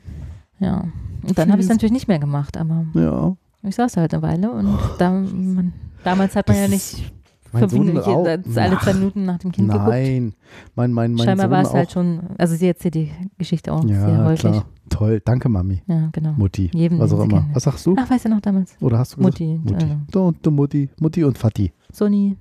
Ja. 0.58 0.84
Und 1.26 1.38
dann 1.38 1.50
habe 1.50 1.60
ich 1.60 1.66
es 1.66 1.70
natürlich 1.72 1.92
nicht 1.92 2.08
mehr 2.08 2.18
gemacht, 2.18 2.56
aber 2.56 2.84
Ja. 2.94 3.36
ich 3.62 3.74
saß 3.74 3.92
da 3.92 4.00
halt 4.02 4.14
eine 4.14 4.22
Weile 4.22 4.50
und 4.52 4.78
da, 4.98 5.10
man, 5.10 5.72
damals 6.04 6.34
hat 6.36 6.48
man 6.48 6.56
Das 6.56 6.64
ja 6.66 6.68
nicht 6.70 7.12
Mein 7.52 7.68
Sohn 7.68 7.80
Minuten, 7.86 7.98
auch. 7.98 8.24
alle 8.26 8.42
zwei 8.42 8.94
Minuten 8.94 9.24
nach 9.24 9.38
dem 9.38 9.52
Kind 9.52 9.68
geguckt. 9.70 9.88
Nein. 9.88 10.34
Mein, 10.74 10.92
mein, 10.92 11.12
mein 11.14 11.24
Scheinbar 11.26 11.46
Sohn 11.46 11.50
war 11.52 11.62
es 11.62 11.72
halt 11.72 11.92
schon, 11.92 12.20
also 12.38 12.54
sie 12.56 12.66
erzählt 12.66 12.94
die 12.94 13.10
Geschichte 13.38 13.72
auch 13.72 13.82
sehr 13.86 13.96
ja, 14.08 14.24
häufig. 14.24 14.40
klar. 14.40 14.64
Toll. 14.88 15.22
Danke, 15.24 15.48
Mami. 15.48 15.82
Ja, 15.86 16.08
genau. 16.12 16.32
Mutti. 16.32 16.70
Jedem, 16.74 16.98
was 16.98 17.12
auch 17.12 17.20
immer. 17.24 17.40
kennen. 17.40 17.50
Was 17.54 17.62
sagst 17.62 17.86
du? 17.86 17.94
Ach, 17.98 18.10
weißt 18.10 18.24
du 18.26 18.28
noch 18.28 18.40
damals? 18.40 18.76
Oder 18.80 18.98
hast 18.98 19.12
du 19.14 19.18
gesagt? 19.18 19.40
Mutti. 19.40 19.58
Mutti. 19.62 19.84
Also, 19.84 19.96
So, 20.12 20.32
du 20.42 20.50
Mutti. 20.50 20.88
Mutti 21.00 21.24
und 21.24 21.38
Vati. 21.42 21.72
Soni. 21.92 22.36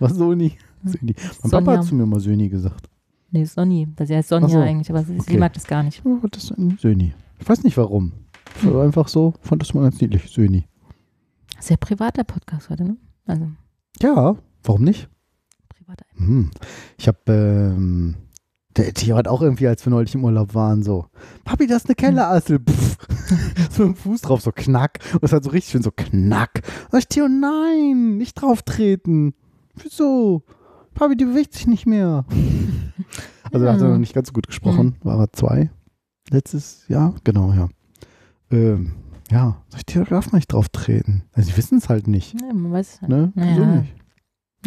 Was 0.00 0.14
Soni? 0.14 0.56
Söni. 0.84 1.14
Mein 1.42 1.50
Sonja. 1.50 1.60
Papa 1.60 1.78
hat 1.78 1.84
zu 1.84 1.94
mir 1.94 2.04
mal 2.06 2.18
Söni 2.20 2.48
gesagt. 2.48 2.88
Nee, 3.30 3.44
Sonny. 3.44 3.86
Sie 4.04 4.14
heißt 4.16 4.28
Sonja 4.28 4.48
so. 4.48 4.58
eigentlich, 4.60 4.90
aber 4.90 5.02
sie, 5.04 5.14
sie 5.14 5.20
Okay. 5.20 5.38
mag 5.38 5.52
das 5.52 5.64
gar 5.66 5.82
nicht. 5.82 6.02
Oh, 6.04 6.18
das 6.30 6.44
ist 6.44 6.58
ein 6.58 6.76
Söni. 6.80 7.12
Ich 7.44 7.50
weiß 7.50 7.62
nicht 7.62 7.76
warum. 7.76 8.12
Ich 8.56 8.72
war 8.72 8.82
einfach 8.84 9.06
so, 9.06 9.34
fand 9.42 9.60
das 9.60 9.74
mal 9.74 9.82
ganz 9.82 10.00
niedlich. 10.00 10.30
Söni. 10.32 10.64
Sehr 11.60 11.76
privater 11.76 12.24
Podcast 12.24 12.70
heute, 12.70 12.84
ne? 12.84 12.96
Also, 13.26 13.48
Ja, 14.00 14.36
warum 14.62 14.82
nicht? 14.82 15.10
privater. 15.68 16.06
Hm. 16.16 16.50
Ich 16.96 17.06
habe, 17.06 17.18
ähm, 17.28 18.14
der 18.78 18.94
Theo 18.94 19.16
hat 19.16 19.28
auch 19.28 19.42
irgendwie, 19.42 19.68
als 19.68 19.84
wir 19.84 19.90
neulich 19.90 20.14
im 20.14 20.24
Urlaub 20.24 20.54
waren, 20.54 20.82
so, 20.82 21.04
Papi, 21.44 21.66
das 21.66 21.82
ist 21.84 21.90
eine 21.90 21.96
Kellerassel. 21.96 22.60
Pff. 22.60 22.96
so 23.72 23.88
mit 23.88 23.94
dem 23.94 24.00
Fuß 24.00 24.22
drauf, 24.22 24.40
so 24.40 24.50
knack. 24.50 25.00
Und 25.12 25.24
es 25.24 25.32
hat 25.34 25.44
so 25.44 25.50
richtig 25.50 25.72
schön 25.72 25.82
so 25.82 25.90
knack. 25.94 26.62
Und 26.92 26.98
ich, 26.98 27.08
Theo, 27.08 27.28
nein, 27.28 28.16
nicht 28.16 28.40
drauf 28.40 28.62
treten. 28.62 29.34
Wieso? 29.74 30.44
Papi, 30.94 31.14
die 31.14 31.26
bewegt 31.26 31.52
sich 31.52 31.66
nicht 31.66 31.84
mehr. 31.84 32.24
Also 33.52 33.66
da 33.66 33.74
hat 33.74 33.82
er 33.82 33.88
noch 33.90 33.98
nicht 33.98 34.14
ganz 34.14 34.28
so 34.28 34.32
gut 34.32 34.46
gesprochen. 34.46 34.96
War 35.02 35.20
er 35.20 35.32
zwei? 35.32 35.70
Letztes 36.34 36.84
Jahr? 36.88 37.14
Genau, 37.22 37.52
ja. 37.52 37.68
Ähm, 38.50 38.92
ja, 39.30 39.62
Theo, 39.86 40.04
darf 40.04 40.32
man 40.32 40.38
nicht 40.38 40.52
drauf 40.52 40.68
treten. 40.68 41.22
Also 41.32 41.50
die 41.50 41.56
wissen 41.56 41.78
es 41.78 41.88
halt 41.88 42.08
nicht. 42.08 42.34
Ja, 42.40 42.52
man 42.52 42.72
weiß 42.72 42.94
es 42.94 43.00
halt. 43.02 43.08
Ne? 43.10 43.32
Naja. 43.34 43.52
Wieso 43.52 43.64
nicht? 43.66 43.94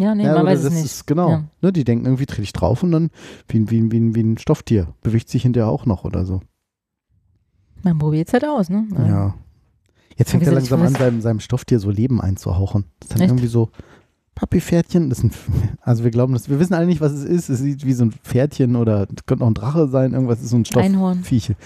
Ja, 0.00 0.14
nee, 0.14 0.24
ja, 0.24 0.34
man 0.34 0.46
weiß 0.46 0.64
es 0.64 0.72
nicht. 0.72 0.84
ist 0.84 1.06
genau. 1.06 1.30
Ja. 1.30 1.44
Ne, 1.60 1.72
die 1.72 1.84
denken 1.84 2.06
irgendwie, 2.06 2.24
trete 2.26 2.42
ich 2.42 2.52
drauf 2.52 2.82
und 2.82 2.92
dann 2.92 3.10
wie, 3.48 3.58
ein- 3.58 3.70
wie, 3.70 3.80
ein- 3.80 3.92
wie, 3.92 4.14
wie 4.14 4.20
ein 4.22 4.38
Stofftier. 4.38 4.94
Bewegt 5.02 5.28
sich 5.28 5.42
hinterher 5.42 5.68
auch 5.68 5.86
noch 5.86 6.04
oder 6.04 6.24
so. 6.24 6.40
Man 7.82 7.98
probiert 7.98 8.28
es 8.28 8.32
halt 8.32 8.44
aus, 8.44 8.70
ne? 8.70 8.86
Ja. 8.96 9.34
Jetzt 10.16 10.30
fängt 10.30 10.44
er 10.44 10.52
langsam 10.52 10.82
an, 10.82 10.94
seinem, 10.94 11.20
seinem 11.20 11.40
Stofftier 11.40 11.78
so 11.78 11.90
Leben 11.90 12.20
einzuhauchen. 12.20 12.84
Das 13.00 13.08
ist 13.10 13.14
dann 13.14 13.22
Echt? 13.22 13.30
irgendwie 13.30 13.46
so, 13.48 13.70
Papi-Pferdchen, 14.38 15.08
das 15.10 15.24
ein, 15.24 15.32
also 15.80 16.04
wir 16.04 16.12
glauben, 16.12 16.32
das, 16.32 16.48
wir 16.48 16.60
wissen 16.60 16.72
alle 16.74 16.86
nicht, 16.86 17.00
was 17.00 17.10
es 17.10 17.24
ist. 17.24 17.48
Es 17.48 17.58
sieht 17.58 17.84
wie 17.84 17.92
so 17.92 18.04
ein 18.04 18.12
Pferdchen 18.12 18.76
oder 18.76 19.02
es 19.02 19.26
könnte 19.26 19.42
auch 19.44 19.48
ein 19.48 19.54
Drache 19.54 19.88
sein, 19.88 20.12
irgendwas 20.12 20.40
ist 20.40 20.50
so 20.50 20.56
ein 20.58 20.64
Einhorn. 20.76 21.16
Stoffviech. 21.18 21.56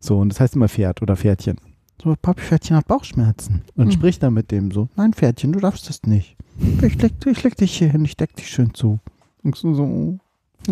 So, 0.00 0.18
und 0.18 0.30
das 0.30 0.40
heißt 0.40 0.56
immer 0.56 0.68
Pferd 0.68 1.00
oder 1.00 1.14
Pferdchen. 1.16 1.58
So, 2.02 2.16
Papi-Pferdchen 2.20 2.76
hat 2.76 2.88
Bauchschmerzen. 2.88 3.62
Und 3.76 3.86
Hm. 3.86 3.92
spricht 3.92 4.20
dann 4.24 4.34
mit 4.34 4.50
dem 4.50 4.72
so, 4.72 4.88
nein, 4.96 5.12
Pferdchen, 5.12 5.52
du 5.52 5.60
darfst 5.60 5.88
das 5.88 6.02
nicht. 6.02 6.36
Ich 6.82 7.00
leg, 7.00 7.12
ich 7.24 7.42
leg 7.44 7.56
dich 7.56 7.78
hier 7.78 7.88
hin, 7.90 8.04
ich 8.04 8.16
deck 8.16 8.34
dich 8.34 8.48
schön 8.48 8.74
zu. 8.74 8.98
Und 9.44 9.54
so, 9.54 9.74
so. 9.74 10.18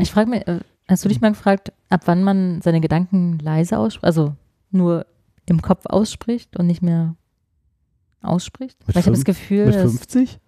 Ich 0.01 0.11
frage 0.11 0.29
mich, 0.29 0.49
äh, 0.49 0.59
hast 0.89 1.05
du 1.05 1.09
dich 1.09 1.21
mal 1.21 1.31
gefragt, 1.31 1.73
ab 1.91 2.03
wann 2.07 2.25
man 2.25 2.61
seine 2.61 2.81
Gedanken 2.81 3.39
leise 3.39 3.79
ausspricht, 3.79 4.05
also 4.05 4.35
nur 4.73 5.07
im 5.47 5.63
Kopf 5.63 5.87
ausspricht 5.87 6.57
und 6.57 6.67
nicht 6.67 6.83
mehr 6.83 7.15
ausspricht? 8.21 8.77
Mit 8.89 8.97
Weil 8.97 9.01
ich 9.01 9.07
habe 9.07 9.17
das 9.17 9.25
Gefühl, 9.25 9.67
Mit 9.67 9.77
dass, 9.77 9.83
50? 9.83 10.41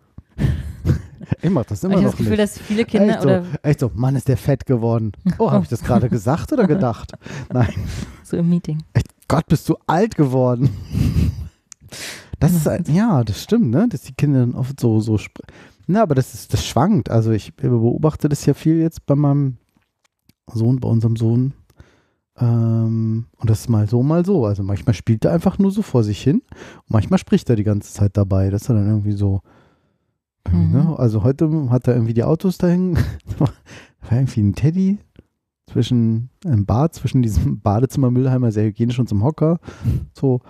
Ich 1.42 1.50
mach 1.50 1.64
das 1.64 1.84
immer 1.84 1.94
ich 1.94 1.96
habe 1.98 2.04
noch 2.04 2.10
das 2.12 2.18
Gefühl, 2.18 2.30
nicht. 2.30 2.42
dass 2.42 2.58
viele 2.58 2.84
Kinder 2.84 3.14
echt, 3.14 3.22
so, 3.22 3.28
oder 3.28 3.44
echt 3.62 3.80
so, 3.80 3.90
Mann, 3.94 4.16
ist 4.16 4.28
der 4.28 4.36
fett 4.36 4.66
geworden. 4.66 5.12
Oh, 5.38 5.50
habe 5.50 5.64
ich 5.64 5.68
das 5.68 5.82
gerade 5.82 6.08
gesagt 6.10 6.52
oder 6.52 6.66
gedacht? 6.66 7.12
Nein, 7.52 7.72
so 8.22 8.36
im 8.36 8.48
Meeting. 8.48 8.82
echt, 8.92 9.08
Gott, 9.28 9.46
bist 9.46 9.68
du 9.68 9.76
alt 9.86 10.16
geworden. 10.16 10.70
Das 12.40 12.54
ist, 12.54 12.68
ein, 12.68 12.84
ja, 12.88 13.24
das 13.24 13.42
stimmt, 13.42 13.70
ne? 13.70 13.88
Dass 13.88 14.02
die 14.02 14.12
Kinder 14.14 14.40
dann 14.40 14.54
oft 14.54 14.78
so, 14.78 15.00
so 15.00 15.18
Na, 15.86 16.02
aber 16.02 16.14
das 16.14 16.34
ist, 16.34 16.52
das 16.52 16.64
schwankt. 16.64 17.10
Also 17.10 17.32
ich 17.32 17.54
beobachte 17.54 18.28
das 18.28 18.46
ja 18.46 18.54
viel 18.54 18.78
jetzt 18.78 19.06
bei 19.06 19.16
meinem 19.16 19.56
Sohn, 20.52 20.78
bei 20.78 20.88
unserem 20.88 21.16
Sohn. 21.16 21.54
Ähm, 22.38 23.26
und 23.36 23.50
das 23.50 23.60
ist 23.60 23.68
mal 23.68 23.88
so, 23.88 24.02
mal 24.02 24.24
so. 24.24 24.46
Also 24.46 24.62
manchmal 24.62 24.94
spielt 24.94 25.24
er 25.24 25.32
einfach 25.32 25.58
nur 25.58 25.72
so 25.72 25.82
vor 25.82 26.04
sich 26.04 26.22
hin. 26.22 26.42
Und 26.50 26.90
manchmal 26.90 27.18
spricht 27.18 27.50
er 27.50 27.56
die 27.56 27.64
ganze 27.64 27.92
Zeit 27.92 28.16
dabei. 28.16 28.50
Das 28.50 28.62
ist 28.62 28.70
dann 28.70 28.86
irgendwie 28.86 29.12
so. 29.12 29.42
Mhm. 30.52 30.72
Ne? 30.72 30.94
Also 30.98 31.22
heute 31.24 31.70
hat 31.70 31.88
er 31.88 31.94
irgendwie 31.94 32.14
die 32.14 32.24
Autos 32.24 32.58
dahin. 32.58 32.94
da 33.38 33.46
war 33.46 33.52
irgendwie 34.10 34.40
ein 34.42 34.54
Teddy 34.54 34.98
zwischen 35.70 36.30
im 36.44 36.64
Bad, 36.66 36.94
zwischen 36.94 37.22
diesem 37.22 37.60
Badezimmer-Müllheimer, 37.62 38.52
sehr 38.52 38.64
hygienisch 38.64 38.98
und 38.98 39.08
zum 39.08 39.22
Hocker. 39.22 39.60
So, 40.14 40.40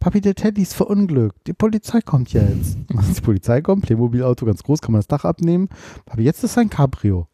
Papi, 0.00 0.20
der 0.20 0.34
Teddy 0.34 0.62
ist 0.62 0.74
verunglückt. 0.74 1.46
Die 1.46 1.52
Polizei 1.54 2.00
kommt 2.00 2.32
jetzt. 2.32 2.78
Als 2.96 3.14
die 3.14 3.20
Polizei 3.20 3.60
kommt, 3.62 3.84
Playmobil-Auto 3.84 4.46
ganz 4.46 4.62
groß, 4.62 4.80
kann 4.80 4.92
man 4.92 5.00
das 5.00 5.08
Dach 5.08 5.24
abnehmen. 5.24 5.68
Papi, 6.06 6.22
jetzt 6.22 6.44
ist 6.44 6.54
sein 6.54 6.70
Cabrio. 6.70 7.26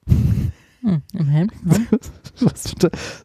Hm, 0.81 1.03
immerhin. 1.13 1.51
Ne? 1.65 1.87
Was- 2.41 2.75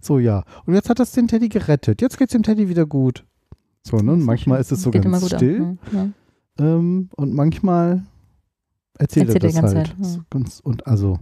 so, 0.01 0.17
ja. 0.19 0.43
Und 0.65 0.73
jetzt 0.73 0.89
hat 0.89 0.99
das 0.99 1.11
den 1.11 1.27
Teddy 1.27 1.49
gerettet. 1.49 2.01
Jetzt 2.01 2.17
geht's 2.17 2.31
dem 2.33 2.43
Teddy 2.43 2.69
wieder 2.69 2.85
gut. 2.85 3.25
So, 3.83 3.97
ne? 3.97 4.13
Und 4.13 4.23
manchmal 4.23 4.59
ist 4.59 4.71
es 4.71 4.81
so 4.81 4.91
Geht 4.91 5.03
ganz 5.03 5.25
still. 5.25 5.59
ne? 5.59 5.77
Ja. 5.91 6.09
Ähm, 6.59 7.09
und 7.15 7.33
manchmal 7.33 8.03
erzählt, 8.99 9.29
Erzählt 9.29 9.43
er 9.55 9.61
das 9.61 9.73
halt. 9.75 9.87
Zeit, 9.87 9.95
ja. 9.97 10.03
So 10.05 10.19
Ganz, 10.29 10.59
und 10.59 10.85
also 10.85 11.17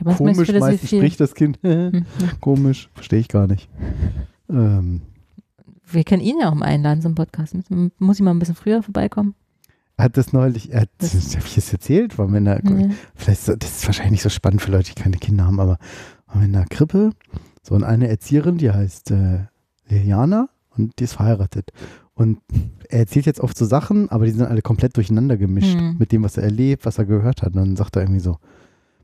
das 0.00 0.16
komisch, 0.16 0.52
meistens 0.52 0.88
spricht 0.90 1.20
das 1.20 1.34
Kind. 1.34 1.58
Hm, 1.62 1.92
ja. 2.20 2.28
komisch, 2.40 2.90
verstehe 2.94 3.20
ich 3.20 3.28
gar 3.28 3.46
nicht. 3.46 3.68
Ähm, 4.50 5.02
Wir 5.90 6.04
können 6.04 6.22
ihn 6.22 6.40
ja 6.40 6.50
auch 6.50 6.54
mal 6.54 6.66
einladen 6.66 7.00
zum 7.02 7.14
Podcast. 7.14 7.54
Muss- 7.98 8.18
ich 8.18 8.22
mal 8.24 8.32
ein 8.32 8.38
bisschen 8.40 8.54
früher 8.56 8.82
vorbeikommen? 8.82 9.34
er 9.96 10.04
hat 10.04 10.16
das 10.16 10.32
neulich, 10.32 10.70
er 10.72 10.82
hat, 10.82 10.90
Das- 10.98 11.12
das 11.12 11.34
habe 11.36 11.44
ich 11.46 11.56
jetzt 11.56 11.72
erzählt, 11.72 12.18
wir 12.18 12.38
in 12.38 12.44
der, 12.44 12.62
Nee. 12.62 12.90
vielleicht, 13.16 13.48
das 13.48 13.56
ist 13.78 13.86
wahrscheinlich 13.86 14.12
nicht 14.12 14.22
so 14.22 14.28
spannend 14.28 14.62
für 14.62 14.70
Leute, 14.70 14.94
die 14.94 15.00
keine 15.02 15.16
Kinder 15.16 15.44
haben, 15.44 15.58
aber 15.58 15.78
waren 16.28 16.40
wir 16.40 16.44
in 16.46 16.52
der 16.52 16.66
Krippe, 16.66 17.10
so 17.64 17.74
und 17.74 17.82
eine 17.84 18.06
Erzieherin, 18.08 18.58
die 18.58 18.70
heißt 18.70 19.10
äh, 19.10 19.46
Liliana 19.88 20.48
und 20.76 20.98
die 21.00 21.04
ist 21.04 21.14
verheiratet. 21.14 21.72
Und 22.18 22.38
er 22.88 22.98
erzählt 23.00 23.26
jetzt 23.26 23.38
oft 23.40 23.56
so 23.56 23.64
Sachen, 23.64 24.08
aber 24.10 24.24
die 24.26 24.32
sind 24.32 24.42
alle 24.44 24.60
komplett 24.60 24.96
durcheinander 24.96 25.36
gemischt 25.36 25.78
Hm. 25.78 25.96
mit 25.98 26.10
dem, 26.10 26.24
was 26.24 26.36
er 26.36 26.42
erlebt, 26.42 26.84
was 26.84 26.98
er 26.98 27.04
gehört 27.04 27.42
hat. 27.42 27.54
Und 27.54 27.56
dann 27.60 27.76
sagt 27.76 27.94
er 27.96 28.02
irgendwie 28.02 28.20
so, 28.20 28.38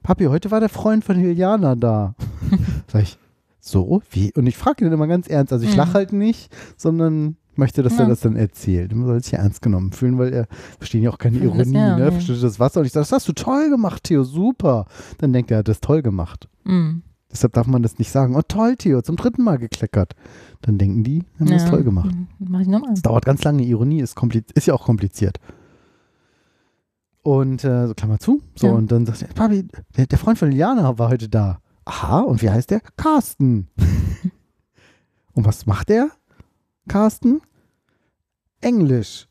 Papi, 0.03 0.25
heute 0.25 0.51
war 0.51 0.59
der 0.59 0.69
Freund 0.69 1.05
von 1.05 1.19
Juliana 1.21 1.77
da. 1.77 2.15
Sag 2.93 3.03
ich, 3.05 3.17
so? 3.61 4.03
Wie? 4.11 4.33
Und 4.35 4.47
ich 4.49 4.57
frage 4.57 4.85
ihn 4.85 4.91
dann 4.91 4.95
immer 4.99 5.07
ganz 5.07 5.29
ernst. 5.29 5.53
Also 5.53 5.65
ich 5.65 5.71
Mhm. 5.73 5.77
lache 5.79 5.95
halt 5.95 6.13
nicht, 6.13 6.53
sondern 6.77 7.37
möchte, 7.57 7.85
dass 7.85 7.95
er 7.95 8.01
Ja. 8.01 8.09
das 8.09 8.21
dann 8.21 8.35
erzählt. 8.35 8.93
Man 8.95 9.07
soll 9.07 9.23
sich 9.23 9.33
ja 9.33 9.39
ernst 9.39 9.63
genommen 9.63 9.93
fühlen, 9.93 10.19
weil 10.19 10.33
er 10.33 10.47
versteht 10.79 11.03
ja 11.05 11.11
auch 11.11 11.19
keine 11.19 11.39
Ja, 11.39 11.45
das- 11.47 11.55
Ironie, 11.55 11.75
ja, 11.79 11.97
ne? 11.97 12.11
Versteht 12.13 12.43
das 12.43 12.59
Wasser. 12.59 12.81
Und 12.81 12.87
ich 12.87 12.93
sage, 12.93 13.03
das 13.03 13.13
hast 13.13 13.29
du 13.29 13.33
toll 13.33 13.71
gemacht, 13.71 14.03
Theo, 14.05 14.25
super. 14.25 14.87
Dann 15.19 15.33
denkt 15.33 15.53
er, 15.53 15.57
er 15.57 15.59
hat 15.61 15.69
das 15.69 15.81
toll 15.81 16.03
gemacht. 16.03 16.49
Mhm. 16.65 17.03
Deshalb 17.35 17.53
darf 17.53 17.67
man 17.67 17.83
das 17.83 17.99
nicht 17.99 18.11
sagen. 18.13 18.37
Oh 18.37 18.43
toll, 18.47 18.77
Theo, 18.77 19.03
zum 19.03 19.17
dritten 19.17 19.43
Mal 19.43 19.59
gekleckert. 19.59 20.15
Dann 20.63 20.79
denken 20.79 21.03
die, 21.05 21.25
haben 21.39 21.51
das 21.51 21.65
Ja. 21.65 21.71
toll 21.71 21.83
gemacht. 21.85 22.15
Mhm. 22.15 22.29
Mach 22.39 22.61
ich 22.61 22.69
nochmal. 22.69 22.93
Es 22.93 23.03
dauert 23.03 23.27
ganz 23.27 23.43
lange. 23.45 23.65
Ironie 23.65 24.01
ist, 24.01 24.17
ist 24.55 24.67
ja 24.67 24.75
auch 24.75 24.85
kompliziert. 24.85 25.39
Und 27.23 27.65
äh, 27.65 27.89
so 27.89 27.95
Klammer 27.95 28.19
zu. 28.21 28.41
So, 28.55 28.69
Ja. 28.69 28.73
und 28.75 28.93
dann 28.93 29.05
sagt 29.07 29.23
er, 29.23 29.29
Papi, 29.29 29.67
der, 29.97 30.07
der 30.07 30.19
Freund 30.19 30.39
von 30.39 30.49
Liliana 30.51 30.97
war 30.99 31.09
heute 31.11 31.29
da. 31.29 31.59
Aha, 31.87 32.21
und 32.21 32.41
wie 32.41 32.51
heißt 32.51 32.71
der? 32.71 32.81
Carsten. 32.97 33.69
und 35.33 35.45
was 35.45 35.67
macht 35.67 35.89
der? 35.89 36.11
Carsten? 36.87 37.41
Englisch. 38.61 39.27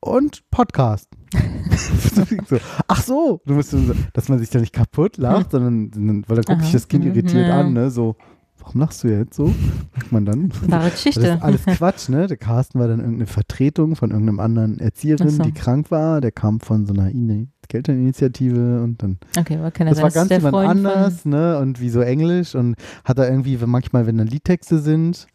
Und 0.00 0.48
Podcast. 0.50 1.08
so, 2.48 2.56
ach 2.88 3.02
so, 3.02 3.40
du 3.46 3.54
musst 3.54 3.70
so, 3.70 3.78
dass 4.12 4.28
man 4.28 4.38
sich 4.38 4.50
da 4.50 4.60
nicht 4.60 4.72
kaputt 4.72 5.16
lacht, 5.18 5.50
sondern, 5.50 6.24
weil 6.28 6.36
dann 6.36 6.44
guckt 6.44 6.62
sich 6.62 6.72
das 6.72 6.88
Kind 6.88 7.04
Mhm, 7.04 7.10
irritiert 7.10 7.50
an, 7.50 7.72
ne? 7.72 7.90
So, 7.90 8.16
warum 8.60 8.80
lachst 8.80 9.04
du 9.04 9.08
jetzt 9.08 9.34
so? 9.34 9.52
Sagt 9.94 10.12
man 10.12 10.24
dann. 10.24 10.52
Wahre 10.68 10.84
Das 10.90 10.92
Geschichte. 10.94 11.20
ist 11.28 11.42
alles 11.42 11.64
Quatsch, 11.66 12.08
ne? 12.08 12.26
Der 12.26 12.36
Carsten 12.36 12.78
war 12.78 12.88
dann 12.88 13.00
irgendeine 13.00 13.26
Vertretung 13.26 13.96
von 13.96 14.10
irgendeinem 14.10 14.40
anderen 14.40 14.78
Erzieherin, 14.78 15.30
so. 15.30 15.42
die 15.42 15.52
krank 15.52 15.90
war. 15.90 16.20
Der 16.20 16.32
kam 16.32 16.60
von 16.60 16.86
so 16.86 16.92
einer 16.94 17.10
In- 17.10 17.50
Elterninitiative 17.72 18.82
und 18.82 19.02
dann. 19.02 19.18
Okay, 19.36 19.56
kann 19.72 19.86
ja 19.86 19.92
Das 19.92 20.02
war 20.02 20.10
ganz 20.10 20.30
jemand 20.30 20.54
Freund 20.54 20.70
anders, 20.70 21.24
ne? 21.24 21.58
Und 21.58 21.80
wie 21.80 21.90
so 21.90 22.00
Englisch 22.00 22.54
und 22.54 22.76
hat 23.04 23.18
da 23.18 23.28
irgendwie, 23.28 23.58
manchmal, 23.66 24.06
wenn 24.06 24.16
dann 24.18 24.28
Liedtexte 24.28 24.78
sind, 24.78 25.26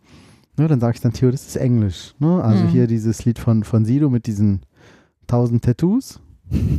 ne, 0.57 0.67
dann 0.67 0.79
sage 0.79 0.95
ich 0.95 1.01
dann, 1.01 1.13
Theo, 1.13 1.29
das 1.29 1.45
ist 1.47 1.57
Englisch, 1.57 2.15
ne? 2.19 2.41
Also 2.43 2.63
Mhm. 2.63 2.67
hier 2.69 2.87
dieses 2.87 3.25
Lied 3.25 3.37
von, 3.37 3.63
von 3.63 3.85
Sido 3.85 4.09
mit 4.09 4.27
diesen 4.27 4.61
tausend 5.31 5.63
Tattoos. 5.63 6.19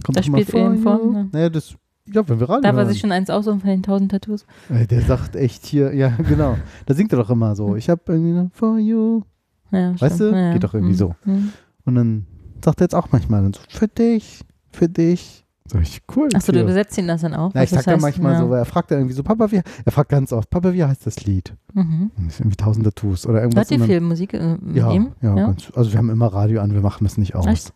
Kommt 0.04 0.16
Das 0.16 0.26
spielt 0.26 0.52
ihm 0.54 0.78
vor, 0.82 0.98
you. 1.02 1.12
ne? 1.12 1.28
Naja, 1.32 1.48
das, 1.48 1.74
ja, 2.06 2.28
wenn 2.28 2.38
wir 2.40 2.48
ran 2.48 2.62
darf 2.62 2.76
er 2.76 2.86
sich 2.86 2.98
schon 3.00 3.10
eins 3.12 3.30
aussuchen 3.30 3.60
von 3.60 3.70
den 3.70 3.82
tausend 3.82 4.10
Tattoos? 4.10 4.44
Der 4.68 5.00
sagt 5.02 5.34
echt 5.36 5.64
hier, 5.66 5.94
ja, 5.94 6.08
genau. 6.28 6.56
Da 6.86 6.94
singt 6.94 7.12
er 7.12 7.18
doch 7.18 7.30
immer 7.30 7.54
so. 7.56 7.76
Ich 7.76 7.88
habe 7.88 8.02
irgendwie 8.06 8.30
eine 8.32 8.50
For 8.52 8.78
You. 8.78 9.22
Ja, 9.70 9.92
Weißt 10.00 10.16
stimmt. 10.16 10.34
du? 10.34 10.36
Ja. 10.38 10.52
Geht 10.52 10.64
doch 10.64 10.74
irgendwie 10.74 10.92
Mhm. 10.92 10.98
so. 10.98 11.14
Mhm. 11.24 11.52
Und 11.86 11.94
dann 11.94 12.26
sagt 12.62 12.80
er 12.80 12.84
jetzt 12.84 12.94
auch 12.94 13.08
manchmal 13.12 13.42
dann 13.42 13.54
so, 13.54 13.60
für 13.68 13.88
dich, 13.88 14.42
für 14.70 14.88
dich. 14.88 15.38
Sag 15.66 15.80
ich, 15.82 16.02
cool. 16.14 16.28
Achso, 16.34 16.52
du 16.52 16.60
übersetzt 16.60 16.98
ihn 16.98 17.06
das 17.06 17.22
dann 17.22 17.34
auch? 17.34 17.52
Na, 17.54 17.62
ich 17.62 17.70
sag 17.70 17.84
dann 17.84 18.00
manchmal 18.00 18.34
ja. 18.34 18.40
so, 18.40 18.50
weil 18.50 18.58
er 18.58 18.64
fragt 18.66 18.90
dann 18.90 18.98
irgendwie 18.98 19.14
so, 19.14 19.22
Papa, 19.22 19.50
wie, 19.50 19.62
er 19.84 19.92
fragt 19.92 20.10
ganz 20.10 20.32
oft, 20.32 20.50
Papa, 20.50 20.74
wie 20.74 20.84
heißt 20.84 21.06
das 21.06 21.24
Lied? 21.24 21.54
Mhm. 21.72 22.10
Das 22.16 22.34
ist 22.34 22.40
irgendwie 22.40 22.56
tausend 22.56 22.84
Tattoos 22.84 23.26
oder 23.26 23.40
irgendwas. 23.40 23.70
Hört 23.70 23.80
ihr 23.80 23.86
viel 23.86 24.00
Musik 24.02 24.34
äh, 24.34 24.58
mit 24.60 24.76
Ja, 24.76 24.92
ihm? 24.92 25.12
ja, 25.22 25.34
Ja? 25.36 25.46
Ganz, 25.46 25.72
also 25.74 25.90
wir 25.92 25.98
haben 25.98 26.10
immer 26.10 26.26
Radio 26.26 26.60
an, 26.60 26.74
wir 26.74 26.82
machen 26.82 27.04
das 27.04 27.16
nicht 27.16 27.34
aus. 27.34 27.46
Echt? 27.46 27.72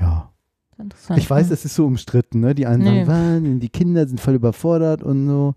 Ja. 0.00 0.30
Ich 1.16 1.28
weiß, 1.28 1.48
ja. 1.48 1.52
es 1.54 1.64
ist 1.66 1.74
so 1.74 1.84
umstritten, 1.86 2.40
ne? 2.40 2.54
Die 2.54 2.66
einen 2.66 2.82
Nee. 2.84 3.04
sagen, 3.04 3.60
die 3.60 3.68
Kinder 3.68 4.06
sind 4.08 4.18
voll 4.20 4.34
überfordert 4.34 5.02
und 5.02 5.26
so. 5.26 5.54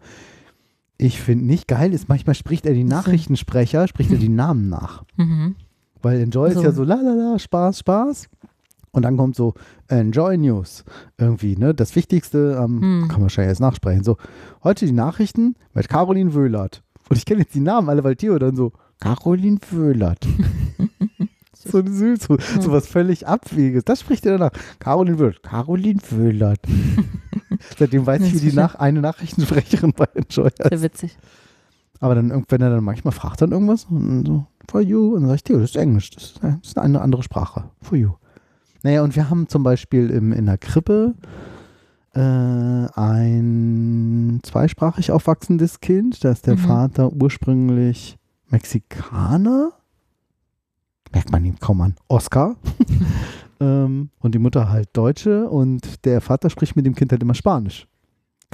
Ich 0.98 1.22
finde 1.22 1.46
nicht 1.46 1.68
geil 1.68 1.94
ist, 1.94 2.10
manchmal 2.10 2.36
spricht 2.36 2.66
er 2.66 2.74
die. 2.74 2.84
Nachrichtensprecher, 2.84 3.88
spricht 3.88 4.12
er 4.12 4.18
die 4.18 4.30
Namen 4.30 4.68
nach. 4.70 5.04
Mhm. 5.18 5.56
Weil 6.02 6.20
Enjoy 6.22 6.52
So. 6.52 6.60
ist 6.60 6.66
ja 6.66 6.72
so 6.74 6.84
la 6.84 6.96
la 6.96 7.14
la, 7.14 7.40
Spaß, 7.40 7.80
Spaß. 7.80 8.28
Und 8.92 9.04
dann 9.04 9.16
kommt 9.18 9.36
so 9.36 9.54
Enjoy 9.88 10.38
News. 10.38 10.84
Irgendwie, 11.18 11.56
ne? 11.56 11.74
Das 11.74 11.96
Wichtigste, 11.96 12.60
ähm, 12.62 12.82
Hm. 12.82 13.02
kann 13.08 13.14
man 13.20 13.22
wahrscheinlich 13.24 13.52
jetzt 13.52 13.60
nachsprechen. 13.62 14.04
So, 14.04 14.18
heute 14.64 14.86
die 14.86 14.92
Nachrichten 14.92 15.56
mit 15.74 15.88
Caroline 15.90 16.34
Wöhlert. 16.36 16.84
Und 17.10 17.18
ich 17.18 17.26
kenne 17.26 17.42
jetzt 17.42 17.56
die 17.56 17.60
Namen 17.62 17.90
alle, 17.90 18.04
weil 18.04 18.16
Theo 18.18 18.38
dann 18.40 18.56
so, 18.56 18.72
Caroline 19.00 19.58
Wöhlert. 19.72 20.28
so 21.82 21.86
süß, 21.86 22.24
so, 22.24 22.38
so 22.62 22.72
was 22.72 22.88
völlig 22.88 23.28
Abwegiges. 23.28 23.84
Das 23.84 24.00
spricht 24.00 24.26
er 24.26 24.38
danach. 24.38 24.52
Caroline 24.80 25.20
Wöhlert. 25.20 25.44
Caroline 25.44 26.00
Wöhlert. 26.10 26.62
Seitdem 27.78 28.06
weiß 28.06 28.22
ich, 28.24 28.34
wie 28.36 28.50
die 28.50 28.56
nach, 28.56 28.76
eine 28.76 29.02
Nachrichtensprecherin 29.02 29.94
bei 29.96 30.06
Enjoy 30.16 30.50
Sehr 30.58 30.72
heißt. 30.72 30.84
witzig. 30.84 31.18
Aber 32.00 32.16
dann, 32.16 32.44
wenn 32.50 32.62
er 32.62 32.70
dann 32.70 32.84
manchmal 32.84 33.14
fragt 33.14 33.42
dann 33.42 33.52
irgendwas 33.52 33.86
und 33.90 34.26
so, 34.28 34.46
for 34.70 34.82
you, 34.82 35.16
und 35.16 35.22
dann 35.22 35.30
sag 35.30 35.36
ich, 35.38 35.44
das 35.44 35.62
ist 35.62 35.76
Englisch, 35.78 36.10
das 36.12 36.24
ist, 36.24 36.40
das 36.44 36.56
ist 36.64 36.78
eine 36.78 37.02
andere 37.02 37.24
Sprache, 37.24 37.66
for 37.82 37.98
you. 37.98 38.12
Naja, 38.84 39.04
und 39.04 39.16
wir 39.16 39.30
haben 39.30 39.48
zum 39.48 39.64
Beispiel 39.64 40.10
im, 40.10 40.34
in 40.34 40.46
der 40.46 40.58
Krippe 40.58 41.14
äh, 42.14 42.20
ein 42.20 44.42
zweisprachig 44.44 45.12
aufwachsendes 45.12 45.80
Kind, 45.80 46.24
da 46.26 46.32
ist 46.32 46.46
der 46.46 46.56
Mhm. 46.56 46.60
Vater 46.60 47.14
ursprünglich 47.14 48.18
Mexikaner, 48.50 49.72
merkt 51.14 51.32
man 51.32 51.46
ihm 51.46 51.60
kaum 51.60 51.82
an, 51.82 51.96
Oscar, 52.08 52.56
ähm, 53.60 54.10
und 54.20 54.36
die 54.36 54.40
Mutter 54.40 54.70
halt 54.70 54.90
Deutsche 54.94 55.50
und 55.50 56.06
der 56.06 56.22
Vater 56.22 56.50
spricht 56.50 56.76
mit 56.76 56.86
dem 56.86 56.96
Kind 56.96 57.12
halt 57.12 57.22
immer 57.22 57.36
Spanisch. 57.36 57.88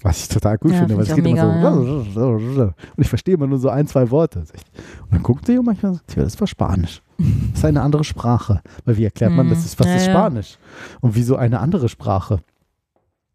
Was 0.01 0.21
ich 0.21 0.29
total 0.29 0.57
cool 0.63 0.71
Ja, 0.71 0.79
finde, 0.79 0.95
weil 0.95 1.03
es 1.03 1.09
ich 1.09 1.15
geht 1.15 1.25
auch 1.25 1.29
immer 1.29 1.75
mega, 1.75 2.11
so. 2.13 2.29
Und 2.61 2.73
ich 2.97 3.09
verstehe 3.09 3.33
immer 3.33 3.47
nur 3.47 3.59
so 3.59 3.67
ein, 3.69 3.85
zwei 3.85 4.09
Worte. 4.11 4.39
Und 4.39 5.11
dann 5.11 5.21
guckt 5.23 5.45
sie 5.45 5.57
und 5.57 5.65
manchmal 5.65 5.95
sagt, 5.95 6.15
ja, 6.15 6.23
das 6.23 6.39
war 6.39 6.47
Spanisch. 6.47 7.01
Das 7.17 7.59
ist 7.59 7.65
eine 7.65 7.81
andere 7.81 8.05
Sprache. 8.05 8.61
Weil 8.85 8.95
wie 8.95 9.03
erklärt 9.03 9.33
man, 9.33 9.47
Mhm. 9.47 9.49
das 9.49 9.65
ist, 9.65 9.77
was 9.77 9.87
Ja, 9.87 9.95
ist 9.95 10.05
ja. 10.07 10.13
Spanisch? 10.13 10.57
Und 11.01 11.15
wieso 11.15 11.35
eine 11.35 11.59
andere 11.59 11.89
Sprache? 11.89 12.39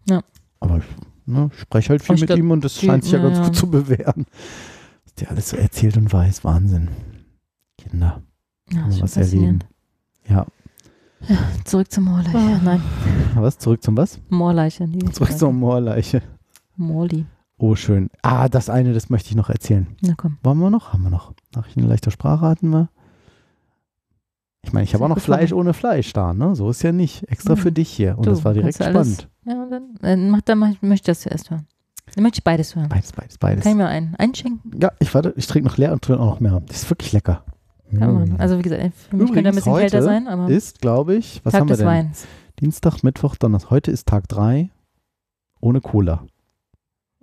Ja. 0.08 0.22
Aber 0.60 0.78
ich, 0.78 0.84
ne, 1.26 1.50
ich 1.52 1.60
spreche 1.60 1.90
halt 1.90 2.02
viel 2.02 2.14
ich 2.14 2.22
mit 2.22 2.28
glaub, 2.28 2.38
ihm 2.38 2.50
und 2.50 2.64
das 2.64 2.80
scheint 2.80 3.04
sich 3.04 3.12
ja 3.12 3.18
ja, 3.18 3.24
ganz 3.26 3.36
ja. 3.38 3.44
gut 3.44 3.56
zu 3.56 3.70
bewähren. 3.70 4.24
Was 5.04 5.14
der 5.16 5.30
alles 5.32 5.50
so 5.50 5.58
erzählt 5.58 5.98
und 5.98 6.10
weiß, 6.10 6.44
Wahnsinn. 6.44 6.88
Kinder, 7.76 8.22
Ja, 8.72 8.90
schon 8.90 9.02
was 9.02 9.16
erleben. 9.16 9.60
faszinierend. 9.60 9.66
Ja. 10.28 10.46
Zurück 11.64 11.90
zur 11.90 12.02
Moorleiche. 12.02 12.36
Ah. 12.36 12.60
Nein, 12.62 12.82
Was? 13.36 13.58
Zurück 13.58 13.82
zum 13.82 13.96
was? 13.96 14.20
Moorleiche. 14.28 14.88
Zurück 15.12 15.36
zur 15.36 15.52
Moorleiche. 15.52 16.22
Morli. 16.76 17.24
Oh, 17.56 17.76
schön. 17.76 18.10
Ah, 18.22 18.48
das 18.48 18.68
eine, 18.68 18.92
das 18.92 19.10
möchte 19.10 19.30
ich 19.30 19.36
noch 19.36 19.48
erzählen. 19.48 19.86
Na 20.02 20.14
komm. 20.16 20.38
Wollen 20.42 20.58
wir 20.58 20.70
noch? 20.70 20.92
Haben 20.92 21.04
wir 21.04 21.10
noch. 21.10 21.32
Nachrichten 21.54 21.80
in 21.80 21.88
leichter 21.88 22.10
Sprache 22.10 22.44
hatten 22.46 22.70
wir. 22.70 22.88
Ich 24.62 24.72
meine, 24.72 24.84
ich 24.84 24.94
habe 24.94 25.04
auch 25.04 25.08
noch 25.08 25.18
Fleisch 25.20 25.52
ohne 25.52 25.72
Fleisch 25.74 26.12
da, 26.12 26.32
ne? 26.32 26.54
So 26.56 26.70
ist 26.70 26.82
ja 26.82 26.90
nicht. 26.92 27.22
Extra 27.30 27.50
Hm. 27.54 27.56
für 27.58 27.72
dich 27.72 27.90
hier. 27.90 28.16
Und 28.18 28.26
Du, 28.26 28.30
das 28.30 28.44
war 28.44 28.54
direkt 28.54 28.74
spannend. 28.76 29.28
Ja, 29.44 29.66
dann, 29.70 29.94
dann, 30.00 30.30
mach, 30.30 30.40
dann 30.40 30.58
mach, 30.58 30.70
ich- 30.70 30.82
möchte 30.82 31.10
ich 31.10 31.16
das 31.16 31.20
zuerst 31.20 31.50
hören. 31.50 31.66
Dann 32.14 32.22
möchte 32.22 32.38
ich 32.38 32.44
beides 32.44 32.74
hören. 32.74 32.88
Beides, 32.88 33.12
beides, 33.12 33.38
beides. 33.38 33.62
Kann 33.62 33.72
ich 33.72 33.78
mir 33.78 33.86
einen 33.88 34.14
einschenken? 34.16 34.78
Ja, 34.80 34.90
ich 34.98 35.14
warte, 35.14 35.32
ich 35.36 35.46
trinke 35.46 35.68
noch 35.68 35.76
leer 35.76 35.92
und 35.92 36.02
trinke 36.02 36.20
auch 36.20 36.26
noch 36.32 36.40
mehr. 36.40 36.60
Das 36.66 36.82
ist 36.82 36.90
wirklich 36.90 37.12
lecker. 37.12 37.44
Kann 37.90 38.14
man. 38.14 38.28
Mm. 38.30 38.36
Also 38.40 38.58
wie 38.58 38.62
gesagt, 38.62 38.82
für 38.82 39.16
mich 39.16 39.26
könnte 39.32 39.48
er 39.48 39.52
ein 39.52 39.56
Übrigens, 39.56 39.56
bisschen 39.56 39.76
kälter 39.76 39.96
heute 39.98 40.02
sein, 40.04 40.28
aber 40.28 40.48
ist, 40.48 40.80
glaube 40.80 41.14
ich, 41.16 41.40
was 41.44 41.52
Tag 41.52 41.60
haben 41.60 41.68
wir 41.68 41.72
des 41.72 41.78
denn? 41.78 41.86
Weins. 41.88 42.26
Dienstag, 42.60 43.02
Mittwoch, 43.02 43.36
Donnerstag. 43.36 43.70
Heute 43.70 43.90
ist 43.90 44.06
Tag 44.08 44.28
3 44.28 44.70
ohne 45.60 45.80
Cola. 45.80 46.24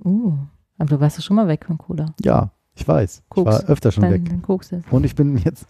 Uh, 0.03 0.33
aber 0.77 0.89
du 0.89 0.99
warst 0.99 1.17
ja 1.17 1.23
schon 1.23 1.35
mal 1.35 1.47
weg 1.47 1.65
von 1.65 1.77
Cola. 1.77 2.07
Ja, 2.23 2.51
ich 2.75 2.88
weiß. 2.88 3.23
Koks. 3.29 3.55
Ich 3.55 3.61
war 3.63 3.69
öfter 3.69 3.91
schon 3.91 4.09
weg. 4.09 4.41
Koks 4.43 4.69
des, 4.69 4.83
Und 4.89 5.03
ich 5.05 5.15
bin 5.15 5.38
jetzt, 5.38 5.67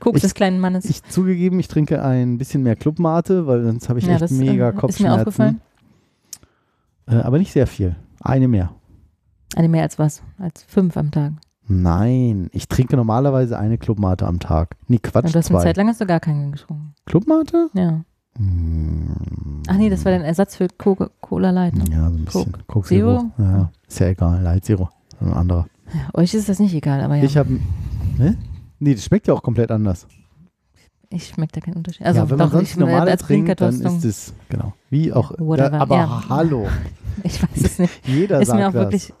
Koks 0.00 0.16
Ich- 0.18 0.22
des 0.22 0.34
kleinen 0.34 0.60
Mannes. 0.60 0.84
ich 0.84 1.02
zugegeben, 1.04 1.58
ich 1.60 1.68
trinke 1.68 2.02
ein 2.02 2.38
bisschen 2.38 2.62
mehr 2.62 2.76
Clubmate, 2.76 3.46
weil 3.46 3.64
sonst 3.64 3.88
habe 3.88 3.98
ich 3.98 4.06
ja, 4.06 4.12
echt 4.12 4.22
das 4.22 4.30
mega 4.30 4.66
äh, 4.66 4.68
ist 4.70 4.74
mir 4.74 4.80
Kopfschmerzen. 4.80 5.18
aufgefallen. 5.20 5.60
Äh, 7.06 7.16
aber 7.16 7.38
nicht 7.38 7.52
sehr 7.52 7.66
viel. 7.66 7.96
Eine 8.20 8.48
mehr. 8.48 8.70
Eine 9.56 9.68
mehr 9.68 9.82
als 9.82 9.98
was? 9.98 10.22
Als 10.38 10.62
fünf 10.64 10.96
am 10.96 11.10
Tag. 11.10 11.32
Nein, 11.66 12.50
ich 12.52 12.68
trinke 12.68 12.96
normalerweise 12.96 13.58
eine 13.58 13.78
Clubmate 13.78 14.26
am 14.26 14.38
Tag. 14.38 14.76
Nee, 14.86 14.98
Quatsch, 14.98 15.24
Und 15.26 15.34
du 15.34 15.38
hast 15.38 15.50
eine 15.50 15.58
zwei. 15.58 15.64
Zeit 15.64 15.76
lang 15.78 15.88
hast 15.88 16.00
du 16.00 16.06
gar 16.06 16.20
keinen 16.20 16.52
getrunken. 16.52 16.94
Clubmate? 17.06 17.68
Ja. 17.72 18.04
Hm. 18.36 19.62
Ach 19.68 19.76
nee, 19.76 19.88
das 19.88 20.04
war 20.04 20.12
dein 20.12 20.22
Ersatz 20.22 20.56
für 20.56 20.66
Coca- 20.66 21.10
Cola 21.20 21.50
Light. 21.50 21.74
Ne? 21.74 21.84
Ja, 21.90 22.10
so 22.10 22.16
ein 22.16 22.24
bisschen. 22.24 22.52
Coke. 22.52 22.64
Coke 22.66 22.88
Zero? 22.88 23.18
Zero. 23.18 23.30
Ja, 23.38 23.70
ist 23.88 23.98
ja 24.00 24.06
egal. 24.08 24.42
Light 24.42 24.64
Zero. 24.64 24.90
Ein 25.20 25.32
anderer. 25.32 25.66
Ja, 25.94 26.00
euch 26.20 26.34
ist 26.34 26.48
das 26.48 26.58
nicht 26.58 26.74
egal, 26.74 27.00
aber 27.00 27.14
ja. 27.16 27.24
Ich 27.24 27.36
habe. 27.36 27.58
Ne? 28.18 28.36
Nee, 28.80 28.94
das 28.94 29.04
schmeckt 29.04 29.26
ja 29.28 29.34
auch 29.34 29.42
komplett 29.42 29.70
anders. 29.70 30.06
Ich 31.10 31.28
schmecke 31.28 31.52
da 31.52 31.60
keinen 31.60 31.76
Unterschied. 31.76 32.04
Also 32.04 32.20
ja, 32.20 32.30
wenn 32.30 32.38
man 32.38 32.48
doch, 32.48 32.56
sonst 32.56 32.70
ich, 32.72 32.76
normale 32.76 33.10
als 33.12 33.22
trinkt, 33.22 33.60
dann 33.60 33.80
ist 33.80 34.04
es, 34.04 34.34
genau. 34.48 34.72
Wie 34.90 35.12
auch. 35.12 35.30
Ja, 35.56 35.72
aber 35.72 35.96
Ja. 35.96 36.28
hallo. 36.28 36.66
Ich 37.22 37.40
weiß 37.40 37.50
es 37.64 37.78
nicht. 37.78 38.08
Jeder 38.08 38.40
ist 38.40 38.48
sagt 38.48 38.58
mir 38.58 38.68
auch 38.68 38.72
das. 38.72 38.82
wirklich. 38.82 39.14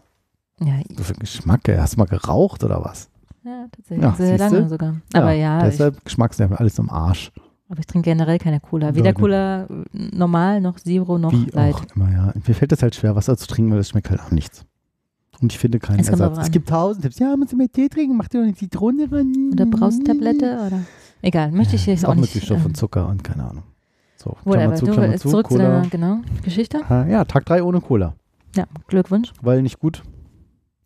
Ja, 0.60 0.74
So 0.96 1.02
für 1.04 1.14
Geschmack, 1.14 1.68
ey. 1.68 1.76
hast 1.76 1.94
du 1.94 1.98
mal 1.98 2.06
geraucht 2.06 2.62
oder 2.64 2.84
was? 2.84 3.08
ja 3.44 3.66
tatsächlich. 3.72 4.02
Ja, 4.04 4.14
sehr 4.14 4.38
siehste? 4.38 4.54
lange 4.56 4.68
sogar. 4.68 4.94
Aber 5.12 5.32
ja, 5.32 5.58
ich, 5.58 5.64
Deshalb 5.72 6.04
Geschmacksnerven, 6.04 6.56
alles 6.56 6.78
im 6.78 6.88
Arsch. 6.90 7.30
aber 7.68 7.80
ich 7.80 7.86
trinke 7.86 8.10
generell 8.10 8.38
keine 8.38 8.60
Cola. 8.60 8.94
Weder. 8.94 9.12
Cola 9.12 9.64
äh, 9.64 9.68
normal 9.92 10.60
noch 10.60 10.76
Zero 10.80 11.18
noch 11.18 11.32
Wie 11.32 11.50
Light. 11.50 11.74
auch 11.74 11.84
immer, 11.94 12.10
ja. 12.10 12.32
Mir 12.46 12.54
fällt 12.54 12.72
das 12.72 12.82
halt 12.82 12.94
schwer, 12.94 13.16
Wasser 13.16 13.36
zu 13.36 13.46
trinken, 13.46 13.70
weil 13.72 13.78
das 13.78 13.88
schmeckt 13.90 14.08
halt 14.10 14.20
auch 14.20 14.30
nichts. 14.30 14.64
Und 15.40 15.52
ich 15.52 15.58
finde 15.58 15.78
keinen 15.80 15.98
Es 15.98 16.08
Ersatz. 16.08 16.38
Es 16.38 16.50
gibt 16.52 16.68
tausend 16.68 17.02
Tipps. 17.02 17.18
Ja, 17.18 17.36
musst 17.36 17.52
du 17.52 17.56
mehr 17.56 17.70
Tee 17.70 17.88
trinken, 17.88 18.16
mach 18.16 18.28
dir 18.28 18.38
doch 18.38 18.44
eine 18.46 18.54
Zitrone 18.54 19.10
ran. 19.10 19.50
Oder 19.52 19.66
Braustablette 19.66 20.60
oder 20.66 20.80
Egal, 21.20 21.50
möchte 21.50 21.74
ich 21.76 21.84
jetzt 21.86 22.04
Auch 22.04 22.10
auch 22.10 22.14
mit 22.14 22.22
nicht. 22.22 22.32
Süßstoff 22.34 22.58
ähm, 22.60 22.66
und 22.66 22.76
Zucker 22.76 23.08
und 23.08 23.24
keine 23.24 23.44
Ahnung. 23.44 23.64
So, 24.16 24.36
Whatever, 24.44 24.74
du 24.76 24.86
Klammer 24.92 25.16
zu, 25.16 25.28
zurück 25.28 25.48
zu 25.48 25.56
Cola. 25.56 25.68
deiner 25.80 25.88
genau, 25.88 26.18
Geschichte. 26.44 26.80
Ah, 26.88 27.04
ja, 27.06 27.24
Tag 27.24 27.44
3 27.46 27.62
ohne 27.62 27.80
Cola. 27.80 28.14
Ja, 28.56 28.64
Glückwunsch. 28.86 29.32
weil 29.42 29.60
nicht 29.62 29.78
gut. 29.80 30.02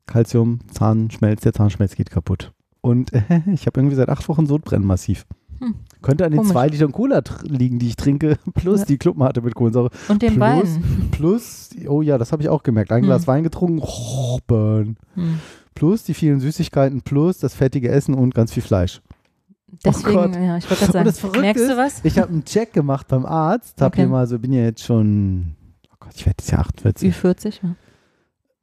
Calcium, 0.08 0.58
Zahnschmelz, 0.72 1.42
der 1.42 1.52
Zahnschmelz 1.52 1.94
geht 1.94 2.10
kaputt. 2.10 2.52
Und 2.80 3.12
äh, 3.12 3.22
ich 3.52 3.66
habe 3.66 3.78
irgendwie 3.80 3.96
seit 3.96 4.08
acht 4.08 4.28
Wochen 4.28 4.46
Sodbrennen 4.46 4.86
massiv. 4.86 5.24
Hm. 5.60 5.74
Könnte 6.02 6.24
an 6.24 6.30
den 6.30 6.38
Komisch. 6.38 6.52
zwei 6.52 6.68
Litern 6.68 6.92
Cola 6.92 7.22
liegen, 7.42 7.78
die 7.78 7.88
ich 7.88 7.96
trinke, 7.96 8.38
plus 8.54 8.80
Ja. 8.80 8.86
die 8.86 8.98
Klumpenharte 8.98 9.42
mit 9.42 9.54
Kohlensäure, 9.54 9.90
Und 10.08 10.22
den 10.22 10.34
Plus- 10.34 10.40
Wein. 10.40 11.08
plus, 11.10 11.70
oh 11.88 12.02
ja, 12.02 12.16
das 12.18 12.30
habe 12.32 12.42
ich 12.42 12.48
auch 12.48 12.62
gemerkt, 12.62 12.90
ein 12.92 13.02
Hm. 13.02 13.06
Glas 13.06 13.26
Wein 13.26 13.42
getrunken, 13.44 13.80
oh, 13.82 14.38
burn. 14.46 14.96
Hm. 15.14 15.38
Plus 15.74 16.04
die 16.04 16.14
vielen 16.14 16.40
Süßigkeiten, 16.40 17.02
plus 17.02 17.38
das 17.38 17.54
fettige 17.54 17.88
Essen 17.90 18.14
und 18.14 18.34
ganz 18.34 18.52
viel 18.52 18.62
Fleisch. 18.62 19.00
Deswegen, 19.84 20.14
Gott. 20.16 20.34
ja, 20.34 20.56
ich 20.56 20.68
wollte 20.70 20.86
gerade 20.86 20.98
Und 20.98 21.06
das 21.06 21.16
sagen, 21.16 21.32
Verrückte 21.32 21.40
merkst 21.40 21.64
du 21.64 21.70
ist, 21.72 21.76
was? 21.76 22.04
Ich 22.04 22.18
habe 22.18 22.30
einen 22.32 22.44
Check 22.44 22.72
gemacht 22.72 23.06
beim 23.08 23.26
Arzt, 23.26 23.80
habe 23.80 23.88
Okay. 23.94 24.02
hier 24.02 24.08
mal 24.08 24.26
so, 24.26 24.38
bin 24.38 24.52
ja 24.52 24.62
jetzt 24.62 24.82
schon, 24.84 25.54
oh 25.90 25.96
Gott, 26.00 26.12
ich 26.14 26.24
werde 26.24 26.36
jetzt 26.40 26.50
ja 26.50 26.58
48. 26.60 27.12
Ü40, 27.14 27.58
ja. 27.64 27.74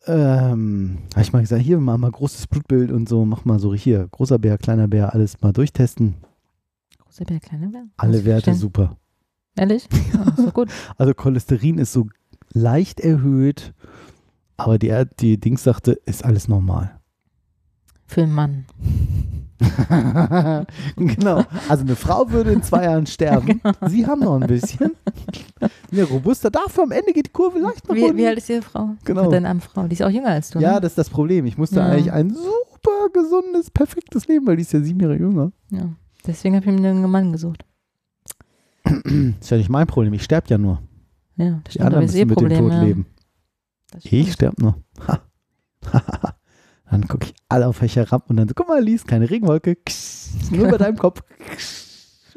Ähm, 0.08 1.00
habe 1.14 1.22
ich 1.22 1.34
mal 1.34 1.42
gesagt, 1.42 1.62
hier 1.64 1.80
mal, 1.80 1.98
mal 1.98 2.12
großes 2.12 2.48
Blutbild 2.48 2.92
und 2.92 3.10
so, 3.10 3.26
mach 3.26 3.44
mal 3.46 3.60
so 3.60 3.74
hier, 3.74 4.08
großer 4.12 4.38
Bär, 4.38 4.58
kleiner 4.58 4.88
Bär, 4.88 5.14
alles 5.14 5.42
mal 5.42 5.52
durchtesten. 5.52 6.16
Großer 7.00 7.26
Bär, 7.26 7.40
kleiner 7.40 7.70
Bär. 7.70 7.86
Alle 7.98 8.24
Werte 8.26 8.46
verstehen. 8.46 8.56
super. 8.56 8.98
Ehrlich? 9.56 9.88
Ja, 10.14 10.34
so 10.36 10.52
gut. 10.52 10.70
Also 10.98 11.14
Cholesterin 11.14 11.78
ist 11.80 11.94
so 11.94 12.08
leicht 12.54 13.00
erhöht, 13.00 13.74
aber 14.58 14.78
die, 14.78 14.94
die 15.20 15.40
Dings 15.40 15.64
sagte, 15.64 15.94
ist 16.06 16.24
alles 16.24 16.48
normal. 16.48 17.00
Für 18.06 18.24
einen 18.24 18.34
Mann. 18.34 18.66
genau. 20.98 21.44
Also 21.70 21.84
eine 21.84 21.96
Frau 21.96 22.30
würde 22.30 22.52
in 22.52 22.62
zwei 22.64 22.84
Jahren 22.86 23.06
sterben. 23.06 23.62
Sie 23.88 24.06
haben 24.06 24.22
noch 24.22 24.40
ein 24.40 24.48
bisschen. 24.48 24.92
Ja, 25.92 26.04
robuster. 26.06 26.52
Dafür 26.52 26.84
am 26.84 26.92
Ende 26.92 27.14
geht 27.14 27.28
die 27.28 27.32
Kurve 27.32 27.60
leicht 27.60 27.88
nach 27.88 27.96
Wie, 27.96 28.04
unten. 28.04 28.18
wie 28.18 28.28
alt 28.28 28.38
ist 28.38 28.50
Ihre 28.50 28.62
Frau? 28.62 28.90
Genau. 29.06 29.30
Deine 29.30 29.48
arme 29.50 29.62
Frau. 29.62 29.88
Die 29.88 29.94
ist 29.94 30.04
auch 30.04 30.10
jünger 30.10 30.30
als 30.30 30.50
du. 30.50 30.60
ja, 30.60 30.74
ne? 30.76 30.82
das 30.82 30.92
ist 30.92 30.98
das 30.98 31.10
Problem. 31.10 31.46
Ich 31.46 31.58
musste 31.58 31.78
Ja. 31.80 31.86
eigentlich 31.88 32.12
ein 32.12 32.32
super 32.32 33.10
gesundes, 33.14 33.72
perfektes 33.72 34.28
Leben, 34.28 34.46
weil 34.48 34.58
die 34.58 34.64
ist 34.64 34.74
ja 34.74 34.82
sieben 34.82 35.00
Jahre 35.00 35.16
jünger. 35.18 35.52
ja. 35.72 35.90
Deswegen 36.28 36.56
habe 36.56 36.66
ich 36.70 36.80
mir 36.80 36.90
einen 36.90 37.10
Mann 37.12 37.32
gesucht. 37.32 37.64
ist 39.40 39.50
ja 39.52 39.58
nicht 39.58 39.70
mein 39.70 39.86
Problem. 39.86 40.12
Ich 40.14 40.24
sterbe 40.24 40.48
ja 40.50 40.58
nur. 40.58 40.82
Ja, 41.38 41.52
das 41.52 41.64
Die 41.66 41.72
stimmt. 41.74 41.86
anderen 41.86 42.06
ich 42.06 42.12
sehe 42.12 42.26
müssen 42.26 42.44
mit 42.44 42.52
dem 42.52 42.58
Probleme. 42.58 42.70
Tod 42.70 42.78
ja. 42.80 42.84
leben. 42.84 43.06
Das 43.92 44.06
Ich 44.06 44.34
sterbe 44.34 44.62
nur. 44.62 44.76
Ha. 45.08 45.22
Dann 46.90 47.08
gucke 47.08 47.26
ich 47.26 47.34
alle 47.50 47.68
auf 47.68 47.82
euch 47.82 47.96
herab 47.96 48.30
und 48.30 48.38
dann 48.38 48.48
so, 48.48 48.54
guck 48.54 48.68
mal, 48.68 48.82
Lies, 48.82 49.06
keine 49.06 49.30
Regenwolke. 49.30 49.76
Ksch, 49.76 50.52
Nur 50.52 50.70
bei 50.70 50.78
deinem 50.78 50.98
Kopf. 50.98 51.24
Ksch. 51.58 51.86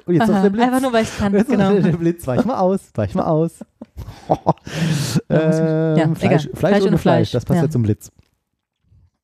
Und 0.06 0.14
jetzt 0.14 0.28
noch 0.28 0.40
der 0.40 0.48
Blitz. 0.48 0.64
Einfach 0.64 0.80
nur, 0.80 0.92
weil 0.92 1.02
ich 1.04 1.18
kann. 1.18 1.32
Genau. 1.32 1.78
der 1.78 1.96
Blitz. 1.96 2.26
Weich 2.26 2.44
mal 2.46 2.58
aus, 2.58 2.80
weich 2.94 3.14
mal 3.14 3.26
aus. 3.26 3.62
ähm, 5.28 5.96
Ja, 5.98 6.14
Fleisch. 6.14 6.18
Fleisch, 6.18 6.48
Fleisch 6.54 6.82
ohne 6.82 6.96
Fleisch, 6.96 7.00
Fleisch, 7.00 7.30
das 7.32 7.44
passt 7.44 7.58
ja. 7.58 7.64
ja. 7.64 7.70
zum 7.70 7.82
Blitz. 7.82 8.10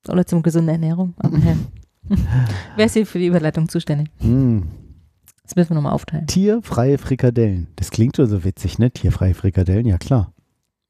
Oder 0.07 0.27
zum 0.27 0.43
gesunden 0.43 0.69
Ernährung. 0.69 1.15
Wer 2.75 2.85
ist 2.85 2.93
hier 2.93 3.07
für 3.07 3.17
die 3.17 3.25
Überleitung 3.27 3.67
zuständig? 3.67 4.09
Mm. 4.21 4.61
Das 5.41 5.55
müssen 5.55 5.71
wir 5.71 5.75
nochmal 5.75 5.93
aufteilen. 5.93 6.27
Tierfreie 6.27 6.99
Frikadellen. 6.99 7.67
Das 7.75 7.89
klingt 7.89 8.15
schon 8.15 8.27
so 8.27 8.43
witzig, 8.43 8.77
ne? 8.77 8.91
Tierfreie 8.91 9.33
Frikadellen, 9.33 9.87
ja 9.87 9.97
klar. 9.97 10.33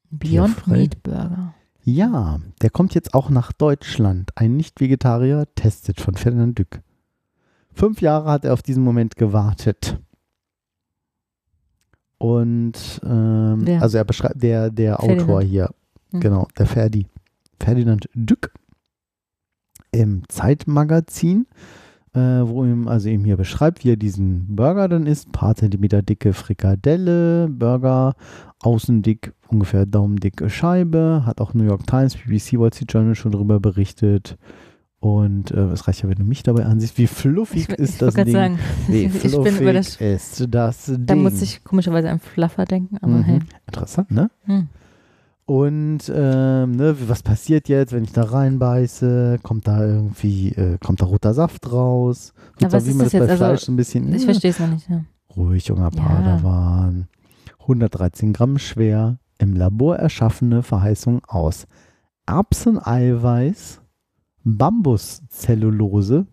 Beyond 0.09 0.55
Tierfrei. 0.55 0.77
Meat 0.77 1.03
Burger. 1.03 1.53
Ja, 1.87 2.39
der 2.63 2.71
kommt 2.71 2.95
jetzt 2.95 3.13
auch 3.13 3.29
nach 3.29 3.51
Deutschland. 3.51 4.31
Ein 4.35 4.57
Nicht-Vegetarier 4.57 5.45
testet 5.53 6.01
von 6.01 6.15
Ferdinand 6.15 6.57
Dück. 6.57 6.81
Fünf 7.73 8.01
Jahre 8.01 8.31
hat 8.31 8.43
er 8.43 8.53
auf 8.53 8.63
diesen 8.63 8.83
Moment 8.83 9.15
gewartet. 9.15 9.99
Und 12.17 13.01
ähm, 13.03 13.61
Wer? 13.67 13.81
also 13.83 13.97
er 13.99 14.03
beschreibt 14.03 14.41
der, 14.41 14.71
der 14.71 14.95
Ferdinand. 14.97 15.21
Autor 15.21 15.41
hier, 15.43 15.69
Hm. 16.11 16.21
genau, 16.21 16.47
der 16.57 16.65
Ferdi. 16.65 17.05
Ferdinand 17.59 18.09
Dück 18.15 18.51
im 19.91 20.23
Zeitmagazin, 20.27 21.45
äh, 22.15 22.47
wo 22.47 22.63
ihm, 22.63 22.87
also 22.87 23.09
ihm 23.09 23.25
hier 23.25 23.37
beschreibt, 23.37 23.83
wie 23.83 23.91
er 23.91 23.97
diesen 23.97 24.55
Burger 24.55 24.87
dann 24.87 25.05
isst. 25.05 25.31
Paar 25.31 25.55
Zentimeter 25.55 26.01
dicke 26.01 26.33
Frikadelle, 26.33 27.47
Burger, 27.49 28.15
außen 28.61 29.01
dick, 29.01 29.33
ungefähr 29.49 29.85
daumendicke 29.85 30.49
Scheibe. 30.49 31.23
Hat 31.25 31.41
auch 31.41 31.53
New 31.53 31.65
York 31.65 31.85
Times, 31.87 32.15
BBC, 32.15 32.57
Wall 32.59 32.73
Street 32.73 32.91
Journal 32.93 33.15
schon 33.15 33.31
darüber 33.31 33.59
berichtet. 33.59 34.37
Und 34.99 35.51
äh, 35.51 35.65
es 35.71 35.87
reicht 35.87 36.01
ja, 36.01 36.09
wenn 36.09 36.17
du 36.17 36.23
mich 36.23 36.41
dabei 36.41 36.65
ansiehst. 36.65 36.97
Wie 36.97 37.05
fluffig 37.05 37.69
Ich, 37.69 37.75
ist 37.77 37.93
ich 37.93 37.97
das 37.99 38.13
Ding? 38.15 38.31
sagen, 38.31 38.59
Wie 38.87 39.03
ich 39.03 39.11
bin 39.11 39.29
fluffig 39.31 39.61
über 39.61 39.73
das. 39.73 39.97
ist 39.97 40.47
das 40.49 40.85
Ding? 40.85 41.05
Da 41.05 41.15
muss 41.15 41.41
ich 41.43 41.63
komischerweise 41.63 42.09
an 42.09 42.19
Fluffer 42.19 42.65
denken, 42.65 42.97
aber 43.01 43.13
Mhm. 43.13 43.23
hey. 43.23 43.39
Interessant, 43.67 44.09
ne? 44.09 44.31
Hm. 44.45 44.67
Und 45.47 46.11
ähm, 46.13 46.71
ne, 46.71 46.95
was 47.07 47.21
passiert 47.21 47.69
jetzt, 47.69 47.93
wenn 47.93 48.03
ich 48.03 48.11
da 48.11 48.23
reinbeiße? 48.23 49.39
Kommt 49.43 49.67
da 49.67 49.85
irgendwie, 49.85 50.49
äh, 50.49 50.79
kommt 50.83 51.01
da 51.01 51.05
roter 51.05 51.35
Saft 51.35 51.71
raus? 51.71 52.33
Ja, 52.59 52.71
was 52.71 52.85
wie 52.85 52.89
ist 52.89 52.95
man 52.95 53.05
das 53.05 53.13
bei 53.13 53.19
jetzt? 53.19 53.29
Also, 53.29 53.45
Fleisch 53.45 53.61
so 53.61 53.71
ein 53.71 53.75
bisschen. 53.75 54.13
Ich 54.13 54.21
ja, 54.21 54.25
verstehe 54.25 54.51
es 54.51 54.59
noch 54.59 54.69
nicht. 54.69 54.89
Ja. 54.89 55.05
Ruhig, 55.35 55.67
junger 55.67 55.91
Ja. 55.93 56.01
Padawan. 56.01 57.07
113 57.59 58.33
Gramm 58.33 58.57
schwer, 58.57 59.17
im 59.37 59.53
Labor 59.53 59.97
erschaffene 59.97 60.63
Verheißung 60.63 61.23
aus 61.25 61.67
Erbseneiweiß, 62.25 63.81
Bambuszellulose, 64.43 66.25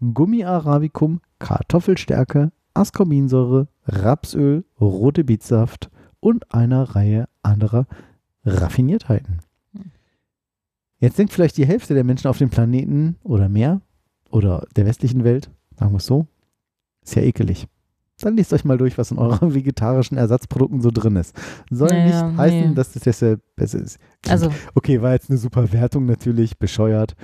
Gummi 0.00 0.44
arabicum, 0.44 1.20
Kartoffelstärke, 1.38 2.52
Ascorbinsäure, 2.74 3.68
Rapsöl, 3.86 4.64
rote 4.80 5.24
Beetsaft 5.24 5.90
und 6.20 6.52
einer 6.52 6.82
Reihe 6.94 7.28
anderer 7.42 7.86
Raffiniertheiten. 8.44 9.40
Hm. 9.74 9.90
Jetzt 10.98 11.18
denkt 11.18 11.32
vielleicht 11.32 11.56
die 11.56 11.66
Hälfte 11.66 11.94
der 11.94 12.04
Menschen 12.04 12.28
auf 12.28 12.38
dem 12.38 12.50
Planeten 12.50 13.16
oder 13.22 13.48
mehr 13.48 13.80
oder 14.30 14.66
der 14.76 14.86
westlichen 14.86 15.24
Welt, 15.24 15.50
sagen 15.78 15.92
wir 15.92 15.98
es 15.98 16.06
so, 16.06 16.26
ist 17.02 17.14
ja 17.14 17.22
ekelig. 17.22 17.66
Dann 18.20 18.36
lest 18.36 18.52
euch 18.52 18.64
mal 18.64 18.78
durch, 18.78 18.96
was 18.96 19.10
in 19.10 19.18
euren 19.18 19.54
vegetarischen 19.54 20.16
Ersatzprodukten 20.16 20.80
so 20.80 20.90
drin 20.90 21.16
ist. 21.16 21.34
Soll 21.70 21.88
Naja, 21.88 22.28
nicht 22.28 22.38
heißen, 22.38 22.68
nee. 22.70 22.74
dass 22.74 22.92
das 22.92 23.02
deshalb 23.02 23.42
besser 23.56 23.80
ist. 23.80 23.98
Also, 24.28 24.50
Okay, 24.74 25.02
war 25.02 25.12
jetzt 25.12 25.30
eine 25.30 25.38
super 25.38 25.72
Wertung 25.72 26.06
natürlich, 26.06 26.56
bescheuert. 26.58 27.16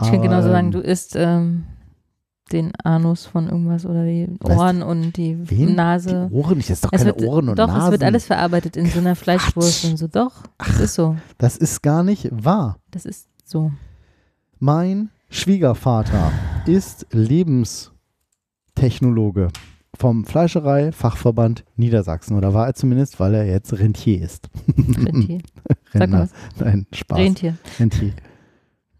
ich 0.00 0.10
kann 0.10 0.20
genauso 0.20 0.48
sagen, 0.48 0.66
ähm, 0.66 0.72
du 0.72 0.80
isst 0.80 1.14
ähm, 1.16 1.64
den 2.50 2.72
Anus 2.84 3.24
von 3.26 3.48
irgendwas 3.48 3.86
oder 3.86 4.04
die? 4.04 4.28
Ohren 4.42 4.82
und 4.82 5.16
die 5.16 5.38
Wen? 5.48 5.74
Nase. 5.74 6.28
Die 6.30 6.34
Ohren 6.34 6.56
nicht, 6.58 6.68
das 6.70 6.78
ist 6.78 6.84
doch 6.84 6.92
Es 6.92 7.02
keine 7.04 7.16
wird, 7.16 7.28
Ohren 7.28 7.48
und 7.50 7.58
doch, 7.58 7.68
Nasen. 7.68 7.84
es 7.84 7.90
wird 7.92 8.02
alles 8.04 8.24
verarbeitet 8.26 8.76
in 8.76 8.86
so 8.86 8.98
einer 8.98 9.14
Fleischwurst 9.16 9.84
und 9.86 9.96
so. 9.96 10.06
Doch, 10.08 10.42
das 10.58 10.80
ist 10.80 10.94
so. 10.94 11.16
Das 11.38 11.56
ist 11.56 11.82
gar 11.82 12.02
nicht 12.02 12.28
wahr. 12.32 12.78
Das 12.90 13.04
ist 13.06 13.28
so. 13.44 13.70
Mein 14.58 15.10
Schwiegervater 15.30 16.30
ist 16.66 17.06
Lebenstechnologe 17.12 19.48
vom 19.94 20.24
Fleischerei-Fachverband 20.24 21.64
Niedersachsen. 21.76 22.36
Oder 22.36 22.54
war 22.54 22.66
er 22.66 22.74
zumindest, 22.74 23.20
weil 23.20 23.34
er 23.34 23.44
jetzt 23.46 23.72
Rentier 23.78 24.20
ist. 24.22 24.48
Rentier. 24.76 25.38
Sag 25.92 26.10
mal. 26.10 26.28
Nein, 26.58 26.86
Spaß. 26.92 27.18
Rentier. 27.18 27.56
Rentier. 27.78 28.12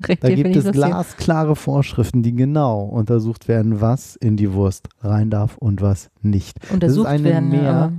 Da 0.20 0.30
gibt 0.34 0.54
es 0.56 0.70
glasklare 0.72 1.56
Vorschriften, 1.56 2.22
die 2.22 2.34
genau 2.34 2.82
untersucht 2.84 3.48
werden, 3.48 3.80
was 3.80 4.16
in 4.16 4.36
die 4.36 4.52
Wurst 4.52 4.88
rein 5.00 5.30
darf 5.30 5.56
und 5.58 5.80
was 5.80 6.10
nicht. 6.22 6.58
Untersucht 6.72 7.06
eine 7.08 7.24
werden. 7.24 7.48
Mehr- 7.50 7.92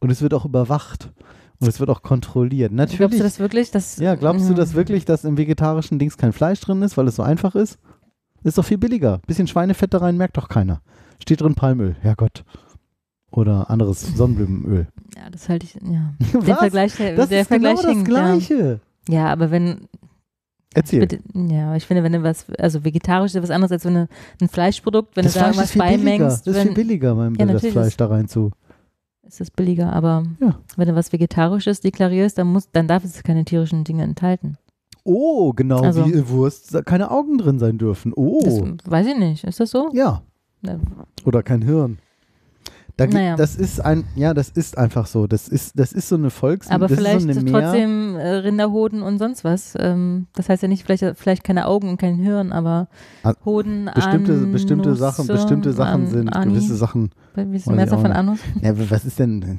Und 0.00 0.10
es 0.10 0.22
wird 0.22 0.34
auch 0.34 0.44
überwacht. 0.44 1.12
Und 1.60 1.66
es 1.68 1.80
wird 1.80 1.90
auch 1.90 2.02
kontrolliert. 2.02 2.70
Natürlich. 2.70 2.98
glaubst 2.98 3.18
du 3.18 3.22
das 3.24 3.38
wirklich? 3.40 3.70
Dass, 3.72 3.96
ja, 3.96 4.14
glaubst 4.14 4.48
du 4.48 4.54
das 4.54 4.74
wirklich, 4.74 5.04
dass 5.04 5.24
im 5.24 5.36
vegetarischen 5.36 5.98
Dings 5.98 6.16
kein 6.16 6.32
Fleisch 6.32 6.60
drin 6.60 6.82
ist, 6.82 6.96
weil 6.96 7.08
es 7.08 7.16
so 7.16 7.22
einfach 7.24 7.56
ist? 7.56 7.78
Ist 8.44 8.58
doch 8.58 8.64
viel 8.64 8.78
billiger. 8.78 9.18
Bisschen 9.26 9.48
Schweinefett 9.48 9.92
da 9.92 9.98
rein 9.98 10.16
merkt 10.16 10.36
doch 10.36 10.48
keiner. 10.48 10.80
Steht 11.20 11.40
drin 11.40 11.56
Palmöl, 11.56 11.96
Herrgott. 12.00 12.44
Oder 13.32 13.68
anderes 13.70 14.00
Sonnenblumenöl. 14.16 14.86
Ja, 15.16 15.28
das 15.30 15.48
halte 15.48 15.66
ich. 15.66 15.74
Ja. 15.74 16.14
Was? 16.34 16.58
Vergleich, 16.58 16.94
der, 16.96 17.16
Das 17.16 17.28
der 17.28 17.40
ist 17.42 17.50
genau 17.50 17.74
Vergleich 17.76 17.82
das 17.82 17.90
hinkt, 17.92 18.08
Gleiche. 18.08 18.80
Ja. 19.08 19.14
ja, 19.14 19.26
aber 19.32 19.50
wenn. 19.50 19.88
Erzähl. 20.74 21.00
Bitte, 21.00 21.20
ja, 21.34 21.68
aber 21.68 21.76
ich 21.76 21.86
finde, 21.86 22.02
wenn 22.02 22.12
du 22.12 22.22
was, 22.22 22.44
also 22.58 22.84
vegetarisch 22.84 23.34
ist 23.34 23.42
was 23.42 23.50
anderes 23.50 23.72
als 23.72 23.84
wenn 23.86 23.94
du 23.94 24.08
ein 24.40 24.48
Fleischprodukt, 24.48 25.16
wenn 25.16 25.24
das 25.24 25.32
du 25.32 25.38
da 25.40 25.44
Fleisch 25.52 25.56
irgendwas 25.56 25.64
ist 25.66 25.72
viel 25.72 25.82
billiger. 25.82 26.04
beimengst, 26.18 26.46
Das 26.46 26.54
ist 26.54 26.60
viel 26.60 26.68
wenn, 26.68 26.74
billiger, 26.74 27.14
mein 27.14 27.34
Ja, 27.36 27.46
das 27.46 27.66
Fleisch 27.66 27.96
da 27.96 28.06
rein 28.06 28.28
zu. 28.28 28.50
ist 29.26 29.40
das 29.40 29.50
billiger. 29.50 29.92
Aber 29.92 30.24
Ja. 30.40 30.58
wenn 30.76 30.88
du 30.88 30.94
was 30.94 31.12
Vegetarisches 31.12 31.80
deklarierst, 31.80 32.36
dann, 32.38 32.48
muss, 32.48 32.70
dann 32.70 32.86
darf 32.86 33.02
es 33.04 33.22
keine 33.22 33.44
tierischen 33.44 33.84
Dinge 33.84 34.02
enthalten. 34.02 34.56
Oh, 35.04 35.52
genau 35.54 35.80
Also- 35.80 36.04
wie 36.06 36.12
in 36.12 36.28
Wurst 36.28 36.76
keine 36.84 37.10
Augen 37.10 37.38
drin 37.38 37.58
sein 37.58 37.78
dürfen. 37.78 38.12
Oh. 38.14 38.42
Das 38.42 38.90
weiß 38.90 39.06
ich 39.06 39.16
nicht. 39.18 39.44
Ist 39.44 39.60
das 39.60 39.70
so? 39.70 39.90
ja. 39.94 40.22
Ja. 40.62 40.76
Oder 41.24 41.42
kein 41.44 41.62
Hirn. 41.62 41.98
Da, 42.98 43.06
Naja. 43.06 43.36
Das 43.36 43.54
ist 43.54 43.80
ein, 43.80 44.04
ja, 44.16 44.34
das 44.34 44.48
ist 44.50 44.76
einfach 44.76 45.06
so. 45.06 45.28
Das 45.28 45.46
ist, 45.48 45.78
das 45.78 45.92
ist 45.92 46.08
so 46.08 46.16
eine 46.16 46.30
Volks. 46.30 46.68
Aber 46.68 46.88
vielleicht 46.88 47.32
so 47.32 47.42
trotzdem 47.42 48.16
äh, 48.16 48.28
Rinderhoden 48.28 49.02
und 49.02 49.18
sonst 49.18 49.44
was. 49.44 49.74
Ähm, 49.78 50.26
das 50.34 50.48
heißt 50.48 50.62
ja 50.62 50.68
nicht, 50.68 50.84
vielleicht, 50.84 51.16
vielleicht 51.16 51.44
keine 51.44 51.66
Augen 51.68 51.88
und 51.90 51.96
kein 51.98 52.16
Hirn, 52.16 52.50
aber 52.52 52.88
Ah, 53.22 53.34
Hoden, 53.44 53.88
bestimmte, 53.94 54.32
Anus, 54.32 54.52
bestimmte 54.52 54.94
Sachen, 54.96 55.28
bestimmte 55.28 55.72
Sachen 55.72 56.02
An- 56.06 56.10
sind 56.10 56.28
Ani. 56.36 56.52
gewisse 56.54 56.74
Sachen. 56.74 57.10
Wie 57.36 57.42
ist 57.56 57.68
Weiß 57.68 57.72
die 57.72 57.76
Mehrzahl 57.76 57.98
ich 57.98 58.02
von 58.02 58.12
Anus? 58.12 58.38
Ja, 58.62 58.90
was 58.90 59.04
ist 59.04 59.18
denn 59.20 59.58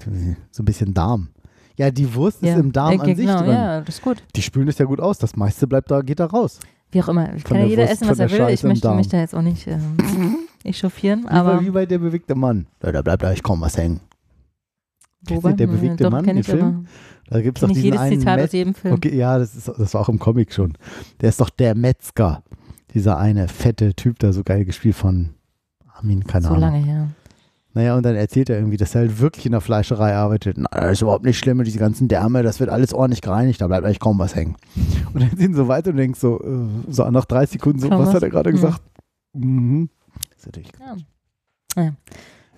so 0.52 0.61
ein 0.61 0.66
bisschen 0.66 0.94
Darm? 0.94 1.30
Ja, 1.78 1.91
die 1.91 2.14
Wurst 2.14 2.44
ist 2.44 2.57
im 2.57 2.74
Darm 2.74 2.91
Ja, 2.95 2.99
an 2.99 3.06
sich 3.16 3.26
genau, 3.26 3.40
drin. 3.40 3.52
ja, 3.53 3.80
das 3.80 3.95
ist 3.95 4.02
gut. 4.02 4.18
Die 4.36 4.41
spülen 4.41 4.68
das 4.68 4.78
ja 4.80 4.86
gut 4.86 4.99
aus. 4.99 5.18
Das 5.18 5.38
meiste 5.38 5.66
bleibt 5.66 5.90
da, 5.90 6.02
geht 6.02 6.20
da 6.20 6.26
raus. 6.26 6.60
Wie 6.91 7.02
auch 7.02 7.07
immer. 7.07 7.28
Von 7.28 7.41
Kann 7.44 7.56
ja 7.56 7.61
der 7.61 7.70
jeder 7.70 7.82
Wurst, 7.84 7.94
essen, 7.94 8.10
was 8.10 8.20
er 8.20 8.30
will. 8.32 8.49
Ich 8.53 8.64
möchte 8.64 8.94
mich 8.95 9.07
da 9.07 9.18
jetzt 9.18 9.34
auch 9.34 9.41
nicht 9.41 9.66
ähm, 9.68 9.95
echauffieren, 10.64 11.23
Wie, 11.23 11.27
aber 11.30 11.57
bei, 11.57 11.65
wie 11.65 11.69
bei 11.72 11.86
der 11.86 11.99
bewegte 11.99 12.36
Mann. 12.36 12.68
Da 12.80 13.02
bleibt 13.02 13.22
gleich 13.22 13.41
kaum 13.44 13.61
was 13.61 13.77
hängen. 13.77 13.99
wobei, 15.27 15.53
der 15.53 15.68
bewegte 15.68 16.03
doch, 16.03 16.11
Mann, 16.11 16.26
den 16.26 16.38
ich 16.38 16.45
Film? 16.45 16.86
Da 17.30 17.41
gibt 17.41 17.57
es 17.57 17.61
doch 17.61 17.68
ich 17.69 17.73
diesen 17.76 17.86
jedes 17.86 17.99
einen 17.99 18.19
Zitat 18.19 18.36
Met- 18.38 18.45
aus 18.45 18.52
jedem 18.53 18.73
Film. 18.73 18.94
Okay, 18.95 19.15
ja, 19.15 19.38
das, 19.38 19.56
ist, 19.56 19.68
das 19.68 19.94
war 19.94 20.02
auch 20.02 20.10
im 20.10 20.18
Comic 20.19 20.52
schon. 20.53 20.73
Der 21.22 21.30
ist 21.30 21.40
doch 21.40 21.49
der 21.49 21.76
Metzger. 21.76 22.44
Dieser 22.94 23.18
eine 23.19 23.48
fette 23.48 23.94
Typ 23.94 24.18
da, 24.19 24.34
so 24.34 24.44
geil 24.44 24.65
gespielt 24.65 24.95
von 24.95 25.30
Armin, 25.94 26.23
keine 26.26 26.44
So 26.44 26.49
Ahnung. 26.49 26.61
lange 26.61 26.77
her. 26.80 27.07
Naja, 27.76 27.95
und 27.95 28.03
dann 28.03 28.15
erzählt 28.15 28.49
er 28.49 28.57
irgendwie, 28.57 28.77
dass 28.77 28.95
er 28.95 29.02
halt 29.02 29.19
wirklich 29.19 29.45
in 29.45 29.52
der 29.52 29.61
Fleischerei 29.61 30.15
arbeitet. 30.15 30.57
Na, 30.57 30.68
das 30.72 30.94
ist 30.94 31.02
überhaupt 31.03 31.23
nicht 31.23 31.38
schlimm, 31.38 31.64
diese 31.64 31.77
ganzen 31.77 32.07
Därme, 32.07 32.41
das 32.41 32.60
wird 32.60 32.72
alles 32.72 32.95
ordentlich 32.95 33.22
gereinigt, 33.22 33.61
da 33.61 33.68
bleibt 33.68 33.86
eigentlich 33.86 33.99
kaum 33.99 34.18
was 34.18 34.34
hängen. 34.36 34.56
Und 35.14 35.22
dann 35.22 35.38
sind 35.38 35.53
so 35.53 35.68
weiter 35.68 35.91
und 35.91 35.98
denkst 35.98 36.19
so, 36.19 36.41
äh, 36.41 36.91
so 36.91 37.07
nach 37.11 37.26
drei 37.26 37.45
Sekunden 37.45 37.77
so, 37.80 37.90
Kaum 37.90 37.99
was 37.99 38.11
hat 38.14 38.23
er 38.23 38.31
gerade 38.31 38.49
Hm. 38.49 38.56
gesagt? 38.56 38.81
Mhm. 39.34 39.90
Natürlich 40.49 40.71
Ja. 40.80 40.95
Ja. 41.84 41.93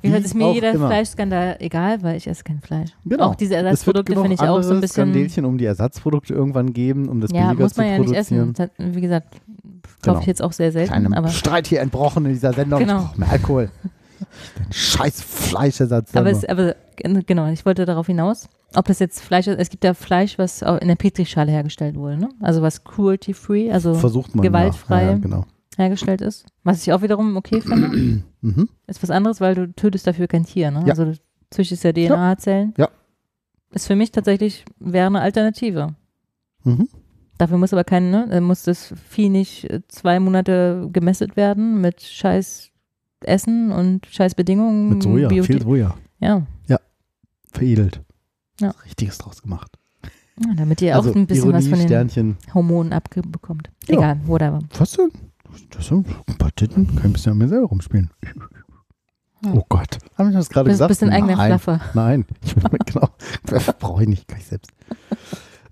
Wie 0.04 0.08
gesagt, 0.08 0.24
Wie 0.24 0.28
ist 0.28 0.34
mir 0.34 0.52
jeder 0.54 0.72
immer. 0.72 0.88
Fleischskandal 0.88 1.58
egal, 1.60 2.02
weil 2.02 2.18
ich 2.18 2.26
esse 2.28 2.44
kein 2.44 2.60
Fleisch. 2.60 2.90
Genau. 3.06 3.26
Auch 3.26 3.36
diese 3.36 3.56
Ersatzprodukte 3.56 4.14
finde 4.14 4.34
ich 4.34 4.40
auch 4.42 4.62
so 4.64 4.74
ein 4.74 4.82
bisschen. 4.82 5.04
Skandelchen 5.12 5.46
um 5.46 5.60
die 5.60 5.66
Ersatzprodukte 5.66 6.34
irgendwann 6.34 6.74
geben, 6.74 7.08
um 7.08 7.22
das 7.22 7.32
Ja, 7.32 7.48
billiger 7.50 7.64
muss 7.64 7.78
man 7.78 7.86
zu 7.86 7.92
ja 7.92 8.00
nicht 8.00 8.08
produzieren. 8.08 8.56
essen. 8.58 8.96
Wie 8.96 9.02
gesagt, 9.02 9.28
kaufe 9.32 9.92
Genau. 10.02 10.20
ich 10.22 10.26
jetzt 10.26 10.42
auch 10.42 10.54
sehr 10.54 10.72
selten. 10.72 10.90
Kleinem 10.90 11.14
aber 11.14 11.28
Streit 11.28 11.68
hier 11.68 11.82
entbrochen 11.82 12.26
in 12.26 12.32
dieser 12.34 12.52
Sendung. 12.54 12.80
Genau. 12.80 12.98
Ich 13.02 13.06
brauche 13.10 13.20
mehr 13.20 13.30
Alkohol. 13.30 13.70
Scheiß 14.72 15.22
Fleischersatz. 15.22 16.16
aber, 16.16 16.32
es, 16.32 16.46
aber 16.46 16.76
genau, 16.96 17.48
ich 17.52 17.66
wollte 17.66 17.86
darauf 17.86 18.08
hinaus. 18.08 18.50
Ob 18.76 18.86
das 18.86 19.00
jetzt 19.00 19.20
Fleisch 19.20 19.48
ist, 19.48 19.60
es 19.60 19.70
gibt 19.70 19.84
ja 19.84 19.94
Fleisch, 19.94 20.38
was 20.38 20.64
auch 20.64 20.78
in 20.80 20.88
der 20.88 20.96
Petrischale 20.96 21.52
hergestellt 21.52 21.96
wurde, 21.96 22.18
ne? 22.18 22.30
Also 22.40 22.62
was 22.62 22.84
cruelty-free, 22.84 23.70
also 23.72 23.94
versucht 23.96 24.34
man 24.34 24.44
gewaltfrei. 24.44 25.04
Ja, 25.04 25.12
ja, 25.12 25.18
genau. 25.18 25.46
Hergestellt 25.82 26.22
ist. 26.22 26.46
Was 26.64 26.82
ich 26.86 26.94
auch 26.94 27.02
wiederum 27.02 27.36
okay 27.38 27.62
finde. 27.62 28.24
Mhm. 28.44 28.70
Ist 28.88 29.04
was 29.04 29.12
anderes, 29.12 29.40
weil 29.40 29.54
du 29.54 29.72
tötest 29.72 30.08
dafür 30.08 30.28
kein 30.28 30.46
Tier, 30.46 30.72
ne? 30.72 30.80
Ja. 30.80 30.94
Also 30.94 31.06
du 31.06 31.14
züchtest 31.52 31.84
ja 31.84 31.94
DNA-Zellen. 31.94 32.74
Ja. 32.76 32.90
Ist 33.72 33.86
für 33.86 33.96
mich 33.96 34.10
tatsächlich, 34.12 34.66
wäre 34.80 35.06
eine 35.06 35.22
Alternative. 35.22 35.94
Mhm. 36.64 36.88
Dafür 37.38 37.60
muss 37.60 37.72
aber 37.72 37.84
kein, 37.84 38.10
ne, 38.10 38.42
muss 38.42 38.64
das 38.64 38.96
Vieh 39.10 39.30
nicht 39.30 39.66
äh, 39.70 39.82
zwei 39.90 40.20
Monate 40.20 40.90
gemästet 40.92 41.38
werden 41.38 41.82
mit 41.82 42.02
scheiß 42.02 42.72
Essen 43.24 43.72
und 43.72 44.08
scheiß 44.08 44.34
Bedingungen. 44.34 44.90
Mit 44.90 45.04
Soja, 45.04 45.28
Bioti- 45.30 45.44
viel 45.46 45.62
Soja. 45.62 45.96
Ja. 46.20 46.42
Veredelt. 47.52 48.02
Ja. 48.60 48.72
Richtiges 48.86 49.18
draus 49.20 49.42
gemacht. 49.42 49.78
ja, 50.44 50.54
damit 50.56 50.82
ihr 50.82 50.96
also 50.96 51.12
auch 51.12 51.16
ein 51.16 51.28
bisschen 51.28 51.50
Ironie, 51.50 51.58
was 51.64 51.68
von 51.68 51.78
den 51.80 51.88
Sternchen. 51.88 52.38
Hormonen 52.54 52.94
abbekommt. 52.94 53.70
Ja. 53.88 53.98
Egal, 53.98 54.20
whatever. 54.26 54.60
Was 54.78 54.94
denn? 54.94 55.12
Das 55.72 55.88
sind 55.88 56.08
ein 56.28 56.38
paar 56.38 56.54
Titten. 56.56 56.88
Kann 56.88 56.98
ich 56.98 57.04
ein 57.06 57.14
bisschen 57.14 57.32
an 57.34 57.38
mir 57.38 57.48
selber 57.48 57.68
rumspielen. 57.68 58.10
Ja. 58.24 59.54
Oh 59.54 59.64
Gott. 59.70 59.98
Habe 60.18 60.30
ich 60.30 60.36
das 60.36 60.50
gerade 60.50 60.70
gesagt? 60.70 60.90
bist 60.90 61.02
ein 61.04 61.10
eigener 61.10 61.36
Nein. 61.36 61.48
Flaffer. 61.60 61.82
Nein. 61.94 62.26
Ich 62.44 62.54
bin 62.56 62.70
genau. 62.86 63.10
Brauche 63.80 64.04
ich 64.04 64.10
nicht. 64.10 64.28
Kann 64.28 64.38
ich 64.40 64.46
selbst. 64.46 64.72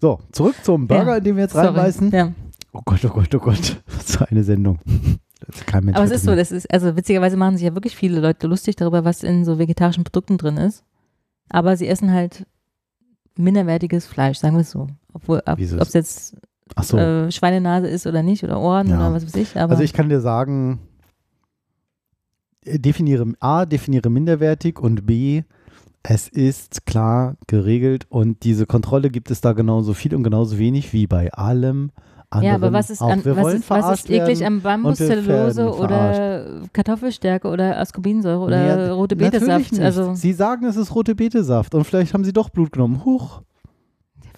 So, 0.02 0.20
zurück 0.32 0.56
zum 0.64 0.88
Burger, 0.88 1.12
Ja. 1.12 1.18
in 1.18 1.24
den 1.24 1.36
wir 1.36 1.44
jetzt 1.44 1.54
Sorry. 1.54 1.68
reinbeißen. 1.68 2.12
Ja. 2.12 2.32
Oh 2.72 2.82
Gott, 2.86 3.04
oh 3.06 3.10
Gott, 3.10 3.36
oh 3.36 3.40
Gott. 3.40 3.82
Was 3.96 4.16
für 4.16 4.28
eine 4.30 4.44
Sendung. 4.44 4.80
Kein 5.66 5.86
Mensch 5.86 5.98
Aber 5.98 6.06
es 6.06 6.12
ist 6.12 6.24
so, 6.26 6.36
das 6.36 6.52
ist, 6.52 6.72
also 6.72 6.96
witzigerweise 6.96 7.38
machen 7.38 7.58
sich 7.58 7.66
ja 7.66 7.74
wirklich 7.74 7.96
viele 7.96 8.20
Leute 8.20 8.48
lustig 8.48 8.76
darüber, 8.76 9.06
was 9.06 9.24
in 9.24 9.46
so 9.46 9.58
vegetarischen 9.60 10.04
Produkten 10.04 10.38
drin 10.38 10.58
ist. 10.58 10.84
Aber 11.50 11.78
sie 11.78 11.88
essen 11.88 12.12
halt 12.12 12.46
minderwertiges 13.36 14.06
Fleisch, 14.06 14.38
sagen 14.38 14.56
wir 14.56 14.62
es 14.62 14.72
so. 14.72 14.88
Obwohl, 15.14 15.42
ob 15.46 15.60
es 15.60 15.94
jetzt 15.94 16.36
so. 16.82 16.98
äh, 16.98 17.32
Schweinenase 17.32 17.88
ist 17.88 18.08
oder 18.08 18.24
nicht 18.24 18.44
oder 18.44 18.60
Ohren 18.60 18.88
Ja. 18.88 19.00
oder 19.00 19.14
was 19.14 19.26
weiß 19.26 19.36
ich. 19.36 19.56
Also 19.56 19.82
ich 19.84 19.94
kann 19.94 20.10
dir 20.10 20.22
sagen, 20.22 20.80
äh, 22.66 22.80
definiere 22.80 23.26
A, 23.40 23.66
definiere 23.66 24.10
minderwertig 24.10 24.80
und 24.80 25.06
B, 25.06 25.44
es 26.04 26.28
ist 26.28 26.86
klar 26.86 27.36
geregelt 27.48 28.06
und 28.10 28.44
diese 28.44 28.66
Kontrolle 28.66 29.10
gibt 29.10 29.32
es 29.32 29.42
da 29.42 29.54
genauso 29.54 29.94
viel 29.94 30.16
und 30.16 30.24
genauso 30.24 30.58
wenig 30.58 30.94
wie 30.94 31.08
bei 31.08 31.32
allem 31.34 31.92
anderen. 32.30 32.48
ja, 32.50 32.56
aber 32.56 32.72
was 32.74 32.90
ist, 32.90 33.02
an, 33.02 33.22
was 33.26 33.54
ist, 33.54 33.70
was 33.70 34.00
ist 34.00 34.10
eklig 34.10 34.46
an 34.46 34.62
Bambuszellulose 34.62 35.74
oder 35.76 36.62
Kartoffelstärke 36.74 37.48
oder 37.48 37.80
Ascorbinsäure 37.80 38.40
oder 38.40 38.58
Naja, 38.58 38.94
rote 38.94 39.16
Betesaft? 39.16 39.80
Also, 39.80 40.14
Sie 40.14 40.34
sagen, 40.34 40.66
es 40.66 40.78
ist 40.78 40.94
rote 40.94 41.16
Betesaft 41.16 41.74
und 41.76 41.84
vielleicht 41.86 42.14
haben 42.14 42.24
sie 42.24 42.34
doch 42.34 42.50
Blut 42.50 42.72
genommen. 42.72 43.04
Huch. 43.04 43.42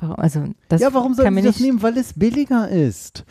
Warum, 0.02 0.15
also 0.18 0.44
das 0.68 0.82
ja, 0.82 0.94
warum 0.94 1.11
mir 1.11 1.18
sie 1.18 1.23
das 1.23 1.34
nicht, 1.44 1.61
nehmen? 1.61 1.82
Weil 1.82 1.98
es 1.98 2.14
billiger 2.14 2.68
ist. 2.69 3.23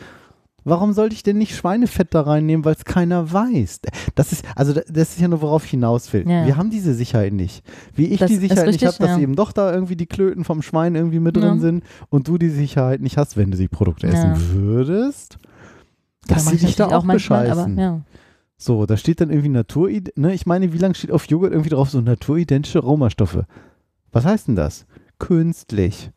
Warum 0.63 0.93
sollte 0.93 1.15
ich 1.15 1.23
denn 1.23 1.39
nicht 1.39 1.55
Schweinefett 1.55 2.13
da 2.13 2.21
reinnehmen, 2.21 2.63
weil 2.63 2.75
es 2.75 2.85
keiner 2.85 3.31
weiß? 3.33 3.79
Das 4.13 4.31
ist, 4.31 4.45
also 4.55 4.73
da- 4.73 4.81
das 4.87 5.09
ist 5.13 5.19
ja 5.19 5.27
nur, 5.27 5.41
worauf 5.41 5.65
ich 5.65 5.71
hinaus 5.71 6.13
will. 6.13 6.29
Ja. 6.29 6.45
Wir 6.45 6.55
haben 6.55 6.69
diese 6.69 6.93
Sicherheit 6.93 7.33
nicht. 7.33 7.63
Wie 7.95 8.05
ich 8.05 8.19
Das 8.19 8.29
die 8.29 8.37
Sicherheit 8.37 8.67
nicht 8.67 8.75
richtig, 8.83 8.87
habe, 8.89 8.97
dass 8.99 9.17
ja. 9.17 9.23
eben 9.23 9.35
doch 9.35 9.51
da 9.53 9.73
irgendwie 9.73 9.95
die 9.95 10.05
Klöten 10.05 10.43
vom 10.43 10.61
Schwein 10.61 10.93
irgendwie 10.93 11.19
mit 11.19 11.35
drin 11.35 11.55
Ja. 11.55 11.57
sind 11.57 11.83
und 12.09 12.27
du 12.27 12.37
die 12.37 12.49
Sicherheit 12.49 13.01
nicht 13.01 13.17
hast, 13.17 13.37
wenn 13.37 13.49
du 13.49 13.57
die 13.57 13.67
Produkte 13.69 14.05
essen 14.07 14.35
würdest, 14.53 15.39
dass 16.27 16.45
sie 16.45 16.55
ich 16.57 16.61
dich 16.61 16.75
da 16.75 16.87
auch 16.89 17.03
manchmal, 17.03 17.45
bescheißen. 17.49 17.79
Aber. 17.79 18.01
So, 18.57 18.85
da 18.85 18.95
steht 18.97 19.19
dann 19.19 19.31
irgendwie 19.31 19.49
Natur, 19.49 19.89
ne? 20.15 20.31
Ich 20.35 20.45
meine, 20.45 20.71
wie 20.71 20.77
lange 20.77 20.93
steht 20.93 21.11
auf 21.11 21.25
Joghurt 21.25 21.51
irgendwie 21.53 21.71
drauf 21.71 21.89
so 21.89 21.99
naturidentische 22.01 22.77
Aromastoffe? 22.83 23.45
Was 24.11 24.25
heißt 24.25 24.47
denn 24.49 24.55
das? 24.55 24.85
Künstlich. 25.17 26.11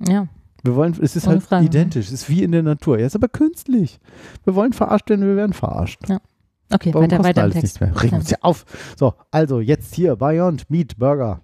Ja. 0.00 0.26
Wir 0.62 0.74
wollen, 0.74 0.96
es 1.00 1.14
ist 1.14 1.28
Ohne 1.28 1.40
halt 1.48 1.64
identisch, 1.64 2.06
es 2.06 2.12
ist 2.12 2.28
wie 2.28 2.42
in 2.42 2.50
der 2.50 2.62
Natur. 2.62 2.98
Ja, 2.98 3.06
ist 3.06 3.14
aber 3.14 3.28
künstlich. 3.28 4.00
Wir 4.44 4.56
wollen 4.56 4.72
verarscht 4.72 5.08
werden, 5.08 5.24
wir 5.24 5.36
werden 5.36 5.52
verarscht. 5.52 6.00
Okay, 6.72 6.92
Warum 6.92 7.04
weiter, 7.04 7.22
weiter 7.22 7.42
im 7.42 7.44
alles 7.44 7.54
Text. 7.54 7.80
nichts 7.80 7.80
mehr? 7.80 8.02
Regen 8.02 8.16
uns 8.16 8.30
ja 8.30 8.38
auf. 8.40 8.64
So, 8.98 9.14
also 9.30 9.60
jetzt 9.60 9.94
hier 9.94 10.16
Beyond 10.16 10.68
Meat 10.68 10.98
Burger. 10.98 11.40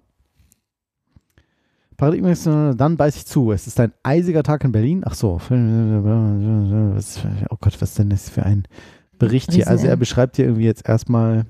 Paradigma, 1.95 2.33
dann 2.73 2.97
beiß 2.97 3.15
ich 3.15 3.25
zu. 3.25 3.53
Es 3.53 3.67
ist 3.67 3.79
ein 3.79 3.93
eisiger 4.03 4.43
Tag 4.43 4.65
in 4.65 4.73
Berlin. 4.73 5.03
Ach 5.05 5.13
so. 5.13 5.39
Oh 5.49 7.57
Gott, 7.61 7.81
was 7.81 7.93
denn 7.93 8.09
das 8.09 8.29
für 8.29 8.43
ein 8.43 8.67
Bericht 9.19 9.53
hier? 9.53 9.69
Also 9.69 9.87
er 9.87 9.95
beschreibt 9.95 10.35
hier 10.35 10.45
irgendwie 10.45 10.65
jetzt 10.65 10.89
erstmal 10.89 11.45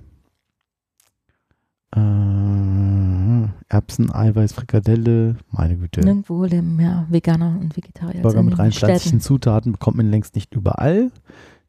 äh, 1.95 3.73
Erbsen, 3.73 4.11
Eiweiß, 4.11 4.53
Frikadelle. 4.53 5.37
Meine 5.51 5.77
Güte. 5.77 6.01
Nirgendwo 6.01 6.43
leben 6.45 6.75
mehr 6.75 7.05
Veganer 7.09 7.57
und 7.59 7.75
Vegetarier 7.75 8.21
Burger 8.21 8.43
mit 8.43 8.57
rein 8.57 8.71
pflanzlichen. 8.71 9.19
Zutaten 9.19 9.71
bekommt 9.71 9.97
man 9.97 10.09
längst 10.09 10.35
nicht 10.35 10.53
überall. 10.53 11.11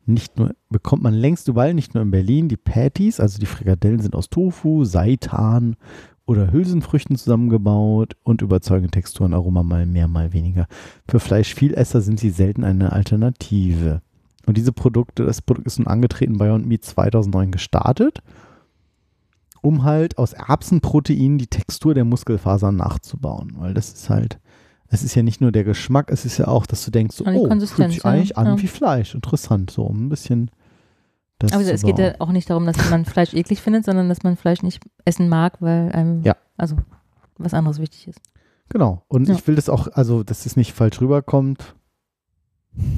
Nicht 0.07 0.39
nur, 0.39 0.55
bekommt 0.69 1.03
man 1.03 1.15
längst 1.15 1.49
überall, 1.49 1.73
nicht 1.73 1.95
nur 1.95 2.03
in 2.03 2.11
Berlin. 2.11 2.49
Die 2.49 2.59
Patties, 2.59 3.21
also 3.21 3.39
die 3.39 3.47
Frikadellen, 3.47 4.01
sind 4.01 4.15
aus 4.15 4.29
Tofu, 4.29 4.85
Seitan 4.85 5.77
oder 6.27 6.53
Hülsenfrüchten 6.53 7.17
zusammengebaut 7.17 8.17
und 8.23 8.43
überzeugende 8.43 8.91
Texturen, 8.91 9.35
Aroma 9.35 9.63
mal 9.63 9.87
mehr, 9.87 10.09
mal 10.09 10.33
weniger. 10.33 10.67
Für 11.09 11.21
Fleischvielesser 11.21 12.01
sind 12.01 12.21
sie 12.21 12.31
selten 12.31 12.65
eine 12.65 12.93
Alternative. 12.93 14.03
Und 14.47 14.57
diese 14.57 14.73
Produkte, 14.73 15.25
das 15.25 15.43
Produkt 15.43 15.67
ist 15.67 15.79
nun 15.79 15.87
angetreten 15.87 16.37
bei 16.37 16.49
Beyond 16.49 16.67
Meat 16.67 16.85
2009 16.85 17.51
gestartet, 17.51 18.23
um 19.65 19.83
halt 19.83 20.19
aus 20.19 20.35
Erbsenproteinen 20.35 21.39
die 21.39 21.47
Textur 21.47 21.95
der 21.95 22.05
Muskelfasern 22.05 22.77
nachzubauen. 22.77 23.55
Weil 23.57 23.73
das 23.73 23.93
ist 23.93 24.11
halt, 24.11 24.39
es 24.89 25.03
ist 25.03 25.15
ja 25.15 25.23
nicht 25.23 25.41
nur 25.41 25.53
der 25.53 25.65
Geschmack, 25.65 26.11
es 26.11 26.27
ist 26.27 26.37
ja 26.37 26.49
auch, 26.49 26.67
dass 26.67 26.85
du 26.85 26.91
denkst, 26.91 27.17
so, 27.17 27.25
oh, 27.25 27.49
fühlt 27.49 27.91
sich 27.93 28.05
ja, 28.05 28.11
eigentlich 28.11 28.37
an 28.37 28.47
ja. 28.47 28.63
wie 28.63 28.67
Fleisch. 28.67 29.15
Interessant, 29.15 29.71
so 29.71 29.85
um 29.85 30.07
ein 30.07 30.09
bisschen 30.11 30.51
das 31.39 31.53
Aber 31.53 31.65
zu 31.65 31.73
es 31.73 31.83
geht 31.83 31.99
ja 31.99 32.15
auch 32.19 32.31
nicht 32.31 32.49
darum, 32.51 32.67
dass 32.67 32.77
man 32.91 33.07
Fleisch 33.07 33.33
eklig 33.33 33.61
findet, 33.61 33.87
sondern 33.87 34.09
dass 34.09 34.23
man 34.23 34.37
Fleisch 34.37 34.63
nicht 34.63 34.83
essen 35.05 35.29
mag, 35.29 35.61
weil 35.61 35.91
einem 35.93 36.23
Ja. 36.23 36.37
also 36.59 36.77
was 37.39 37.55
anderes 37.55 37.79
wichtig 37.79 38.07
ist. 38.07 38.21
Genau. 38.69 39.03
Und 39.09 39.29
Ja. 39.29 39.35
ich 39.35 39.47
will 39.47 39.55
das 39.57 39.71
auch, 39.71 39.89
also, 39.93 40.23
dass 40.23 40.45
es 40.47 40.57
nicht 40.57 40.75
falsch 40.75 41.01
rüberkommt. 41.01 41.75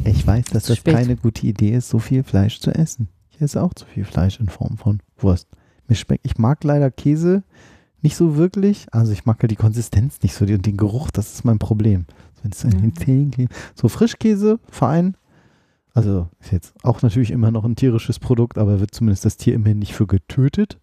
Ich 0.04 0.26
weiß, 0.26 0.46
dass 0.46 0.64
das 0.64 0.78
spät. 0.78 0.94
keine 0.94 1.16
gute 1.16 1.46
Idee 1.46 1.70
ist, 1.76 1.88
so 1.88 1.98
viel 1.98 2.24
Fleisch 2.24 2.60
zu 2.60 2.72
essen. 2.72 3.08
Ich 3.30 3.40
esse 3.40 3.62
auch 3.62 3.72
zu 3.74 3.84
viel 3.86 4.04
Fleisch 4.04 4.40
in 4.40 4.48
Form 4.48 4.78
von 4.78 5.00
Wurst. 5.18 5.48
Mir 5.88 5.96
schmeckt, 5.96 6.24
ich 6.26 6.38
mag 6.38 6.62
leider 6.64 6.90
Käse 6.90 7.42
nicht 8.02 8.16
so 8.16 8.36
wirklich. 8.36 8.86
Also 8.92 9.12
ich 9.12 9.24
mag 9.26 9.42
ja 9.42 9.48
die 9.48 9.56
Konsistenz 9.56 10.22
nicht 10.22 10.34
so 10.34 10.44
und 10.44 10.66
den 10.66 10.76
Geruch, 10.76 11.10
das 11.10 11.34
ist 11.34 11.44
mein 11.44 11.58
Problem. 11.58 12.06
Wenn 12.42 12.52
es 12.52 12.62
in 12.64 12.70
den 12.70 13.32
Mhm. 13.36 13.48
So 13.74 13.88
Frischkäse, 13.88 14.60
fein. 14.70 15.16
Also 15.94 16.28
ist 16.40 16.52
jetzt 16.52 16.74
auch 16.84 17.00
natürlich 17.02 17.30
immer 17.30 17.50
noch 17.50 17.64
ein 17.64 17.74
tierisches 17.74 18.18
Produkt, 18.18 18.58
aber 18.58 18.80
wird 18.80 18.94
zumindest 18.94 19.24
das 19.24 19.38
Tier 19.38 19.54
immerhin 19.54 19.78
nicht 19.78 19.94
für 19.94 20.06
getötet. 20.06 20.78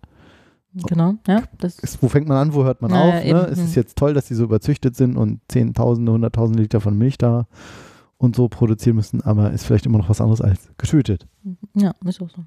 Genau, 0.74 1.14
ja. 1.28 1.44
Ist, 1.62 2.02
wo 2.02 2.10
fängt 2.10 2.28
man 2.28 2.38
an, 2.38 2.54
wo 2.56 2.64
hört 2.64 2.82
man 2.82 2.92
Ja, 2.92 3.02
auf? 3.02 3.24
ja, 3.24 3.34
Ne? 3.34 3.48
Es 3.48 3.60
hm. 3.60 3.66
ist 3.66 3.76
jetzt 3.76 3.96
toll, 3.96 4.16
dass 4.16 4.26
die 4.26 4.34
so 4.34 4.44
überzüchtet 4.44 4.96
sind 4.96 5.16
und 5.18 5.40
Zehntausende, 5.48 6.12
Hunderttausende 6.12 6.64
Liter 6.64 6.82
von 6.82 6.98
Milch 6.98 7.20
da 7.20 7.46
und 8.18 8.36
so 8.36 8.48
produzieren 8.48 8.96
müssen, 8.96 9.22
aber 9.22 9.52
ist 9.52 9.66
vielleicht 9.66 9.86
immer 9.86 10.00
noch 10.00 10.10
was 10.10 10.20
anderes 10.20 10.42
als 10.42 10.72
getötet. 10.78 11.28
Ja, 11.76 11.94
ist 12.06 12.22
auch 12.22 12.30
so. 12.30 12.44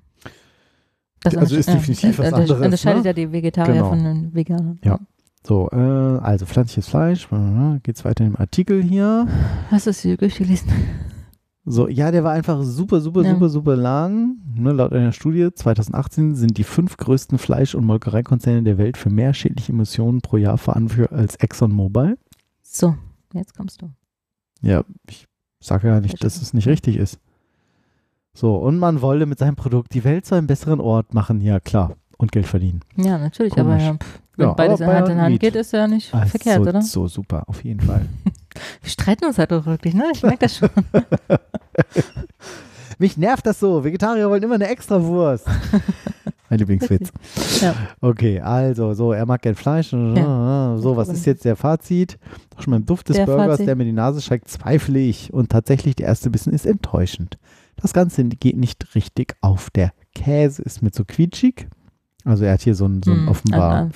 Das 1.35 1.37
Also 1.43 1.57
ist 1.57 1.69
definitiv 1.69 2.19
was 2.19 2.27
unter- 2.27 2.37
anderes, 2.39 2.61
Unterscheidet 2.61 3.03
ne? 3.03 3.09
ja 3.09 3.13
die 3.13 3.33
Vegetarier 3.33 3.75
Genau. 3.75 3.89
von 3.91 4.03
den 4.05 4.35
Veganern. 4.35 4.79
Ja. 4.85 4.99
So, 5.47 5.69
äh, 5.71 5.77
also 5.77 6.45
pflanzliches 6.47 6.89
Fleisch, 6.89 7.29
äh, 7.31 7.79
geht's 7.83 8.05
weiter 8.05 8.25
im 8.25 8.37
Artikel 8.37 8.83
hier. 8.83 9.29
Hast 9.71 9.87
du 9.87 9.91
es 9.91 10.01
hier 10.01 10.17
durchgelesen? 10.17 10.69
So, 11.65 11.89
ja, 11.89 12.11
der 12.13 12.23
war 12.25 12.33
einfach 12.33 12.63
super, 12.63 13.01
super, 13.01 13.23
Ja. 13.23 13.31
super, 13.33 13.49
super 13.49 13.77
lang. 13.77 14.37
Ne, 14.55 14.73
laut 14.73 14.93
einer 14.93 15.13
Studie 15.13 15.49
2018 15.53 16.35
sind 16.37 16.59
die 16.59 16.65
fünf 16.65 16.97
größten 16.97 17.39
Fleisch- 17.39 17.75
und 17.75 17.85
Molkereikonzerne 17.85 18.63
der 18.63 18.79
Welt 18.79 18.97
für 18.97 19.11
mehr 19.11 19.35
schädliche 19.35 19.73
Emissionen 19.73 20.21
pro 20.21 20.37
Jahr 20.37 20.59
verantwortlich 20.59 21.11
als 21.19 21.37
ExxonMobil. 21.37 22.19
So, 22.63 22.95
jetzt 23.35 23.57
kommst 23.57 23.83
du. 23.83 23.91
Ja, 24.63 24.85
ich 25.09 25.27
sage 25.61 25.89
ja 25.89 26.01
nicht, 26.01 26.23
dass 26.23 26.41
es 26.41 26.55
nicht 26.55 26.69
richtig 26.69 26.97
ist. 26.97 27.19
So, 28.37 28.55
und 28.57 28.79
man 28.79 29.01
wolle 29.01 29.25
mit 29.25 29.39
seinem 29.39 29.57
Produkt 29.57 29.95
die 29.95 30.05
Welt 30.05 30.27
zu 30.27 30.35
einem 30.35 30.47
besseren 30.47 30.79
Ort 30.79 31.15
machen. 31.15 31.41
Ja, 31.41 31.59
klar. 31.59 31.93
Und 32.19 32.33
Geld 32.33 32.47
verdienen. 32.47 32.81
Ja, 32.97 33.17
natürlich, 33.19 33.55
aber 33.55 33.71
Komisch. 33.71 33.83
ja, 33.85 33.95
pff, 33.95 34.19
wenn 34.37 34.47
Ja, 34.49 34.53
beides 34.53 34.83
aber 34.83 34.93
in 34.93 34.99
Hand 34.99 35.09
in 35.09 35.21
Hand 35.23 35.41
geht, 35.41 35.55
ist 35.57 35.73
ja 35.73 35.89
nicht 35.89 36.15
Ah, 36.15 36.27
verkehrt, 36.27 36.63
so, 36.63 36.69
oder? 36.69 36.83
So 36.83 37.09
super, 37.09 37.45
auf 37.47 37.65
jeden 37.65 37.81
Fall. 37.81 38.05
Wir 38.83 38.91
streiten 38.91 39.25
uns 39.25 39.39
halt 39.39 39.53
auch 39.55 39.65
wirklich, 39.65 39.95
ne? 39.95 40.05
Ich 40.15 40.23
merke 40.23 40.41
das 40.41 40.57
schon. 40.59 40.69
Mich 42.99 43.17
nervt 43.17 43.47
das 43.47 43.61
so. 43.61 43.85
Vegetarier 43.85 44.31
wollen 44.31 44.43
immer 44.43 44.55
eine 44.55 44.69
Extrawurst. 44.69 45.47
mein 46.49 46.59
Lieblingswitz. 46.59 47.11
Ja. 47.61 47.75
Okay, 48.01 48.41
also, 48.41 48.95
so, 48.95 49.13
er 49.13 49.27
mag 49.27 49.43
gern 49.43 49.55
Fleisch. 49.55 49.91
So, 49.91 50.93
was 50.97 51.09
ist 51.09 51.27
jetzt 51.27 51.45
der 51.45 51.57
Fazit? 51.57 52.19
Doch 52.55 52.63
schon 52.63 52.71
beim 52.71 52.87
Duft 52.87 53.11
des 53.11 53.17
Der 53.17 53.27
Burgers, 53.27 53.47
Fazit. 53.49 53.69
der 53.69 53.77
mir 53.77 53.85
die 53.85 53.93
Nase 53.93 54.23
schreckt, 54.23 54.49
zweifle 54.49 54.99
ich. 54.99 55.33
Und 55.35 55.51
tatsächlich, 55.51 55.97
der 55.97 56.07
erste 56.07 56.31
Bissen 56.31 56.55
ist 56.55 56.65
enttäuschend. 56.65 57.37
Das 57.77 57.93
Ganze 57.93 58.25
geht 58.25 58.57
nicht 58.57 58.95
richtig 58.95 59.37
auf. 59.41 59.71
Der 59.71 59.93
Käse 60.15 60.63
ist 60.63 60.83
mit 60.83 60.95
so 60.95 61.05
quietschig. 61.05 61.69
Also, 62.25 62.45
er 62.45 62.55
hat 62.55 62.63
hier 62.63 62.75
so 62.75 62.87
ein, 62.87 63.03
so 63.03 63.13
ein 63.13 63.19
Hm, 63.19 63.23
an 63.25 63.29
offenbar, 63.29 63.91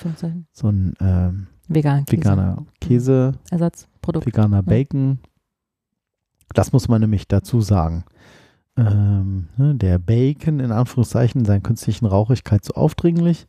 so 0.53 0.67
ein 0.69 0.93
ähm, 1.01 1.47
Vegan 1.67 2.05
Käse. 2.05 2.17
veganer 2.17 2.65
Käse, 2.79 3.33
Ersatzprodukt. 3.49 4.25
veganer 4.25 4.63
Bacon. 4.63 5.19
Das 6.53 6.71
muss 6.73 6.87
man 6.87 7.01
nämlich 7.01 7.27
dazu 7.27 7.61
sagen. 7.61 8.03
Ähm, 8.77 9.47
ne, 9.57 9.75
der 9.75 9.99
Bacon, 9.99 10.59
in 10.59 10.71
Anführungszeichen, 10.71 11.45
seinen 11.45 11.63
künstlichen 11.63 12.05
Rauchigkeit 12.05 12.63
so 12.63 12.73
aufdringlich. 12.73 13.47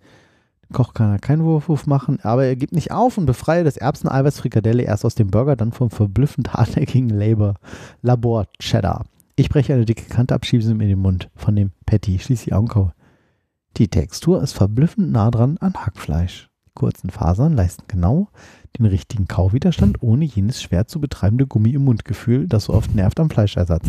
Dem 0.68 0.72
Koch 0.74 0.94
kann 0.94 1.10
er 1.12 1.18
keinen 1.18 1.44
Wurf 1.44 1.86
machen, 1.86 2.18
aber 2.22 2.44
er 2.44 2.56
gibt 2.56 2.72
nicht 2.72 2.90
auf 2.92 3.18
und 3.18 3.26
befreie 3.26 3.62
das 3.64 3.76
Erbseneiweiß 3.76 4.38
Frikadelle 4.40 4.82
erst 4.82 5.04
aus 5.04 5.14
dem 5.14 5.30
Burger, 5.30 5.54
dann 5.54 5.72
vom 5.72 5.90
verblüffend 5.90 6.54
hartnäckigen 6.54 7.08
Labor, 7.10 7.54
Labor 8.02 8.46
Cheddar. 8.58 9.04
Ich 9.42 9.48
breche 9.48 9.74
eine 9.74 9.84
dicke 9.84 10.04
Kante 10.04 10.36
ab, 10.36 10.46
schiebe 10.46 10.62
sie 10.62 10.72
mir 10.72 10.84
in 10.84 10.90
den 10.90 11.00
Mund 11.00 11.28
von 11.34 11.56
dem 11.56 11.72
Patty, 11.84 12.20
schließe 12.20 12.44
die 12.44 12.52
Augenkaue. 12.52 12.92
Die 13.76 13.88
Textur 13.88 14.40
ist 14.40 14.52
verblüffend 14.52 15.10
nah 15.10 15.32
dran 15.32 15.58
an 15.58 15.74
Hackfleisch. 15.74 16.48
Die 16.68 16.70
kurzen 16.74 17.10
Fasern 17.10 17.54
leisten 17.54 17.82
genau 17.88 18.28
den 18.78 18.86
richtigen 18.86 19.26
Kauwiderstand 19.26 20.00
ohne 20.00 20.26
jenes 20.26 20.62
schwer 20.62 20.86
zu 20.86 21.00
betreibende 21.00 21.48
Gummi 21.48 21.70
im 21.70 21.82
Mundgefühl, 21.82 22.46
das 22.46 22.66
so 22.66 22.72
oft 22.72 22.94
nervt 22.94 23.18
am 23.18 23.30
Fleischersatz. 23.30 23.84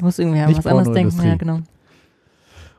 Muss 0.00 0.18
irgendwie 0.18 0.40
an 0.40 0.56
was 0.56 0.66
anderes 0.66 0.92
denken. 0.92 1.24
Ja, 1.24 1.36
genau. 1.36 1.60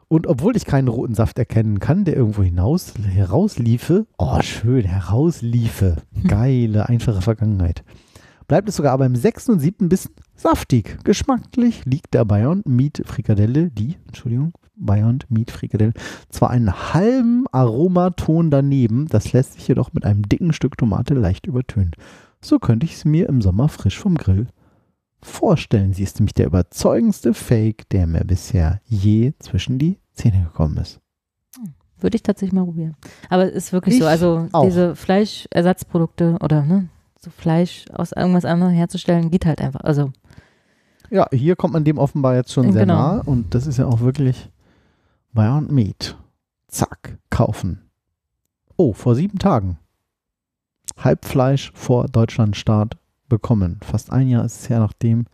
Und 0.10 0.27
obwohl 0.27 0.57
ich 0.57 0.65
keinen 0.65 0.89
roten 0.89 1.15
Saft 1.15 1.39
erkennen 1.39 1.80
kann, 1.80 2.03
der 2.03 2.18
irgendwo 2.18 2.44
hinaus 2.44 2.94
herausliefe, 3.10 4.06
oh 4.18 4.41
schön, 4.41 4.84
herausliefe, 4.84 5.95
geile, 6.27 6.89
einfache 6.89 7.22
Vergangenheit, 7.22 7.85
bleibt 8.48 8.69
es 8.69 8.76
sogar 8.76 8.94
aber 8.94 9.06
im 9.06 9.15
sechsten 9.15 9.52
und 9.53 9.60
siebten 9.60 9.90
Bissen 9.90 10.11
saftig. 10.36 10.98
Geschmacklich 11.03 11.86
liegt 11.86 12.14
der 12.14 12.26
Beyond 12.26 12.65
Meat 12.68 13.02
Frikadelle, 13.06 13.69
die, 13.72 13.98
Entschuldigung, 14.07 14.53
Beyond 14.76 15.30
Meat 15.32 15.52
Frikadelle, 15.52 15.94
zwar 16.30 16.52
einen 16.52 16.94
halben 16.94 17.45
Aromaton 17.52 18.52
daneben, 18.52 19.07
das 19.07 19.34
lässt 19.34 19.53
sich 19.53 19.68
jedoch 19.68 19.94
mit 19.94 20.06
einem 20.06 20.24
dicken 20.24 20.53
Stück 20.53 20.78
Tomate 20.78 21.14
leicht 21.14 21.48
übertönen. 21.48 21.91
So 22.41 22.60
könnte 22.60 22.86
ich 22.86 22.94
es 22.94 23.06
mir 23.06 23.28
im 23.28 23.41
Sommer 23.41 23.68
frisch 23.69 23.98
vom 23.98 24.15
Grill 24.15 24.48
vorstellen. 25.22 25.94
Sie 25.94 26.03
ist 26.03 26.19
nämlich 26.19 26.36
der 26.36 26.45
überzeugendste 26.45 27.34
Fake, 27.34 27.90
der 27.90 28.06
mir 28.06 28.24
bisher 28.24 28.82
je 28.86 29.34
zwischen 29.40 29.80
die 29.80 29.99
Zähne 30.14 30.44
gekommen 30.44 30.78
ist. 30.78 30.99
Würde 31.99 32.15
ich 32.15 32.22
tatsächlich 32.22 32.53
mal 32.53 32.64
probieren. 32.65 32.95
Aber 33.28 33.45
es 33.45 33.53
ist 33.53 33.74
wirklich 33.74 33.95
Ich 33.95 34.02
so, 34.02 34.07
also 34.07 34.48
auch. 34.52 34.64
diese 34.65 34.95
Fleischersatzprodukte 34.95 36.38
oder 36.41 36.64
ne, 36.64 36.90
so 37.28 37.41
Fleisch 37.41 37.86
aus 37.94 38.12
irgendwas 38.12 38.45
anderem 38.45 38.74
herzustellen, 38.74 39.30
geht 39.32 39.45
halt 39.45 39.62
einfach. 39.62 39.82
Also 39.82 40.12
Ja, 41.10 41.28
hier 41.32 41.56
kommt 41.56 41.74
man 41.74 41.84
dem 41.84 41.98
offenbar 41.98 42.36
jetzt 42.36 42.52
schon 42.54 42.72
sehr 42.74 42.82
Genau. 42.86 42.95
nah 42.95 43.22
und 43.22 43.54
das 43.54 43.68
ist 43.68 43.78
ja 43.78 43.86
auch 43.86 43.99
wirklich 44.02 44.49
Beyond 45.34 45.72
Meat. 45.72 46.18
Zack, 46.68 47.18
kaufen. 47.30 47.90
Oh, 48.76 48.94
vor 48.94 49.16
sieben 49.16 49.40
Tagen. 49.40 49.78
Halbfleisch 50.98 51.72
vor 51.76 52.08
Deutschlandstart 52.08 52.98
bekommen. 53.30 53.80
Fast 53.84 54.12
ein 54.12 54.28
Jahr 54.28 54.45
ist 54.45 54.62
es 54.62 54.70
her, 54.70 54.80
nachdem 54.80 55.26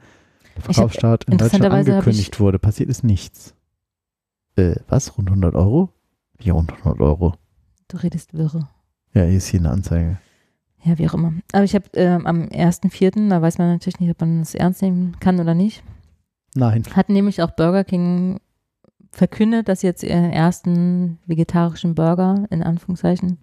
der 0.56 0.64
Verkaufsstart 0.64 1.24
in 1.26 1.38
Deutschland 1.38 1.66
angekündigt 1.66 2.40
wurde. 2.40 2.60
Passiert 2.60 2.90
ist 2.90 3.04
nichts. 3.04 3.56
Äh, 4.56 4.76
was? 4.88 5.18
Rund 5.18 5.30
100 5.30 5.56
Euro? 5.56 5.90
Wie 6.38 6.50
rund 6.50 6.72
100 6.72 7.00
Euro? 7.02 7.34
du 7.88 7.98
redest 7.98 8.34
wirre. 8.34 8.68
Ja, 9.14 9.24
hier 9.24 9.38
ist 9.38 9.48
hier 9.48 9.60
eine 9.60 9.70
Anzeige. 9.70 10.18
Ja, 10.86 10.98
wie 10.98 11.08
auch 11.08 11.14
immer. 11.14 11.34
Aber 11.54 11.64
ich 11.64 11.76
habe 11.76 11.86
ähm, 11.94 12.26
am 12.28 12.42
1.4., 12.44 13.30
da 13.30 13.42
weiß 13.42 13.58
man 13.58 13.70
natürlich 13.72 14.00
nicht, 14.00 14.10
ob 14.12 14.20
man 14.22 14.42
es 14.42 14.54
ernst 14.54 14.82
nehmen 14.82 15.16
kann 15.20 15.40
oder 15.40 15.54
nicht, 15.54 15.84
Nein. 16.56 16.84
hat 16.94 17.10
nämlich 17.10 17.42
auch 17.42 17.52
Burger 17.52 17.84
King 17.84 18.40
verkündet, 19.12 19.68
dass 19.70 19.82
sie 19.82 19.88
jetzt 19.88 20.04
ihren 20.04 20.32
ersten 20.32 21.20
vegetarischen 21.26 21.96
Burger 21.96 22.46
in 22.50 22.64
Anführungszeichen 22.64 23.38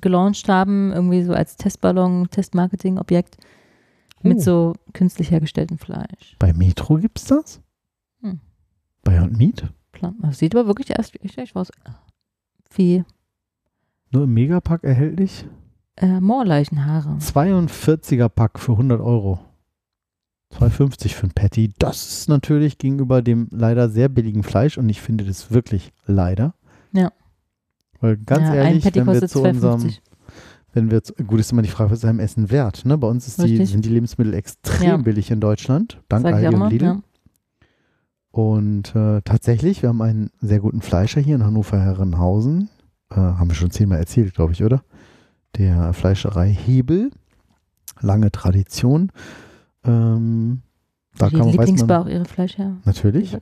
gelauncht 0.00 0.48
haben, 0.48 0.90
irgendwie 0.92 1.22
so 1.22 1.34
als 1.34 1.56
Testballon, 1.56 2.28
Testmarketing-Objekt 2.30 3.36
mit 4.22 4.38
Oh. 4.38 4.40
so 4.40 4.72
künstlich 4.92 5.30
hergestelltem 5.30 5.78
Fleisch. 5.78 6.36
Bei 6.38 6.52
Metro 6.52 6.96
gibt's 6.96 7.24
das? 7.24 7.60
Hm. 8.22 8.40
Beyond 9.04 9.36
Meat? 9.36 9.72
Klar, 9.92 10.14
Das 10.20 10.38
sieht 10.38 10.54
aber 10.56 10.66
wirklich 10.66 10.90
erst 10.90 11.20
echt, 11.22 11.38
echt 11.38 11.54
aus 11.54 11.70
wie 12.74 13.04
Nur 14.10 14.24
im 14.24 14.32
Megapack 14.34 14.82
erhältlich? 14.82 15.44
Äh, 15.96 16.20
Moorleichenhaare. 16.20 17.18
42er 17.20 18.28
Pack 18.28 18.58
für 18.58 18.72
100 18.72 19.00
Euro. 19.00 19.38
2,50 20.54 21.14
für 21.14 21.26
ein 21.26 21.32
Patty. 21.32 21.72
Das 21.78 22.06
ist 22.06 22.28
natürlich 22.28 22.78
gegenüber 22.78 23.22
dem 23.22 23.48
leider 23.50 23.88
sehr 23.88 24.08
billigen 24.08 24.42
Fleisch 24.42 24.76
und 24.76 24.88
ich 24.88 25.00
finde 25.00 25.24
das 25.24 25.50
wirklich 25.50 25.92
leider. 26.06 26.54
Ja. 26.92 27.10
Weil 28.00 28.18
ganz 28.18 28.48
ja, 28.48 28.54
ehrlich, 28.56 28.84
wenn 28.94 29.06
wir 29.06 29.26
zu 29.26 29.42
unserem, 29.42 29.80
2,50. 29.80 29.98
wenn 30.74 30.90
wir 30.90 31.02
zu, 31.02 31.14
gut 31.14 31.40
ist 31.40 31.52
immer 31.52 31.62
die 31.62 31.68
Frage, 31.68 31.90
was 31.90 32.00
ist 32.00 32.04
einem 32.04 32.20
Essen 32.20 32.50
wert. 32.50 32.84
Ne? 32.84 32.98
Bei 32.98 33.08
uns 33.08 33.26
ist 33.28 33.42
die, 33.42 33.64
sind 33.64 33.84
die 33.84 33.90
Lebensmittel 33.90 34.34
extrem 34.34 34.88
Ja. 34.88 34.96
billig 34.98 35.30
in 35.30 35.40
Deutschland. 35.40 36.02
Dank 36.08 36.26
Aldi 36.26 36.54
und. 36.54 36.70
Lidl. 36.70 36.84
Ja. 36.84 37.00
Und 38.30 38.94
äh, 38.94 39.20
tatsächlich, 39.22 39.82
wir 39.82 39.90
haben 39.90 40.02
einen 40.02 40.30
sehr 40.40 40.60
guten 40.60 40.80
Fleischer 40.80 41.20
hier 41.20 41.36
in 41.36 41.44
Hannover-Herrenhausen. 41.44 42.70
Äh, 43.10 43.16
haben 43.16 43.48
wir 43.48 43.54
schon 43.54 43.70
zehnmal 43.70 43.98
erzählt, 43.98 44.34
glaube 44.34 44.52
ich, 44.52 44.64
oder? 44.64 44.82
Der 45.56 45.92
Fleischerei 45.92 46.50
Hebel. 46.50 47.10
Lange 48.00 48.32
Tradition. 48.32 49.12
Ähm, 49.84 50.62
da 51.18 51.28
kann 51.28 51.40
man, 51.40 51.50
Lieblingsbar 51.50 52.00
man, 52.00 52.08
auch 52.08 52.12
ihre 52.12 52.24
Fleisch 52.24 52.58
her. 52.58 52.76
natürlich, 52.84 53.36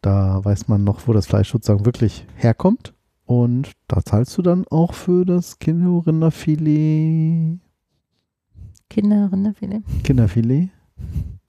da 0.00 0.44
weiß 0.44 0.68
man 0.68 0.84
noch, 0.84 1.06
wo 1.06 1.12
das 1.12 1.26
Fleisch 1.26 1.52
sozusagen 1.52 1.84
wirklich 1.84 2.24
herkommt. 2.36 2.94
Und 3.26 3.72
da 3.88 4.02
zahlst 4.02 4.38
du 4.38 4.42
dann 4.42 4.64
auch 4.70 4.94
für 4.94 5.26
das 5.26 5.58
Kinderrinderfilet, 5.58 7.58
Kinderrinderfilet. 8.88 9.82
Kinderfilet 10.02 10.70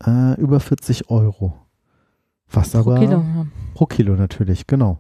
äh, 0.06 0.40
über 0.40 0.60
40 0.60 1.10
Euro. 1.10 1.54
Was 2.52 2.72
Pro 2.72 2.80
aber 2.80 3.00
Kilo. 3.00 3.24
Pro 3.76 3.86
Kilo 3.86 4.16
natürlich, 4.16 4.68
genau. 4.68 5.00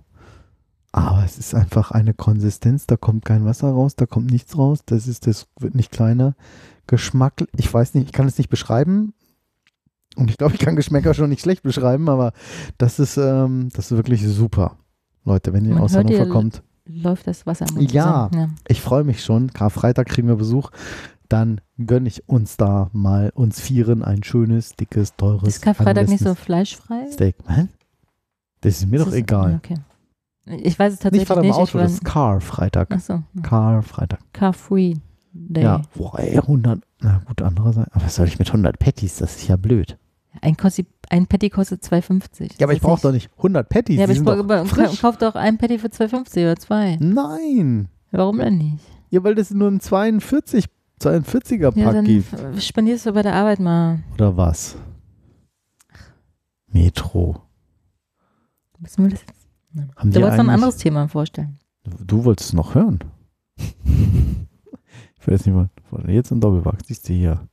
Aber 0.92 1.24
es 1.24 1.38
ist 1.38 1.54
einfach 1.54 1.92
eine 1.92 2.14
Konsistenz, 2.16 2.88
da 2.88 2.98
kommt 2.98 3.24
kein 3.24 3.46
Wasser 3.46 3.70
raus, 3.70 3.96
da 3.96 4.06
kommt 4.08 4.32
nichts 4.32 4.58
raus, 4.58 4.80
das 4.86 5.08
ist, 5.08 5.28
das 5.28 5.48
wird 5.60 5.76
nicht 5.76 5.92
kleiner. 5.92 6.36
Geschmack, 6.88 7.44
ich 7.56 7.72
weiß 7.72 7.94
nicht, 7.94 8.08
ich 8.08 8.12
kann 8.14 8.28
es 8.28 8.38
nicht 8.40 8.50
beschreiben. 8.50 9.14
Und 10.16 10.32
ich 10.32 10.38
glaube, 10.38 10.56
ich 10.56 10.60
kann 10.60 10.76
Geschmäcker 10.76 11.14
schon 11.14 11.30
nicht 11.30 11.42
schlecht 11.42 11.62
beschreiben, 11.62 12.10
aber 12.10 12.34
das 12.80 12.98
ist, 12.98 13.18
ähm, 13.18 13.70
das 13.74 13.92
ist 13.92 13.98
wirklich 13.98 14.26
super. 14.28 14.78
Leute, 15.24 15.54
wenn 15.54 15.66
ihr 15.66 15.76
Man 15.76 15.84
aus 15.84 15.96
Hannover 15.96 16.28
kommt, 16.28 16.64
Läuft 16.92 17.28
das 17.28 17.46
Wasser 17.46 17.68
im 17.70 17.76
Mund 17.76 17.92
Ja. 17.92 18.30
zusammen. 18.32 18.56
ich 18.68 18.82
freue 18.82 19.04
mich 19.04 19.24
schon. 19.24 19.54
Karfreitag 19.54 20.08
kriegen 20.08 20.28
wir 20.28 20.38
Besuch. 20.38 20.72
Dann 21.28 21.62
gönne 21.78 22.08
ich 22.08 22.28
uns 22.28 22.58
da 22.58 22.90
mal, 22.94 23.30
uns 23.36 23.60
Vieren, 23.60 24.04
ein 24.04 24.24
schönes, 24.24 24.76
dickes, 24.76 25.16
teures, 25.16 25.48
Ist 25.48 25.62
Karfreitag 25.62 26.08
nicht 26.10 26.24
so 26.24 26.34
fleischfrei? 26.34 27.06
Steak. 27.12 27.36
Hä? 27.48 27.68
Das 28.62 28.80
ist 28.80 28.88
mir 28.90 28.98
doch 28.98 29.06
Das 29.06 29.14
ist- 29.14 29.20
egal. 29.20 29.62
Okay. 29.64 29.76
Ich 30.50 30.78
weiß 30.80 30.94
es 30.94 31.00
Nicht 31.00 31.04
tatsächlich 31.04 31.28
Vater 31.28 31.42
im 31.42 31.48
nicht. 31.48 31.56
Auto, 31.56 31.78
ich 31.78 31.84
das 31.84 31.92
ist 31.94 32.06
Car 32.06 32.42
Freitag. 32.42 32.92
Achso, 32.92 33.24
Car 33.44 33.82
Freitag. 33.84 34.20
Car 34.34 34.54
Free 34.54 34.96
Day. 35.34 35.64
Ja, 35.64 35.82
boah, 35.96 36.18
ey, 36.20 36.38
100. 36.38 36.82
Na 37.02 37.22
gut, 37.26 37.42
andererseits. 37.42 37.92
Aber 37.94 38.06
was 38.06 38.16
soll 38.16 38.28
ich 38.28 38.40
mit 38.40 38.48
100 38.48 38.80
Patties? 38.80 39.18
Das 39.18 39.36
ist 39.36 39.48
ja 39.48 39.56
blöd. 39.56 39.98
Ein, 40.42 40.58
Kossi, 40.58 40.86
ein 41.10 41.28
Patty 41.28 41.50
kostet 41.50 41.84
2,50. 41.84 42.60
Ja, 42.60 42.66
aber 42.66 42.74
ich 42.74 42.82
brauche 42.82 43.02
doch 43.02 43.12
nicht 43.12 43.30
100 43.38 43.68
Patties. 43.70 43.98
Ja, 43.98 44.04
aber 44.06 44.14
ich 44.14 44.24
brauche, 44.24 44.98
kauf 44.98 45.18
doch 45.18 45.36
ein 45.36 45.58
Patty 45.58 45.80
für 45.80 45.88
2,50 45.88 46.38
oder 46.44 46.56
zwei. 46.56 46.98
Nein. 47.00 47.90
Warum 48.12 48.38
denn 48.40 48.58
nicht? 48.58 48.78
Ja, 49.10 49.24
weil 49.24 49.36
das 49.36 49.52
nur 49.52 49.70
ein 49.70 49.80
42, 49.80 50.66
42er 51.02 51.78
Ja, 51.78 51.94
dann 51.94 52.06
gibt. 52.06 52.28
spendierst 52.62 53.06
du 53.06 53.14
bei 53.14 53.22
der 53.24 53.34
Arbeit 53.36 53.60
mal. 53.60 54.00
Oder 54.14 54.36
was? 54.38 54.76
Metro. 56.72 57.42
Müssen 58.80 59.04
wir 59.04 59.12
das 59.12 59.22
jetzt? 59.22 59.39
Haben 59.96 60.12
Du 60.12 60.18
die 60.18 60.22
wolltest 60.24 60.38
noch 60.38 60.46
ein 60.46 60.50
anderes 60.50 60.78
Thema 60.78 61.08
vorstellen. 61.08 61.60
Du 62.06 62.26
wolltest 62.26 62.50
es 62.50 62.54
noch 62.54 62.76
hören. 62.76 63.00
ich 63.58 65.28
weiß 65.28 65.46
nicht 65.46 65.56
mal. 65.56 65.70
Jetzt 66.08 66.32
im 66.32 66.40
Doppelwachs, 66.40 66.88
siehst 66.88 67.08
du 67.10 67.14
hier. 67.14 67.48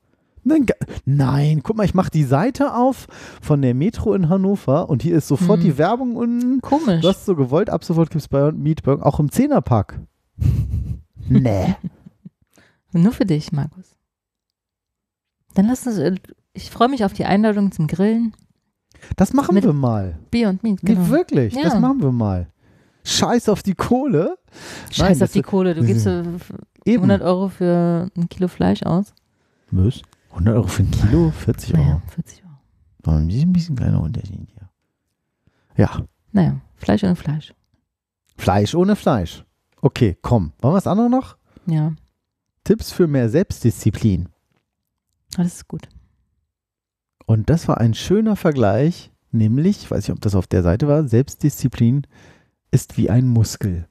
Nein, 0.44 0.66
nein, 1.05 1.62
guck 1.64 1.76
mal, 1.76 1.84
ich 1.84 1.94
mache 1.94 2.10
die 2.10 2.22
Seite 2.22 2.74
auf 2.74 3.09
von 3.43 3.62
der 3.62 3.74
Metro 3.74 4.14
in 4.14 4.28
Hannover 4.28 4.88
und 4.88 5.02
hier 5.02 5.16
ist 5.16 5.26
sofort 5.26 5.59
Hm. 5.59 5.66
die 5.66 5.78
Werbung 5.78 6.14
unten. 6.14 6.60
Komisch. 6.60 7.01
Du 7.02 7.09
hast 7.09 7.26
so 7.26 7.34
gewollt, 7.34 7.68
ab 7.68 7.82
sofort 7.82 8.10
gibt 8.10 8.22
es 8.22 8.28
bei 8.28 8.52
Meatburg 8.52 9.02
auch 9.02 9.18
im 9.18 9.32
Zehnerpack. 9.32 9.98
nee. 11.28 11.74
Nur 12.93 13.12
für 13.12 13.26
dich, 13.26 13.51
Markus. 13.51 13.97
Dann 15.55 15.66
lass 15.66 15.84
uns, 15.86 15.98
äh, 15.98 16.14
ich 16.52 16.70
freue 16.70 16.88
mich 16.88 17.05
auf 17.05 17.12
die 17.12 17.24
Einladung 17.24 17.72
zum 17.72 17.88
Grillen. 17.88 18.32
Das 19.16 19.32
machen 19.32 19.54
Mit- 19.54 19.64
wir 19.64 19.72
mal. 19.72 20.18
Bier 20.30 20.48
und 20.48 20.62
Meat, 20.62 20.80
genau. 20.82 21.08
wirklich, 21.08 21.54
das 21.54 21.74
Ja. 21.74 21.80
machen 21.80 22.02
wir 22.02 22.12
mal. 22.12 22.48
Scheiß 23.04 23.48
auf 23.48 23.62
die 23.62 23.74
Kohle. 23.74 24.36
Scheiß 24.90 24.98
Nein, 24.98 25.12
auf 25.12 25.18
das 25.20 25.30
die 25.32 25.42
Kohle. 25.42 25.74
Du 25.74 25.80
das 25.80 25.86
gibst 25.86 26.06
Eben. 26.84 27.02
100 27.02 27.22
Euro 27.22 27.48
für 27.48 28.10
ein 28.16 28.28
Kilo 28.28 28.48
Fleisch 28.48 28.82
aus. 28.82 29.12
Was? 29.70 30.02
100 30.30 30.54
Euro 30.56 30.66
für 30.66 30.82
ein 30.82 30.90
Kilo? 30.90 31.30
40 31.30 31.74
Euro. 31.74 31.84
Naja, 31.84 32.02
40 32.08 32.42
Euro. 32.44 32.52
Aber 33.04 33.24
Das 33.24 33.34
ist 33.34 33.42
ein 33.42 33.52
bisschen 33.52 33.76
kleiner 33.76 34.00
Unterschied 34.00 34.48
hier. 34.52 34.68
Ja, 35.76 36.02
Naja, 36.32 36.60
Fleisch 36.76 37.04
ohne 37.04 37.14
Fleisch. 37.16 37.54
Fleisch 38.36 38.74
ohne 38.74 38.96
Fleisch. 38.96 39.44
Okay, 39.80 40.16
komm. 40.20 40.52
Wollen 40.60 40.74
wir 40.74 40.78
das 40.78 40.86
andere 40.88 41.08
noch? 41.08 41.36
Ja, 41.66 41.92
Tipps 42.64 42.90
für 42.92 43.06
mehr 43.06 43.28
Selbstdisziplin. 43.28 44.28
das 45.36 45.46
ist 45.46 45.68
gut. 45.68 45.88
Und 47.27 47.51
das 47.51 47.69
war 47.69 47.78
ein 47.78 47.94
schöner 47.94 48.36
Vergleich, 48.36 49.11
nämlich, 49.32 49.82
ich 49.82 49.90
weiß 49.90 50.07
nicht, 50.09 50.15
ob 50.16 50.20
das 50.20 50.35
auf 50.35 50.47
der 50.47 50.62
Seite 50.62 50.86
war, 50.89 51.07
Selbstdisziplin 51.09 52.07
ist 52.70 52.97
wie 52.97 53.11
ein 53.11 53.27
Muskel. 53.27 53.89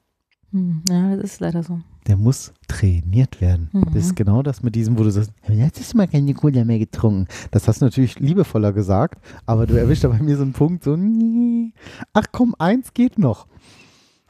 Hm, 0.52 0.82
ja, 0.88 1.16
das 1.16 1.24
ist 1.32 1.40
leider 1.40 1.62
so. 1.62 1.80
Der 2.06 2.16
muss 2.16 2.52
trainiert 2.68 3.40
werden. 3.40 3.68
Mhm. 3.72 3.86
Das 3.92 4.04
ist 4.06 4.16
genau 4.16 4.42
das 4.42 4.62
mit 4.62 4.74
diesem, 4.76 4.96
wo 4.98 5.02
du 5.02 5.10
sagst, 5.10 5.32
"Ja, 5.48 5.54
jetzt 5.54 5.80
hast 5.80 5.92
du 5.92 5.96
mal 5.96 6.06
keine 6.06 6.32
Cola 6.34 6.64
mehr 6.64 6.78
getrunken. 6.78 7.26
Das 7.50 7.66
hast 7.66 7.80
du 7.80 7.84
natürlich 7.86 8.18
liebevoller 8.20 8.72
gesagt, 8.72 9.20
aber 9.44 9.66
du 9.66 9.74
erwischt 9.74 10.04
da 10.04 10.08
bei 10.08 10.20
mir 10.22 10.36
so 10.36 10.42
einen 10.44 10.52
Punkt, 10.52 10.84
so, 10.84 10.96
nee. 10.96 11.72
ach 12.12 12.26
komm, 12.32 12.54
eins 12.58 12.94
geht 12.94 13.18
noch. 13.18 13.46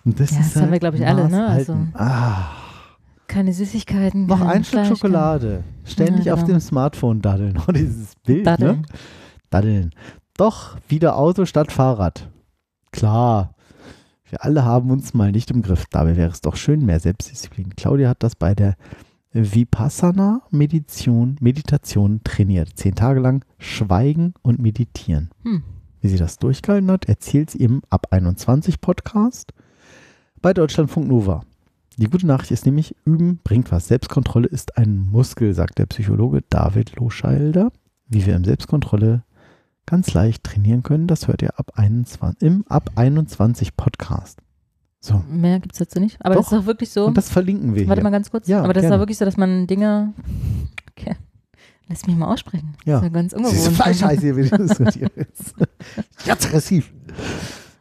Und 0.04 0.18
das 0.18 0.30
Ja, 0.30 0.40
ist 0.40 0.54
das 0.56 0.62
haben 0.62 0.70
halt 0.70 0.72
wir, 0.72 0.78
glaub 0.90 0.94
ich, 0.94 1.06
alle, 1.06 1.28
ne? 1.28 1.46
Also- 1.46 1.76
ah, 1.94 2.46
Keine 3.28 3.52
Süßigkeiten. 3.52 4.26
noch 4.26 4.40
ein 4.40 4.64
Stück 4.64 4.86
Schokolade. 4.86 5.64
Ständig 5.84 6.26
Ja, 6.26 6.34
auf 6.34 6.40
genau. 6.44 6.54
dem 6.54 6.60
Smartphone 6.60 7.20
daddeln. 7.22 7.58
Oh, 7.68 7.72
dieses 7.72 8.14
Bild, 8.24 8.46
Daddeln. 8.46 8.80
ne? 8.82 8.86
Daddeln. 9.50 9.90
Doch, 10.36 10.76
wieder 10.88 11.16
Auto 11.16 11.44
statt 11.44 11.72
Fahrrad. 11.72 12.28
Klar. 12.92 13.54
Wir 14.28 14.44
alle 14.44 14.64
haben 14.64 14.90
uns 14.90 15.14
mal 15.14 15.30
nicht 15.32 15.50
im 15.50 15.62
Griff. 15.62 15.84
Dabei 15.90 16.16
wäre 16.16 16.30
es 16.32 16.40
doch 16.40 16.56
schön, 16.56 16.84
mehr 16.84 16.98
Selbstdisziplin. 17.00 17.76
Claudia 17.76 18.08
hat 18.08 18.22
das 18.22 18.34
bei 18.34 18.54
der 18.54 18.74
Vipassana 19.32 20.40
Meditation, 20.50 21.36
Meditation 21.40 22.20
trainiert. 22.24 22.70
Zehn 22.74 22.94
Tage 22.94 23.20
lang 23.20 23.44
schweigen 23.58 24.34
und 24.42 24.58
meditieren. 24.60 25.30
Hm. 25.44 25.62
Wie 26.00 26.08
sie 26.08 26.16
das 26.18 26.38
durchgehalten 26.38 26.90
hat, 26.90 27.04
erzählt 27.06 27.50
sie 27.50 27.58
im 27.58 27.82
Ab 27.90 28.08
21 28.10 28.80
Podcast 28.80 29.52
bei 30.42 30.52
Deutschlandfunk 30.52 31.06
Nova. 31.08 31.42
Die 31.98 32.10
gute 32.10 32.26
Nachricht 32.26 32.50
ist 32.50 32.66
nämlich, 32.66 32.94
üben 33.06 33.38
bringt 33.42 33.72
was. 33.72 33.88
Selbstkontrolle 33.88 34.48
ist 34.48 34.76
ein 34.76 34.98
Muskel, 34.98 35.54
sagt 35.54 35.78
der 35.78 35.86
Psychologe 35.86 36.42
David 36.50 36.96
Loschalder. 36.96 37.70
Wie 38.08 38.26
wir 38.26 38.36
im 38.36 38.44
Selbstkontrolle 38.44 39.24
ganz 39.86 40.12
leicht 40.12 40.44
trainieren 40.44 40.82
können, 40.82 41.06
das 41.06 41.26
hört 41.26 41.42
ihr 41.42 41.58
ab 41.58 41.72
21, 41.76 42.42
im 42.46 42.64
Ab 42.68 42.90
21 42.96 43.76
Podcast. 43.76 44.40
So, 45.00 45.22
Mehr 45.28 45.58
gibt 45.60 45.74
es 45.74 45.78
dazu 45.78 45.98
nicht. 46.00 46.18
Aber 46.24 46.34
Doch. 46.34 46.42
das 46.44 46.52
ist 46.52 46.58
auch 46.58 46.66
wirklich 46.66 46.90
so. 46.90 47.06
und 47.06 47.16
das 47.16 47.30
verlinken 47.30 47.74
wir 47.74 47.86
Warte 47.88 48.00
hier. 48.00 48.04
mal 48.04 48.10
ganz 48.10 48.30
kurz. 48.30 48.46
Ja, 48.46 48.62
Aber 48.62 48.72
das 48.72 48.82
ist 48.82 48.88
gerne. 48.88 48.96
auch 48.96 49.00
wirklich 49.00 49.18
so, 49.18 49.24
dass 49.24 49.36
man 49.36 49.66
Dinge. 49.66 50.12
Okay. 50.90 51.16
Lass 51.88 52.06
mich 52.06 52.16
mal 52.16 52.32
aussprechen. 52.32 52.74
Ja. 52.84 52.94
Das 53.00 53.02
ist 53.02 53.08
ja 53.08 53.14
ganz 53.14 53.32
ungewohnt. 53.32 54.20
Hier, 54.20 54.36
wie 54.36 54.48
du 54.48 55.10
willst. 55.16 55.54
Ganz 56.26 56.46
aggressiv. 56.46 56.92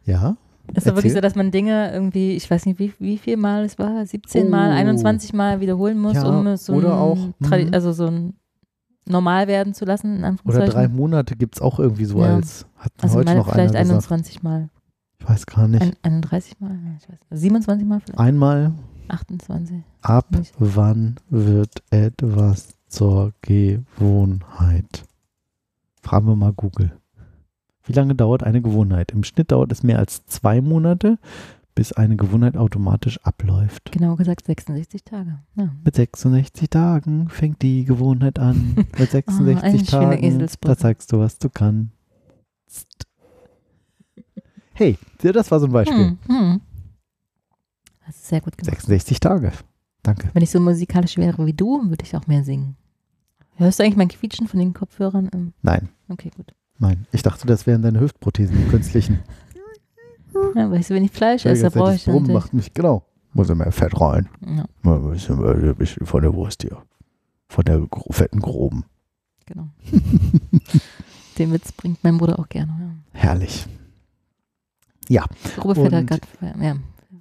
Ja, 0.05 0.37
ist 0.73 0.85
ja 0.87 0.95
wirklich 0.95 1.13
so, 1.13 1.21
dass 1.21 1.35
man 1.35 1.51
Dinge 1.51 1.91
irgendwie, 1.93 2.31
ich 2.35 2.49
weiß 2.49 2.65
nicht, 2.65 2.79
wie, 2.79 2.93
wie 2.99 3.17
viel 3.17 3.37
Mal 3.37 3.63
es 3.65 3.77
war, 3.79 4.05
17 4.05 4.49
Mal, 4.49 4.71
Oh. 4.71 4.75
21 4.75 5.33
Mal 5.33 5.59
wiederholen 5.61 5.97
muss, 5.99 6.15
Ja, 6.15 6.27
um 6.27 6.47
es 6.47 6.65
so 6.65 6.73
oder 6.73 6.93
ein, 6.93 6.99
auch, 6.99 7.17
Tradi- 7.43 7.67
mhm. 7.67 7.73
also 7.73 7.91
so 7.93 8.07
ein 8.07 8.33
normal 9.07 9.47
werden 9.47 9.73
zu 9.73 9.85
lassen, 9.85 10.23
in 10.23 10.37
oder 10.45 10.65
drei 10.67 10.87
Monate 10.87 11.35
gibt 11.35 11.55
es 11.55 11.61
auch 11.61 11.79
irgendwie 11.79 12.05
so 12.05 12.19
Ja. 12.21 12.35
als, 12.35 12.65
hat 12.77 12.91
also 13.01 13.19
heute 13.19 13.35
noch 13.35 13.45
vielleicht 13.51 13.73
gesagt. 13.73 13.91
21 13.91 14.43
Mal. 14.43 14.69
Ich 15.19 15.29
weiß 15.29 15.45
gar 15.45 15.67
nicht. 15.67 15.81
Ein, 15.81 15.93
31 16.03 16.59
Mal? 16.59 16.71
Ich 16.97 17.03
weiß, 17.03 17.09
nicht. 17.09 17.21
27 17.31 17.87
Mal 17.87 17.99
vielleicht? 18.01 18.19
Einmal 18.19 18.71
28. 19.07 19.77
Ab 20.01 20.25
Nicht. 20.31 20.53
wann 20.57 21.15
wird 21.29 21.71
etwas 21.91 22.69
zur 22.87 23.31
Gewohnheit? 23.41 25.03
Fragen 26.01 26.27
wir 26.27 26.35
mal 26.35 26.53
Google. 26.53 26.91
Wie 27.85 27.93
lange 27.93 28.15
dauert 28.15 28.43
eine 28.43 28.61
Gewohnheit? 28.61 29.11
Im 29.11 29.23
Schnitt 29.23 29.51
dauert 29.51 29.71
es 29.71 29.83
mehr 29.83 29.99
als 29.99 30.25
zwei 30.25 30.59
Monate, 30.61 31.19
bis 31.75 31.91
eine 31.91 32.15
Gewohnheit 32.15 32.57
automatisch 32.57 33.19
abläuft. 33.23 33.91
Genau 33.91 34.15
gesagt 34.15 34.45
66 34.45 35.03
Tage. 35.03 35.39
Ja. 35.55 35.69
Mit 35.83 35.95
66 35.95 36.69
Tagen 36.69 37.29
fängt 37.29 37.61
die 37.61 37.85
Gewohnheit 37.85 38.39
an. 38.39 38.75
Mit 38.97 39.11
66 39.11 39.63
Ah, 39.63 39.65
eine 39.67 39.85
schöne 39.85 40.21
Tagen, 40.21 40.47
da 40.61 40.77
zeigst 40.77 41.11
du, 41.11 41.19
was 41.19 41.37
du 41.37 41.49
kannst. 41.49 41.91
Hey, 44.73 44.97
das 45.21 45.51
war 45.51 45.59
so 45.59 45.67
ein 45.67 45.71
Beispiel. 45.71 45.97
Hm, 45.97 46.17
hm. 46.27 46.61
Das 48.05 48.15
ist 48.15 48.27
sehr 48.27 48.41
gut 48.41 48.57
gemacht. 48.57 48.75
66 48.75 49.19
Tage. 49.19 49.51
Danke. 50.03 50.29
Wenn 50.33 50.43
ich 50.43 50.51
so 50.51 50.59
musikalisch 50.59 51.17
wäre 51.17 51.45
wie 51.45 51.53
du, 51.53 51.89
würde 51.89 52.03
ich 52.03 52.15
auch 52.15 52.27
mehr 52.27 52.43
singen. 52.43 52.75
Hörst 53.55 53.79
du 53.79 53.83
eigentlich 53.83 53.95
mein 53.95 54.09
Quietschen 54.09 54.47
von 54.47 54.59
den 54.59 54.73
Kopfhörern? 54.73 55.53
Nein, 55.61 55.89
Okay, 56.09 56.29
gut. 56.35 56.53
Nein. 56.79 57.07
Ich 57.11 57.21
dachte, 57.23 57.47
das 57.47 57.65
wären 57.67 57.81
deine 57.81 57.99
Hüftprothesen, 57.99 58.57
die 58.57 58.69
künstlichen. 58.69 59.19
Ja, 60.55 60.69
weißt 60.69 60.89
du, 60.89 60.95
wenn 60.95 61.03
ich 61.05 61.11
Fleisch 61.11 61.45
esse, 61.45 61.71
brauche 61.71 61.95
ich 61.95 62.05
Brummen 62.05 62.33
macht 62.33 62.53
mich, 62.53 62.73
genau. 62.73 63.03
Muss 63.33 63.49
immer 63.49 63.71
Fett 63.71 63.99
rein. 63.99 64.29
Ja, 64.45 64.65
Mal 64.81 64.97
ein 64.97 65.09
bisschen, 65.11 65.43
ein 65.43 65.75
bisschen 65.75 66.05
von 66.05 66.21
der 66.21 66.33
Wurst 66.33 66.61
hier. 66.61 66.77
Von 67.47 67.65
der 67.65 67.85
fetten 68.11 68.39
Groben. 68.39 68.85
genau. 69.45 69.67
Den 71.37 71.51
Witz 71.51 71.71
bringt 71.73 72.01
mein 72.03 72.17
Bruder 72.17 72.39
auch 72.39 72.47
gerne. 72.47 72.95
Herrlich. 73.11 73.67
Ja. 75.09 75.25
Grobe 75.57 75.75
Fett 75.89 76.11
hat. 76.11 76.21
Ja. 76.61 76.77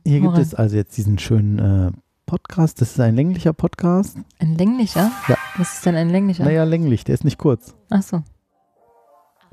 Hier 0.06 0.20
gibt 0.20 0.32
Hurra. 0.32 0.40
es 0.40 0.54
also 0.54 0.76
jetzt 0.76 0.96
diesen 0.96 1.18
schönen 1.18 1.58
äh, 1.58 1.90
Podcast. 2.26 2.80
Das 2.80 2.92
ist 2.92 3.00
ein 3.00 3.16
länglicher 3.16 3.52
Podcast. 3.52 4.16
Ein 4.38 4.54
länglicher? 4.56 5.10
Ja. 5.28 5.36
Was 5.56 5.74
ist 5.74 5.86
denn 5.86 5.96
ein 5.96 6.10
länglicher? 6.10 6.44
Naja, 6.44 6.62
länglich. 6.64 7.04
Der 7.04 7.14
ist 7.14 7.24
nicht 7.24 7.38
kurz. 7.38 7.74
Ach 7.90 8.02
so. 8.02 8.22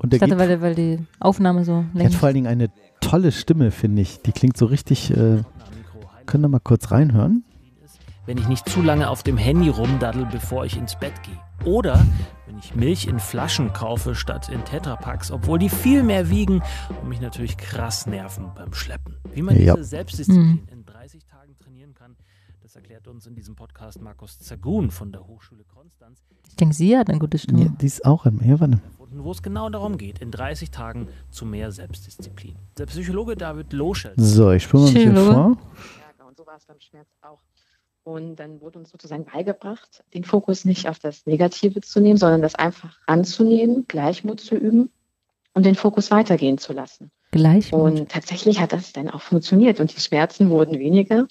Und 0.02 0.12
der 0.12 0.16
Ich 0.16 0.20
dachte, 0.28 0.36
geht, 0.36 0.48
weil, 0.50 0.60
weil 0.62 0.74
die 0.74 0.98
Aufnahme 1.20 1.64
so 1.64 1.84
der 1.94 2.06
hat 2.06 2.14
vor 2.14 2.26
allen 2.26 2.34
Dingen 2.34 2.46
eine 2.48 2.70
tolle 3.00 3.30
Stimme, 3.32 3.70
finde 3.70 4.02
ich. 4.02 4.20
Die 4.22 4.32
klingt 4.32 4.56
so 4.56 4.66
richtig. 4.66 5.10
Äh, 5.10 5.42
können 6.26 6.44
wir 6.44 6.48
mal 6.48 6.60
kurz 6.60 6.90
reinhören? 6.90 7.44
wenn 8.24 8.38
ich 8.38 8.46
nicht 8.46 8.68
zu 8.68 8.80
lange 8.82 9.10
auf 9.10 9.24
dem 9.24 9.36
Handy 9.36 9.68
rumdaddel, 9.68 10.26
bevor 10.30 10.64
ich 10.64 10.76
ins 10.76 10.94
Bett 10.94 11.12
gehe. 11.24 11.36
Oder 11.68 12.06
wenn 12.46 12.56
ich 12.56 12.76
Milch 12.76 13.08
in 13.08 13.18
Flaschen 13.18 13.72
kaufe 13.72 14.14
statt 14.14 14.48
in 14.48 14.64
Tetrapacks, 14.64 15.32
obwohl 15.32 15.58
die 15.58 15.68
viel 15.68 16.04
mehr 16.04 16.30
wiegen 16.30 16.62
und 17.02 17.08
mich 17.08 17.20
natürlich 17.20 17.56
krass 17.56 18.06
nerven 18.06 18.52
beim 18.54 18.72
Schleppen. 18.74 19.16
Wie 19.34 19.42
man 19.42 19.56
Ja. 19.60 19.74
diese 19.74 19.88
Selbstdisziplin 19.88 20.46
Mhm. 20.52 20.60
in 20.70 20.84
30 20.86 21.26
Tagen 21.26 21.56
trainieren 21.58 21.94
kann, 21.94 22.14
das 22.62 22.76
erklärt 22.76 23.08
uns 23.08 23.26
in 23.26 23.34
diesem 23.34 23.56
Podcast 23.56 24.00
Markus 24.00 24.38
Zagun 24.38 24.92
von 24.92 25.10
der 25.10 25.26
Hochschule 25.26 25.64
Konstanz, 25.64 26.22
Ich 26.48 26.54
denke, 26.54 26.76
sie 26.76 26.96
hat 26.96 27.10
eine 27.10 27.18
gute 27.18 27.38
Stimme. 27.38 27.64
Ja, 27.64 27.68
die 27.80 27.86
ist 27.86 28.04
auch. 28.06 28.24
im- 28.24 28.40
Ja, 28.44 28.60
erfunden, 29.12 29.24
wo 29.24 29.30
es 29.30 29.42
genau 29.42 29.68
darum 29.68 29.98
geht, 29.98 30.20
in 30.20 30.30
30 30.30 30.70
Tagen 30.70 31.08
zu 31.30 31.44
mehr 31.44 31.70
Selbstdisziplin. 31.70 32.56
Der 32.78 32.86
Psychologe 32.86 33.36
David 33.36 33.72
Loschel 33.72 34.14
So, 34.16 34.50
ich 34.52 34.64
spule 34.64 34.84
mal 34.84 34.88
ein 34.88 34.94
bisschen 34.94 35.14
Psychologe. 35.14 35.34
vor. 36.18 36.26
Und 36.28 36.36
so 36.36 36.46
war 36.46 36.56
es 36.56 36.64
beim 36.66 36.80
Schmerz 36.80 37.08
auch. 37.20 37.40
Und 38.04 38.36
dann 38.36 38.60
wurde 38.60 38.80
uns 38.80 38.90
sozusagen 38.90 39.24
beigebracht, 39.24 40.02
den 40.12 40.24
Fokus 40.24 40.64
nicht 40.64 40.88
auf 40.88 40.98
das 40.98 41.24
Negative 41.26 41.80
zu 41.82 42.00
nehmen, 42.00 42.16
sondern 42.16 42.42
das 42.42 42.56
einfach 42.56 42.98
anzunehmen, 43.06 43.84
Gleichmut 43.86 44.40
zu 44.40 44.56
üben 44.56 44.90
und 45.54 45.64
den 45.64 45.76
Fokus 45.76 46.10
weitergehen 46.10 46.58
zu 46.58 46.72
lassen. 46.72 47.12
Gleichmut. 47.30 47.80
Und 47.80 48.08
tatsächlich 48.08 48.60
hat 48.60 48.72
das 48.72 48.92
dann 48.92 49.08
auch 49.08 49.20
funktioniert 49.20 49.78
und 49.78 49.94
die 49.94 50.00
Schmerzen 50.00 50.50
wurden 50.50 50.78
weniger. 50.78 51.28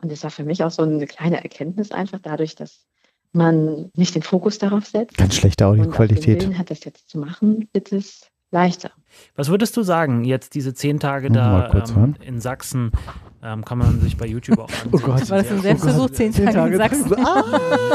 Und 0.00 0.12
das 0.12 0.22
war 0.22 0.30
für 0.30 0.44
mich 0.44 0.62
auch 0.62 0.70
so 0.70 0.82
eine 0.82 1.06
kleine 1.06 1.42
Erkenntnis 1.42 1.90
einfach 1.90 2.20
dadurch, 2.22 2.54
dass 2.54 2.86
man 3.34 3.90
nicht 3.94 4.14
den 4.14 4.22
Fokus 4.22 4.58
darauf 4.58 4.86
setzt. 4.86 5.16
Ganz 5.18 5.34
schlechte 5.34 5.66
Audioqualität. 5.66 6.42
Willen 6.42 6.58
hat, 6.58 6.70
das 6.70 6.84
jetzt 6.84 7.08
zu 7.08 7.18
machen, 7.18 7.68
wird 7.72 7.92
es 7.92 8.30
leichter. 8.50 8.90
Was 9.34 9.48
würdest 9.48 9.76
du 9.76 9.82
sagen, 9.82 10.24
jetzt 10.24 10.54
diese 10.54 10.74
zehn 10.74 11.00
Tage 11.00 11.28
Mal 11.30 11.62
da 11.62 11.68
kurz 11.70 11.90
ähm, 11.90 12.14
in 12.24 12.40
Sachsen, 12.40 12.92
ähm, 13.42 13.64
kann 13.64 13.78
man 13.78 14.00
sich 14.00 14.16
bei 14.16 14.26
YouTube 14.26 14.58
auch 14.58 14.70
ansehen. 14.70 14.90
Oh 14.92 14.98
Gott. 14.98 15.28
War 15.30 15.38
das 15.38 15.50
ein 15.50 15.60
Selbstversuch, 15.60 16.08
cool. 16.08 16.12
zehn 16.12 16.32
Tage 16.32 16.72
in 16.72 16.76
Sachsen? 16.78 17.14
Ah, 17.16 17.44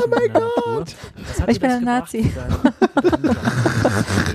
mein 0.10 0.34
Gott! 0.34 0.96
Ich 1.48 1.60
bin 1.60 1.72
ein 1.72 1.84
Nazi. 1.84 2.32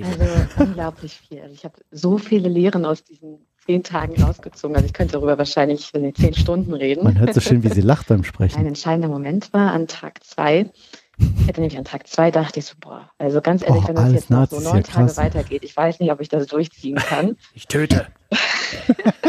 Also 0.05 0.62
unglaublich 0.64 1.20
viel. 1.28 1.40
Also 1.40 1.55
ich 1.55 1.64
habe 1.64 1.74
so 1.90 2.18
viele 2.18 2.48
Lehren 2.48 2.85
aus 2.85 3.05
diesen 3.05 3.47
zehn 3.64 3.82
Tagen 3.82 4.22
rausgezogen. 4.22 4.76
Also 4.76 4.86
ich 4.86 4.92
könnte 4.92 5.12
darüber 5.12 5.38
wahrscheinlich 5.38 5.90
zehn 5.92 6.34
Stunden 6.34 6.74
reden. 6.74 7.04
Man 7.04 7.18
hört 7.18 7.34
so 7.34 7.40
schön, 7.40 7.62
wie 7.62 7.68
sie 7.68 7.80
lacht 7.82 8.08
beim 8.08 8.20
Ein 8.20 8.24
Sprechen. 8.24 8.66
entscheidender 8.66 9.08
Moment 9.08 9.52
war 9.52 9.72
an 9.72 9.86
Tag 9.86 10.22
zwei. 10.24 10.70
Ich 11.16 11.46
hätte 11.46 11.60
nämlich 11.60 11.78
an 11.78 11.84
Tag 11.84 12.08
zwei 12.08 12.32
dachte 12.32 12.58
ich 12.58 12.66
so, 12.66 12.74
boah, 12.80 13.08
also 13.18 13.40
ganz 13.40 13.62
ehrlich, 13.62 13.84
Oh, 13.84 13.88
wenn 13.88 13.94
das 13.94 14.12
jetzt 14.12 14.30
noch 14.30 14.50
so 14.50 14.58
neun 14.58 14.78
ja, 14.78 14.82
Tage 14.82 15.06
krass. 15.06 15.16
weitergeht, 15.16 15.62
ich 15.62 15.76
weiß 15.76 16.00
nicht, 16.00 16.10
ob 16.10 16.20
ich 16.20 16.28
das 16.28 16.46
durchziehen 16.48 16.96
kann. 16.96 17.36
Ich 17.54 17.66
töte. 17.68 18.06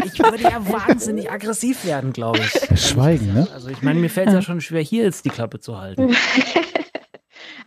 Ich 0.03 0.19
würde 0.19 0.43
ja 0.43 0.65
wahnsinnig 0.67 1.29
aggressiv 1.31 1.85
werden, 1.85 2.13
glaube 2.13 2.39
ich. 2.39 2.79
Schweigen, 2.79 3.33
ne? 3.33 3.47
Also 3.53 3.69
ich 3.69 3.81
meine, 3.83 3.99
mir 3.99 4.09
fällt 4.09 4.27
es 4.29 4.33
ja 4.33 4.41
schon 4.41 4.59
schwer, 4.61 4.81
hier 4.81 5.03
jetzt 5.03 5.25
die 5.25 5.29
Klappe 5.29 5.59
zu 5.59 5.77
halten. 5.79 6.15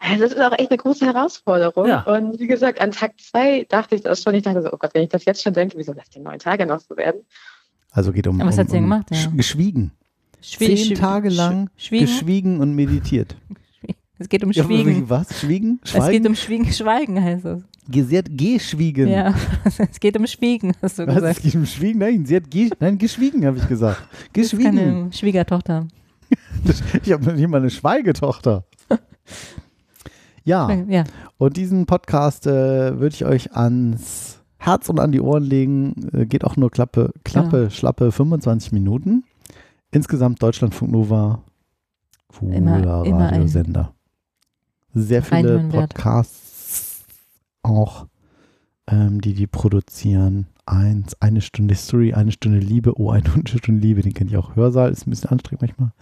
Also 0.00 0.22
das 0.24 0.32
ist 0.32 0.40
auch 0.40 0.52
echt 0.58 0.70
eine 0.70 0.78
große 0.78 1.04
Herausforderung. 1.06 1.86
Ja. 1.86 2.02
Und 2.02 2.38
wie 2.40 2.46
gesagt, 2.46 2.80
an 2.80 2.92
Tag 2.92 3.12
zwei 3.20 3.64
dachte 3.68 3.94
ich 3.96 4.02
das 4.02 4.22
schon. 4.22 4.34
Ich 4.34 4.42
dachte 4.44 4.62
so, 4.62 4.72
oh 4.72 4.76
Gott, 4.76 4.90
wenn 4.94 5.02
ich 5.02 5.08
das 5.08 5.24
jetzt 5.24 5.42
schon 5.42 5.52
denke, 5.54 5.76
wieso 5.78 5.92
lass 5.92 6.08
die 6.10 6.20
neun 6.20 6.38
Tage 6.38 6.66
noch 6.66 6.80
so 6.80 6.96
werden? 6.96 7.22
Also 7.90 8.12
geht 8.12 8.26
um, 8.26 8.40
Aber 8.40 8.48
was 8.48 8.56
um, 8.56 8.60
hat 8.60 8.66
sie 8.68 8.72
denn 8.74 8.84
um 8.84 8.90
gemacht, 8.90 9.06
ja? 9.10 9.16
sch- 9.16 9.36
geschwiegen. 9.36 9.92
Schwie- 10.42 10.76
Zehn 10.88 10.94
Tage 10.94 11.30
lang 11.30 11.68
Schwiegen? 11.76 12.06
geschwiegen 12.06 12.60
und 12.60 12.74
meditiert. 12.74 13.36
Es 14.20 14.28
geht 14.28 14.42
um 14.42 14.50
Ja, 14.50 14.64
Schwiegen. 14.64 15.08
was? 15.08 15.38
Schwiegen? 15.40 15.78
Es 15.84 15.92
geht 15.92 16.02
Schweigen? 16.02 16.26
um 16.26 16.34
Schwiegen, 16.34 16.72
Schweigen 16.72 17.22
heißt 17.22 17.44
es. 17.44 17.62
Sie 17.88 18.18
hat 18.18 18.26
geschwiegen. 18.30 19.06
Ja, 19.08 19.32
es 19.90 20.00
geht 20.00 20.16
um 20.18 20.26
Schwiegen, 20.26 20.72
hast 20.82 20.98
du 20.98 21.06
Was? 21.06 21.14
Es 21.14 21.20
gesagt. 21.22 21.42
geht 21.44 21.54
um 21.54 21.64
Schwiegen? 21.66 21.98
Nein, 22.00 22.26
sie 22.26 22.34
hat 22.34 22.50
ge 22.50 22.68
Nein, 22.80 22.98
geschwiegen, 22.98 23.46
habe 23.46 23.58
ich 23.58 23.68
gesagt. 23.68 24.02
Das 24.32 24.32
Geschwiegen. 24.32 24.74
keine 24.76 25.12
Schwiegertochter. 25.12 25.86
Ich 27.04 27.12
habe 27.12 27.32
nicht 27.32 27.48
mal 27.48 27.58
eine 27.58 27.70
Schweigetochter. 27.70 28.64
Ja, 30.48 30.70
Ja, 30.88 31.04
und 31.36 31.56
diesen 31.56 31.86
Podcast 31.86 32.46
äh, 32.46 32.98
würde 32.98 33.14
ich 33.14 33.24
euch 33.24 33.54
ans 33.54 34.40
Herz 34.56 34.88
und 34.88 34.98
an 34.98 35.12
die 35.12 35.20
Ohren 35.20 35.44
legen. 35.44 35.94
Äh, 36.12 36.26
geht 36.26 36.44
auch 36.44 36.56
nur 36.56 36.70
Klappe, 36.70 37.12
Klappe, 37.24 37.70
schlappe 37.70 38.10
25 38.12 38.72
Minuten. 38.72 39.24
Insgesamt 39.90 40.42
Deutschlandfunk 40.42 40.90
Nova, 40.90 41.42
Immer- 42.40 42.76
cooler 42.78 43.04
immer 43.04 43.18
ein 43.18 43.34
Radiosender. 43.34 43.94
Sehr 44.94 45.22
viele. 45.22 45.68
Podcasts 45.68 47.04
auch, 47.62 48.06
ähm, 48.86 49.20
die 49.20 49.34
die 49.34 49.46
produzieren. 49.46 50.46
Eins, 50.66 51.14
eine 51.20 51.40
Stunde 51.40 51.74
History, 51.74 52.12
eine 52.14 52.32
Stunde 52.32 52.58
Liebe, 52.58 52.98
oh, 53.00 53.10
eine 53.10 53.24
Stunde 53.46 53.80
Liebe, 53.80 54.02
den 54.02 54.12
kennt 54.14 54.30
ihr 54.30 54.38
auch. 54.40 54.56
Hörsaal 54.56 54.90
ist 54.90 55.06
ein 55.06 55.10
bisschen 55.10 55.30
anstrengend 55.30 55.62
manchmal. 55.62 55.92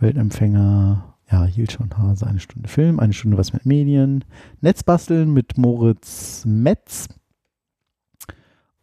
Weltempfänger, 0.00 1.07
ja, 1.30 1.44
hielt 1.44 1.72
schon 1.72 1.90
Hase, 1.96 2.26
eine 2.26 2.40
Stunde 2.40 2.68
Film, 2.68 3.00
eine 3.00 3.12
Stunde 3.12 3.36
was 3.36 3.52
mit 3.52 3.66
Medien. 3.66 4.24
Netzbasteln 4.60 5.32
mit 5.32 5.58
Moritz 5.58 6.44
Metz. 6.46 7.08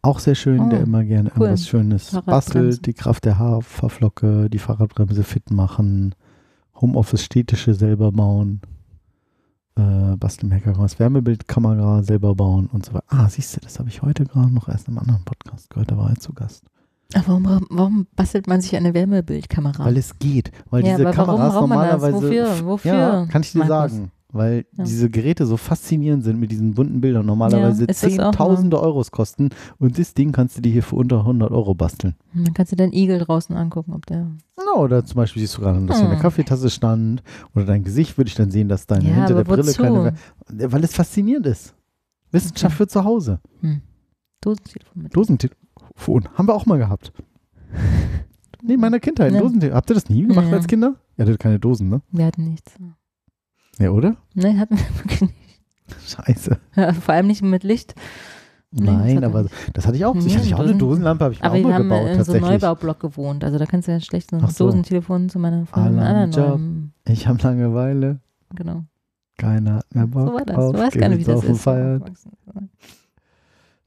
Auch 0.02 0.20
sehr 0.20 0.36
schön, 0.36 0.60
Oh, 0.60 0.68
der 0.68 0.82
immer 0.82 1.02
gerne 1.02 1.30
cool. 1.30 1.46
irgendwas 1.46 1.66
Schönes 1.68 2.20
bastelt. 2.24 2.86
Die 2.86 2.94
Kraft 2.94 3.24
der 3.24 3.38
Haferflocke, 3.38 4.48
die 4.48 4.60
Fahrradbremse 4.60 5.24
fit 5.24 5.50
machen, 5.50 6.14
Homeoffice 6.80 7.24
städtische 7.24 7.74
selber 7.74 8.12
bauen, 8.12 8.60
äh, 9.76 9.82
Hackerhaus, 9.82 11.00
Wärmebildkamera 11.00 12.02
selber 12.04 12.36
bauen 12.36 12.66
und 12.66 12.86
so 12.86 12.94
weiter. 12.94 13.04
Ah, 13.08 13.28
siehst 13.28 13.56
du, 13.56 13.60
das 13.60 13.80
habe 13.80 13.88
ich 13.88 14.02
heute 14.02 14.24
gerade 14.24 14.52
noch 14.52 14.68
erst 14.68 14.86
im 14.86 14.98
anderen 14.98 15.24
Podcast 15.24 15.70
gehört, 15.70 15.90
da 15.90 15.96
war 15.96 16.10
er 16.10 16.16
zu 16.16 16.32
Gast. 16.32 16.64
Aber 17.14 17.26
warum, 17.44 17.66
warum 17.70 18.06
bastelt 18.16 18.46
man 18.48 18.60
sich 18.60 18.74
eine 18.76 18.92
Wärmebildkamera? 18.92 19.84
Weil 19.84 19.96
es 19.96 20.18
geht. 20.18 20.50
Weil 20.70 20.84
Ja, 20.84 20.92
diese 20.96 21.04
warum 21.04 21.16
Kameras 21.16 21.52
das? 21.52 21.60
normalerweise. 21.60 22.16
Wofür? 22.16 22.64
Wofür, 22.66 22.92
Ja, 22.92 23.26
kann 23.26 23.42
ich 23.42 23.52
dir 23.52 23.58
Markus? 23.58 23.92
sagen. 23.92 24.10
Weil 24.32 24.66
Ja. 24.76 24.84
diese 24.84 25.08
Geräte 25.08 25.46
so 25.46 25.56
faszinierend 25.56 26.24
sind 26.24 26.38
mit 26.40 26.50
diesen 26.50 26.74
bunten 26.74 27.00
Bildern. 27.00 27.24
Normalerweise 27.24 27.86
Zehntausende 27.86 28.78
Euros 28.82 29.10
kosten. 29.12 29.50
Und 29.78 29.98
das 29.98 30.14
Ding 30.14 30.32
kannst 30.32 30.58
du 30.58 30.60
dir 30.62 30.72
hier 30.72 30.82
für 30.82 30.96
unter 30.96 31.20
100 31.20 31.52
Euro 31.52 31.74
basteln. 31.74 32.16
Dann 32.34 32.52
kannst 32.52 32.72
du 32.72 32.76
den 32.76 32.92
Igel 32.92 33.18
draußen 33.20 33.56
angucken, 33.56 33.94
ob 33.94 34.04
der. 34.04 34.26
Ja, 34.58 34.80
oder 34.80 35.04
zum 35.04 35.16
Beispiel 35.16 35.40
siehst 35.40 35.56
du 35.56 35.60
gerade, 35.62 35.80
dass 35.86 35.98
hier 35.98 36.06
eine 36.06 36.16
Hm. 36.16 36.22
Kaffeetasse 36.22 36.68
stand. 36.70 37.22
Oder 37.54 37.64
dein 37.66 37.84
Gesicht 37.84 38.18
würde 38.18 38.28
ich 38.28 38.34
dann 38.34 38.50
sehen, 38.50 38.68
dass 38.68 38.86
deine 38.86 39.04
hinter 39.04 39.34
der 39.36 39.44
Brille 39.44 39.64
wozu? 39.68 39.80
keine. 39.80 40.14
Weil 40.48 40.84
es 40.84 40.92
faszinierend 40.92 41.46
ist. 41.46 41.74
Wissenschaft 42.32 42.74
Okay. 42.74 42.84
für 42.84 42.88
zu 42.88 43.04
Hause. 43.04 43.38
Dosentelefon 44.42 45.02
mit. 45.02 45.16
Dosentelefon. 45.16 45.65
Haben 45.98 46.48
wir 46.48 46.54
auch 46.54 46.66
mal 46.66 46.78
gehabt. 46.78 47.12
Nee, 48.62 48.74
in 48.74 48.80
meiner 48.80 49.00
Kindheit. 49.00 49.32
Ja. 49.32 49.40
Dosentelefon. 49.40 49.76
Habt 49.76 49.90
ihr 49.90 49.94
das 49.94 50.08
nie 50.08 50.26
gemacht 50.26 50.48
Ja. 50.48 50.56
als 50.56 50.66
Kinder? 50.66 50.94
Ihr 51.16 51.24
hattet 51.24 51.38
keine 51.40 51.58
Dosen, 51.58 51.88
ne? 51.88 52.00
Wir 52.10 52.26
hatten 52.26 52.44
nichts. 52.44 52.74
Ja, 53.78 53.90
oder? 53.90 54.16
Nein, 54.34 54.58
hatten 54.58 54.76
wir 54.78 54.98
wirklich 54.98 55.20
nicht. 55.22 55.34
Scheiße. 56.06 56.58
Ja, 56.74 56.92
vor 56.92 57.14
allem 57.14 57.26
nicht 57.28 57.42
mit 57.42 57.62
Licht. 57.64 57.94
Nee, 58.72 58.86
Nein, 58.90 59.22
er 59.22 59.28
aber 59.28 59.42
nicht. 59.44 59.54
das 59.74 59.86
hatte 59.86 59.96
ich 59.96 60.04
auch. 60.04 60.14
Ich 60.16 60.24
Nee, 60.26 60.34
hatte 60.34 60.44
ich 60.46 60.54
auch 60.54 60.58
eine 60.60 60.68
Dosen- 60.72 60.78
Dosenlampe, 60.80 61.24
habe 61.24 61.34
ich 61.34 61.40
mir 61.40 61.46
Aber 61.46 61.54
auch 61.54 61.58
wir 61.58 61.66
mal 61.68 61.74
haben 61.74 61.82
gebaut, 61.84 62.08
in 62.10 62.24
so 62.24 62.32
einem. 62.32 62.42
Neubaublock 62.42 63.00
gewohnt. 63.00 63.44
Also 63.44 63.58
da 63.58 63.66
kannst 63.66 63.86
du 63.88 63.92
ja 63.92 64.00
schlecht 64.00 64.30
so 64.30 64.36
ein 64.36 64.46
so. 64.48 64.66
Dosentelefon 64.66 65.28
zu 65.28 65.38
meiner 65.38 65.64
Freundin 65.66 65.98
anderen. 66.00 66.92
Ich 67.06 67.26
habe 67.28 67.40
Langeweile, 67.42 68.20
Genau. 68.54 68.84
keiner 69.38 69.76
hat 69.76 69.94
mehr 69.94 70.06
Bock 70.08 70.28
So 70.28 70.34
war 70.34 70.44
das. 70.44 70.56
auf 70.56 70.72
Du 70.72 70.78
weißt 70.78 70.98
gar 70.98 71.08
nicht, 71.08 71.20
wie 71.20 71.24
das 71.24 71.44
ist. 71.44 71.60
Feiern. 71.60 72.04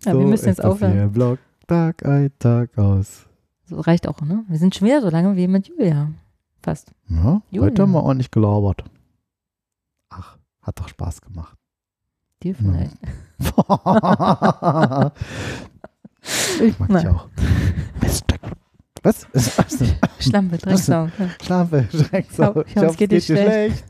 Ja, 0.05 0.13
wir 0.13 0.21
So 0.21 0.27
müssen 0.27 0.47
jetzt 0.47 0.63
aufhören. 0.63 1.11
Block, 1.11 1.39
Tag 1.69 2.03
ein, 2.03 2.31
Tag 2.39 2.75
aus. 2.79 3.27
So 3.65 3.79
reicht 3.79 4.07
auch, 4.07 4.19
ne? 4.21 4.43
Wir 4.47 4.57
sind 4.57 4.73
schon 4.73 4.87
wieder 4.87 5.01
so 5.03 5.09
lange 5.11 5.35
wie 5.35 5.47
mit 5.47 5.67
Julia. 5.67 6.11
Fast. 6.63 6.91
Ja, 7.07 7.43
Julia. 7.51 7.67
heute 7.67 7.83
haben 7.83 7.91
wir 7.91 8.01
ordentlich 8.01 8.31
gelabert. 8.31 8.83
Ach, 10.09 10.39
hat 10.63 10.79
doch 10.79 10.87
Spaß 10.87 11.21
gemacht. 11.21 11.55
Dir 12.41 12.55
vielleicht. 12.55 12.97
ich 16.59 16.79
mag 16.79 16.87
dich 16.87 17.03
Nein. 17.03 17.07
auch. 17.07 17.29
Miststück. 18.01 18.41
Was? 19.03 19.27
Schlampe, 20.19 20.57
Drecksau. 20.57 21.05
Ja. 21.19 21.29
Schlafe, 21.39 21.87
Drecksau. 21.91 22.63
Ich 22.65 22.77
hoffe, 22.77 22.85
es 22.87 22.97
geht 22.97 23.11
dir 23.11 23.21
schlecht. 23.21 23.85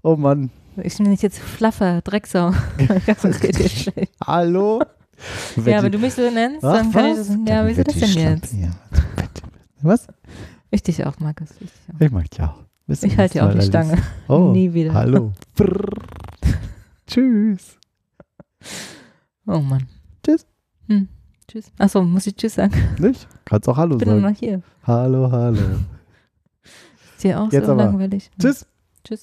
oh 0.00 0.14
Mann. 0.14 0.50
Ich 0.76 0.96
bin 0.96 1.10
nicht 1.10 1.24
jetzt 1.24 1.40
flaffer, 1.40 2.02
Drecksau. 2.02 2.52
Ich 2.78 3.08
hoffe, 3.08 3.30
es 3.30 3.40
geht 3.40 3.58
dir 3.58 3.68
schlecht. 3.68 4.14
Hallo? 4.24 4.80
Ja, 5.64 5.82
wenn 5.82 5.92
du 5.92 5.98
mich 5.98 6.14
so 6.14 6.30
nennst, 6.30 6.64
Ach, 6.64 6.74
dann 6.74 6.92
kann 6.92 7.06
ich 7.12 7.18
was? 7.18 7.28
das. 7.28 7.36
Ja, 7.46 7.66
wieso 7.66 7.82
das 7.82 7.94
denn 7.94 8.08
Schlampe 8.08 8.48
jetzt? 8.56 8.72
Was? 9.82 10.06
Wichtig 10.70 11.04
auch, 11.06 11.18
Markus. 11.20 11.50
Wichtig 11.60 11.70
auch. 11.94 12.00
Ich 12.00 12.10
mag 12.10 12.30
dich 12.30 12.42
auch. 12.42 12.54
Bis 12.86 13.02
Ich 13.02 13.16
halte 13.16 13.34
dir 13.34 13.46
auch 13.46 13.50
die 13.50 13.56
Mal, 13.58 13.62
Stange. 13.64 13.92
Alice. 13.92 14.04
Oh, 14.28 14.52
Nie 14.52 14.72
wieder. 14.74 14.92
Hallo. 14.92 15.32
Tschüss. 17.06 17.78
Oh 19.46 19.58
Mann. 19.60 19.86
Tschüss. 20.24 20.46
Hm. 20.88 21.08
Tschüss. 21.48 21.70
Achso, 21.78 22.02
muss 22.02 22.26
ich 22.26 22.34
Tschüss 22.36 22.54
sagen? 22.54 22.74
Nicht? 22.98 23.26
Kannst 23.44 23.68
auch 23.68 23.76
Hallo 23.76 23.96
Ich 23.96 23.98
bin 24.00 24.08
sagen. 24.08 24.22
noch 24.22 24.38
hier. 24.38 24.62
Hallo, 24.86 25.30
hallo. 25.30 25.60
Ist 27.16 27.22
hier 27.22 27.40
auch 27.40 27.52
Jetzt 27.52 27.66
so 27.66 27.72
aber. 27.72 27.84
langweilig. 27.84 28.30
Tschüss. 28.40 28.66
Tschüss. 29.04 29.22